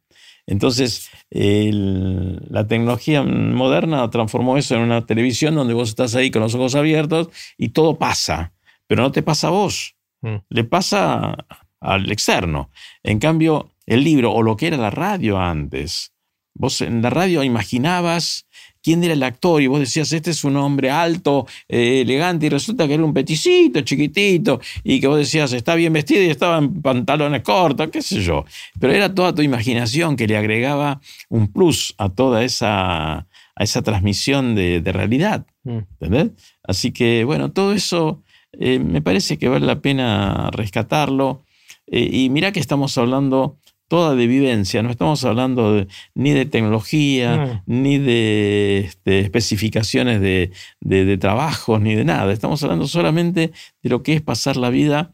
Entonces, 0.45 1.09
la 1.29 2.67
tecnología 2.67 3.23
moderna 3.23 4.09
transformó 4.09 4.57
eso 4.57 4.75
en 4.75 4.81
una 4.81 5.05
televisión 5.05 5.55
donde 5.55 5.73
vos 5.73 5.89
estás 5.89 6.15
ahí 6.15 6.31
con 6.31 6.41
los 6.41 6.53
ojos 6.55 6.75
abiertos 6.75 7.29
y 7.57 7.69
todo 7.69 7.97
pasa, 7.97 8.53
pero 8.87 9.03
no 9.03 9.11
te 9.11 9.23
pasa 9.23 9.47
a 9.47 9.51
vos, 9.51 9.95
mm. 10.21 10.35
le 10.49 10.63
pasa 10.65 11.37
al 11.79 12.11
externo. 12.11 12.71
En 13.03 13.19
cambio, 13.19 13.71
el 13.85 14.03
libro 14.03 14.33
o 14.33 14.43
lo 14.43 14.57
que 14.57 14.67
era 14.67 14.77
la 14.77 14.89
radio 14.89 15.39
antes, 15.39 16.13
vos 16.53 16.81
en 16.81 17.01
la 17.01 17.09
radio 17.09 17.43
imaginabas 17.43 18.47
quién 18.84 19.03
era 19.03 19.14
el 19.14 19.23
actor 19.23 19.61
y 19.61 19.68
vos 19.68 19.80
decías, 19.80 20.11
este 20.11 20.31
es 20.31 20.43
un 20.43 20.57
hombre 20.57 20.91
alto, 20.91 21.47
eh, 21.69 22.01
elegante, 22.01 22.45
y 22.45 22.49
resulta 22.49 22.85
que 22.88 22.95
era 22.95 23.03
un 23.03 23.14
peticito, 23.14 23.81
chiquitito, 23.81 24.60
y 24.84 24.99
que 24.99 25.07
vos 25.07 25.18
decías, 25.18 25.53
está 25.53 25.73
bien 25.76 25.93
vestido 25.93 26.22
y 26.22 26.30
estaba 26.30 26.57
en 26.57 26.81
pantalones 26.81 27.41
cortos, 27.41 27.88
qué 27.91 28.01
sé 28.01 28.22
yo. 28.22 28.45
Pero 28.80 28.93
era 28.93 29.15
toda 29.15 29.34
tu 29.34 29.41
imaginación 29.41 30.18
que 30.18 30.27
le 30.27 30.38
agregaba 30.38 30.99
un 31.30 31.51
plus 31.51 31.95
a 31.97 32.10
toda 32.10 32.43
esa, 32.43 33.14
a 33.14 33.64
esa 33.64 33.81
transmisión 33.81 34.53
de, 34.53 34.81
realidad. 34.85 35.45
Mm. 35.64 35.77
¿Entendés? 35.99 36.31
Así 36.64 36.91
que, 36.91 37.23
bueno, 37.23 37.51
todo 37.51 37.73
eso 37.73 38.22
eh, 38.51 38.80
me 38.80 39.01
parece 39.01 39.38
que 39.38 39.47
vale 39.47 39.65
la 39.65 39.81
pena 39.81 40.49
rescatarlo. 40.51 41.45
Eh, 41.88 42.10
y 42.11 42.30
mira 42.30 42.51
que 42.51 42.60
estamos 42.60 42.97
hablando 42.97 43.57
toda 43.93 44.15
de 44.15 44.25
vivencia, 44.25 44.81
no 44.81 44.89
estamos 44.89 45.23
hablando 45.23 45.85
ni 46.15 46.31
de 46.31 46.47
tecnología, 46.47 47.61
ni 47.67 47.99
de, 47.99 48.79
este, 48.87 49.19
especificaciones 49.19 50.19
de, 50.19 50.51
de, 50.79 51.17
trabajos, 51.19 51.79
ni 51.79 51.93
de 51.93 52.03
nada. 52.03 52.33
Estamos 52.33 52.63
hablando 52.63 52.87
solamente 52.87 53.51
de 53.83 53.89
lo 53.91 54.01
que 54.01 54.13
es 54.13 54.23
pasar 54.23 54.57
la 54.57 54.71
vida 54.71 55.13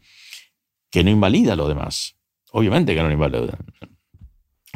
que 0.90 1.04
no 1.04 1.10
invalida 1.10 1.52
a 1.52 1.56
lo 1.56 1.68
demás. 1.68 2.16
Obviamente 2.52 2.94
que 2.94 3.02
no 3.02 3.12
invalida. 3.12 3.58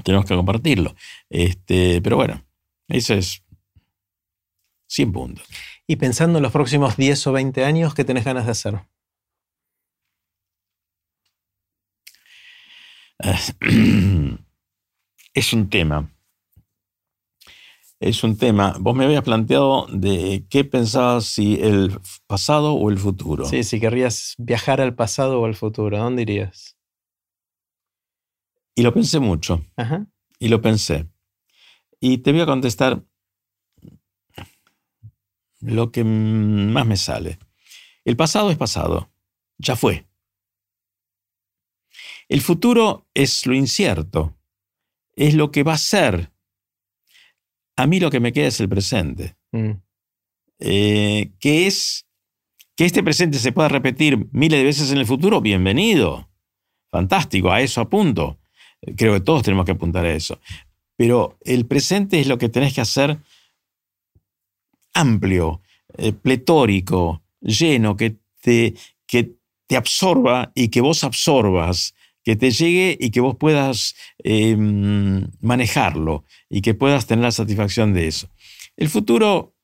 Tenemos 0.02 0.26
que 0.26 0.34
compartirlo. 0.34 0.94
Este, 1.30 2.02
pero 2.02 2.16
bueno, 2.16 2.44
eso 2.88 3.14
es 3.14 3.42
100 4.88 5.12
puntos. 5.12 5.46
Y 5.86 5.96
pensando 5.96 6.40
en 6.40 6.42
los 6.42 6.52
próximos 6.52 6.98
10 6.98 7.26
o 7.28 7.32
20 7.32 7.64
años, 7.64 7.94
¿qué 7.94 8.04
tenés 8.04 8.26
ganas 8.26 8.44
de 8.44 8.50
hacer? 8.50 8.80
es 15.34 15.52
un 15.52 15.70
tema. 15.70 16.10
Es 18.00 18.24
un 18.24 18.36
tema. 18.36 18.76
Vos 18.80 18.94
me 18.94 19.04
habías 19.04 19.22
planteado 19.22 19.86
de 19.90 20.44
qué 20.50 20.64
pensabas 20.64 21.24
si 21.24 21.54
el 21.60 21.98
pasado 22.26 22.74
o 22.74 22.90
el 22.90 22.98
futuro. 22.98 23.44
Sí, 23.46 23.62
si 23.64 23.80
querrías 23.80 24.34
viajar 24.38 24.80
al 24.80 24.94
pasado 24.94 25.40
o 25.40 25.46
al 25.46 25.54
futuro, 25.54 25.96
¿a 25.96 26.00
dónde 26.00 26.22
irías? 26.22 26.76
Y 28.74 28.82
lo 28.82 28.92
pensé 28.92 29.20
mucho. 29.20 29.64
Y 30.38 30.48
lo 30.48 30.60
pensé. 30.60 31.08
Y 32.00 32.18
te 32.18 32.32
voy 32.32 32.40
a 32.40 32.46
contestar 32.46 33.02
lo 35.60 35.90
que 35.90 36.04
más 36.04 36.86
me 36.86 36.96
sale. 36.96 37.38
El 38.04 38.16
pasado 38.16 38.50
es 38.50 38.58
pasado. 38.58 39.10
Ya 39.56 39.76
fue. 39.76 40.06
El 42.28 42.40
futuro 42.40 43.06
es 43.14 43.46
lo 43.46 43.54
incierto, 43.54 44.36
es 45.14 45.34
lo 45.34 45.50
que 45.50 45.62
va 45.62 45.74
a 45.74 45.78
ser. 45.78 46.32
A 47.76 47.86
mí 47.86 48.00
lo 48.00 48.10
que 48.10 48.20
me 48.20 48.32
queda 48.32 48.48
es 48.48 48.60
el 48.60 48.68
presente. 48.68 49.36
Mm. 49.52 49.72
Eh, 50.60 51.32
que 51.40 51.66
es 51.66 52.06
que 52.76 52.84
este 52.84 53.02
presente 53.02 53.38
se 53.38 53.52
pueda 53.52 53.68
repetir 53.68 54.28
miles 54.32 54.58
de 54.58 54.64
veces 54.64 54.90
en 54.90 54.98
el 54.98 55.06
futuro, 55.06 55.40
bienvenido. 55.40 56.28
Fantástico, 56.90 57.50
a 57.50 57.60
eso 57.60 57.80
apunto. 57.80 58.38
Creo 58.96 59.14
que 59.14 59.20
todos 59.20 59.42
tenemos 59.42 59.64
que 59.64 59.72
apuntar 59.72 60.04
a 60.04 60.14
eso. 60.14 60.40
Pero 60.96 61.38
el 61.44 61.66
presente 61.66 62.20
es 62.20 62.26
lo 62.26 62.38
que 62.38 62.48
tenés 62.48 62.74
que 62.74 62.80
hacer 62.80 63.18
amplio, 64.92 65.60
eh, 65.96 66.12
pletórico, 66.12 67.22
lleno, 67.40 67.96
que 67.96 68.16
te, 68.40 68.74
que 69.06 69.36
te 69.66 69.76
absorba 69.76 70.52
y 70.54 70.68
que 70.68 70.80
vos 70.80 71.02
absorbas 71.04 71.94
que 72.24 72.36
te 72.36 72.50
llegue 72.50 72.96
y 72.98 73.10
que 73.10 73.20
vos 73.20 73.36
puedas 73.36 73.94
em, 74.18 75.28
manejarlo 75.40 76.24
y 76.48 76.62
que 76.62 76.74
puedas 76.74 77.06
tener 77.06 77.24
la 77.24 77.30
satisfacción 77.30 77.92
de 77.92 78.08
eso. 78.08 78.28
El 78.76 78.88
futuro, 78.88 79.54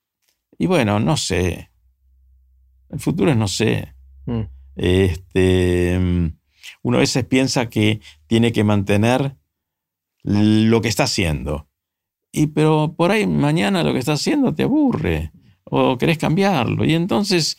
y 0.59 0.67
bueno, 0.67 1.01
no 1.01 1.17
sé. 1.17 1.71
El 2.91 3.01
futuro 3.01 3.31
es 3.31 3.37
no 3.37 3.49
sé. 3.49 3.95
Mm. 4.27 4.43
Este, 4.77 5.95
em, 5.95 6.37
uno 6.83 6.99
a 6.99 7.01
veces 7.01 7.25
piensa 7.25 7.71
que 7.71 8.01
tiene 8.27 8.53
que 8.53 8.63
mantener 8.63 9.37
lo 10.23 10.83
que 10.83 10.89
está 10.89 11.05
haciendo. 11.05 11.69
Y 12.31 12.49
pero 12.49 12.95
por 12.97 13.11
ahí 13.11 13.27
mañana 13.27 13.83
lo 13.83 13.93
que 13.93 13.99
está 13.99 14.13
haciendo 14.13 14.55
te 14.55 14.65
aburre 14.65 15.33
o 15.65 15.97
querés 15.97 16.19
cambiarlo. 16.19 16.85
Y 16.85 16.95
entonces 16.95 17.57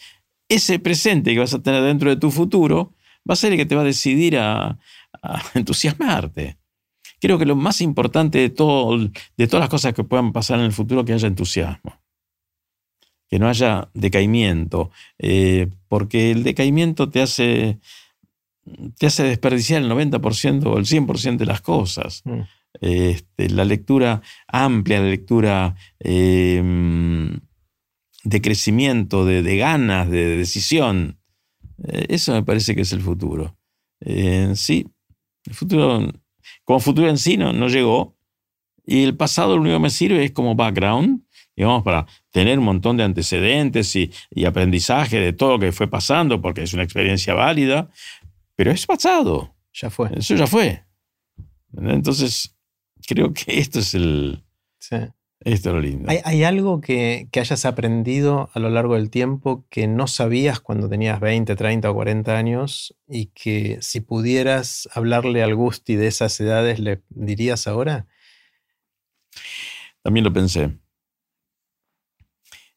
ese 0.48 0.80
presente 0.80 1.34
que 1.34 1.40
vas 1.40 1.54
a 1.54 1.64
tener 1.64 1.84
dentro 1.84 2.10
de 2.10 2.18
tu 2.18 2.30
futuro 2.30 2.94
va 3.30 3.34
a 3.34 3.36
ser 3.36 3.52
el 3.52 3.58
que 3.58 3.66
te 3.66 3.76
va 3.76 3.82
a 3.82 3.86
decidir 3.86 4.38
a, 4.38 4.78
entusiasmarte. 5.54 6.58
Creo 7.20 7.38
que 7.38 7.46
lo 7.46 7.56
más 7.56 7.82
importante 7.82 8.40
de, 8.40 8.50
todo, 8.50 8.98
de 8.98 9.48
todas 9.48 9.62
las 9.62 9.70
cosas 9.70 9.94
que 9.94 10.04
puedan 10.04 10.32
pasar 10.32 10.60
en 10.60 10.66
el 10.66 10.72
futuro 10.72 11.02
es 11.02 11.06
que 11.06 11.14
haya 11.14 11.28
entusiasmo, 11.28 12.02
que 13.30 13.38
no 13.38 13.48
haya 13.48 13.90
decaimiento, 13.94 14.90
eh, 15.20 15.70
porque 15.88 16.32
el 16.32 16.44
decaimiento 16.44 17.10
te 17.10 17.22
hace, 17.22 17.80
te 18.98 19.06
hace 19.06 19.24
desperdiciar 19.24 19.84
el 19.84 19.92
90% 19.92 20.66
o 20.66 20.78
el 20.80 20.86
100% 20.86 21.38
de 21.38 21.46
las 21.46 21.62
cosas. 21.62 22.24
Mm. 22.26 22.42
Este, 22.80 23.50
la 23.50 23.66
lectura 23.66 24.22
amplia, 24.48 25.02
la 25.02 25.10
lectura 25.10 25.76
em, 26.00 27.40
de 28.24 28.42
crecimiento, 28.42 29.26
de, 29.26 29.58
ganas, 29.58 30.10
de, 30.10 30.38
decisión, 30.38 31.18
eh, 31.18 31.21
eso 31.84 32.34
me 32.34 32.44
parece 32.44 32.76
que 32.76 32.82
es 32.82 32.92
el 32.94 33.02
futuro. 33.02 33.58
Eh, 34.02 34.54
sí, 34.56 34.88
el 35.46 35.54
futuro, 35.54 36.12
como 36.64 36.80
futuro 36.80 37.10
en 37.10 37.18
sí 37.18 37.38
no, 37.38 37.68
llegó, 37.68 38.18
y 38.86 39.04
el 39.04 39.16
pasado 39.16 39.56
lo 39.56 39.62
único 39.62 39.78
que 39.78 39.84
me 39.84 39.90
sirve 39.90 40.24
es 40.24 40.32
como 40.32 40.56
background, 40.56 41.24
digamos, 41.56 41.84
para 41.84 42.08
tener 42.32 42.60
un 42.60 42.66
montón 42.66 42.98
de 42.98 43.04
antecedentes 43.04 43.96
y, 43.96 44.12
y 44.32 44.46
aprendizaje 44.46 45.20
de 45.20 45.34
todo 45.34 45.52
lo 45.52 45.60
que 45.60 45.72
fue 45.72 45.88
pasando, 45.88 46.42
porque 46.42 46.64
es 46.64 46.74
una 46.74 46.84
experiencia 46.84 47.34
válida, 47.34 47.90
pero 48.56 48.72
es 48.72 48.86
pasado. 48.86 49.56
Ya 49.74 49.90
fue. 49.90 50.10
Eso 50.16 50.36
ya 50.36 50.48
fue. 50.48 50.84
Entonces, 51.78 52.56
creo 53.08 53.34
que 53.34 53.60
esto 53.60 53.80
es 53.80 53.94
el. 53.94 54.44
Esto 55.44 55.70
es 55.70 55.76
lo 55.76 55.82
lindo. 55.82 56.12
¿Hay, 56.24 56.44
algo 56.44 56.82
que, 56.82 57.28
hayas 57.36 57.66
aprendido 57.66 58.52
a 58.54 58.60
lo 58.60 58.70
largo 58.70 58.94
del 58.96 59.10
tiempo 59.10 59.66
que 59.72 59.88
no 59.88 60.06
sabías 60.06 60.60
cuando 60.60 60.88
tenías 60.88 61.20
20, 61.20 61.56
30 61.56 61.90
o 61.90 61.96
40 61.96 62.38
años 62.38 62.96
y 63.08 63.28
que 63.28 63.80
si 63.82 64.02
pudieras 64.02 64.88
hablarle 64.94 65.42
al 65.42 65.56
Gusti 65.56 65.96
de 65.96 66.08
esas 66.08 66.40
edades 66.40 66.80
le 66.80 67.02
dirías 67.10 67.66
ahora? 67.68 68.06
También 70.04 70.24
lo 70.24 70.32
pensé. 70.32 70.78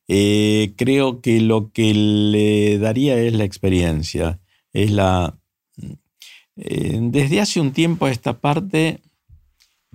Eh, 0.08 0.72
creo 0.76 1.20
que 1.20 1.40
lo 1.40 1.70
que 1.70 1.92
le 1.92 2.78
daría 2.78 3.18
es 3.18 3.34
la 3.34 3.44
experiencia, 3.44 4.40
es 4.72 4.90
la... 4.90 5.38
Eh, 6.56 6.98
desde 7.00 7.40
hace 7.40 7.60
un 7.60 7.72
tiempo 7.72 8.06
a 8.06 8.10
esta 8.10 8.40
parte 8.40 9.00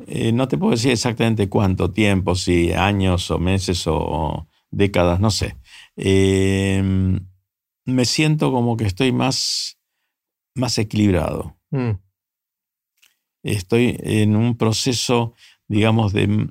eh, 0.08 0.32
no 0.32 0.48
te 0.48 0.58
puedo 0.58 0.72
decir 0.72 0.92
exactamente 0.92 1.50
cuánto 1.50 1.92
tiempo, 1.92 2.36
si 2.36 2.72
años 2.74 3.30
o 3.32 3.40
meses 3.40 3.86
o, 3.88 4.48
décadas, 4.72 5.20
no 5.20 5.32
sé. 5.32 5.58
Em, 5.96 7.20
me 7.86 8.06
siento 8.06 8.52
como 8.52 8.78
que 8.78 8.86
estoy 8.86 9.12
más, 9.12 9.80
más 10.56 10.78
equilibrado. 10.78 11.58
Mm. 11.72 11.92
Estoy 13.44 13.98
en 14.00 14.36
un 14.36 14.58
proceso, 14.58 15.34
digamos, 15.68 16.14
de, 16.14 16.50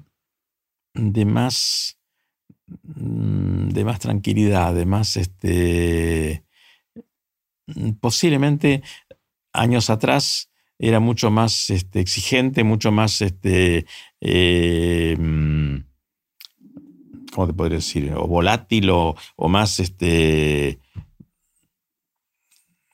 de 0.94 1.24
más 1.24 1.98
de 2.84 3.84
más 3.84 3.98
tranquilidad, 3.98 4.74
de 4.74 4.84
más 4.86 5.16
este 5.16 6.44
posiblemente 8.00 8.82
años 9.52 9.90
atrás 9.90 10.50
era 10.78 11.00
mucho 11.00 11.30
más 11.30 11.70
este, 11.70 12.00
exigente, 12.00 12.62
mucho 12.62 12.92
más, 12.92 13.20
este, 13.20 13.86
eh, 14.20 15.16
¿cómo 17.32 17.46
te 17.46 17.52
podría 17.52 17.78
decir? 17.78 18.12
O 18.16 18.26
volátil 18.26 18.90
o, 18.90 19.16
más, 19.48 19.80
este, 19.80 20.78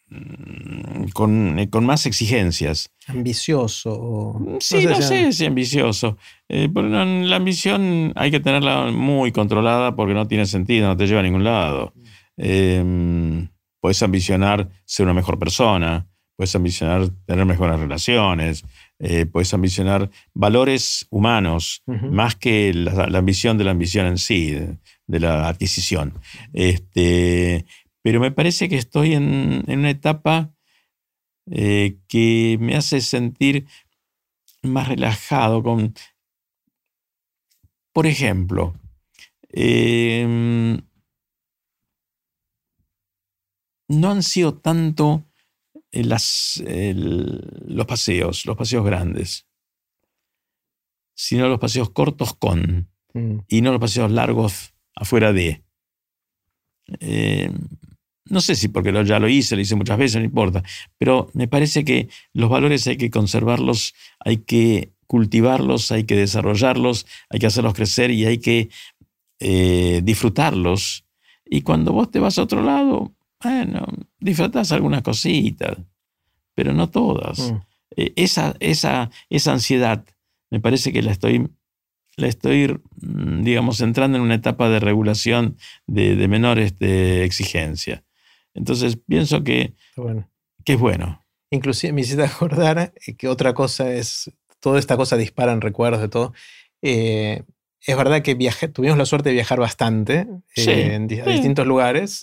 mm, 0.09 1.09
con, 1.13 1.67
con, 1.71 1.85
más 1.85 2.07
exigencias. 2.07 2.91
Ambicioso. 3.07 4.41
Sí, 4.61 4.87
no 4.87 5.03
sé, 5.03 5.33
si 5.33 5.45
ambicioso. 5.45 6.17
Eh, 6.49 6.71
la 6.75 7.37
ambición 7.37 8.13
hay 8.17 8.31
que 8.31 8.41
tenerla 8.41 8.91
muy 8.93 9.31
controlada 9.31 9.95
porque 9.95 10.15
no 10.15 10.27
tiene 10.27 10.47
sentido, 10.47 10.89
no 10.89 10.97
te 10.97 11.07
lleva 11.07 11.21
a 11.21 11.25
ningún 11.25 11.45
lado. 11.45 11.93
Eh, 12.39 13.47
puedes 13.79 14.03
ambicionar 14.03 14.71
ser 14.87 15.05
una 15.05 15.13
mejor 15.13 15.39
persona, 15.39 16.09
puedes 16.37 16.55
ambicionar 16.55 17.09
tener 17.27 17.45
mejores 17.45 17.79
relaciones, 17.79 18.65
eh, 18.99 19.27
puedes 19.27 19.53
ambicionar 19.55 20.11
valores 20.33 21.07
humanos, 21.11 21.83
más 21.87 22.37
que 22.37 22.73
la, 22.75 23.19
ambición 23.19 23.59
de 23.59 23.65
la 23.65 23.71
ambición 23.73 24.07
en 24.07 24.19
sí, 24.19 24.53
de, 25.07 25.21
la 25.21 25.49
adquisición. 25.49 26.15
Este, 26.53 27.67
pero 28.03 28.21
me 28.21 28.31
parece 28.31 28.69
que 28.69 28.77
estoy 28.77 29.15
en, 29.15 29.65
una 29.67 29.91
etapa 29.91 30.53
eh, 31.51 31.99
que 32.09 32.57
me 32.61 32.77
hace 32.77 33.01
sentir 33.01 33.67
más 34.63 34.89
relajado 34.89 35.63
con, 35.63 35.95
por 37.93 38.07
ejemplo, 38.07 38.75
em, 39.51 40.81
no 43.89 44.11
han 44.11 44.23
sido 44.23 44.55
tanto 44.55 45.25
las, 46.03 46.63
los 46.65 47.87
paseos, 47.87 48.47
los 48.47 48.57
paseos 48.57 48.85
grandes, 48.85 49.47
sino 51.15 51.49
los 51.49 51.61
paseos 51.61 51.91
cortos 51.91 52.35
con, 52.35 52.89
mm. 53.13 53.39
y 53.49 53.61
no 53.61 53.73
los 53.73 53.81
paseos 53.81 54.11
largos 54.11 54.75
afuera 54.95 55.33
de. 55.33 55.63
Eh, 57.01 57.51
no 58.27 58.41
sé 58.41 58.55
si 58.55 58.69
porque 58.69 58.93
ya 59.05 59.19
lo 59.19 59.29
hice, 59.29 59.55
lo 59.55 59.63
hice 59.63 59.77
muchas 59.77 59.99
veces, 59.99 60.17
no 60.17 60.25
importa, 60.25 60.63
pero 60.99 61.31
me 61.35 61.47
parece 61.47 61.85
que 61.85 62.09
los 62.33 62.49
valores 62.49 62.87
hay 62.87 62.97
que 62.97 63.11
conservarlos, 63.11 63.95
hay 64.19 64.39
que 64.39 64.93
cultivarlos, 65.07 65.93
hay 65.93 66.05
que 66.05 66.17
desarrollarlos, 66.17 67.07
hay 67.29 67.39
que 67.39 67.47
hacerlos 67.47 67.75
crecer 67.75 68.11
y 68.11 68.25
hay 68.25 68.39
que 68.39 68.71
eh, 69.41 70.01
disfrutarlos. 70.03 71.05
Y 71.45 71.63
cuando 71.63 71.93
vos 71.93 72.11
te 72.11 72.19
vas 72.19 72.39
a 72.39 72.43
otro 72.43 72.63
lado, 72.63 73.15
bueno, 73.45 73.87
disfrutas 74.19 74.73
algunas 74.73 75.03
cositas, 75.03 75.77
pero 76.55 76.73
no 76.73 76.89
todas. 76.91 77.53
Mm. 77.53 77.57
Eh, 77.97 78.13
esa, 78.17 78.57
esa, 78.61 79.11
esa 79.29 79.53
ansiedad 79.53 80.05
me 80.51 80.61
parece 80.61 80.93
que 80.93 81.03
la 81.03 81.13
estoy, 81.13 81.49
la 82.17 82.29
estoy, 82.29 82.81
mm, 83.01 83.43
digamos, 83.43 83.81
entrando 83.81 84.19
en 84.19 84.23
una 84.23 84.35
etapa 84.35 84.69
de 84.69 84.81
regulación 84.81 85.57
de, 85.87 86.17
de 86.17 86.29
menor 86.29 86.59
este, 86.59 87.25
exigencia. 87.25 88.05
Entonces 88.55 88.97
pienso 88.97 89.43
que, 89.43 89.75
que 90.65 90.75
es 90.75 90.79
bueno. 90.79 91.21
Inclusive 91.51 91.93
me 91.93 92.03
hiciste 92.03 92.23
acordar 92.25 92.93
que 93.19 93.29
otra 93.29 93.53
cosa 93.53 93.93
es, 93.93 94.31
toda 94.61 94.79
esta 94.79 94.97
cosa 94.97 95.17
dispara 95.17 95.53
en 95.53 95.61
recuerdos 95.61 96.01
de 96.01 96.09
todo. 96.09 96.33
Eh, 96.83 97.43
es 97.87 97.97
verdad 97.97 98.23
que 98.23 98.35
viaje, 98.35 98.69
tuvimos 98.69 98.97
la 98.97 99.05
suerte 99.05 99.29
de 99.29 99.35
viajar 99.35 99.61
bastante 99.61 100.27
eh, 100.57 100.95
en 100.95 101.07
distintos 101.07 101.67
lugares 101.67 102.21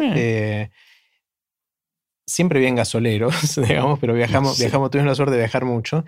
siempre 2.31 2.59
bien 2.59 2.75
gasoleros, 2.75 3.55
digamos, 3.67 3.99
pero 3.99 4.13
viajamos, 4.13 4.59
viajamos, 4.59 4.89
tuvimos 4.91 5.09
la 5.09 5.15
suerte 5.15 5.33
de 5.33 5.39
viajar 5.39 5.65
mucho. 5.65 6.03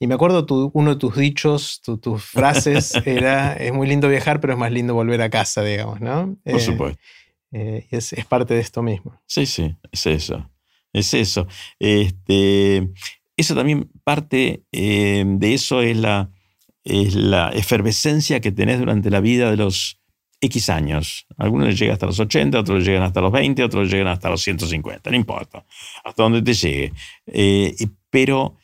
Y 0.00 0.06
me 0.06 0.14
acuerdo 0.14 0.46
uno 0.74 0.90
de 0.90 0.96
tus 0.96 1.16
dichos, 1.16 1.82
tus 1.82 2.22
frases 2.22 2.94
era, 3.04 3.54
es 3.54 3.72
muy 3.72 3.88
lindo 3.88 4.08
viajar, 4.08 4.40
pero 4.40 4.52
es 4.52 4.58
más 4.58 4.70
lindo 4.70 4.94
volver 4.94 5.20
a 5.22 5.30
casa, 5.30 5.62
digamos, 5.62 6.00
¿no? 6.00 6.36
Por 6.44 6.56
eh, 6.56 6.60
supuesto. 6.60 7.00
Eh, 7.52 7.86
es, 7.90 8.14
parte 8.28 8.54
de 8.54 8.60
esto 8.60 8.82
mismo. 8.82 9.20
Sí, 9.26 9.46
sí, 9.46 9.74
es 9.90 10.06
eso. 10.06 10.50
Es 10.92 11.14
eso. 11.14 11.46
Este, 11.78 12.88
eso 13.36 13.54
también 13.54 13.90
parte 14.04 14.62
eh, 14.72 15.24
de 15.26 15.54
eso 15.54 15.82
es 15.82 15.96
la, 15.96 16.30
es 16.84 17.14
la 17.14 17.50
efervescencia 17.50 18.40
que 18.40 18.52
tenés 18.52 18.78
durante 18.78 19.10
la 19.10 19.20
vida 19.20 19.50
de 19.50 19.56
los 19.56 19.97
X 20.40 20.70
años. 20.70 21.26
Algunos 21.36 21.68
les 21.68 21.78
llega 21.78 21.92
hasta 21.92 22.06
los 22.06 22.18
80, 22.20 22.60
otros 22.60 22.78
les 22.78 22.86
llegan 22.86 23.02
hasta 23.02 23.20
los 23.20 23.32
20, 23.32 23.62
otros 23.64 23.84
les 23.84 23.92
llegan 23.92 24.08
hasta 24.08 24.30
los 24.30 24.40
150, 24.42 25.10
no 25.10 25.16
importa, 25.16 25.64
hasta 26.04 26.22
donde 26.22 26.42
te 26.42 26.54
llegue. 26.54 26.92
Eh, 27.26 27.74
pero 28.10 28.56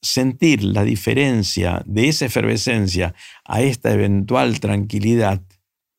sentir 0.00 0.62
la 0.64 0.84
diferencia 0.84 1.82
de 1.84 2.08
esa 2.08 2.26
efervescencia 2.26 3.14
a 3.44 3.62
esta 3.62 3.92
eventual 3.92 4.60
tranquilidad, 4.60 5.42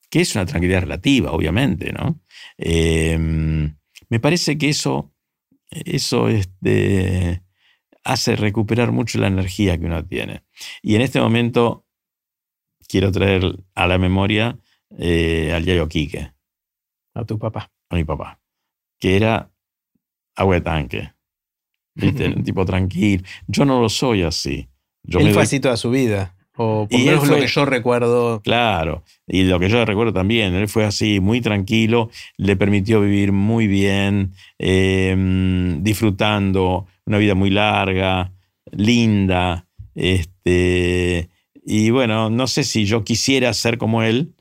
que 0.10 0.22
es 0.22 0.36
una 0.36 0.46
tranquilidad 0.46 0.82
relativa, 0.82 1.32
obviamente, 1.32 1.92
¿no? 1.92 2.20
Em, 2.58 3.76
me 4.10 4.20
parece 4.20 4.58
que 4.58 4.70
eso, 4.70 5.14
eso 5.70 6.30
este, 6.30 7.44
hace 8.04 8.36
recuperar 8.36 8.92
mucho 8.92 9.20
la 9.20 9.28
energía 9.28 9.78
que 9.78 9.86
uno 9.86 10.04
tiene. 10.06 10.44
Y 10.82 10.96
en 10.96 11.02
este 11.02 11.20
momento 11.20 11.86
quiero 12.88 13.12
traer 13.12 13.64
a 13.76 13.88
la 13.88 13.98
memoria 13.98 14.58
eh, 14.98 15.52
al 15.54 15.64
Yayo 15.66 15.88
Quique. 15.88 16.32
A 17.14 17.26
tu 17.26 17.38
papá. 17.38 17.72
A 17.90 17.96
mi 17.96 18.04
papá. 18.04 18.40
Que 19.00 19.16
era 19.16 19.52
agua 20.36 20.56
de 20.56 20.62
tanque. 20.62 21.14
¿Viste? 21.96 22.28
Un 22.36 22.44
tipo 22.44 22.66
tranquilo. 22.66 23.24
Yo 23.48 23.66
no 23.66 23.82
lo 23.82 23.90
soy 23.90 24.24
así. 24.24 24.68
Yo 25.04 25.20
Él 25.20 25.34
fue 25.34 25.44
así 25.44 25.60
toda 25.60 25.78
su 25.78 25.90
vida. 25.90 26.36
O 26.62 26.90
por 26.92 27.00
lo 27.00 27.26
lo 27.26 27.36
que 27.38 27.48
yo 27.48 27.66
recuerdo. 27.66 28.42
Claro, 28.42 29.06
y 29.26 29.44
lo 29.44 29.62
que 29.62 29.70
yo 29.70 29.86
recuerdo 29.86 30.12
también, 30.12 30.54
él 30.56 30.68
fue 30.68 30.84
así, 30.84 31.22
muy 31.22 31.40
tranquilo, 31.40 32.10
le 32.36 32.58
permitió 32.58 33.00
vivir 33.00 33.32
muy 33.32 33.66
bien, 33.66 34.34
em, 34.58 35.82
disfrutando 35.82 36.86
una 37.06 37.18
vida 37.18 37.34
muy 37.34 37.50
larga, 37.50 38.34
linda. 38.74 39.68
Este, 39.96 41.30
y 41.64 41.92
bueno, 41.92 42.30
no 42.30 42.46
sé 42.46 42.66
si 42.66 42.84
yo 42.84 43.06
quisiera 43.06 43.54
ser 43.54 43.78
como 43.78 44.04
él, 44.04 44.34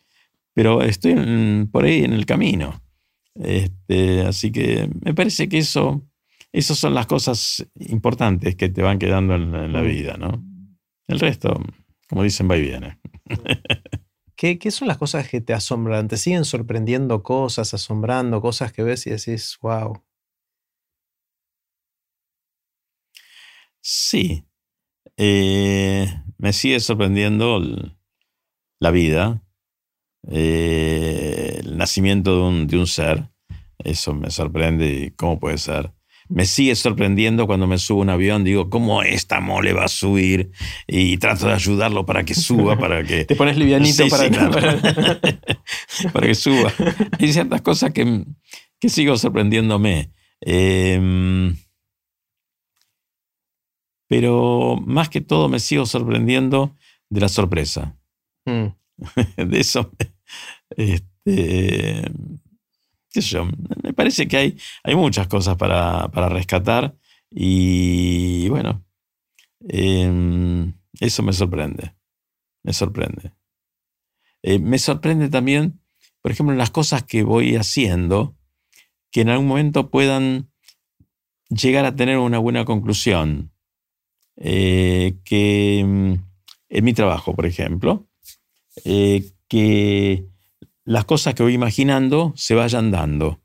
pero 0.58 0.82
estoy 0.82 1.14
por 1.70 1.84
ahí 1.84 2.02
en 2.02 2.12
el 2.12 2.26
camino. 2.26 2.82
Este, 3.36 4.22
así 4.22 4.50
que 4.50 4.90
me 5.04 5.14
parece 5.14 5.48
que 5.48 5.58
eso 5.58 6.02
esas 6.50 6.76
son 6.78 6.94
las 6.94 7.06
cosas 7.06 7.64
importantes 7.76 8.56
que 8.56 8.68
te 8.68 8.82
van 8.82 8.98
quedando 8.98 9.36
en, 9.36 9.72
la 9.72 9.80
mm. 9.80 9.86
vida, 9.86 10.16
¿no? 10.16 10.44
El 11.06 11.20
resto, 11.20 11.62
como 12.08 12.24
dicen, 12.24 12.50
va 12.50 12.56
y 12.56 12.62
viene. 12.62 12.98
¿Qué, 14.36 14.58
¿Qué, 14.58 14.72
son 14.72 14.88
las 14.88 14.98
cosas 14.98 15.28
que 15.28 15.40
te 15.40 15.54
asombran? 15.54 16.08
¿Te 16.08 16.16
siguen 16.16 16.44
sorprendiendo 16.44 17.22
cosas, 17.22 17.72
asombrando 17.72 18.40
cosas 18.40 18.72
que 18.72 18.82
ves 18.82 19.06
y 19.06 19.10
decís, 19.10 19.58
wow? 19.62 20.02
Sí. 23.80 24.44
Eh, 25.16 26.08
me 26.36 26.52
sigue 26.52 26.80
sorprendiendo 26.80 27.62
la 28.80 28.90
vida, 28.90 29.40
eh, 30.26 31.60
el 31.60 31.76
nacimiento 31.76 32.34
de 32.36 32.42
un, 32.42 32.66
de 32.66 32.78
un 32.78 32.86
ser. 32.86 33.28
Eso 33.78 34.14
me 34.14 34.30
sorprende. 34.30 35.12
¿Cómo 35.16 35.38
puede 35.38 35.58
ser? 35.58 35.92
me 36.28 36.44
sigue 36.44 36.74
sorprendiendo 36.76 37.46
cuando 37.46 37.66
me 37.66 37.78
subo 37.78 38.00
a 38.00 38.02
un 38.02 38.10
avión, 38.10 38.44
digo, 38.44 38.68
¿cómo 38.68 39.02
esta 39.02 39.40
mole 39.40 39.72
va 39.72 39.84
a 39.84 39.88
subir? 39.88 40.50
Y 40.86 41.16
trato 41.16 41.46
de 41.46 41.54
ayudarlo 41.54 42.04
para 42.04 42.24
que 42.24 42.34
suba, 42.34 42.78
para 42.78 43.02
que... 43.02 43.24
Te 43.26 43.34
pones 43.34 43.56
livianito 43.56 44.06
para, 44.08 44.50
para... 46.12 46.26
que 46.26 46.34
suba. 46.34 46.72
Hay 47.18 47.32
ciertas 47.32 47.62
cosas 47.62 47.92
que, 47.92 48.24
que 48.78 48.88
sigo 48.88 49.16
sorprendiéndome. 49.16 50.12
Em, 50.40 51.56
pero 54.06 54.76
más 54.84 55.08
que 55.08 55.20
todo 55.20 55.48
me 55.48 55.60
sigo 55.60 55.86
sorprendiendo 55.86 56.76
de 57.08 57.20
la 57.20 57.28
sorpresa. 57.28 57.96
Mm. 58.44 58.66
de 59.36 59.60
eso. 59.60 59.92
Este, 60.70 62.04
me 63.82 63.92
parece 63.92 64.28
que 64.28 64.36
hay, 64.36 64.58
hay 64.84 64.94
muchas 64.94 65.26
cosas 65.28 65.56
para, 65.56 66.06
rescatar 66.28 66.96
y 67.30 68.48
bueno, 68.48 68.84
em, 69.60 70.72
eso 71.00 71.22
me 71.22 71.32
sorprende, 71.32 71.94
me 72.62 72.72
sorprende. 72.72 73.32
Eh, 74.42 74.58
me 74.58 74.78
sorprende 74.78 75.28
también, 75.28 75.80
por 76.22 76.32
ejemplo, 76.32 76.54
las 76.54 76.70
cosas 76.70 77.02
que 77.02 77.22
voy 77.22 77.56
haciendo, 77.56 78.36
que 79.10 79.22
en 79.22 79.30
algún 79.30 79.48
momento 79.48 79.90
puedan 79.90 80.50
llegar 81.48 81.84
a 81.84 81.96
tener 81.96 82.18
una 82.18 82.38
buena 82.38 82.64
conclusión. 82.64 83.52
Eh, 84.40 85.18
que 85.24 85.80
em, 85.80 86.24
en 86.68 86.84
mi 86.84 86.92
trabajo, 86.92 87.34
por 87.34 87.46
ejemplo, 87.46 88.07
eh, 88.84 89.24
que 89.48 90.24
las 90.84 91.04
cosas 91.04 91.34
que 91.34 91.42
voy 91.42 91.54
imaginando 91.54 92.32
se 92.36 92.54
vayan 92.54 92.90
dando. 92.90 93.40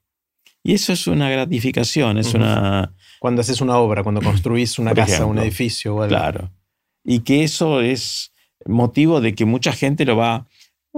Y 0.63 0.73
eso 0.73 0.93
es 0.93 1.07
una 1.07 1.29
gratificación, 1.29 2.17
es 2.17 2.33
una... 2.33 2.93
Cuando 3.19 3.41
haces 3.41 3.59
una 3.59 3.77
obra, 3.77 4.03
cuando 4.03 4.21
construís 4.21 4.79
una 4.79 4.93
casa, 4.93 5.25
un 5.25 5.37
edificio. 5.39 5.95
O 5.95 6.07
Claro. 6.07 6.51
Y 7.03 7.19
que 7.19 7.43
eso 7.43 7.81
es 7.81 8.33
motivo 8.65 9.19
de 9.19 9.35
que 9.35 9.45
mucha 9.45 9.73
gente 9.73 10.05
lo 10.05 10.15
va 10.15 10.47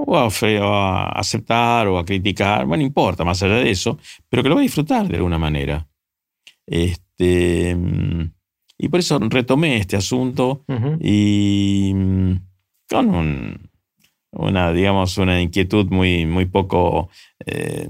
a, 0.08 1.20
aceptar 1.20 1.88
o 1.88 1.98
a 1.98 2.06
criticar, 2.06 2.66
bueno, 2.66 2.82
no 2.82 2.88
importa, 2.88 3.24
más 3.24 3.42
allá 3.42 3.56
de 3.56 3.72
eso, 3.72 3.98
pero 4.30 4.44
que 4.44 4.50
lo 4.50 4.56
va 4.56 4.62
a 4.62 4.64
disfrutar 4.64 5.08
de 5.08 5.16
alguna 5.16 5.40
manera. 5.40 5.88
Este, 6.68 7.76
y 8.78 8.90
por 8.90 9.00
eso 9.00 9.18
retomé 9.20 9.78
este 9.78 9.96
asunto 9.98 10.64
y 11.00 11.92
con 12.88 13.16
un, 13.16 13.70
una, 14.36 14.72
digamos, 14.72 15.18
una 15.18 15.42
inquietud 15.42 15.88
muy, 15.90 16.26
muy 16.26 16.46
poco, 16.46 17.10
eh, 17.46 17.90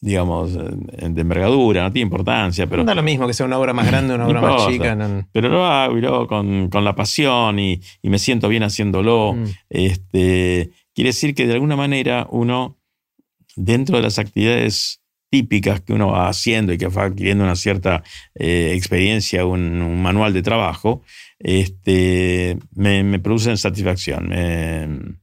digamos, 0.00 0.54
de 0.54 1.20
envergadura, 1.20 1.84
no 1.84 1.92
tiene 1.92 2.04
importancia. 2.04 2.66
Pero, 2.66 2.82
no 2.82 2.88
da 2.88 2.94
lo 2.94 3.02
mismo 3.02 3.26
que 3.26 3.34
sea 3.34 3.46
una 3.46 3.58
obra 3.58 3.72
más 3.72 3.86
grande 3.90 4.12
o 4.12 4.16
una 4.16 4.26
obra 4.26 4.40
más 4.40 4.66
chica. 4.66 5.26
Pero 5.32 5.48
lo 5.48 5.64
hago 5.64 5.96
y 5.96 6.00
lo 6.00 6.26
con, 6.26 6.68
con 6.68 6.84
la 6.84 6.94
pasión 6.94 7.58
y, 7.58 7.80
y, 8.02 8.10
me 8.10 8.18
siento 8.18 8.48
bien 8.48 8.62
haciéndolo. 8.62 9.34
Mm. 9.34 9.44
Este, 9.70 10.70
quiere 10.94 11.08
decir 11.08 11.34
que 11.34 11.46
de 11.46 11.54
alguna 11.54 11.76
manera 11.76 12.26
uno, 12.30 12.78
dentro 13.54 13.96
de 13.96 14.02
las 14.02 14.18
actividades 14.18 15.02
típicas 15.30 15.80
que 15.80 15.94
uno 15.94 16.08
va 16.08 16.28
haciendo 16.28 16.74
y 16.74 16.78
que 16.78 16.88
va 16.88 17.04
adquiriendo 17.04 17.42
una 17.42 17.56
cierta 17.56 18.02
eh, 18.34 18.74
experiencia, 18.76 19.46
un, 19.46 20.02
manual 20.02 20.34
de 20.34 20.42
trabajo, 20.42 21.02
este, 21.38 22.58
me, 22.74 23.02
me 23.02 23.18
producen 23.18 23.56
satisfacción. 23.56 24.28
Me, 24.28 25.21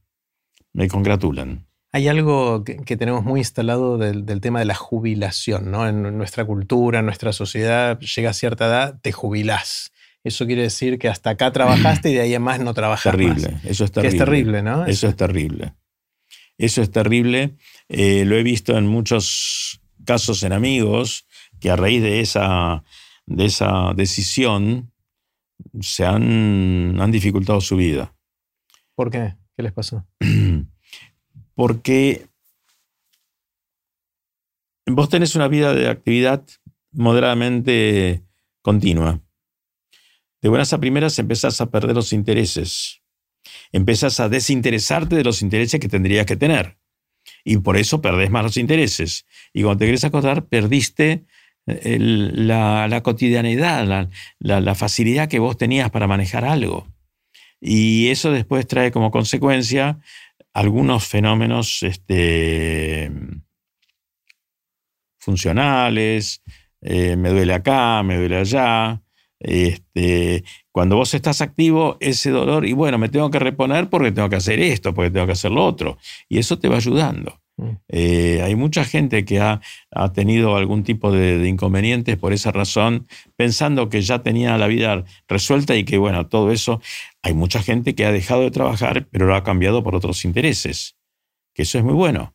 me 0.72 0.88
congratulan. 0.88 1.66
Hay 1.92 2.06
algo 2.06 2.62
que, 2.62 2.96
tenemos 2.96 3.24
muy 3.24 3.40
instalado 3.40 3.98
del, 3.98 4.40
tema 4.40 4.60
de 4.60 4.64
la 4.64 4.76
jubilación, 4.76 5.72
¿no? 5.72 5.88
En 5.88 6.16
nuestra 6.16 6.44
cultura, 6.44 7.00
en 7.00 7.06
nuestra 7.06 7.32
sociedad, 7.32 7.98
llega 7.98 8.30
a 8.30 8.34
cierta 8.34 8.66
edad, 8.66 9.00
te 9.02 9.10
jubilás. 9.10 9.90
Eso 10.22 10.46
quiere 10.46 10.62
decir 10.62 10.98
que 10.98 11.08
hasta 11.08 11.30
acá 11.30 11.50
trabajaste 11.50 12.10
y 12.10 12.14
de 12.14 12.20
ahí 12.20 12.34
en 12.34 12.42
más 12.42 12.60
no 12.60 12.74
trabajas 12.74 13.10
terrible, 13.10 13.58
Eso 13.64 13.84
es 13.84 13.90
terrible. 13.90 14.16
es 14.16 14.24
terrible, 14.24 14.62
¿no? 14.62 14.86
Eso, 14.86 15.08
es 15.08 15.16
terrible. 15.16 15.74
Eso 16.58 16.82
es 16.82 16.90
terrible. 16.92 17.56
Eh, 17.88 18.24
lo 18.24 18.36
he 18.36 18.42
visto 18.44 18.76
en 18.76 18.86
muchos 18.86 19.80
casos 20.04 20.42
en 20.44 20.52
amigos 20.52 21.26
que 21.58 21.70
a 21.70 21.76
raíz 21.76 22.02
de 22.02 22.20
esa, 22.20 22.84
de 23.26 23.46
esa 23.46 23.92
decisión 23.96 24.92
se 25.80 26.06
han, 26.06 27.00
han 27.00 27.10
dificultado 27.10 27.60
su 27.60 27.76
vida. 27.76 28.14
¿Por 28.94 29.10
qué? 29.10 29.39
¿Qué 29.60 29.64
les 29.64 29.72
pasó? 29.74 30.06
Porque 31.54 32.26
vos 34.86 35.10
tenés 35.10 35.34
una 35.34 35.48
vida 35.48 35.74
de 35.74 35.86
actividad 35.86 36.42
moderadamente 36.92 38.24
continua. 38.62 39.20
De 40.40 40.48
buenas 40.48 40.72
a 40.72 40.80
primeras 40.80 41.18
empezás 41.18 41.60
a 41.60 41.70
perder 41.70 41.94
los 41.94 42.14
intereses. 42.14 43.02
Empezás 43.70 44.18
a 44.18 44.30
desinteresarte 44.30 45.14
de 45.16 45.24
los 45.24 45.42
intereses 45.42 45.78
que 45.78 45.88
tendrías 45.90 46.24
que 46.24 46.36
tener. 46.36 46.78
Y 47.44 47.58
por 47.58 47.76
eso 47.76 48.00
perdés 48.00 48.30
más 48.30 48.44
los 48.44 48.56
intereses. 48.56 49.26
Y 49.52 49.62
cuando 49.62 49.80
te 49.80 49.84
querés 49.84 50.04
acordar, 50.04 50.46
perdiste 50.46 51.26
la, 51.66 53.00
cotidianidad, 53.04 54.08
la 54.38 54.74
facilidad 54.74 55.28
que 55.28 55.38
vos 55.38 55.58
tenías 55.58 55.90
para 55.90 56.06
manejar 56.06 56.46
algo. 56.46 56.86
Y 57.60 58.08
eso 58.08 58.30
después 58.30 58.66
trae 58.66 58.90
como 58.90 59.10
consecuencia 59.10 60.00
algunos 60.52 61.06
fenómenos 61.06 61.82
este, 61.82 63.12
funcionales, 65.18 66.42
eh, 66.80 67.16
me 67.16 67.30
duele 67.30 67.54
acá, 67.54 68.02
me 68.02 68.16
duele 68.16 68.38
allá. 68.38 69.02
Este, 69.38 70.44
cuando 70.70 70.96
vos 70.96 71.14
estás 71.14 71.40
activo, 71.40 71.96
ese 72.00 72.30
dolor, 72.30 72.66
y 72.66 72.72
bueno, 72.72 72.98
me 72.98 73.08
tengo 73.08 73.30
que 73.30 73.38
reponer 73.38 73.88
porque 73.88 74.12
tengo 74.12 74.28
que 74.28 74.36
hacer 74.36 74.60
esto, 74.60 74.92
porque 74.92 75.10
tengo 75.10 75.26
que 75.26 75.32
hacer 75.32 75.50
lo 75.50 75.64
otro. 75.64 75.98
Y 76.28 76.38
eso 76.38 76.58
te 76.58 76.68
va 76.68 76.76
ayudando. 76.76 77.39
Eh, 77.88 78.40
hay 78.42 78.54
mucha 78.54 78.84
gente 78.84 79.24
que 79.24 79.40
ha, 79.40 79.60
tenido 80.14 80.56
algún 80.56 80.82
tipo 80.82 81.12
de, 81.12 81.46
inconvenientes 81.48 82.16
por 82.16 82.32
esa 82.32 82.52
razón, 82.52 83.06
pensando 83.36 83.88
que 83.88 84.02
ya 84.02 84.22
tenía 84.22 84.56
la 84.58 84.66
vida 84.66 85.04
resuelta 85.28 85.76
y 85.76 85.84
que, 85.84 85.98
bueno, 85.98 86.26
todo 86.26 86.50
eso. 86.52 86.80
Hay 87.22 87.34
mucha 87.34 87.62
gente 87.62 87.94
que 87.94 88.06
ha 88.06 88.12
dejado 88.12 88.42
de 88.42 88.50
trabajar, 88.50 89.06
pero 89.10 89.26
lo 89.26 89.34
ha 89.34 89.44
cambiado 89.44 89.82
por 89.82 89.94
otros 89.94 90.24
intereses, 90.24 90.96
que 91.54 91.62
eso 91.62 91.78
es 91.78 91.84
muy 91.84 91.94
bueno. 91.94 92.34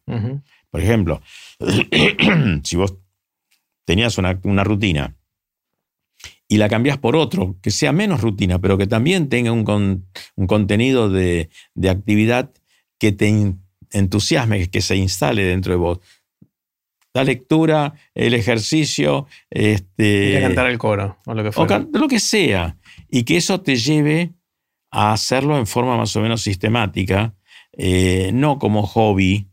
Por 0.69 0.81
ejemplo, 0.81 1.21
si 2.63 2.75
vos 2.75 2.95
tenías 3.85 4.17
una, 4.17 4.63
rutina 4.63 5.15
y 6.47 6.57
la 6.57 6.69
cambias 6.69 6.97
por 6.97 7.15
otro, 7.15 7.57
que 7.61 7.71
sea 7.71 7.91
menos 7.91 8.21
rutina, 8.21 8.59
pero 8.59 8.77
que 8.77 8.85
también 8.85 9.29
tenga 9.29 9.51
un, 9.51 9.63
contenido 10.47 11.09
de, 11.09 11.49
de 11.73 11.89
actividad 11.89 12.51
que 12.99 13.11
te 13.11 13.27
entusiasme, 13.91 14.69
que 14.69 14.81
se 14.81 14.95
instale 14.95 15.43
dentro 15.43 15.73
de 15.73 15.77
vos. 15.77 15.99
La 17.13 17.23
lectura, 17.23 17.93
el 18.13 18.33
ejercicio, 18.33 19.27
este, 19.49 20.39
cantar 20.41 20.67
el 20.67 20.77
coro 20.77 21.17
o 21.25 21.33
lo 21.33 21.43
que 21.43 21.51
fuera. 21.51 21.77
O 21.77 21.97
lo 21.97 22.07
que 22.07 22.19
sea. 22.19 22.77
Y 23.09 23.23
que 23.23 23.37
eso 23.37 23.61
te 23.61 23.77
lleve 23.77 24.33
a 24.91 25.13
hacerlo 25.13 25.57
en 25.57 25.65
forma 25.65 25.97
más 25.97 26.15
o 26.15 26.21
menos 26.21 26.41
sistemática, 26.41 27.33
eh, 27.71 28.31
no 28.33 28.59
como 28.59 28.85
hobby. 28.85 29.47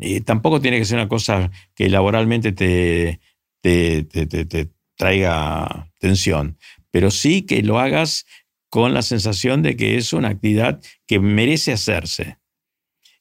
Eh, 0.00 0.20
tampoco 0.20 0.60
tiene 0.60 0.78
que 0.78 0.84
ser 0.84 0.98
una 0.98 1.08
cosa 1.08 1.50
que 1.74 1.88
laboralmente 1.88 2.52
te, 2.52 3.20
te, 3.60 4.04
te 4.04 4.70
traiga 4.96 5.90
tensión, 5.98 6.56
pero 6.90 7.10
sí 7.10 7.42
que 7.42 7.62
lo 7.62 7.80
hagas 7.80 8.26
con 8.70 8.94
la 8.94 9.02
sensación 9.02 9.62
de 9.62 9.76
que 9.76 9.96
es 9.96 10.12
una 10.12 10.28
actividad 10.28 10.80
que 11.06 11.20
merece 11.20 11.72
hacerse. 11.72 12.38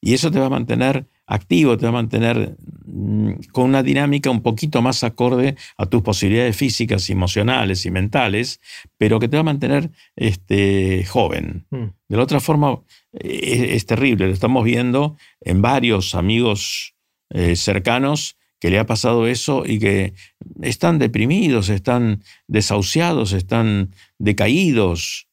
Y 0.01 0.15
eso 0.15 0.31
te 0.31 0.39
va 0.39 0.47
a 0.47 0.49
mantener 0.49 1.05
activo, 1.27 1.77
te 1.77 1.85
va 1.85 1.89
a 1.89 1.93
mantener 1.93 2.57
mm, 2.85 3.33
con 3.51 3.65
una 3.65 3.83
dinámica 3.83 4.29
un 4.31 4.41
poquito 4.41 4.81
más 4.81 5.03
acorde 5.03 5.55
a 5.77 5.85
tus 5.85 6.01
posibilidades 6.01 6.57
físicas, 6.57 7.09
emocionales 7.09 7.85
y 7.85 7.91
mentales, 7.91 8.59
pero 8.97 9.19
que 9.19 9.29
te 9.29 9.37
va 9.37 9.41
a 9.41 9.43
mantener 9.43 9.91
este, 10.15 11.05
joven. 11.05 11.65
Mm. 11.69 11.85
De 12.09 12.17
la 12.17 12.23
otra 12.23 12.39
forma, 12.39 12.81
eh, 13.13 13.69
es, 13.73 13.85
terrible, 13.85 14.27
lo 14.27 14.33
estamos 14.33 14.65
viendo 14.65 15.17
en 15.39 15.61
varios 15.61 16.15
amigos 16.15 16.95
eh, 17.29 17.55
cercanos 17.55 18.35
que 18.59 18.69
le 18.69 18.79
ha 18.79 18.85
pasado 18.85 19.25
eso 19.27 19.63
y 19.65 19.79
que 19.79 20.13
están 20.61 20.99
deprimidos, 20.99 21.69
están 21.69 22.23
desahuciados, 22.47 23.33
están 23.33 23.91
decaídos. 24.19 25.27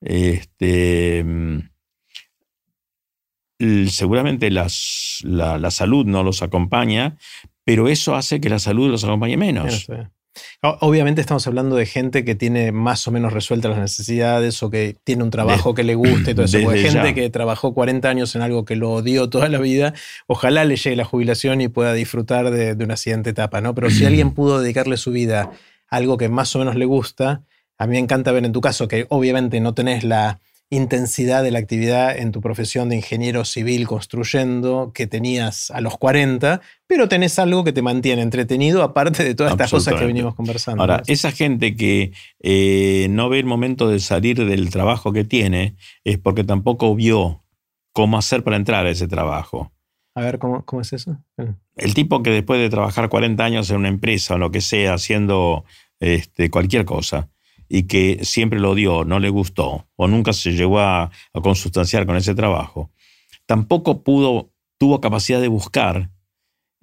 Este, 0.00 1.24
mm, 3.64 3.88
seguramente 3.88 4.50
la, 4.50 4.68
salud 4.68 6.06
no 6.06 6.22
los 6.22 6.42
acompaña, 6.42 7.16
pero 7.64 7.88
eso 7.88 8.14
hace 8.14 8.40
que 8.40 8.48
la 8.48 8.58
salud 8.58 8.90
los 8.90 9.04
acompañe 9.04 9.36
menos. 9.36 9.86
Obviamente 10.62 11.20
estamos 11.20 11.46
hablando 11.46 11.76
de 11.76 11.86
gente 11.86 12.24
que 12.24 12.34
tiene 12.34 12.72
más 12.72 13.06
o 13.06 13.12
menos 13.12 13.32
resueltas 13.32 13.70
las 13.70 13.80
necesidades 13.80 14.62
o 14.62 14.70
que 14.70 14.96
tiene 15.04 15.22
un 15.22 15.30
trabajo 15.30 15.74
que 15.74 15.84
le 15.84 15.94
guste 15.94 16.32
y 16.32 16.34
todo 16.34 16.46
eso. 16.46 16.58
Porque 16.64 16.90
gente 16.90 17.14
que 17.14 17.30
trabajó 17.30 17.72
40 17.72 18.08
años 18.08 18.34
en 18.34 18.42
algo 18.42 18.64
que 18.64 18.74
lo 18.74 18.90
odió 18.90 19.28
toda 19.28 19.48
la 19.48 19.58
vida, 19.58 19.94
ojalá 20.26 20.64
le 20.64 20.76
llegue 20.76 20.96
la 20.96 21.04
jubilación 21.04 21.60
y 21.60 21.68
pueda 21.68 21.92
disfrutar 21.92 22.50
de, 22.50 22.74
de 22.74 22.84
una 22.84 22.96
siguiente 22.96 23.30
etapa, 23.30 23.60
¿no? 23.60 23.74
Pero 23.74 23.90
si 23.90 24.04
alguien 24.06 24.32
pudo 24.32 24.60
dedicarle 24.60 24.96
su 24.96 25.12
vida 25.12 25.52
a 25.88 25.96
algo 25.96 26.16
que 26.16 26.28
más 26.28 26.54
o 26.56 26.58
menos 26.58 26.74
le 26.74 26.84
gusta, 26.84 27.42
a 27.78 27.86
mí 27.86 27.92
me 27.92 27.98
encanta 27.98 28.32
ver 28.32 28.44
en 28.44 28.52
tu 28.52 28.60
caso 28.60 28.88
que 28.88 29.06
obviamente 29.10 29.60
no 29.60 29.74
tenés 29.74 30.04
la 30.04 30.40
intensidad 30.74 31.42
de 31.42 31.50
la 31.50 31.58
actividad 31.58 32.16
en 32.16 32.32
tu 32.32 32.40
profesión 32.40 32.88
de 32.88 32.96
ingeniero 32.96 33.44
civil 33.44 33.86
construyendo 33.86 34.92
que 34.94 35.06
tenías 35.06 35.70
a 35.70 35.80
los 35.80 35.96
40, 35.96 36.60
pero 36.86 37.08
tenés 37.08 37.38
algo 37.38 37.64
que 37.64 37.72
te 37.72 37.82
mantiene 37.82 38.22
entretenido 38.22 38.82
aparte 38.82 39.24
de 39.24 39.34
todas 39.34 39.52
estas 39.52 39.70
cosas 39.70 39.94
que 39.94 40.04
venimos 40.04 40.34
conversando. 40.34 40.82
Ahora, 40.82 41.02
esa 41.06 41.30
gente 41.30 41.76
que 41.76 42.12
eh, 42.40 43.06
no 43.10 43.28
ve 43.28 43.38
el 43.38 43.46
momento 43.46 43.88
de 43.88 44.00
salir 44.00 44.44
del 44.44 44.70
trabajo 44.70 45.12
que 45.12 45.24
tiene 45.24 45.76
es 46.04 46.18
porque 46.18 46.44
tampoco 46.44 46.94
vio 46.94 47.44
cómo 47.92 48.18
hacer 48.18 48.42
para 48.42 48.56
entrar 48.56 48.86
a 48.86 48.90
ese 48.90 49.08
trabajo. 49.08 49.72
A 50.16 50.20
ver, 50.20 50.38
¿cómo, 50.38 50.64
cómo 50.64 50.82
es 50.82 50.92
eso? 50.92 51.18
El 51.76 51.94
tipo 51.94 52.22
que 52.22 52.30
después 52.30 52.60
de 52.60 52.70
trabajar 52.70 53.08
40 53.08 53.44
años 53.44 53.70
en 53.70 53.78
una 53.78 53.88
empresa 53.88 54.34
o 54.34 54.38
lo 54.38 54.50
que 54.50 54.60
sea, 54.60 54.94
haciendo 54.94 55.64
este, 55.98 56.50
cualquier 56.50 56.84
cosa, 56.84 57.30
y 57.68 57.84
que 57.84 58.20
siempre 58.22 58.60
lo 58.60 58.70
odió, 58.70 59.04
no 59.04 59.18
le 59.18 59.30
gustó 59.30 59.86
o 59.96 60.08
nunca 60.08 60.32
se 60.32 60.52
llegó 60.52 60.80
a, 60.80 61.10
consustanciar 61.32 62.06
con 62.06 62.16
ese 62.16 62.34
trabajo, 62.34 62.90
tampoco 63.46 64.02
pudo, 64.02 64.50
tuvo 64.78 65.00
capacidad 65.00 65.40
de 65.40 65.48
buscar, 65.48 66.10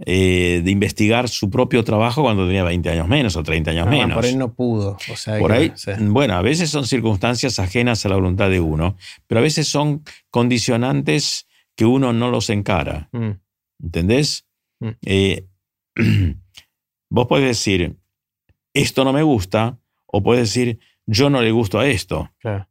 eh, 0.05 0.61
de 0.63 0.71
investigar 0.71 1.29
su 1.29 1.49
propio 1.49 1.83
trabajo 1.83 2.23
cuando 2.23 2.45
tenía 2.45 2.63
20 2.63 2.89
años 2.89 3.07
menos 3.07 3.35
o 3.35 3.43
30 3.43 3.71
años 3.71 3.87
menos. 3.87 4.15
Por 4.15 4.25
ahí 4.25 4.35
no 4.35 4.53
pudo. 4.53 4.97
por 5.39 5.51
ahí, 5.51 5.71
bueno, 5.99 6.35
a 6.35 6.41
veces 6.41 6.69
son 6.69 6.85
circunstancias 6.85 7.59
ajenas 7.59 8.05
a 8.05 8.09
la 8.09 8.15
voluntad 8.15 8.49
de 8.49 8.59
uno, 8.59 8.97
pero 9.27 9.39
a 9.39 9.43
veces 9.43 9.67
son 9.67 10.03
condicionantes 10.29 11.47
que 11.75 11.85
uno 11.85 12.13
no 12.13 12.31
los 12.31 12.49
encara. 12.49 13.09
Mm. 13.11 13.31
¿Entendés? 13.83 14.45
Mm. 14.79 14.89
Eh, 15.05 15.45
vos 17.09 17.27
podés 17.27 17.45
decir, 17.45 17.97
esto 18.73 19.03
no 19.03 19.13
me 19.13 19.23
gusta, 19.23 19.80
o 20.11 20.21
puedes 20.21 20.49
decir, 20.49 20.79
yo 21.05 21.29
no 21.29 21.41
le 21.41 21.51
gusto 21.51 21.79
a 21.79 21.87
esto. 21.87 22.31
Claro. 22.39 22.67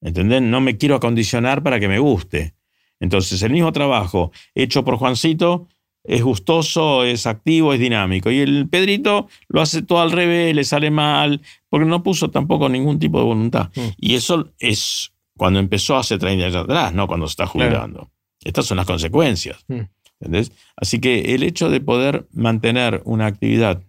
¿Entendés? 0.00 0.42
No 0.42 0.60
me 0.60 0.76
quiero 0.76 0.96
acondicionar 0.96 1.62
para 1.62 1.80
que 1.80 1.88
me 1.88 1.98
guste. 1.98 2.54
Entonces, 3.00 3.42
el 3.42 3.52
mismo 3.52 3.72
trabajo 3.72 4.32
hecho 4.54 4.84
por 4.84 4.96
Juancito 4.96 5.68
es 6.04 6.22
gustoso, 6.22 7.04
es 7.04 7.26
activo, 7.26 7.74
es 7.74 7.80
dinámico. 7.80 8.30
Y 8.30 8.40
el 8.40 8.68
Pedrito 8.68 9.28
lo 9.48 9.60
hace 9.60 9.82
todo 9.82 10.00
al 10.00 10.12
revés, 10.12 10.54
le 10.54 10.64
sale 10.64 10.90
mal, 10.90 11.40
porque 11.68 11.86
no 11.86 12.02
puso 12.02 12.30
tampoco 12.30 12.68
ningún 12.68 12.98
tipo 12.98 13.18
de 13.18 13.24
voluntad. 13.24 13.70
Mm. 13.74 13.88
Y 13.98 14.14
eso 14.14 14.48
es 14.58 15.12
cuando 15.36 15.60
empezó 15.60 15.96
hace 15.96 16.18
30 16.18 16.44
años 16.46 16.56
atrás, 16.56 16.94
no 16.94 17.06
cuando 17.06 17.26
se 17.26 17.32
está 17.32 17.46
jubilando. 17.46 18.10
Estas 18.42 18.66
son 18.66 18.76
las 18.76 18.86
consecuencias. 18.86 19.64
Mm. 19.68 19.80
¿entendés? 20.20 20.52
Así 20.76 21.00
que 21.00 21.34
el 21.34 21.42
hecho 21.42 21.70
de 21.70 21.80
poder 21.80 22.26
mantener 22.32 23.02
una 23.04 23.26
actividad 23.26 23.82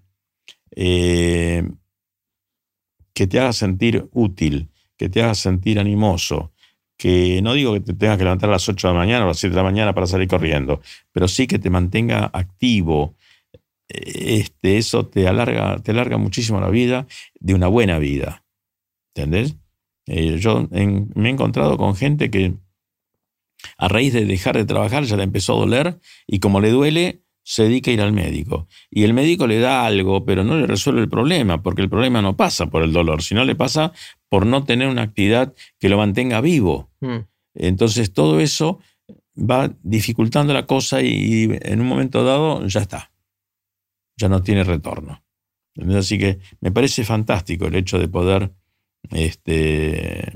eh, 0.75 1.63
que 3.19 3.27
te 3.27 3.37
haga 3.37 3.51
sentir 3.51 4.07
útil, 4.13 4.69
que 4.95 5.09
te 5.09 5.21
haga 5.21 5.35
sentir 5.35 5.77
animoso, 5.77 6.53
que 6.97 7.41
no 7.41 7.53
digo 7.53 7.73
que 7.73 7.81
te 7.81 7.93
tengas 7.93 8.17
que 8.17 8.23
levantar 8.23 8.49
a 8.49 8.53
las 8.53 8.69
8 8.69 8.87
de 8.87 8.93
la 8.93 8.97
mañana 8.97 9.19
o 9.19 9.23
a 9.25 9.27
las 9.31 9.39
7 9.39 9.53
de 9.53 9.57
la 9.57 9.69
mañana 9.69 9.93
para 9.93 10.07
salir 10.07 10.29
corriendo, 10.29 10.79
pero 11.11 11.27
sí 11.27 11.45
que 11.45 11.59
te 11.59 11.69
mantenga 11.69 12.29
activo. 12.31 13.15
Este, 13.89 14.77
eso 14.77 15.05
te 15.05 15.27
alarga, 15.27 15.79
te 15.79 15.91
alarga 15.91 16.17
muchísimo 16.17 16.61
la 16.61 16.69
vida 16.69 17.07
de 17.41 17.55
una 17.55 17.67
buena 17.67 17.99
vida. 17.99 18.45
¿Entendés? 19.13 19.57
Eh, 20.05 20.37
yo 20.39 20.69
me 20.71 21.27
he 21.27 21.31
encontrado 21.33 21.75
con 21.75 21.97
gente 21.97 22.31
que 22.31 22.53
a 23.77 23.89
raíz 23.89 24.13
de 24.13 24.23
dejar 24.23 24.55
de 24.55 24.63
trabajar 24.63 25.03
ya 25.03 25.17
le 25.17 25.23
empezó 25.23 25.55
a 25.55 25.59
doler 25.59 25.99
y 26.25 26.39
como 26.39 26.61
le 26.61 26.69
duele, 26.69 27.21
se 27.43 27.63
dedica 27.63 27.91
a 27.91 27.93
ir 27.93 28.01
al 28.01 28.13
médico. 28.13 28.67
Y 28.89 29.03
el 29.03 29.13
médico 29.13 29.47
le 29.47 29.59
da 29.59 29.85
algo, 29.85 30.25
pero 30.25 30.43
no 30.43 30.57
le 30.57 30.67
resuelve 30.67 31.01
el 31.01 31.09
problema, 31.09 31.61
porque 31.61 31.81
el 31.81 31.89
problema 31.89 32.21
no 32.21 32.37
pasa 32.37 32.67
por 32.67 32.83
el 32.83 32.93
dolor, 32.93 33.23
sino 33.23 33.43
le 33.43 33.55
pasa 33.55 33.91
por 34.29 34.45
no 34.45 34.63
tener 34.63 34.87
una 34.87 35.03
actividad 35.03 35.53
que 35.79 35.89
lo 35.89 35.97
mantenga 35.97 36.41
vivo. 36.41 36.91
Mm. 37.01 37.19
Entonces 37.55 38.13
todo 38.13 38.39
eso 38.39 38.79
va 39.35 39.73
dificultando 39.83 40.53
la 40.53 40.65
cosa 40.65 41.01
y, 41.01 41.49
en 41.61 41.81
un 41.81 41.87
momento 41.87 42.23
dado 42.23 42.65
ya 42.67 42.81
está. 42.81 43.11
Ya 44.17 44.29
no 44.29 44.43
tiene 44.43 44.63
retorno. 44.63 45.23
Así 45.95 46.17
que 46.17 46.39
me 46.59 46.71
parece 46.71 47.03
fantástico 47.03 47.67
el 47.67 47.75
hecho 47.75 47.99
de 47.99 48.09
poder 48.09 48.51
este, 49.11 50.33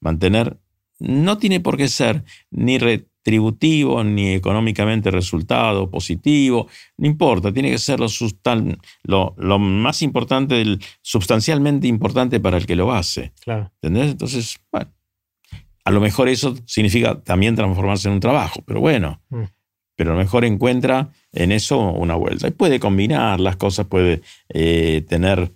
mantener, 0.00 0.58
no 0.98 1.38
tiene 1.38 1.60
por 1.60 1.76
qué 1.76 1.88
ser 1.88 2.24
ni, 2.50 2.78
tributivo, 3.22 4.02
ni 4.04 4.32
económicamente 4.32 5.10
resultado 5.10 5.90
positivo, 5.90 6.68
no 6.98 7.06
importa, 7.06 7.52
tiene 7.52 7.70
que 7.70 7.78
ser 7.78 8.00
lo, 8.00 9.34
lo, 9.36 9.58
más 9.58 10.02
importante, 10.02 10.78
sustancialmente 11.00 11.86
importante 11.86 12.40
para 12.40 12.56
el 12.56 12.66
que 12.66 12.76
lo 12.76 12.92
hace. 12.92 13.32
¿Entendés? 13.46 14.12
Entonces, 14.12 14.58
bueno, 14.70 14.90
a 15.84 15.90
lo 15.90 16.00
mejor 16.00 16.28
eso 16.28 16.56
significa 16.66 17.20
también 17.20 17.56
transformarse 17.56 18.08
en 18.08 18.14
un 18.14 18.20
trabajo, 18.20 18.62
pero 18.66 18.80
bueno, 18.80 19.20
mm. 19.30 19.44
pero 19.96 20.10
a 20.10 20.14
lo 20.14 20.20
mejor 20.20 20.44
encuentra 20.44 21.10
en 21.32 21.52
eso 21.52 21.78
una 21.78 22.14
vuelta. 22.14 22.48
Y 22.48 22.52
puede 22.52 22.80
combinar 22.80 23.40
las 23.40 23.56
cosas, 23.56 23.86
puede 23.86 24.22
eh, 24.48 25.04
tener, 25.08 25.52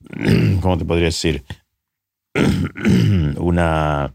¿cómo 0.60 0.78
te 0.78 0.84
podría 0.84 1.06
decir? 1.06 1.44
una 3.36 4.14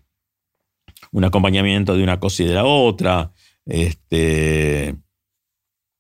un 1.11 1.23
acompañamiento 1.23 1.95
de 1.95 2.03
una 2.03 2.19
cosa 2.19 2.43
y 2.43 2.47
de 2.47 2.53
la 2.53 2.65
otra. 2.65 3.31
Este, 3.65 4.95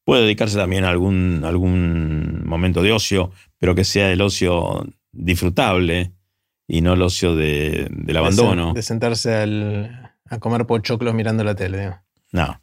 puede 0.03 0.23
dedicarse 0.23 0.57
también 0.57 0.83
a 0.85 0.89
algún, 0.89 1.43
algún 1.43 2.43
momento 2.45 2.81
de 2.81 2.91
ocio, 2.91 3.31
pero 3.59 3.75
que 3.75 3.83
sea 3.83 4.11
el 4.11 4.21
ocio 4.21 4.85
disfrutable 5.11 6.13
y 6.67 6.81
no 6.81 6.93
el 6.93 7.01
ocio 7.01 7.35
del 7.35 8.17
abandono. 8.17 8.73
De, 8.73 8.81
sentarse 8.81 9.33
a 10.29 10.39
comer 10.39 10.65
pochoclos 10.65 11.13
mirando 11.13 11.43
la 11.43 11.55
tele. 11.55 11.95
No. 12.31 12.61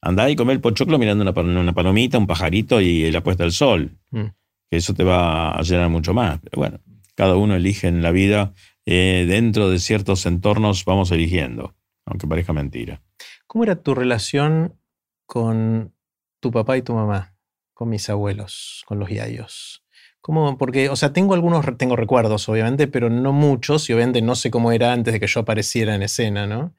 Andá 0.00 0.30
y 0.30 0.36
comer 0.36 0.60
pochoclo 0.60 0.98
mirando 0.98 1.22
una, 1.22 1.72
palomita, 1.72 2.18
un 2.18 2.26
pajarito 2.26 2.80
y 2.80 3.10
la 3.10 3.22
puesta 3.22 3.44
del 3.44 3.52
sol. 3.52 3.98
Mm. 4.10 4.26
Que 4.70 4.76
eso 4.76 4.94
te 4.94 5.04
va 5.04 5.52
a 5.52 5.62
llenar 5.62 5.88
mucho 5.88 6.12
más. 6.12 6.38
Pero 6.40 6.58
bueno, 6.58 6.80
cada 7.14 7.36
uno 7.36 7.56
elige 7.56 7.88
en 7.88 8.02
la 8.02 8.10
vida 8.10 8.52
eh, 8.84 9.26
dentro 9.28 9.70
de 9.70 9.80
ciertos 9.80 10.26
entornos 10.26 10.84
vamos 10.84 11.10
eligiendo, 11.10 11.74
aunque 12.06 12.26
parezca 12.26 12.52
mentira. 12.52 13.02
¿Cómo 13.46 13.64
era 13.64 13.76
tu 13.76 13.94
relación 13.94 14.78
con 15.26 15.94
tu 16.40 16.50
papá 16.50 16.76
y 16.76 16.82
tu 16.82 16.94
mamá, 16.94 17.34
con 17.74 17.88
mis 17.88 18.08
abuelos, 18.08 18.84
con 18.86 18.98
los 18.98 19.10
yayos? 19.10 19.84
¿Cómo? 20.20 20.58
Porque, 20.58 20.88
o 20.88 20.96
sea, 20.96 21.12
tengo 21.12 21.34
algunos, 21.34 21.64
tengo 21.76 21.94
recuerdos, 21.94 22.48
obviamente, 22.48 22.88
pero 22.88 23.10
no 23.10 23.32
muchos, 23.32 23.88
y 23.88 23.92
obviamente 23.92 24.22
no 24.22 24.34
sé 24.34 24.50
cómo 24.50 24.72
era 24.72 24.92
antes 24.92 25.12
de 25.12 25.20
que 25.20 25.26
yo 25.26 25.40
apareciera 25.40 25.94
en 25.94 26.02
escena, 26.02 26.46
¿no? 26.46 26.74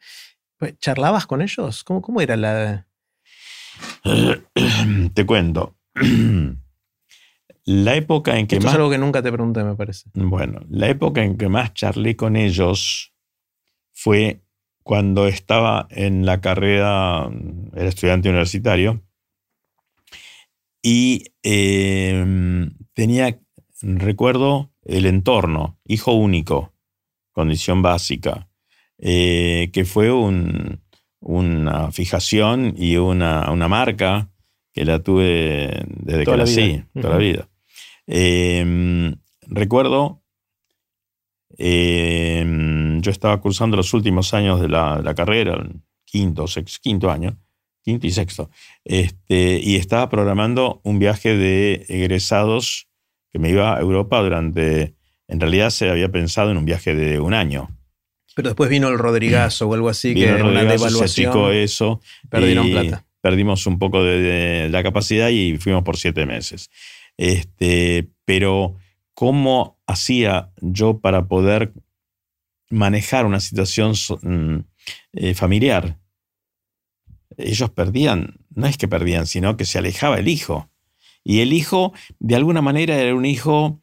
Pues, 0.57 0.77
¿Charlabas 0.79 1.27
con 1.27 1.41
ellos? 1.41 1.83
¿Cómo, 1.83 2.01
cómo 2.01 2.19
era 2.21 2.35
la...? 2.35 2.87
Te 5.13 5.25
cuento. 5.25 5.77
La 7.67 7.95
época 7.95 8.37
en 8.37 8.47
que 8.47 8.55
Esto 8.55 8.65
más... 8.65 8.73
es 8.73 8.77
algo 8.77 8.89
que 8.89 8.97
nunca 8.97 9.21
te 9.21 9.29
pregunté, 9.29 9.61
me 9.61 9.75
parece. 9.75 10.09
Bueno, 10.13 10.61
la 10.69 10.87
época 10.87 11.21
en 11.21 11.37
que 11.37 11.49
más 11.49 11.73
charlé 11.73 12.15
con 12.15 12.37
ellos 12.37 13.13
fue 13.91 14.41
cuando 14.87 15.27
estaba 15.27 15.85
en 15.91 16.25
la 16.25 16.39
carrera, 16.39 17.29
era 17.75 17.89
estudiante 17.89 18.29
universitario, 18.29 19.03
y 20.81 21.25
em, 21.43 22.71
tenía, 22.93 23.37
recuerdo, 23.81 24.71
el 24.85 25.05
entorno, 25.05 25.77
hijo 25.83 26.13
único, 26.13 26.73
condición 27.33 27.81
básica, 27.81 28.47
eh, 28.97 29.71
que 29.73 29.83
fue 29.83 30.09
una 31.19 31.91
fijación 31.91 32.73
y 32.77 32.95
una, 32.95 33.43
marca 33.67 34.31
que 34.71 34.85
la 34.85 35.03
tuve 35.03 35.83
desde 35.89 36.23
que 36.23 36.37
nací, 36.37 36.83
toda 36.93 37.15
la 37.15 37.19
vida. 37.19 37.49
Em, 38.05 39.15
recuerdo, 39.47 40.21
em, 41.57 42.86
yo 43.01 43.11
estaba 43.11 43.39
cursando 43.39 43.77
los 43.77 43.93
últimos 43.93 44.33
años 44.33 44.59
de 44.61 44.69
la, 44.69 45.13
carrera, 45.15 45.63
quinto, 46.05 46.47
sexto, 46.47 46.79
quinto 46.81 47.11
año, 47.11 47.37
quinto 47.81 48.07
y 48.07 48.11
sexto, 48.11 48.49
este, 48.83 49.59
y 49.61 49.75
estaba 49.75 50.09
programando 50.09 50.81
un 50.83 50.99
viaje 50.99 51.35
de 51.37 51.85
egresados 51.87 52.87
que 53.31 53.39
me 53.39 53.49
iba 53.49 53.75
a 53.75 53.79
Europa 53.79 54.21
durante, 54.21 54.95
en 55.27 55.39
realidad 55.39 55.69
se 55.69 55.89
había 55.89 56.09
pensado 56.09 56.51
en 56.51 56.57
un 56.57 56.65
viaje 56.65 56.95
de 56.95 57.19
un 57.19 57.33
año. 57.33 57.69
Pero 58.35 58.49
después 58.49 58.69
vino 58.69 58.87
el 58.89 58.99
Rodrigazo 58.99 59.67
o 59.67 59.73
algo 59.73 59.89
así, 59.89 60.13
que 60.13 60.25
era 60.25 60.45
una 60.45 60.63
devaluación. 60.63 61.33
Se 61.33 61.63
eso. 61.63 62.01
Perdieron 62.29 62.69
plata. 62.69 63.03
Perdimos 63.19 63.65
un 63.65 63.79
poco 63.79 64.03
de, 64.03 64.69
la 64.69 64.83
capacidad 64.83 65.29
y 65.29 65.57
fuimos 65.57 65.83
por 65.83 65.97
siete 65.97 66.27
meses. 66.27 66.69
Este, 67.17 68.07
pero, 68.25 68.75
¿cómo 69.15 69.79
hacía 69.87 70.51
yo 70.61 70.99
para 70.99 71.27
poder 71.27 71.73
manejar 72.69 73.25
una 73.25 73.39
situación 73.39 73.93
mm, 74.21 74.57
eh, 75.13 75.33
familiar? 75.33 75.99
Ellos 77.37 77.69
perdían, 77.69 78.35
no 78.55 78.67
es 78.67 78.77
que 78.77 78.87
perdían, 78.87 79.27
sino 79.27 79.57
que 79.57 79.65
se 79.65 79.77
alejaba 79.77 80.17
el 80.17 80.27
hijo. 80.27 80.69
Y 81.23 81.41
el 81.41 81.53
hijo, 81.53 81.93
de 82.19 82.35
alguna 82.35 82.61
manera, 82.61 82.95
era 82.95 83.13
un 83.13 83.25
hijo 83.25 83.81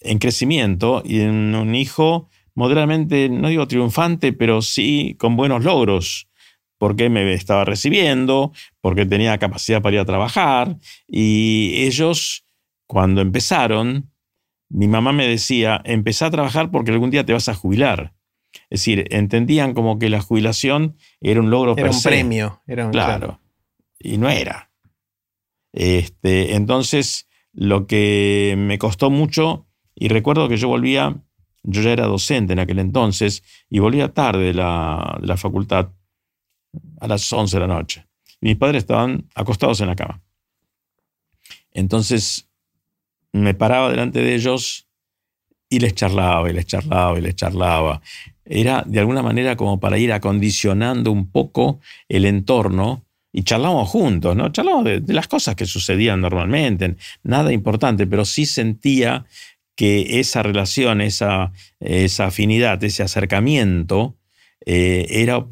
en 0.00 0.18
crecimiento 0.18 1.02
y 1.04 1.20
un 1.20 1.74
hijo 1.74 2.28
moderadamente, 2.54 3.28
no 3.28 3.48
digo 3.48 3.66
triunfante, 3.66 4.32
pero 4.32 4.62
sí 4.62 5.16
con 5.18 5.36
buenos 5.36 5.64
logros, 5.64 6.28
porque 6.78 7.08
me 7.08 7.32
estaba 7.32 7.64
recibiendo, 7.64 8.52
porque 8.80 9.06
tenía 9.06 9.38
capacidad 9.38 9.82
para 9.82 9.96
ir 9.96 10.00
a 10.00 10.04
trabajar. 10.04 10.76
Y 11.08 11.84
ellos, 11.84 12.44
cuando 12.86 13.20
empezaron, 13.20 14.10
mi 14.68 14.88
mamá 14.88 15.12
me 15.12 15.26
decía, 15.26 15.80
empezá 15.84 16.26
a 16.26 16.30
trabajar 16.30 16.70
porque 16.70 16.90
algún 16.90 17.10
día 17.10 17.24
te 17.24 17.32
vas 17.32 17.48
a 17.48 17.54
jubilar. 17.54 18.14
Es 18.70 18.80
decir, 18.80 19.06
entendían 19.10 19.74
como 19.74 19.98
que 19.98 20.08
la 20.08 20.20
jubilación 20.20 20.96
era 21.20 21.40
un 21.40 21.50
logro 21.50 21.76
Era 21.76 21.90
un 21.90 22.02
premio. 22.02 22.62
Era 22.66 22.86
un, 22.86 22.92
claro. 22.92 23.40
Y 23.98 24.18
no 24.18 24.28
era. 24.28 24.70
Este, 25.72 26.54
entonces, 26.54 27.28
lo 27.52 27.86
que 27.86 28.54
me 28.56 28.78
costó 28.78 29.10
mucho, 29.10 29.66
y 29.94 30.08
recuerdo 30.08 30.48
que 30.48 30.56
yo 30.56 30.68
volvía 30.68 31.24
yo 31.64 31.80
ya 31.80 31.90
era 31.90 32.06
docente 32.06 32.52
en 32.52 32.58
aquel 32.58 32.78
entonces 32.78 33.42
y 33.70 33.78
volvía 33.78 34.12
tarde 34.12 34.44
de 34.44 34.54
la, 34.54 35.18
la 35.20 35.36
facultad 35.36 35.90
a 37.00 37.08
las 37.08 37.32
11 37.32 37.56
de 37.56 37.60
la 37.60 37.74
noche. 37.74 38.06
mis 38.40 38.56
padres 38.56 38.82
estaban 38.82 39.28
acostados 39.34 39.80
en 39.80 39.88
la 39.88 39.96
cama. 39.96 40.22
Entonces 41.72 42.48
me 43.34 43.52
paraba 43.52 43.90
delante 43.90 44.20
de 44.20 44.34
ellos 44.34 44.86
y 45.68 45.80
les 45.80 45.94
charlaba 45.94 46.48
y 46.48 46.52
les 46.52 46.66
charlaba 46.66 47.18
y 47.18 47.20
les 47.20 47.34
charlaba. 47.34 48.00
Era 48.44 48.84
de 48.86 49.00
alguna 49.00 49.22
manera 49.22 49.56
como 49.56 49.80
para 49.80 49.98
ir 49.98 50.12
acondicionando 50.12 51.10
un 51.10 51.30
poco 51.32 51.80
el 52.08 52.26
entorno 52.26 53.04
y 53.32 53.42
charlábamos 53.42 53.88
juntos, 53.88 54.36
¿no? 54.36 54.52
Charlábamos 54.52 54.84
de, 54.84 55.12
las 55.12 55.26
cosas 55.26 55.56
que 55.56 55.66
sucedían 55.66 56.20
normalmente, 56.20 56.94
nada 57.24 57.52
importante, 57.52 58.06
pero 58.06 58.24
sí 58.24 58.46
sentía 58.46 59.26
que 59.74 60.20
esa 60.20 60.44
relación, 60.44 61.00
esa, 61.00 61.52
esa 61.80 62.26
afinidad, 62.26 62.82
ese 62.84 63.02
acercamiento 63.02 64.16
eh, 64.64 65.06
era, 65.10 65.44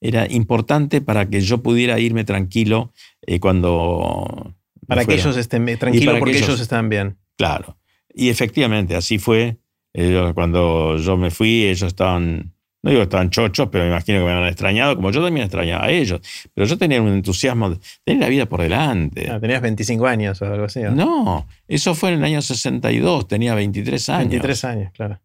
era 0.00 0.26
importante 0.28 1.00
para 1.00 1.30
que 1.30 1.40
yo 1.42 1.62
pudiera 1.62 2.00
irme 2.00 2.24
tranquilo 2.24 2.92
eh, 3.24 3.38
cuando... 3.38 4.56
Para 4.86 5.04
que 5.04 5.14
ellos 5.14 5.36
estén 5.36 5.64
tranquilos 5.78 6.18
porque 6.18 6.38
ellos, 6.38 6.60
están 6.60 6.88
bien. 6.88 7.16
Claro. 7.36 7.78
Y 8.12 8.28
efectivamente, 8.28 8.94
así 8.96 9.18
fue. 9.18 9.58
Eh, 9.92 10.32
cuando 10.34 10.96
yo 10.98 11.16
me 11.16 11.30
fui, 11.30 11.64
ellos 11.64 11.88
estaban 11.88 12.54
no 12.84 12.90
digo 12.90 13.00
que 13.00 13.04
estaban 13.04 13.30
chochos, 13.30 13.70
pero 13.72 13.84
me 13.84 13.90
imagino 13.90 14.18
que 14.18 14.24
me 14.26 14.32
han 14.32 14.44
extrañado, 14.44 14.94
como 14.94 15.10
yo 15.10 15.24
también 15.24 15.44
extrañaba 15.44 15.86
a 15.86 15.90
ellos. 15.90 16.20
Pero 16.52 16.66
yo 16.66 16.76
tenía 16.76 17.00
un 17.00 17.08
entusiasmo, 17.08 17.70
de 17.70 17.78
tener 18.04 18.20
la 18.20 18.28
vida 18.28 18.44
por 18.44 18.60
delante. 18.60 19.30
Ah, 19.30 19.40
tenías 19.40 19.62
25 19.62 20.06
años 20.06 20.42
o 20.42 20.44
algo 20.44 20.66
así. 20.66 20.82
¿no? 20.82 21.46
eso 21.66 21.94
fue 21.94 22.10
en 22.10 22.16
el 22.16 22.24
año 22.24 22.42
62, 22.42 23.26
tenía 23.26 23.54
23 23.54 24.08
años. 24.10 24.28
23 24.28 24.64
años, 24.64 24.92
claro. 24.92 25.18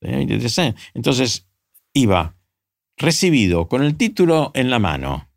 Tenía 0.00 0.16
23 0.16 0.58
años. 0.60 0.74
Entonces, 0.94 1.46
iba 1.92 2.34
recibido 2.96 3.68
con 3.68 3.82
el 3.82 3.96
título 3.96 4.50
en 4.54 4.70
la 4.70 4.78
mano 4.78 5.28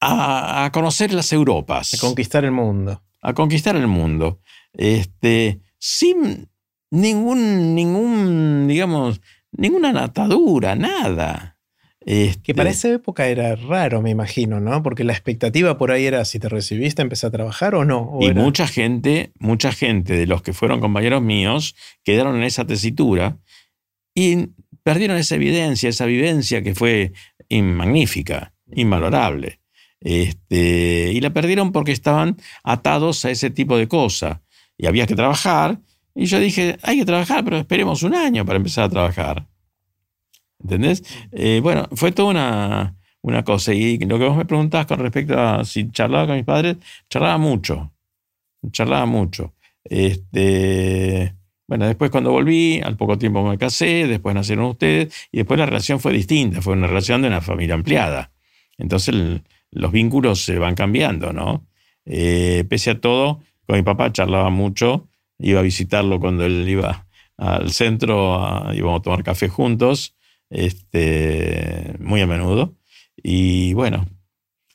a, 0.00 0.64
a 0.64 0.72
conocer 0.72 1.12
las 1.12 1.32
Europas. 1.32 1.94
A 1.94 1.98
conquistar 1.98 2.44
el 2.44 2.52
mundo. 2.52 3.02
A 3.22 3.34
conquistar 3.34 3.76
el 3.76 3.86
mundo. 3.86 4.40
Este, 4.72 5.60
sin 5.78 6.48
ningún, 6.90 7.74
ningún, 7.74 8.66
digamos, 8.68 9.20
ninguna 9.52 9.90
atadura, 10.04 10.74
nada. 10.74 11.58
Que 12.04 12.54
para 12.56 12.70
este 12.70 12.88
esa 12.88 12.96
época 12.96 13.26
era 13.28 13.54
raro, 13.56 14.00
me 14.00 14.10
imagino, 14.10 14.58
¿no? 14.58 14.82
Porque 14.82 15.04
la 15.04 15.12
expectativa 15.12 15.76
por 15.76 15.90
ahí 15.90 16.06
era 16.06 16.24
si 16.24 16.38
te 16.38 16.48
recibiste, 16.48 17.02
empezar 17.02 17.28
a 17.28 17.32
trabajar 17.32 17.74
o 17.74 17.84
no. 17.84 18.18
y 18.20 18.32
mucha 18.32 18.66
gente, 18.66 19.32
mucha 19.38 19.70
gente 19.70 20.14
de 20.14 20.26
los 20.26 20.42
que 20.42 20.54
fueron 20.54 20.80
compañeros 20.80 21.22
míos 21.22 21.76
quedaron 22.02 22.36
en 22.36 22.44
esa 22.44 22.66
tesitura 22.66 23.38
y 24.14 24.48
perdieron 24.82 25.18
esa 25.18 25.34
evidencia, 25.34 25.90
esa 25.90 26.06
vivencia 26.06 26.62
que 26.62 26.74
fue 26.74 27.12
magnífica, 27.50 28.54
invalorable. 28.72 29.59
Este, 30.00 31.12
y 31.12 31.20
la 31.20 31.30
perdieron 31.30 31.72
porque 31.72 31.92
estaban 31.92 32.36
atados 32.64 33.24
a 33.24 33.30
ese 33.30 33.50
tipo 33.50 33.76
de 33.76 33.88
cosas. 33.88 34.38
Y 34.76 34.86
había 34.86 35.06
que 35.06 35.14
trabajar 35.14 35.78
y 36.14 36.26
yo 36.26 36.38
dije, 36.40 36.76
hay 36.82 36.98
que 36.98 37.04
trabajar, 37.04 37.44
pero 37.44 37.56
esperemos 37.56 38.02
un 38.02 38.14
año 38.14 38.44
para 38.44 38.56
empezar 38.56 38.84
a 38.84 38.88
trabajar. 38.88 39.46
¿Entendés? 40.58 41.02
Eh, 41.32 41.60
bueno, 41.62 41.88
fue 41.92 42.12
toda 42.12 42.30
una, 42.30 42.96
una, 43.22 43.44
cosa. 43.44 43.72
Y 43.72 43.98
lo 43.98 44.18
que 44.18 44.26
vos 44.26 44.36
me 44.36 44.44
preguntás 44.44 44.86
con 44.86 44.98
respecto 44.98 45.38
a 45.38 45.64
si 45.64 45.90
charlaba 45.90 46.26
con 46.26 46.36
mis 46.36 46.44
padres, 46.44 46.76
charlaba 47.08 47.38
mucho. 47.38 47.92
Charlaba 48.70 49.06
mucho. 49.06 49.54
Este, 49.84 51.34
bueno, 51.66 51.86
después 51.86 52.10
cuando 52.10 52.32
volví, 52.32 52.80
al 52.84 52.96
poco 52.96 53.16
tiempo 53.16 53.42
me 53.48 53.56
casé, 53.56 54.06
después 54.06 54.34
nacieron 54.34 54.66
ustedes, 54.66 55.14
y 55.32 55.38
después 55.38 55.58
la 55.58 55.66
relación 55.66 56.00
fue 56.00 56.12
distinta, 56.12 56.60
fue 56.60 56.74
una 56.74 56.86
relación 56.86 57.22
de 57.22 57.28
una 57.28 57.40
familia 57.40 57.76
ampliada. 57.76 58.32
Entonces 58.76 59.40
los 59.70 59.92
vínculos 59.92 60.44
se 60.44 60.58
van 60.58 60.74
cambiando, 60.74 61.32
¿no? 61.32 61.66
Eh, 62.04 62.64
pese 62.68 62.90
a 62.90 63.00
todo, 63.00 63.40
con 63.66 63.76
mi 63.76 63.82
papá 63.82 64.12
charlaba 64.12 64.50
mucho 64.50 65.08
iba 65.40 65.60
a 65.60 65.62
visitarlo 65.62 66.20
cuando 66.20 66.44
él 66.44 66.68
iba 66.68 67.06
al 67.36 67.70
centro, 67.72 68.72
íbamos 68.74 69.00
a 69.00 69.02
tomar 69.02 69.22
café 69.22 69.48
juntos, 69.48 70.16
este, 70.50 71.94
muy 71.98 72.20
a 72.20 72.26
menudo. 72.26 72.76
Y 73.16 73.72
bueno, 73.74 74.06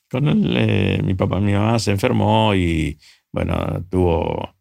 con 0.09 0.27
él, 0.27 0.55
eh, 0.57 1.01
mi 1.03 1.13
papá 1.13 1.39
mi 1.39 1.53
mamá 1.53 1.79
se 1.79 1.91
enfermó 1.91 2.55
y 2.55 2.97
bueno, 3.31 3.85
tuvo 3.89 4.55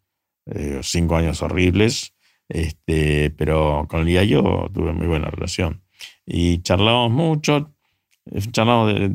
eh, 0.45 0.79
cinco 0.83 1.15
años 1.15 1.41
horribles, 1.41 2.13
este, 2.47 3.31
pero 3.31 3.87
con 3.89 4.07
y 4.07 4.27
yo 4.27 4.69
tuve 4.73 4.93
muy 4.93 5.07
buena 5.07 5.29
relación. 5.29 5.81
Y 6.25 6.61
charlábamos 6.61 7.11
mucho, 7.11 7.73
charlábamos 8.51 8.93
de, 8.93 9.11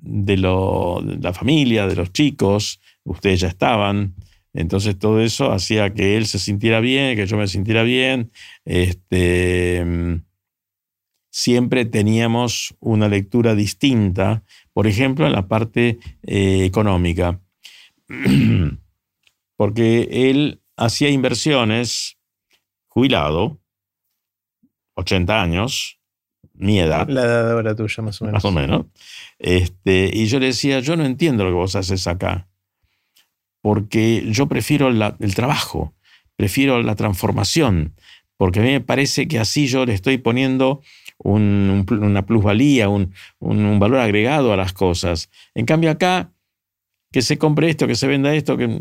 de, 0.00 0.36
lo, 0.36 1.00
de 1.04 1.18
la 1.18 1.32
familia, 1.32 1.86
de 1.86 1.96
los 1.96 2.12
chicos, 2.12 2.80
ustedes 3.04 3.40
ya 3.40 3.48
estaban, 3.48 4.14
entonces 4.52 4.98
todo 4.98 5.20
eso 5.20 5.52
hacía 5.52 5.94
que 5.94 6.16
él 6.16 6.26
se 6.26 6.38
sintiera 6.38 6.80
bien, 6.80 7.16
que 7.16 7.26
yo 7.26 7.36
me 7.36 7.46
sintiera 7.46 7.82
bien. 7.82 8.32
Este, 8.64 9.84
siempre 11.30 11.84
teníamos 11.84 12.74
una 12.80 13.08
lectura 13.08 13.54
distinta, 13.54 14.42
por 14.72 14.86
ejemplo, 14.86 15.26
en 15.26 15.32
la 15.32 15.46
parte 15.46 15.98
eh, 16.22 16.64
económica, 16.64 17.40
porque 19.56 20.08
él 20.10 20.60
hacía 20.76 21.10
inversiones 21.10 22.18
jubilado, 22.88 23.60
80 24.94 25.40
años, 25.40 25.99
mi 26.60 26.78
edad. 26.78 27.08
La 27.08 27.24
edad 27.24 27.52
ahora 27.52 27.74
tuya, 27.74 28.02
más 28.02 28.20
o 28.22 28.26
menos. 28.26 28.34
Más 28.34 28.44
o 28.44 28.52
menos. 28.52 28.86
Este, 29.38 30.10
y 30.12 30.26
yo 30.26 30.38
le 30.38 30.46
decía, 30.46 30.80
yo 30.80 30.96
no 30.96 31.04
entiendo 31.04 31.44
lo 31.44 31.50
que 31.50 31.56
vos 31.56 31.76
haces 31.76 32.06
acá 32.06 32.46
porque 33.62 34.24
yo 34.30 34.46
prefiero 34.48 34.88
el 34.88 35.34
trabajo, 35.34 35.94
prefiero 36.36 36.82
la 36.82 36.94
transformación, 36.94 37.94
porque 38.36 38.60
a 38.60 38.62
mí 38.62 38.70
me 38.70 38.80
parece 38.80 39.28
que 39.28 39.38
así 39.38 39.66
yo 39.66 39.84
le 39.84 39.94
estoy 39.94 40.18
poniendo 40.18 40.80
una 41.18 42.24
plusvalía, 42.24 42.88
un, 42.88 43.12
valor 43.78 43.98
agregado 43.98 44.52
a 44.52 44.56
las 44.56 44.72
cosas. 44.72 45.28
En 45.54 45.66
cambio 45.66 45.90
acá, 45.90 46.32
que 47.12 47.22
se 47.22 47.36
compre 47.36 47.68
esto, 47.68 47.86
que 47.86 47.96
se 47.96 48.06
venda 48.06 48.34
esto, 48.34 48.56
que 48.56 48.80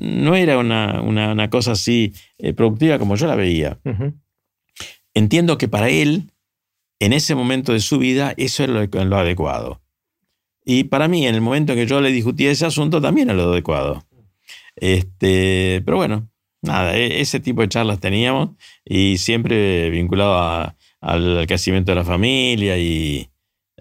no 0.00 0.34
era 0.34 0.58
una, 0.58 1.50
cosa 1.50 1.72
así 1.72 2.12
eh, 2.38 2.52
productiva 2.52 2.98
como 2.98 3.14
yo 3.14 3.28
la 3.28 3.36
veía. 3.36 3.78
Entiendo 5.14 5.56
que 5.58 5.68
para 5.68 5.88
él, 5.88 6.32
en 7.00 7.12
ese 7.12 7.34
momento 7.34 7.72
de 7.72 7.80
su 7.80 7.98
vida, 7.98 8.34
eso 8.36 8.64
era 8.64 8.86
lo 9.04 9.16
adecuado. 9.16 9.80
Y 10.64 10.84
para 10.84 11.08
mí, 11.08 11.26
en 11.26 11.34
el 11.34 11.40
momento 11.40 11.72
en 11.72 11.78
que 11.78 11.86
yo 11.86 12.00
le 12.00 12.12
discutí 12.12 12.46
ese 12.46 12.66
asunto, 12.66 13.00
también 13.00 13.30
era 13.30 13.38
lo 13.38 13.52
adecuado. 13.52 14.04
Este, 14.76 15.82
pero 15.84 15.96
bueno, 15.96 16.28
nada, 16.62 16.96
e, 16.96 17.20
ese 17.20 17.40
tipo 17.40 17.62
de 17.62 17.68
charlas 17.68 18.00
teníamos 18.00 18.50
y 18.84 19.18
siempre 19.18 19.90
vinculado 19.90 20.74
al 21.00 21.46
crecimiento 21.46 21.92
de 21.92 21.96
la 21.96 22.04
familia 22.04 22.76
y 22.78 23.30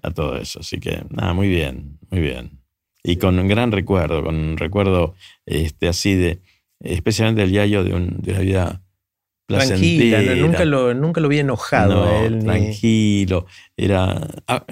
a 0.01 0.11
todo 0.11 0.37
eso. 0.37 0.59
Así 0.59 0.79
que 0.79 1.03
nada, 1.09 1.33
muy 1.33 1.49
bien, 1.49 1.99
muy 2.09 2.21
bien. 2.21 2.61
y 3.03 3.17
con 3.17 3.39
un 3.39 3.47
gran 3.47 3.71
recuerdo, 3.71 4.23
con 4.23 4.35
un 4.35 4.57
recuerdo 4.57 5.15
este, 5.45 5.87
así 5.87 6.15
de, 6.15 6.41
especialmente 6.79 7.43
el 7.43 7.51
Yayo 7.51 7.83
de, 7.83 7.91
de 7.91 8.31
una 8.31 8.39
vida 8.39 8.86
Tranquila, 9.47 10.35
nunca, 10.35 10.65
lo, 10.65 10.93
nunca 10.93 11.21
lo 11.21 11.29
vi 11.29 11.39
enojado 11.39 12.03
a 12.03 12.25
él. 12.25 12.39
Tranquilo. 12.39 13.45
Era, 13.77 14.27
ah, 14.45 14.65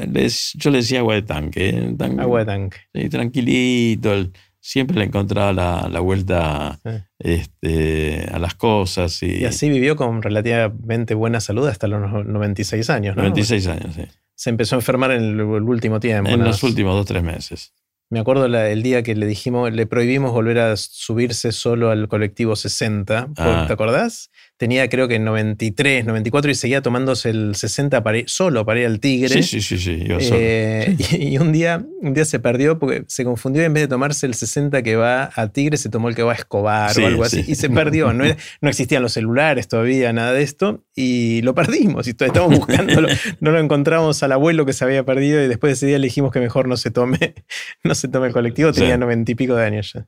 yo 0.56 0.69
le 0.69 0.80
decía 0.80 0.99
agua 0.99 1.15
de 1.15 1.22
tanque. 1.22 1.69
¿eh? 1.69 1.95
agua 2.19 2.39
de 2.39 2.45
tanque. 2.45 2.77
Sí, 2.93 3.07
tranquilito. 3.07 4.14
siempre 4.60 4.97
le 4.97 5.06
encontraba 5.06 5.53
la, 5.53 5.88
la 5.89 5.99
vuelta 6.02 6.80
este, 7.19 8.27
a 8.30 8.38
las 8.38 8.56
cosas. 8.56 9.23
Y, 9.23 9.38
y, 9.38 9.45
así 9.45 9.69
vivió 9.69 9.95
con 9.95 10.22
relativamente 10.22 11.14
buena 11.14 11.39
salud 11.39 11.68
hasta 11.68 11.88
los 11.88 12.26
96 12.26 12.89
años, 12.89 13.15
¿no? 13.15 13.23
96 13.23 13.68
años, 13.68 13.95
sí. 13.95 14.03
Se 14.35 14.49
empezó 14.49 14.76
a 14.76 14.80
enfermar 14.80 15.11
en 15.11 15.23
el, 15.23 15.41
último 15.41 16.02
tiempo. 16.02 16.30
En 16.30 16.43
los 16.43 16.61
últimos 16.64 16.93
dos, 16.95 17.06
tres 17.06 17.23
meses. 17.23 17.73
Me 18.10 18.19
acuerdo 18.19 18.45
el 18.45 18.84
día 18.84 19.02
que 19.02 19.15
le 19.15 19.26
dijimos, 19.26 19.72
le 19.73 19.88
prohibimos 19.88 20.31
volver 20.31 20.60
a 20.60 20.77
subirse 20.77 21.52
solo 21.52 21.89
al 21.89 22.07
colectivo 22.07 22.56
60. 22.56 23.30
Ah. 23.38 23.64
¿Te 23.65 23.73
acordás? 23.73 24.30
Tenía 24.57 24.88
creo 24.90 25.07
que 25.07 25.19
93, 25.19 26.06
94 26.06 26.52
y 26.52 26.56
seguía 26.56 26.82
tomándose 26.82 27.30
el 27.30 27.56
60 27.56 28.03
para 28.03 28.19
solo 28.27 28.65
para 28.65 28.80
ir 28.80 28.86
al 28.86 28.99
Tigre. 28.99 29.30
Sí, 29.30 29.44
sí, 29.44 29.61
sí, 29.61 29.77
sí, 29.77 30.07
eh, 30.10 30.95
Y, 31.11 31.38
un, 31.38 31.52
día, 31.52 31.86
un 32.02 32.14
día 32.14 32.26
se 32.26 32.40
perdió 32.40 32.80
porque 32.80 33.03
se 33.07 33.26
confundió 33.26 33.61
y 33.61 33.65
en 33.65 33.73
vez 33.73 33.84
de 33.84 33.88
tomarse 33.88 34.26
el 34.26 34.34
60 34.34 34.82
que 34.84 34.95
va 34.95 35.30
a 35.36 35.49
Tigre, 35.49 35.77
se 35.77 35.90
tomó 35.90 36.07
el 36.10 36.15
que 36.15 36.23
va 36.23 36.32
a 36.32 36.36
Escobar 36.36 36.98
o 36.98 37.06
algo 37.06 37.23
así 37.23 37.44
y 37.45 37.56
se 37.56 37.69
perdió. 37.69 38.14
No, 38.14 38.23
no, 38.61 38.69
existían 38.69 39.03
los 39.03 39.14
celulares 39.14 39.68
todavía, 39.68 40.14
nada 40.14 40.32
de 40.34 40.44
esto 40.44 40.86
y 40.95 41.41
lo 41.41 41.53
perdimos 41.53 42.07
y 42.07 42.11
estábamos 42.11 42.60
buscándolo. 42.60 43.10
no 43.41 43.52
lo 43.52 43.60
encontramos 43.60 44.23
al 44.23 44.32
abuelo 44.32 44.65
que 44.65 44.73
se 44.73 44.86
había 44.86 45.03
perdido 45.03 45.44
y 45.44 45.48
después 45.48 45.72
de 45.72 45.73
ese 45.73 45.88
día 45.88 45.99
le 45.99 46.07
dijimos 46.07 46.32
que 46.32 46.40
mejor 46.40 46.68
no 46.68 46.77
se 46.77 46.91
tome, 46.91 47.36
no 47.84 47.94
se 47.94 48.07
tome 48.07 48.27
el 48.27 48.34
colectivo. 48.34 48.72
Tenía 48.72 48.98
noventa 48.98 49.32
y 49.32 49.36
pico 49.36 49.56
de 49.56 49.65
años 49.65 49.91
ya. 49.94 50.07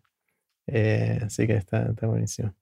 Eh, 0.68 1.20
así 1.26 1.48
que 1.48 1.54
está, 1.54 1.88
está 1.90 2.08
buenísimo. 2.08 2.54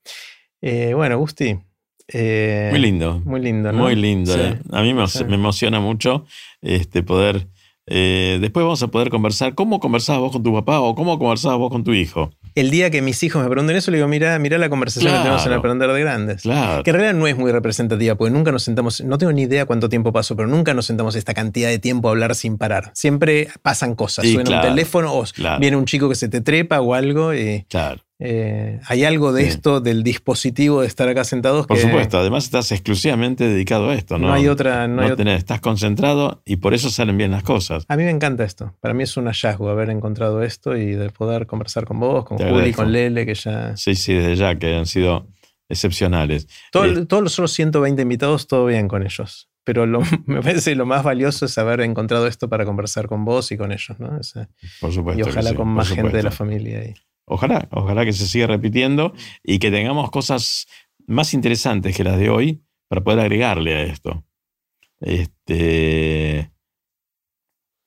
Eh, 0.61 0.93
bueno, 0.93 1.17
Gusti, 1.17 1.59
eh, 2.07 2.67
muy 2.71 2.79
lindo. 2.79 3.21
Muy 3.25 3.41
lindo, 3.41 3.73
Muy 3.73 3.95
lindo. 3.95 4.35
Eh. 4.35 4.59
A 4.71 4.81
mí 4.81 4.93
me, 4.93 5.05
emociona 5.33 5.79
mucho 5.79 6.25
este, 6.61 7.03
poder. 7.03 7.47
Eh, 7.87 8.39
después 8.41 8.63
vamos 8.63 8.81
a 8.83 8.87
poder 8.87 9.09
conversar. 9.09 9.53
¿Cómo 9.55 9.79
conversabas 9.79 10.21
vos 10.21 10.31
con 10.31 10.43
tu 10.43 10.53
papá 10.53 10.79
o 10.79 10.95
cómo 10.95 11.19
conversabas 11.19 11.57
vos 11.57 11.69
con 11.69 11.83
tu 11.83 11.93
hijo? 11.93 12.31
El 12.55 12.71
día 12.71 12.89
que 12.89 13.01
mis 13.01 13.21
hijos 13.21 13.43
me 13.43 13.49
pregunten 13.49 13.75
eso, 13.75 13.91
le 13.91 13.97
digo, 13.97 14.07
mira, 14.07 14.39
mira 14.39 14.57
la 14.57 14.69
conversación 14.69 15.11
que 15.11 15.19
tenemos 15.19 15.45
en 15.45 15.53
Aprender 15.53 15.91
de 15.91 15.99
Grandes. 15.99 16.41
Claro. 16.43 16.83
Que 16.83 16.91
en 16.91 16.95
realidad 16.95 17.13
no 17.13 17.27
es 17.27 17.37
muy 17.37 17.51
representativa, 17.51 18.15
porque 18.15 18.31
nunca 18.31 18.53
nos 18.53 18.63
sentamos, 18.63 19.01
no 19.01 19.17
tengo 19.17 19.33
ni 19.33 19.41
idea 19.41 19.65
cuánto 19.65 19.89
tiempo 19.89 20.13
pasó, 20.13 20.37
pero 20.37 20.47
nunca 20.47 20.73
nos 20.73 20.85
sentamos 20.85 21.15
esta 21.15 21.33
cantidad 21.33 21.67
de 21.67 21.79
tiempo 21.79 22.07
a 22.07 22.11
hablar 22.11 22.33
sin 22.33 22.57
parar. 22.57 22.91
Siempre 22.93 23.49
pasan 23.61 23.93
cosas, 23.95 24.25
suena 24.25 24.55
un 24.55 24.61
teléfono 24.61 25.13
o 25.13 25.25
viene 25.59 25.75
un 25.75 25.85
chico 25.85 26.07
que 26.07 26.15
se 26.15 26.29
te 26.29 26.39
trepa 26.39 26.79
o 26.79 26.93
algo. 26.93 27.33
Y, 27.33 27.65
claro. 27.69 28.04
Eh, 28.17 28.79
hay 28.87 29.03
algo 29.03 29.33
de 29.33 29.45
esto, 29.45 29.81
del 29.81 30.01
dispositivo 30.01 30.81
de 30.81 30.87
estar 30.87 31.09
acá 31.09 31.25
sentados. 31.25 31.67
Por 31.67 31.77
supuesto, 31.77 32.17
además 32.17 32.45
estás 32.45 32.71
exclusivamente 32.71 33.45
dedicado 33.45 33.89
a 33.89 33.95
esto, 33.95 34.17
¿no? 34.17 34.27
No 34.27 34.33
hay 34.33 34.47
otra. 34.47 34.87
No, 34.87 35.03
estás 35.03 35.59
concentrado 35.59 36.41
y 36.45 36.57
por 36.57 36.73
eso 36.73 36.89
salen 36.89 37.17
bien 37.17 37.31
las 37.31 37.43
cosas. 37.43 37.85
A 37.89 37.97
mí 37.97 38.03
me 38.03 38.11
encanta 38.11 38.45
esto. 38.45 38.73
Para 38.79 38.93
mí 38.93 39.03
es 39.03 39.17
un 39.17 39.25
hallazgo 39.25 39.69
haber 39.69 39.89
encontrado 39.89 40.43
esto 40.43 40.77
y 40.77 40.91
de 40.91 41.09
poder 41.09 41.45
conversar 41.45 41.85
con 41.85 41.99
vos, 41.99 42.23
con 42.23 42.37
Juli, 42.37 42.71
con 42.71 42.91
Lele, 42.91 43.25
que 43.25 43.35
ya. 43.35 43.75
Sí, 43.75 43.95
sí, 43.95 44.13
desde 44.13 44.35
ya, 44.35 44.55
que 44.57 44.75
han 44.75 44.85
sido 44.85 45.27
excepcionales. 45.67 46.45
Eh, 46.73 47.05
todos 47.07 47.23
los 47.23 47.33
otros 47.33 47.51
120 47.51 48.01
invitados, 48.01 48.47
todo 48.47 48.65
bien 48.67 48.87
con 48.87 49.03
ellos. 49.03 49.49
Pero 49.65 49.85
me 50.25 50.41
parece 50.41 50.75
lo 50.75 50.85
más 50.85 51.03
valioso 51.03 51.47
es 51.47 51.57
haber 51.57 51.81
encontrado 51.81 52.27
esto 52.27 52.47
para 52.47 52.63
conversar 52.63 53.07
con 53.07 53.25
vos 53.25 53.51
y 53.51 53.57
con 53.57 53.73
ellos, 53.73 53.99
¿no? 53.99 54.19
por 54.79 54.93
supuesto. 54.93 55.19
Y 55.19 55.29
ojalá 55.29 55.53
con 55.53 55.67
más 55.67 55.89
gente 55.89 56.15
de 56.15 56.23
la 56.23 56.31
familia 56.31 56.79
ahí. 56.79 56.93
Ojalá, 57.25 57.67
ojalá 57.71 58.05
que 58.05 58.13
se 58.13 58.27
siga 58.27 58.47
repitiendo 58.47 59.13
y 59.43 59.59
que 59.59 59.71
tengamos 59.71 60.11
cosas 60.11 60.67
más 61.07 61.33
interesantes 61.33 61.95
que 61.95 62.03
las 62.03 62.17
de 62.17 62.29
hoy 62.29 62.61
para 62.87 63.03
poder 63.03 63.19
agregarle 63.19 63.75
a 63.75 63.83
esto. 63.83 64.23
Este, 64.99 66.51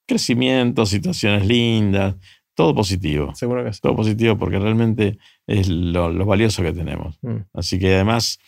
crecimiento, 0.06 0.86
situaciones 0.86 1.46
lindas, 1.46 2.16
todo 2.54 2.74
positivo. 2.74 3.34
Seguro 3.34 3.64
que 3.64 3.72
sí. 3.72 3.80
Todo 3.80 3.94
positivo 3.94 4.36
porque 4.36 4.58
realmente 4.58 5.18
es 5.46 5.68
lo, 5.68 6.12
valioso 6.26 6.62
que 6.62 6.72
tenemos. 6.72 7.18
Mm. 7.22 7.36
Así 7.54 7.78
que 7.78 7.94
además 7.94 8.40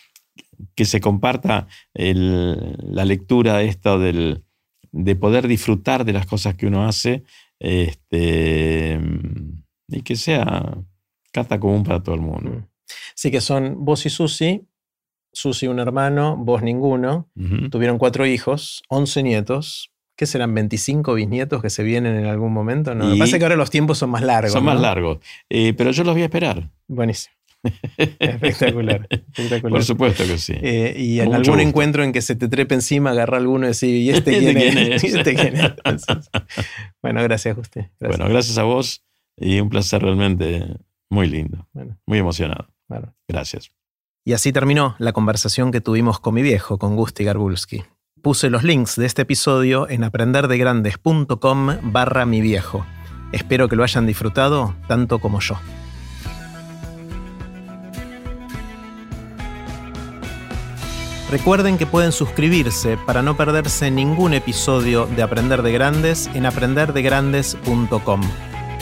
que 0.74 0.84
se 0.84 1.00
comparta 1.00 1.68
la 1.94 3.04
lectura 3.04 3.58
de 3.58 3.66
esto 3.66 3.98
del, 3.98 4.42
de 4.92 5.16
poder 5.16 5.46
disfrutar 5.46 6.04
de 6.04 6.12
las 6.12 6.26
cosas 6.26 6.54
que 6.54 6.66
uno 6.66 6.86
hace. 6.86 7.22
Este, 7.58 8.98
y 9.90 10.02
que 10.02 10.16
sea 10.16 10.78
cata 11.32 11.58
común 11.60 11.84
para 11.84 12.02
todo 12.02 12.14
el 12.14 12.20
mundo. 12.20 12.50
Mm. 12.50 12.66
Sí, 13.14 13.30
que 13.30 13.40
son 13.40 13.84
vos 13.84 14.04
y 14.06 14.10
Susi, 14.10 14.66
Susi 15.32 15.66
un 15.68 15.78
hermano, 15.78 16.36
vos 16.36 16.62
ninguno, 16.62 17.28
tuvieron 17.70 17.98
cuatro 17.98 18.26
hijos, 18.26 18.82
once 18.88 19.22
nietos, 19.22 19.92
¿qué 20.16 20.26
serán 20.26 20.54
25 20.54 21.14
bisnietos 21.14 21.62
que 21.62 21.70
se 21.70 21.82
vienen 21.82 22.16
en 22.16 22.26
algún 22.26 22.52
momento? 22.52 22.94
No, 22.94 23.06
me 23.06 23.16
parece 23.16 23.38
que 23.38 23.44
ahora 23.44 23.56
los 23.56 23.70
tiempos 23.70 23.98
son 23.98 24.10
más 24.10 24.22
largos. 24.22 24.52
Son 24.52 24.64
más 24.64 24.80
largos, 24.80 25.18
eh, 25.48 25.72
pero 25.74 25.92
yo 25.92 26.02
los 26.04 26.14
voy 26.14 26.22
a 26.22 26.26
esperar. 26.26 26.70
Buenísimo. 26.88 27.34
espectacular, 27.96 29.06
espectacular. 29.10 29.70
Por 29.70 29.84
supuesto 29.84 30.24
que 30.26 30.38
sí. 30.38 30.54
Eh, 30.56 30.94
y 30.98 31.20
en 31.20 31.34
algún 31.34 31.60
encuentro 31.60 32.02
en 32.02 32.12
que 32.12 32.22
se 32.22 32.34
te 32.34 32.48
trepe 32.48 32.74
encima, 32.74 33.10
agarra 33.10 33.36
alguno 33.36 33.66
y 33.66 33.68
decir, 33.68 33.94
¿y 33.94 34.10
este, 34.10 34.38
este 34.38 34.54
quién, 34.54 34.78
es? 34.78 35.04
¿Este 35.04 35.34
quién 35.34 35.56
es? 35.56 35.74
bueno, 37.02 37.22
gracias, 37.22 37.56
Justin. 37.56 37.88
Bueno, 38.00 38.28
gracias 38.28 38.58
a 38.58 38.64
vos 38.64 39.04
y 39.40 39.60
un 39.60 39.70
placer 39.70 40.02
realmente 40.02 40.76
muy 41.08 41.26
lindo. 41.26 41.66
Muy 42.06 42.18
emocionado. 42.18 42.68
Gracias. 43.26 43.72
Y 44.24 44.34
así 44.34 44.52
terminó 44.52 44.94
la 44.98 45.12
conversación 45.12 45.72
que 45.72 45.80
tuvimos 45.80 46.20
con 46.20 46.34
mi 46.34 46.42
viejo, 46.42 46.78
con 46.78 46.94
Gusti 46.94 47.24
Garbulski. 47.24 47.84
Puse 48.22 48.50
los 48.50 48.64
links 48.64 48.96
de 48.96 49.06
este 49.06 49.22
episodio 49.22 49.88
en 49.88 50.04
aprenderdegrandes.com 50.04 51.90
barra 51.90 52.26
mi 52.26 52.42
viejo. 52.42 52.84
Espero 53.32 53.68
que 53.68 53.76
lo 53.76 53.82
hayan 53.82 54.06
disfrutado 54.06 54.74
tanto 54.88 55.20
como 55.20 55.40
yo. 55.40 55.56
Recuerden 61.30 61.78
que 61.78 61.86
pueden 61.86 62.12
suscribirse 62.12 62.98
para 63.06 63.22
no 63.22 63.36
perderse 63.36 63.90
ningún 63.90 64.34
episodio 64.34 65.06
de 65.06 65.22
Aprender 65.22 65.62
de 65.62 65.72
Grandes 65.72 66.28
en 66.34 66.44
aprenderdegrandes.com. 66.44 68.49